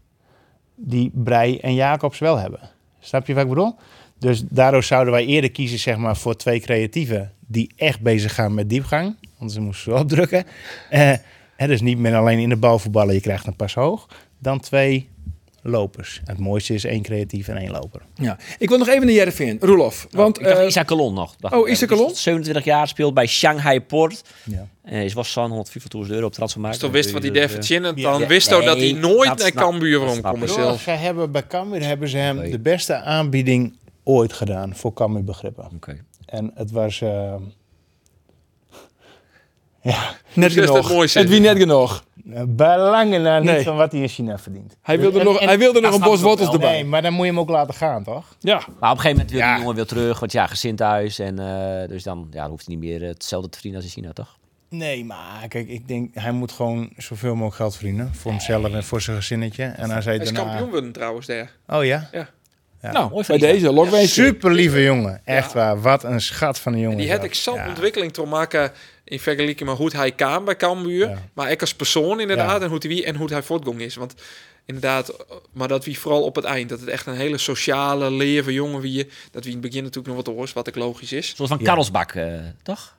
die 0.75 1.11
Brei 1.15 1.59
en 1.59 1.75
Jacobs 1.75 2.19
wel 2.19 2.37
hebben. 2.37 2.61
Snap 2.99 3.27
je 3.27 3.35
wat 3.35 3.43
ik 3.43 3.49
bedoel? 3.49 3.75
Dus 4.19 4.43
daardoor 4.49 4.83
zouden 4.83 5.13
wij 5.13 5.27
eerder 5.27 5.51
kiezen 5.51 5.79
zeg 5.79 5.97
maar, 5.97 6.17
voor 6.17 6.37
twee 6.37 6.61
creatieven 6.61 7.33
die 7.47 7.73
echt 7.77 8.01
bezig 8.01 8.35
gaan 8.35 8.55
met 8.55 8.69
diepgang. 8.69 9.17
Anders 9.39 9.59
moesten 9.59 9.93
ze 9.93 9.99
opdrukken. 9.99 10.45
Eh, 10.91 11.13
dus 11.57 11.81
niet 11.81 11.99
meer 11.99 12.17
alleen 12.17 12.39
in 12.39 12.49
de 12.49 12.57
bal 12.57 12.79
voetballen, 12.79 13.15
je 13.15 13.21
krijgt 13.21 13.47
een 13.47 13.57
pas 13.57 13.75
hoog. 13.75 14.09
Dan 14.39 14.61
twee 14.61 15.09
lopers. 15.63 16.21
Het 16.25 16.39
mooiste 16.39 16.75
is 16.75 16.85
één 16.85 17.03
creatief 17.03 17.49
en 17.49 17.57
één 17.57 17.71
loper. 17.71 18.01
Ja. 18.15 18.39
Ik 18.59 18.69
wil 18.69 18.79
nog 18.79 18.89
even 18.89 19.05
naar 19.07 19.15
Jereveen. 19.15 19.57
Roelof. 19.61 20.07
Want, 20.11 20.39
Ik 20.39 20.45
dacht 20.45 20.59
eh, 20.59 20.67
Isaac 20.67 20.87
Kalon 20.87 21.15
nog. 21.15 21.37
Dacht 21.37 21.55
oh, 21.55 21.61
ik. 21.69 21.73
Isaac 21.73 21.89
Die 21.89 21.97
is 21.99 22.03
Kalon? 22.03 22.17
27 22.17 22.65
jaar, 22.65 22.89
speelt 22.89 23.15
bij 23.15 23.27
Shanghai 23.27 23.81
Port. 23.81 24.23
Ja. 24.45 24.69
Eh, 24.83 25.05
is 25.05 25.13
was 25.13 25.33
zo'n 25.33 25.51
150.000 26.05 26.11
euro 26.11 26.27
op 26.27 26.33
transfer 26.33 26.65
Als 26.65 26.81
je 26.81 26.91
wist 26.91 27.11
wat 27.11 27.23
hij 27.23 27.31
daar 27.31 27.49
Dus, 27.49 27.95
ja. 27.97 28.11
dan 28.11 28.21
Ja, 28.21 28.27
wist 28.27 28.51
hij 28.51 28.65
dat 28.65 28.77
hij 28.77 28.93
nooit 28.93 29.39
naar 29.39 29.53
Cambuur 29.53 30.01
ik. 30.49 30.49
zelf. 30.49 30.81
Ze 30.81 30.91
hebben 30.91 31.33
bij 31.33 31.47
Cambuur 31.47 31.85
hebben 31.87 32.09
ze 32.09 32.17
hem 32.17 32.37
Nee. 32.37 32.51
de 32.51 32.59
beste 32.59 32.95
aanbieding 32.95 33.77
ooit 34.05 34.33
gedaan 34.33 34.77
voor 34.77 34.93
Cambuur 34.93 35.25
begrippen. 35.25 35.69
Oké. 35.75 36.05
En 36.27 36.51
het 36.55 36.71
was... 36.71 37.01
eh, 37.01 37.09
ja, 39.83 40.15
net 40.33 40.53
Dus 40.55 40.65
genoeg. 40.69 41.15
Het 41.15 41.29
wie 41.29 41.41
net 41.41 41.57
genoeg. 41.59 42.05
Bij 42.49 42.79
lange 42.79 43.19
na 43.19 43.39
niet 43.39 43.51
Nee. 43.51 43.63
van 43.65 43.77
wat 43.77 43.93
hij 43.93 44.01
in 44.01 44.09
China 44.09 44.39
verdient. 44.39 44.77
Hij 44.83 44.99
wilde 45.01 45.19
En- 45.19 45.25
nog, 45.25 45.41
en- 45.41 45.47
hij 45.49 45.59
wilde 45.59 45.81
nog 45.81 45.95
een 45.95 46.01
bos 46.01 46.21
wortels 46.21 46.53
erbij. 46.53 46.73
Nee, 46.73 46.85
maar 46.85 47.03
dan 47.03 47.13
moet 47.13 47.25
je 47.25 47.31
hem 47.31 47.41
ook 47.41 47.49
laten 47.49 47.75
gaan, 47.75 48.05
toch? 48.05 48.37
Ja. 48.41 48.55
Maar 48.55 48.91
op 48.91 48.97
een 48.97 49.03
gegeven 49.03 49.11
moment 49.11 49.31
wil 49.31 49.41
Ja. 49.41 49.51
die 49.53 49.61
jongen 49.61 49.77
weer 49.77 49.87
terug. 49.87 50.19
Want 50.21 50.33
ja, 50.33 50.47
gezin 50.47 50.77
thuis. 50.77 51.19
En 51.19 51.39
eh, 51.39 51.89
dus 51.89 52.03
dan, 52.03 52.27
ja, 52.31 52.41
dan 52.41 52.51
hoeft 52.51 52.67
hij 52.67 52.75
niet 52.77 52.85
meer 52.85 53.03
eh, 53.03 53.09
hetzelfde 53.09 53.49
te 53.49 53.55
verdienen 53.59 53.81
als 53.83 53.95
in 53.95 54.03
China, 54.03 54.13
toch? 54.13 54.39
Nee, 54.69 55.05
maar 55.05 55.49
kijk, 55.49 55.69
ik 55.69 55.89
denk 55.89 56.15
hij 56.15 56.33
moet 56.33 56.53
gewoon 56.53 56.91
zoveel 56.97 57.33
mogelijk 57.33 57.57
geld 57.57 57.75
verdienen. 57.77 58.15
Voor 58.15 58.31
hemzelf 58.31 58.73
en 58.73 58.85
voor 58.85 59.01
zijn 59.01 59.17
gezinnetje. 59.17 59.65
En 59.65 59.91
als 59.91 60.05
hij 60.05 60.15
Hij 60.15 60.25
is 60.25 60.33
daarna... 60.33 60.49
kampioen 60.51 60.71
worden 60.71 60.93
trouwens 60.93 61.27
daar. 61.27 61.51
Oh 61.69 61.85
ja? 61.85 62.09
Nou, 62.83 62.95
Mooi 63.11 63.15
bij 63.15 63.25
van 63.25 63.35
Isaac. 63.37 63.51
deze, 63.53 63.73
Lokwees. 63.73 64.15
Super 64.15 64.53
lieve 64.53 64.83
jongen. 64.83 65.21
Echt 65.25 65.53
waar. 65.53 65.81
Wat 65.81 66.05
een 66.05 66.21
schat 66.21 66.59
van 66.59 66.73
een 66.73 66.79
jongen. 66.79 66.99
Die 66.99 67.11
had 67.11 67.25
ik 67.25 67.35
zo'n 67.35 67.55
Ja. 67.55 67.69
ontwikkeling 67.69 68.13
te 68.13 68.23
maken 68.25 68.73
in 69.11 69.21
vergelijking 69.21 69.69
met 69.69 69.79
hoe 69.79 69.91
hij 69.97 70.13
kwam 70.13 70.45
bij 70.45 70.57
Cambuur. 70.57 71.09
Ja. 71.09 71.29
Maar 71.33 71.51
ik 71.51 71.61
als 71.61 71.75
persoon 71.75 72.21
inderdaad 72.21 72.59
Ja. 72.59 72.65
en 72.65 72.69
hoe 72.71 72.79
hij 72.79 72.89
wie 72.89 73.05
en 73.05 73.17
hoe 73.17 73.29
hij 73.33 73.43
voortgang 73.43 73.81
is. 73.81 73.95
Want 73.95 74.15
inderdaad, 74.65 75.17
maar 75.53 75.69
dat 75.69 75.85
wie 75.85 75.99
vooral 75.99 76.23
op 76.23 76.35
het 76.37 76.45
eind. 76.45 76.69
Dat 76.69 76.81
het 76.81 76.89
echt 76.89 77.07
een 77.07 77.15
hele 77.15 77.39
sociale, 77.39 78.11
leven 78.11 78.53
jongen 78.53 78.81
wie 78.81 78.93
je. 78.93 79.07
Dat 79.31 79.45
wie 79.45 79.53
in 79.55 79.59
het 79.59 79.67
begin 79.69 79.83
natuurlijk 79.85 80.15
nog 80.15 80.25
wat 80.25 80.35
hoort, 80.35 80.53
wat 80.53 80.67
ik 80.67 80.75
logisch 80.77 81.13
is. 81.13 81.31
Een 81.31 81.37
soort 81.37 81.49
van 81.49 81.59
Ja. 81.59 81.65
Karlsbak, 81.65 82.13
eh, 82.13 82.39
toch? 82.63 82.97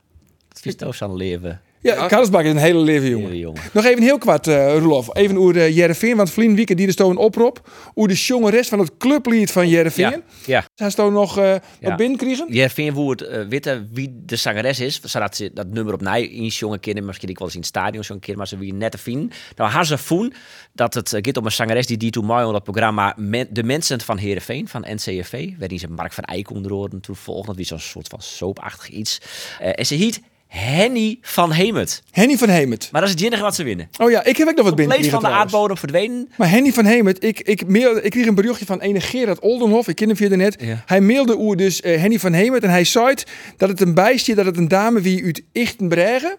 Het 0.49 0.65
is 0.65 0.75
toch 0.75 1.01
aan 1.01 1.15
leven. 1.15 1.61
Ja. 1.81 2.07
Karlsbak 2.07 2.43
is 2.43 2.49
een 2.51 2.57
hele 2.57 2.79
lieve 2.79 3.09
jongen. 3.09 3.61
Nog 3.73 3.85
even 3.85 4.03
heel 4.03 4.17
kwart, 4.17 4.47
eh 4.47 4.77
Roelof. 4.77 5.15
Even 5.15 5.37
over 5.37 5.55
uh, 5.55 5.75
Jereveen, 5.75 6.15
want 6.15 6.31
Vlien 6.31 6.55
Wieken 6.55 6.75
die 6.77 6.87
er 6.87 6.93
stoon 6.93 7.17
oprop. 7.17 7.69
Hoe 7.93 8.07
de 8.07 8.13
jonge 8.13 8.49
rest 8.49 8.69
van 8.69 8.79
het 8.79 8.97
clublied 8.97 9.51
van 9.51 9.67
Jereveen. 9.69 10.09
Ja, 10.09 10.21
ja. 10.45 10.65
Zij 10.75 10.89
stoon 10.89 11.13
nog 11.13 11.37
eh 11.37 11.55
Ja. 11.79 11.95
binnenkriegen. 11.95 12.45
Ja, 12.49 12.69
vind 12.69 12.87
je 12.87 12.93
hoe 12.93 13.11
het 13.11 13.21
eh, 13.21 13.41
weten 13.49 13.89
wie 13.93 14.21
de 14.25 14.35
zangeres 14.35 14.79
is? 14.79 15.01
Ze 15.03 15.51
dat 15.53 15.67
nummer 15.67 15.93
op 15.93 16.01
mij 16.01 16.23
in 16.27 16.47
jonge 16.47 16.79
kinderen, 16.79 17.07
misschien 17.07 17.29
ik 17.29 17.37
wel 17.37 17.47
eens 17.47 17.55
in 17.55 17.61
het 17.61 17.69
stadion 17.69 18.03
zo'n 18.03 18.19
keer, 18.19 18.37
maar 18.37 18.47
ze 18.47 18.57
wie 18.57 18.73
net 18.73 18.91
te 18.91 18.97
vinden. 18.97 19.31
Nou, 19.55 19.69
haar 19.69 19.85
ze 19.85 19.97
voen 19.97 20.33
dat 20.73 20.93
het 20.93 21.13
eh, 21.13 21.19
gaat 21.23 21.37
om 21.37 21.45
een 21.45 21.51
zangeres 21.51 21.87
die 21.87 21.97
die 21.97 22.11
toen 22.11 22.25
mooi 22.25 22.39
onder 22.39 22.55
het 22.55 22.63
programma 22.63 23.13
Men- 23.17 23.47
De 23.51 23.63
Mensen 23.63 24.01
van 24.01 24.17
Heerenveen, 24.17 24.67
van 24.67 24.85
NCFV, 24.87 25.49
waarin 25.59 25.79
ze 25.79 25.87
Mark 25.87 26.13
van 26.13 26.23
Eyck 26.23 26.49
onder 26.49 26.71
andere 26.71 26.99
toen 26.99 27.15
volgde, 27.15 27.47
dat 27.47 27.55
wie 27.55 27.65
zo'n 27.65 27.79
soort 27.79 28.07
van 28.07 28.21
soapachtig 28.21 28.89
iets. 28.89 29.21
Eh, 29.59 29.69
en 29.75 29.85
ze 29.85 29.95
heet 29.95 30.21
Henny 30.53 31.17
van 31.21 31.51
Hemert. 31.51 32.03
Henny 32.11 32.37
van 32.37 32.49
Hemert. 32.49 32.89
Maar 32.91 33.01
dat 33.01 33.09
is 33.09 33.15
het 33.15 33.25
enige 33.25 33.41
wat 33.41 33.55
ze 33.55 33.63
winnen. 33.63 33.89
Oh 33.97 34.11
ja, 34.11 34.23
ik 34.23 34.37
heb 34.37 34.47
ook 34.47 34.55
nog 34.55 34.65
wat 34.65 34.75
Compleet 34.75 34.75
binnenkriegen 34.75 35.21
van 35.21 35.29
de 35.29 35.35
aardbodem 35.35 35.77
verdwenen. 35.77 36.29
Maar 36.37 36.49
Henny 36.49 36.71
van 36.71 36.85
Hemert, 36.85 37.23
ik, 37.23 37.39
ik, 37.39 37.67
mailde, 37.67 38.01
ik 38.01 38.11
kreeg 38.11 38.25
een 38.25 38.35
berichtje 38.35 38.65
van 38.65 38.79
ene 38.79 39.01
Gerard 39.01 39.39
Oldenhof. 39.39 39.87
Ik 39.87 39.95
ken 39.95 40.07
hem 40.07 40.17
via 40.17 40.35
net. 40.35 40.55
Ja. 40.59 40.83
Hij 40.85 41.01
mailde 41.01 41.37
oer 41.37 41.55
dus 41.55 41.81
eh, 41.81 41.99
Henny 41.99 42.19
van 42.19 42.33
Hemert 42.33 42.63
en 42.63 42.69
hij 42.69 42.83
zei 42.83 43.15
dat 43.57 43.69
het 43.69 43.81
een 43.81 43.93
bijstje, 43.93 44.35
dat 44.35 44.45
het 44.45 44.57
een 44.57 44.67
dame 44.67 45.01
wie 45.01 45.23
uit 45.23 45.41
Ichtenbregen. 45.51 46.37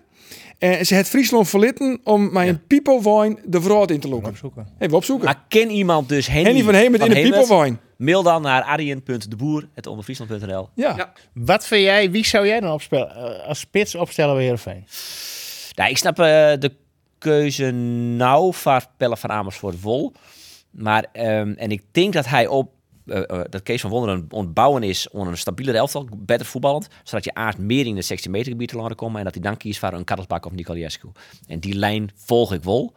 En 0.63 0.87
ze 0.87 0.95
het 0.95 1.09
Friesland 1.09 1.49
verlitten 1.49 2.01
om 2.05 2.33
mijn 2.33 2.49
een 2.49 2.67
pipo 2.67 3.01
de 3.45 3.63
vrouw 3.63 3.85
in 3.85 4.01
te 4.01 4.09
lopen. 4.09 4.29
Opzoeken. 4.29 4.69
Even 4.79 4.97
opzoeken. 4.97 5.25
Maar 5.25 5.45
ken 5.49 5.71
iemand 5.71 6.09
dus 6.09 6.27
Henny, 6.27 6.45
Henny 6.45 6.63
van 6.63 6.75
Hemert 6.75 7.03
in 7.03 7.11
de 7.11 7.21
pipo 7.31 7.77
Mail 7.97 8.23
dan 8.23 8.43
naar 8.43 8.63
arjen.deboer.onderfriesland.nl. 8.63 10.69
Ja. 10.75 10.97
Ja. 10.97 11.13
Wat 11.35 11.67
vind 11.67 11.83
jij, 11.83 12.11
wie 12.11 12.27
zou 12.27 12.47
jij 12.47 12.61
dan 12.61 12.73
opspelen, 12.73 13.15
eh, 13.15 13.49
als 13.49 13.59
spits 13.59 13.95
opstellen 13.95 14.35
bij 14.35 14.43
Heerenveen? 14.43 14.87
Nou, 15.75 15.91
ik 15.91 15.99
snap 15.99 16.19
eh, 16.19 16.25
de 16.59 16.73
keuze 17.19 17.71
nou 17.71 18.55
van 18.55 18.81
Pelle 18.97 19.17
van 19.17 19.31
Amersfoort 19.31 19.81
Wol. 19.81 20.13
Maar, 20.71 21.07
ehm, 21.13 21.53
en 21.57 21.71
ik 21.71 21.83
denk 21.91 22.13
dat 22.13 22.27
hij 22.27 22.47
op, 22.47 22.69
eh, 22.69 22.71
eh, 22.71 22.77
dat 23.51 23.63
Kees 23.63 23.81
van 23.81 23.91
Wonderen 23.91 24.27
ontbouwen 24.29 24.83
is 24.83 25.09
om 25.09 25.29
een 25.29 25.39
stabielere 25.39 25.79
elftal, 25.79 26.09
beter 26.17 26.47
voetballend. 26.47 26.89
Zodat 27.03 27.25
je 27.25 27.35
aard 27.35 27.59
meer 27.59 27.87
in 27.87 27.95
de 27.95 28.03
16 28.03 28.31
meter 28.31 28.53
gebied 28.53 28.69
te 28.69 28.77
laten 28.77 28.97
komen. 28.97 29.19
En 29.19 29.25
dat 29.25 29.35
hij 29.35 29.43
dan 29.43 29.57
kiest 29.57 29.79
voor 29.79 29.93
een 29.93 30.05
Karlsbak 30.05 30.47
of 30.47 30.53
Nicoliescu. 30.53 31.09
En 31.47 31.59
die 31.59 31.75
lijn 31.75 32.11
volg 32.15 32.53
ik 32.53 32.63
wel. 32.63 32.93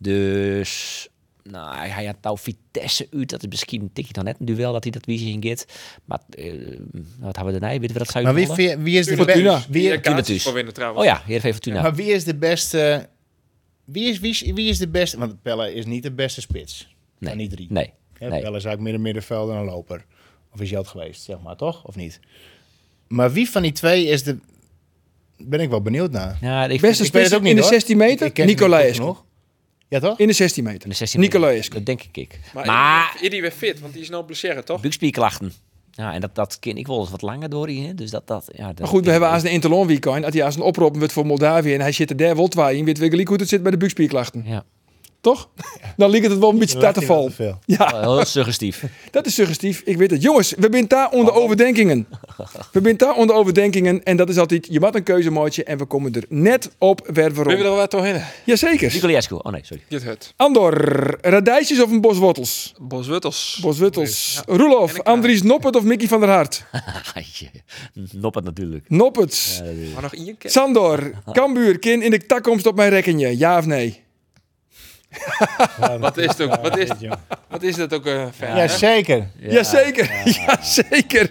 Dus... 0.00 1.08
Nou, 1.50 1.76
hij 1.76 2.04
had 2.04 2.16
nou 2.20 2.38
Vitesse 2.38 3.08
uit. 3.10 3.30
Dat 3.30 3.42
is 3.42 3.48
misschien 3.48 3.80
een 3.80 3.92
tikje 3.92 4.12
dan 4.12 4.24
net 4.24 4.36
een 4.40 4.46
duel 4.46 4.72
dat 4.72 4.82
hij 4.82 4.92
dat 4.92 5.06
wie 5.06 5.32
in 5.32 5.42
gaat. 5.48 5.66
Maar 6.04 6.20
eh, 6.30 6.52
wat 7.18 7.36
hebben 7.36 7.54
we 7.54 7.60
daarna? 7.60 7.78
Weten 7.78 7.92
we 7.92 7.98
dat 7.98 8.08
zou 8.08 8.26
je 8.26 8.32
Maar 8.32 8.56
wie, 8.56 8.76
wie 8.76 8.98
is 8.98 9.06
de 9.06 9.16
beste? 9.16 9.64
Wie, 9.70 9.92
eh, 9.92 10.00
trouwens. 10.72 11.00
Oh 11.00 11.04
ja, 11.04 11.22
Heerenveen 11.24 11.52
Fortuna. 11.52 11.82
maar 11.82 11.94
wie 11.94 12.12
is 12.12 12.24
de 12.24 12.34
beste? 12.34 13.08
Wie 13.84 14.08
is, 14.08 14.18
wie, 14.18 14.30
is, 14.30 14.40
wie 14.40 14.68
is 14.68 14.78
de 14.78 14.88
beste? 14.88 15.18
Want 15.18 15.42
Pelle 15.42 15.74
is 15.74 15.86
niet 15.86 16.02
de 16.02 16.12
beste 16.12 16.40
spits. 16.40 16.94
Nee. 17.18 17.30
Van 17.30 17.38
die 17.38 17.48
drie. 17.48 17.66
Nee. 17.70 17.92
Hè, 18.24 18.30
nee. 18.30 18.40
Pelle 18.42 18.56
is 18.56 18.64
eigenlijk 18.64 18.80
midden 18.80 19.02
middenveld 19.02 19.50
en 19.50 19.56
een 19.56 19.64
loper. 19.64 20.04
Of 20.52 20.60
is 20.60 20.70
hij 20.70 20.78
het 20.78 20.88
geweest, 20.88 21.22
zeg 21.22 21.36
maar, 21.40 21.56
toch? 21.56 21.84
Of 21.84 21.96
niet? 21.96 22.20
Maar 23.08 23.32
wie 23.32 23.50
van 23.50 23.62
die 23.62 23.72
twee 23.72 24.06
is 24.06 24.22
de... 24.22 24.36
Ben 25.38 25.60
ik 25.60 25.70
wel 25.70 25.82
benieuwd 25.82 26.10
naar. 26.10 26.38
Ja, 26.40 26.64
ik 26.64 26.80
Beste 26.80 27.02
het 27.02 27.12
spits 27.12 27.34
ook 27.34 27.40
niet, 27.40 27.50
in 27.50 27.56
de 27.56 27.62
hoor. 27.62 27.70
16 27.70 27.96
meter, 27.96 28.26
Ik 28.26 28.44
Nicolaescu. 28.44 28.94
genoeg. 28.94 29.24
Ja, 29.88 30.00
toch? 30.00 30.18
In 30.18 30.26
de 30.26 30.32
16 30.32 30.64
meter. 30.64 30.82
In 30.82 30.88
de 30.88 30.94
16 30.94 31.20
meter. 31.20 31.38
Nicolaescu. 31.38 31.74
Dat 31.74 31.86
denk 31.86 32.02
ik. 32.02 32.16
ik. 32.16 32.40
Maar, 32.54 32.66
Maar- 32.66 33.16
Idie 33.22 33.40
weer 33.40 33.50
fit, 33.50 33.80
want 33.80 33.92
die 33.92 34.02
is 34.02 34.08
nou 34.08 34.24
blessure, 34.24 34.62
toch? 34.62 34.80
Buikspierklachten. 34.80 35.52
Ja, 35.90 36.12
en 36.12 36.20
dat, 36.20 36.34
dat 36.34 36.58
ken 36.58 36.76
ik 36.76 36.86
wel 36.86 37.00
eens 37.00 37.10
wat 37.10 37.22
langer 37.22 37.48
door 37.48 37.68
hier. 37.68 37.96
Dus 37.96 38.10
dat, 38.10 38.26
dat, 38.26 38.48
ja, 38.52 38.66
dat, 38.66 38.78
Maar 38.78 38.88
goed, 38.88 39.04
we 39.04 39.10
hebben 39.10 39.28
als 39.28 39.42
een 39.42 39.50
Interlon 39.50 39.86
weekend, 39.86 40.22
dat 40.22 40.32
hij 40.32 40.44
als 40.44 40.56
een 40.56 40.62
oproep 40.62 40.96
wordt 40.96 41.12
voor 41.12 41.26
Moldavië 41.26 41.74
en 41.74 41.80
hij 41.80 41.92
zit 41.92 42.10
er 42.10 42.16
daar 42.16 42.36
wel 42.36 42.48
twee 42.48 42.76
in, 42.76 42.84
weet 42.84 42.98
we 42.98 43.08
gelijk 43.08 43.28
hoe 43.28 43.36
het 43.36 43.48
zit 43.48 43.62
bij 43.62 43.70
de 43.70 43.76
buikspierklachten. 43.76 44.42
Ja, 44.46 44.64
Toch? 45.24 45.48
Dan 45.96 46.10
ligt 46.10 46.26
het 46.30 46.38
wel 46.38 46.50
een 46.50 46.58
beetje 46.58 46.92
te 46.92 47.00
vol. 47.00 47.30
Ja, 47.64 48.00
heel 48.00 48.24
suggestief. 48.24 48.84
dat 49.10 49.26
is 49.26 49.34
suggestief. 49.34 49.82
Ik 49.84 49.96
weet 49.96 50.10
het. 50.10 50.22
Jongens, 50.22 50.54
we 50.58 50.68
zijn 50.70 50.88
daar 50.88 51.10
onder 51.10 51.34
overdenkingen. 51.34 52.06
We 52.72 52.80
zijn 52.82 52.96
daar 52.96 53.14
onder 53.14 53.36
overdenkingen 53.36 54.02
en 54.02 54.16
dat 54.16 54.28
is 54.28 54.36
altijd, 54.38 54.66
je 54.70 54.80
maakt 54.80 54.94
een 54.94 55.02
keuzemaatje 55.02 55.64
en 55.64 55.78
we 55.78 55.84
komen 55.84 56.12
er 56.14 56.24
net 56.28 56.70
op 56.78 57.10
waar 57.12 57.32
we 57.34 57.42
rond. 57.42 57.58
er 57.60 57.70
wat 57.70 57.90
doorheen? 57.90 58.22
Jazeker. 58.44 58.92
Nicoliescu. 58.92 59.34
Oh 59.34 59.52
nee, 59.52 59.60
sorry. 59.64 59.82
Dit 59.88 60.02
hut. 60.02 60.32
Andor, 60.36 60.74
radijsjes 61.20 61.82
of 61.82 61.90
een 61.90 62.00
bos 62.00 62.18
wortels? 62.18 62.74
Boswittels. 62.80 63.58
Boswittels. 63.62 64.42
Ja. 64.46 64.56
Roelof, 64.56 64.94
ik- 64.96 65.06
Andries 65.06 65.42
Noppert 65.42 65.76
of 65.76 65.82
Mickey 65.82 66.08
van 66.08 66.20
der 66.20 66.28
Hart? 66.28 66.64
Noppert 68.12 68.44
natuurlijk. 68.44 68.84
Noppert. 68.88 69.62
Maar 69.94 70.02
nog 70.02 70.14
één 70.14 70.36
keer. 70.38 70.50
Sandor, 70.50 71.10
Kambuur, 71.32 71.78
kin 71.78 72.02
in 72.02 72.10
de 72.10 72.26
takkomst 72.26 72.66
op 72.66 72.76
mijn 72.76 72.90
rekkenje. 72.90 73.38
Ja 73.38 73.58
of 73.58 73.66
nee? 73.66 74.02
Wat 76.00 76.16
is 76.16 76.26
het 76.26 76.40
ook? 76.40 76.56
Wat 76.62 76.78
is, 76.78 76.88
wat 77.48 77.62
is 77.62 77.76
dat 77.76 77.92
ook 77.94 78.06
uh, 78.06 78.26
fan? 78.36 78.48
Ja, 78.48 78.54
hè? 78.54 78.68
zeker. 78.68 79.28
Jazeker. 79.38 80.10
Jazeker. 80.46 81.30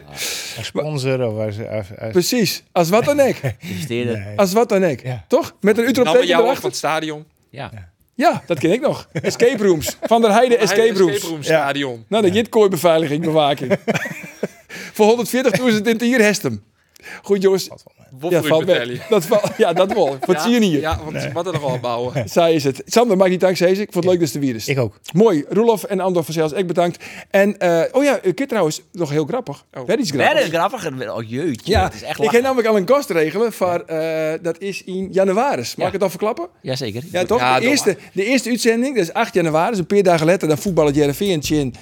Als 0.57 0.65
sponsor 0.65 1.27
of 1.27 1.45
als... 1.45 1.55
als, 1.59 1.87
als- 1.99 2.11
Precies. 2.11 2.63
Als 2.71 2.89
wat 2.89 3.05
dan 3.05 3.19
ik. 3.19 3.41
Investeren. 3.59 4.23
Nee. 4.23 4.37
Als 4.37 4.53
wat 4.53 4.69
dan 4.69 4.83
ik. 4.83 5.03
Ja. 5.03 5.25
Toch? 5.27 5.55
Met 5.61 5.77
een 5.77 5.87
Utrecht 5.87 6.27
jou 6.27 6.49
ook 6.49 6.55
van 6.55 6.69
het 6.69 6.77
stadion. 6.77 7.25
Ja. 7.49 7.71
Ja, 8.15 8.43
dat 8.45 8.59
ken 8.59 8.71
ik 8.71 8.81
nog. 8.81 9.07
Escape 9.11 9.63
rooms. 9.63 9.97
Van 10.01 10.21
der 10.21 10.31
Heide 10.31 10.57
escape 10.57 10.93
rooms. 10.93 11.13
Escape 11.13 11.31
room 11.31 11.43
stadion. 11.43 12.05
Nou, 12.07 12.23
dat 12.23 12.33
je 12.33 12.49
kooibeveiliging, 12.49 13.23
bewaking. 13.23 13.77
Voor 14.93 15.25
140.000 15.27 15.63
in 15.63 15.85
het 15.85 16.01
hier 16.01 16.21
hestem. 16.21 16.63
Goed 17.21 17.41
jongens. 17.41 17.69
Ja, 18.29 18.41
valt. 18.41 18.65
Dat 19.09 19.25
valt, 19.25 19.51
ja, 19.57 19.73
dat 19.73 19.93
wel. 19.93 20.17
Wat 20.25 20.41
zie 20.41 20.51
je 20.51 20.61
hier? 20.61 20.79
Ja, 20.79 20.99
want 21.03 21.33
moeten 21.33 21.53
er 21.53 21.59
al 21.59 21.79
bouwen. 21.79 22.29
Zij 22.29 22.53
is 22.53 22.63
het. 22.63 22.81
Sander, 22.85 23.17
mag 23.17 23.29
je 23.29 23.37
dank. 23.37 23.59
Ik 23.59 23.77
vond 23.77 23.93
het 23.93 24.05
leuk 24.05 24.19
dat 24.19 24.29
ze 24.29 24.39
weer 24.39 24.55
is. 24.55 24.67
Ik 24.67 24.79
ook. 24.79 24.99
Mooi. 25.13 25.45
Roelof 25.49 25.83
en 25.83 25.99
Andor 25.99 26.23
van 26.23 26.33
Zels, 26.33 26.51
ik 26.51 26.67
bedankt. 26.67 27.03
En, 27.29 27.59
eh, 27.59 27.81
oh 27.91 28.03
ja, 28.03 28.19
ik 28.21 28.47
trouwens 28.47 28.81
nog 28.91 29.09
heel 29.09 29.25
grappig. 29.25 29.65
Oh. 29.73 29.85
Werd 29.85 29.99
iets 29.99 30.11
grappigs. 30.11 30.41
Verder 30.41 30.59
grappiger. 30.59 31.13
Oh 31.13 31.29
jeetje. 31.29 31.71
Ja, 31.71 31.83
het 31.83 31.93
is 31.93 32.01
echt 32.03 32.23
ik 32.23 32.31
heb 32.31 32.41
namelijk 32.41 32.67
al 32.67 32.77
een 32.77 32.87
gast 32.87 33.09
regelen 33.09 33.53
voor, 33.53 33.79
eh, 33.79 34.33
dat 34.41 34.59
is 34.59 34.83
in 34.83 35.07
januari. 35.11 35.57
Mag 35.61 35.73
Ja. 35.75 35.85
ik 35.87 35.93
het 35.93 36.03
al 36.03 36.09
verklappen? 36.09 36.47
Jazeker. 36.61 37.03
Ja, 37.11 37.25
toch? 37.25 37.39
Ja, 37.39 37.59
de, 37.59 37.67
eerste, 37.67 37.97
de 38.13 38.25
eerste 38.25 38.49
uitzending, 38.49 38.95
dat 38.95 39.03
is 39.03 39.13
8 39.13 39.33
januari, 39.33 39.69
dus 39.69 39.79
een 39.79 39.85
paar 39.85 40.03
dagen 40.03 40.25
later, 40.25 40.47
dan 40.47 40.57
voetballen 40.57 40.93
Jereveen 40.93 41.43
in 41.49 41.73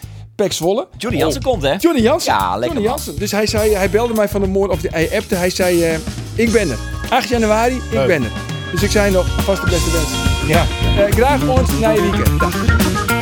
Pek 0.41 0.53
Zwolle. 0.53 0.87
Johnny 0.97 1.19
Jansen 1.19 1.41
komt, 1.41 1.63
hè? 1.63 1.75
Johnny 1.79 2.01
Jansen. 2.01 2.33
Ja, 2.33 2.39
lekker 2.57 2.61
Johnny 2.67 2.81
man. 2.81 2.89
Jansen. 2.89 3.19
Dus 3.19 3.31
hij, 3.31 3.47
zei, 3.47 3.75
hij 3.75 3.89
belde 3.89 4.13
mij 4.13 4.29
van 4.29 4.41
de 4.41 4.47
morgen, 4.47 4.73
of 4.73 4.81
de, 4.81 4.87
hij 4.91 5.09
appte, 5.15 5.35
hij 5.35 5.49
zei, 5.49 5.83
eh, 5.83 5.97
ik 6.35 6.51
ben 6.51 6.69
er. 6.69 6.77
8 7.09 7.29
januari, 7.29 7.75
ik 7.75 7.81
Leuk. 7.91 8.07
ben 8.07 8.23
er. 8.23 8.31
Dus 8.71 8.83
ik 8.83 8.91
zei 8.91 9.11
nog, 9.11 9.43
vast 9.43 9.61
de 9.63 9.69
beste 9.69 9.91
wensen. 9.91 10.17
Ja. 10.47 10.65
Eh, 10.97 11.11
graag 11.11 11.47
ons 11.47 11.79
na 11.79 11.89
je 11.89 12.01
weekend. 12.01 12.39
Dag. 12.39 13.20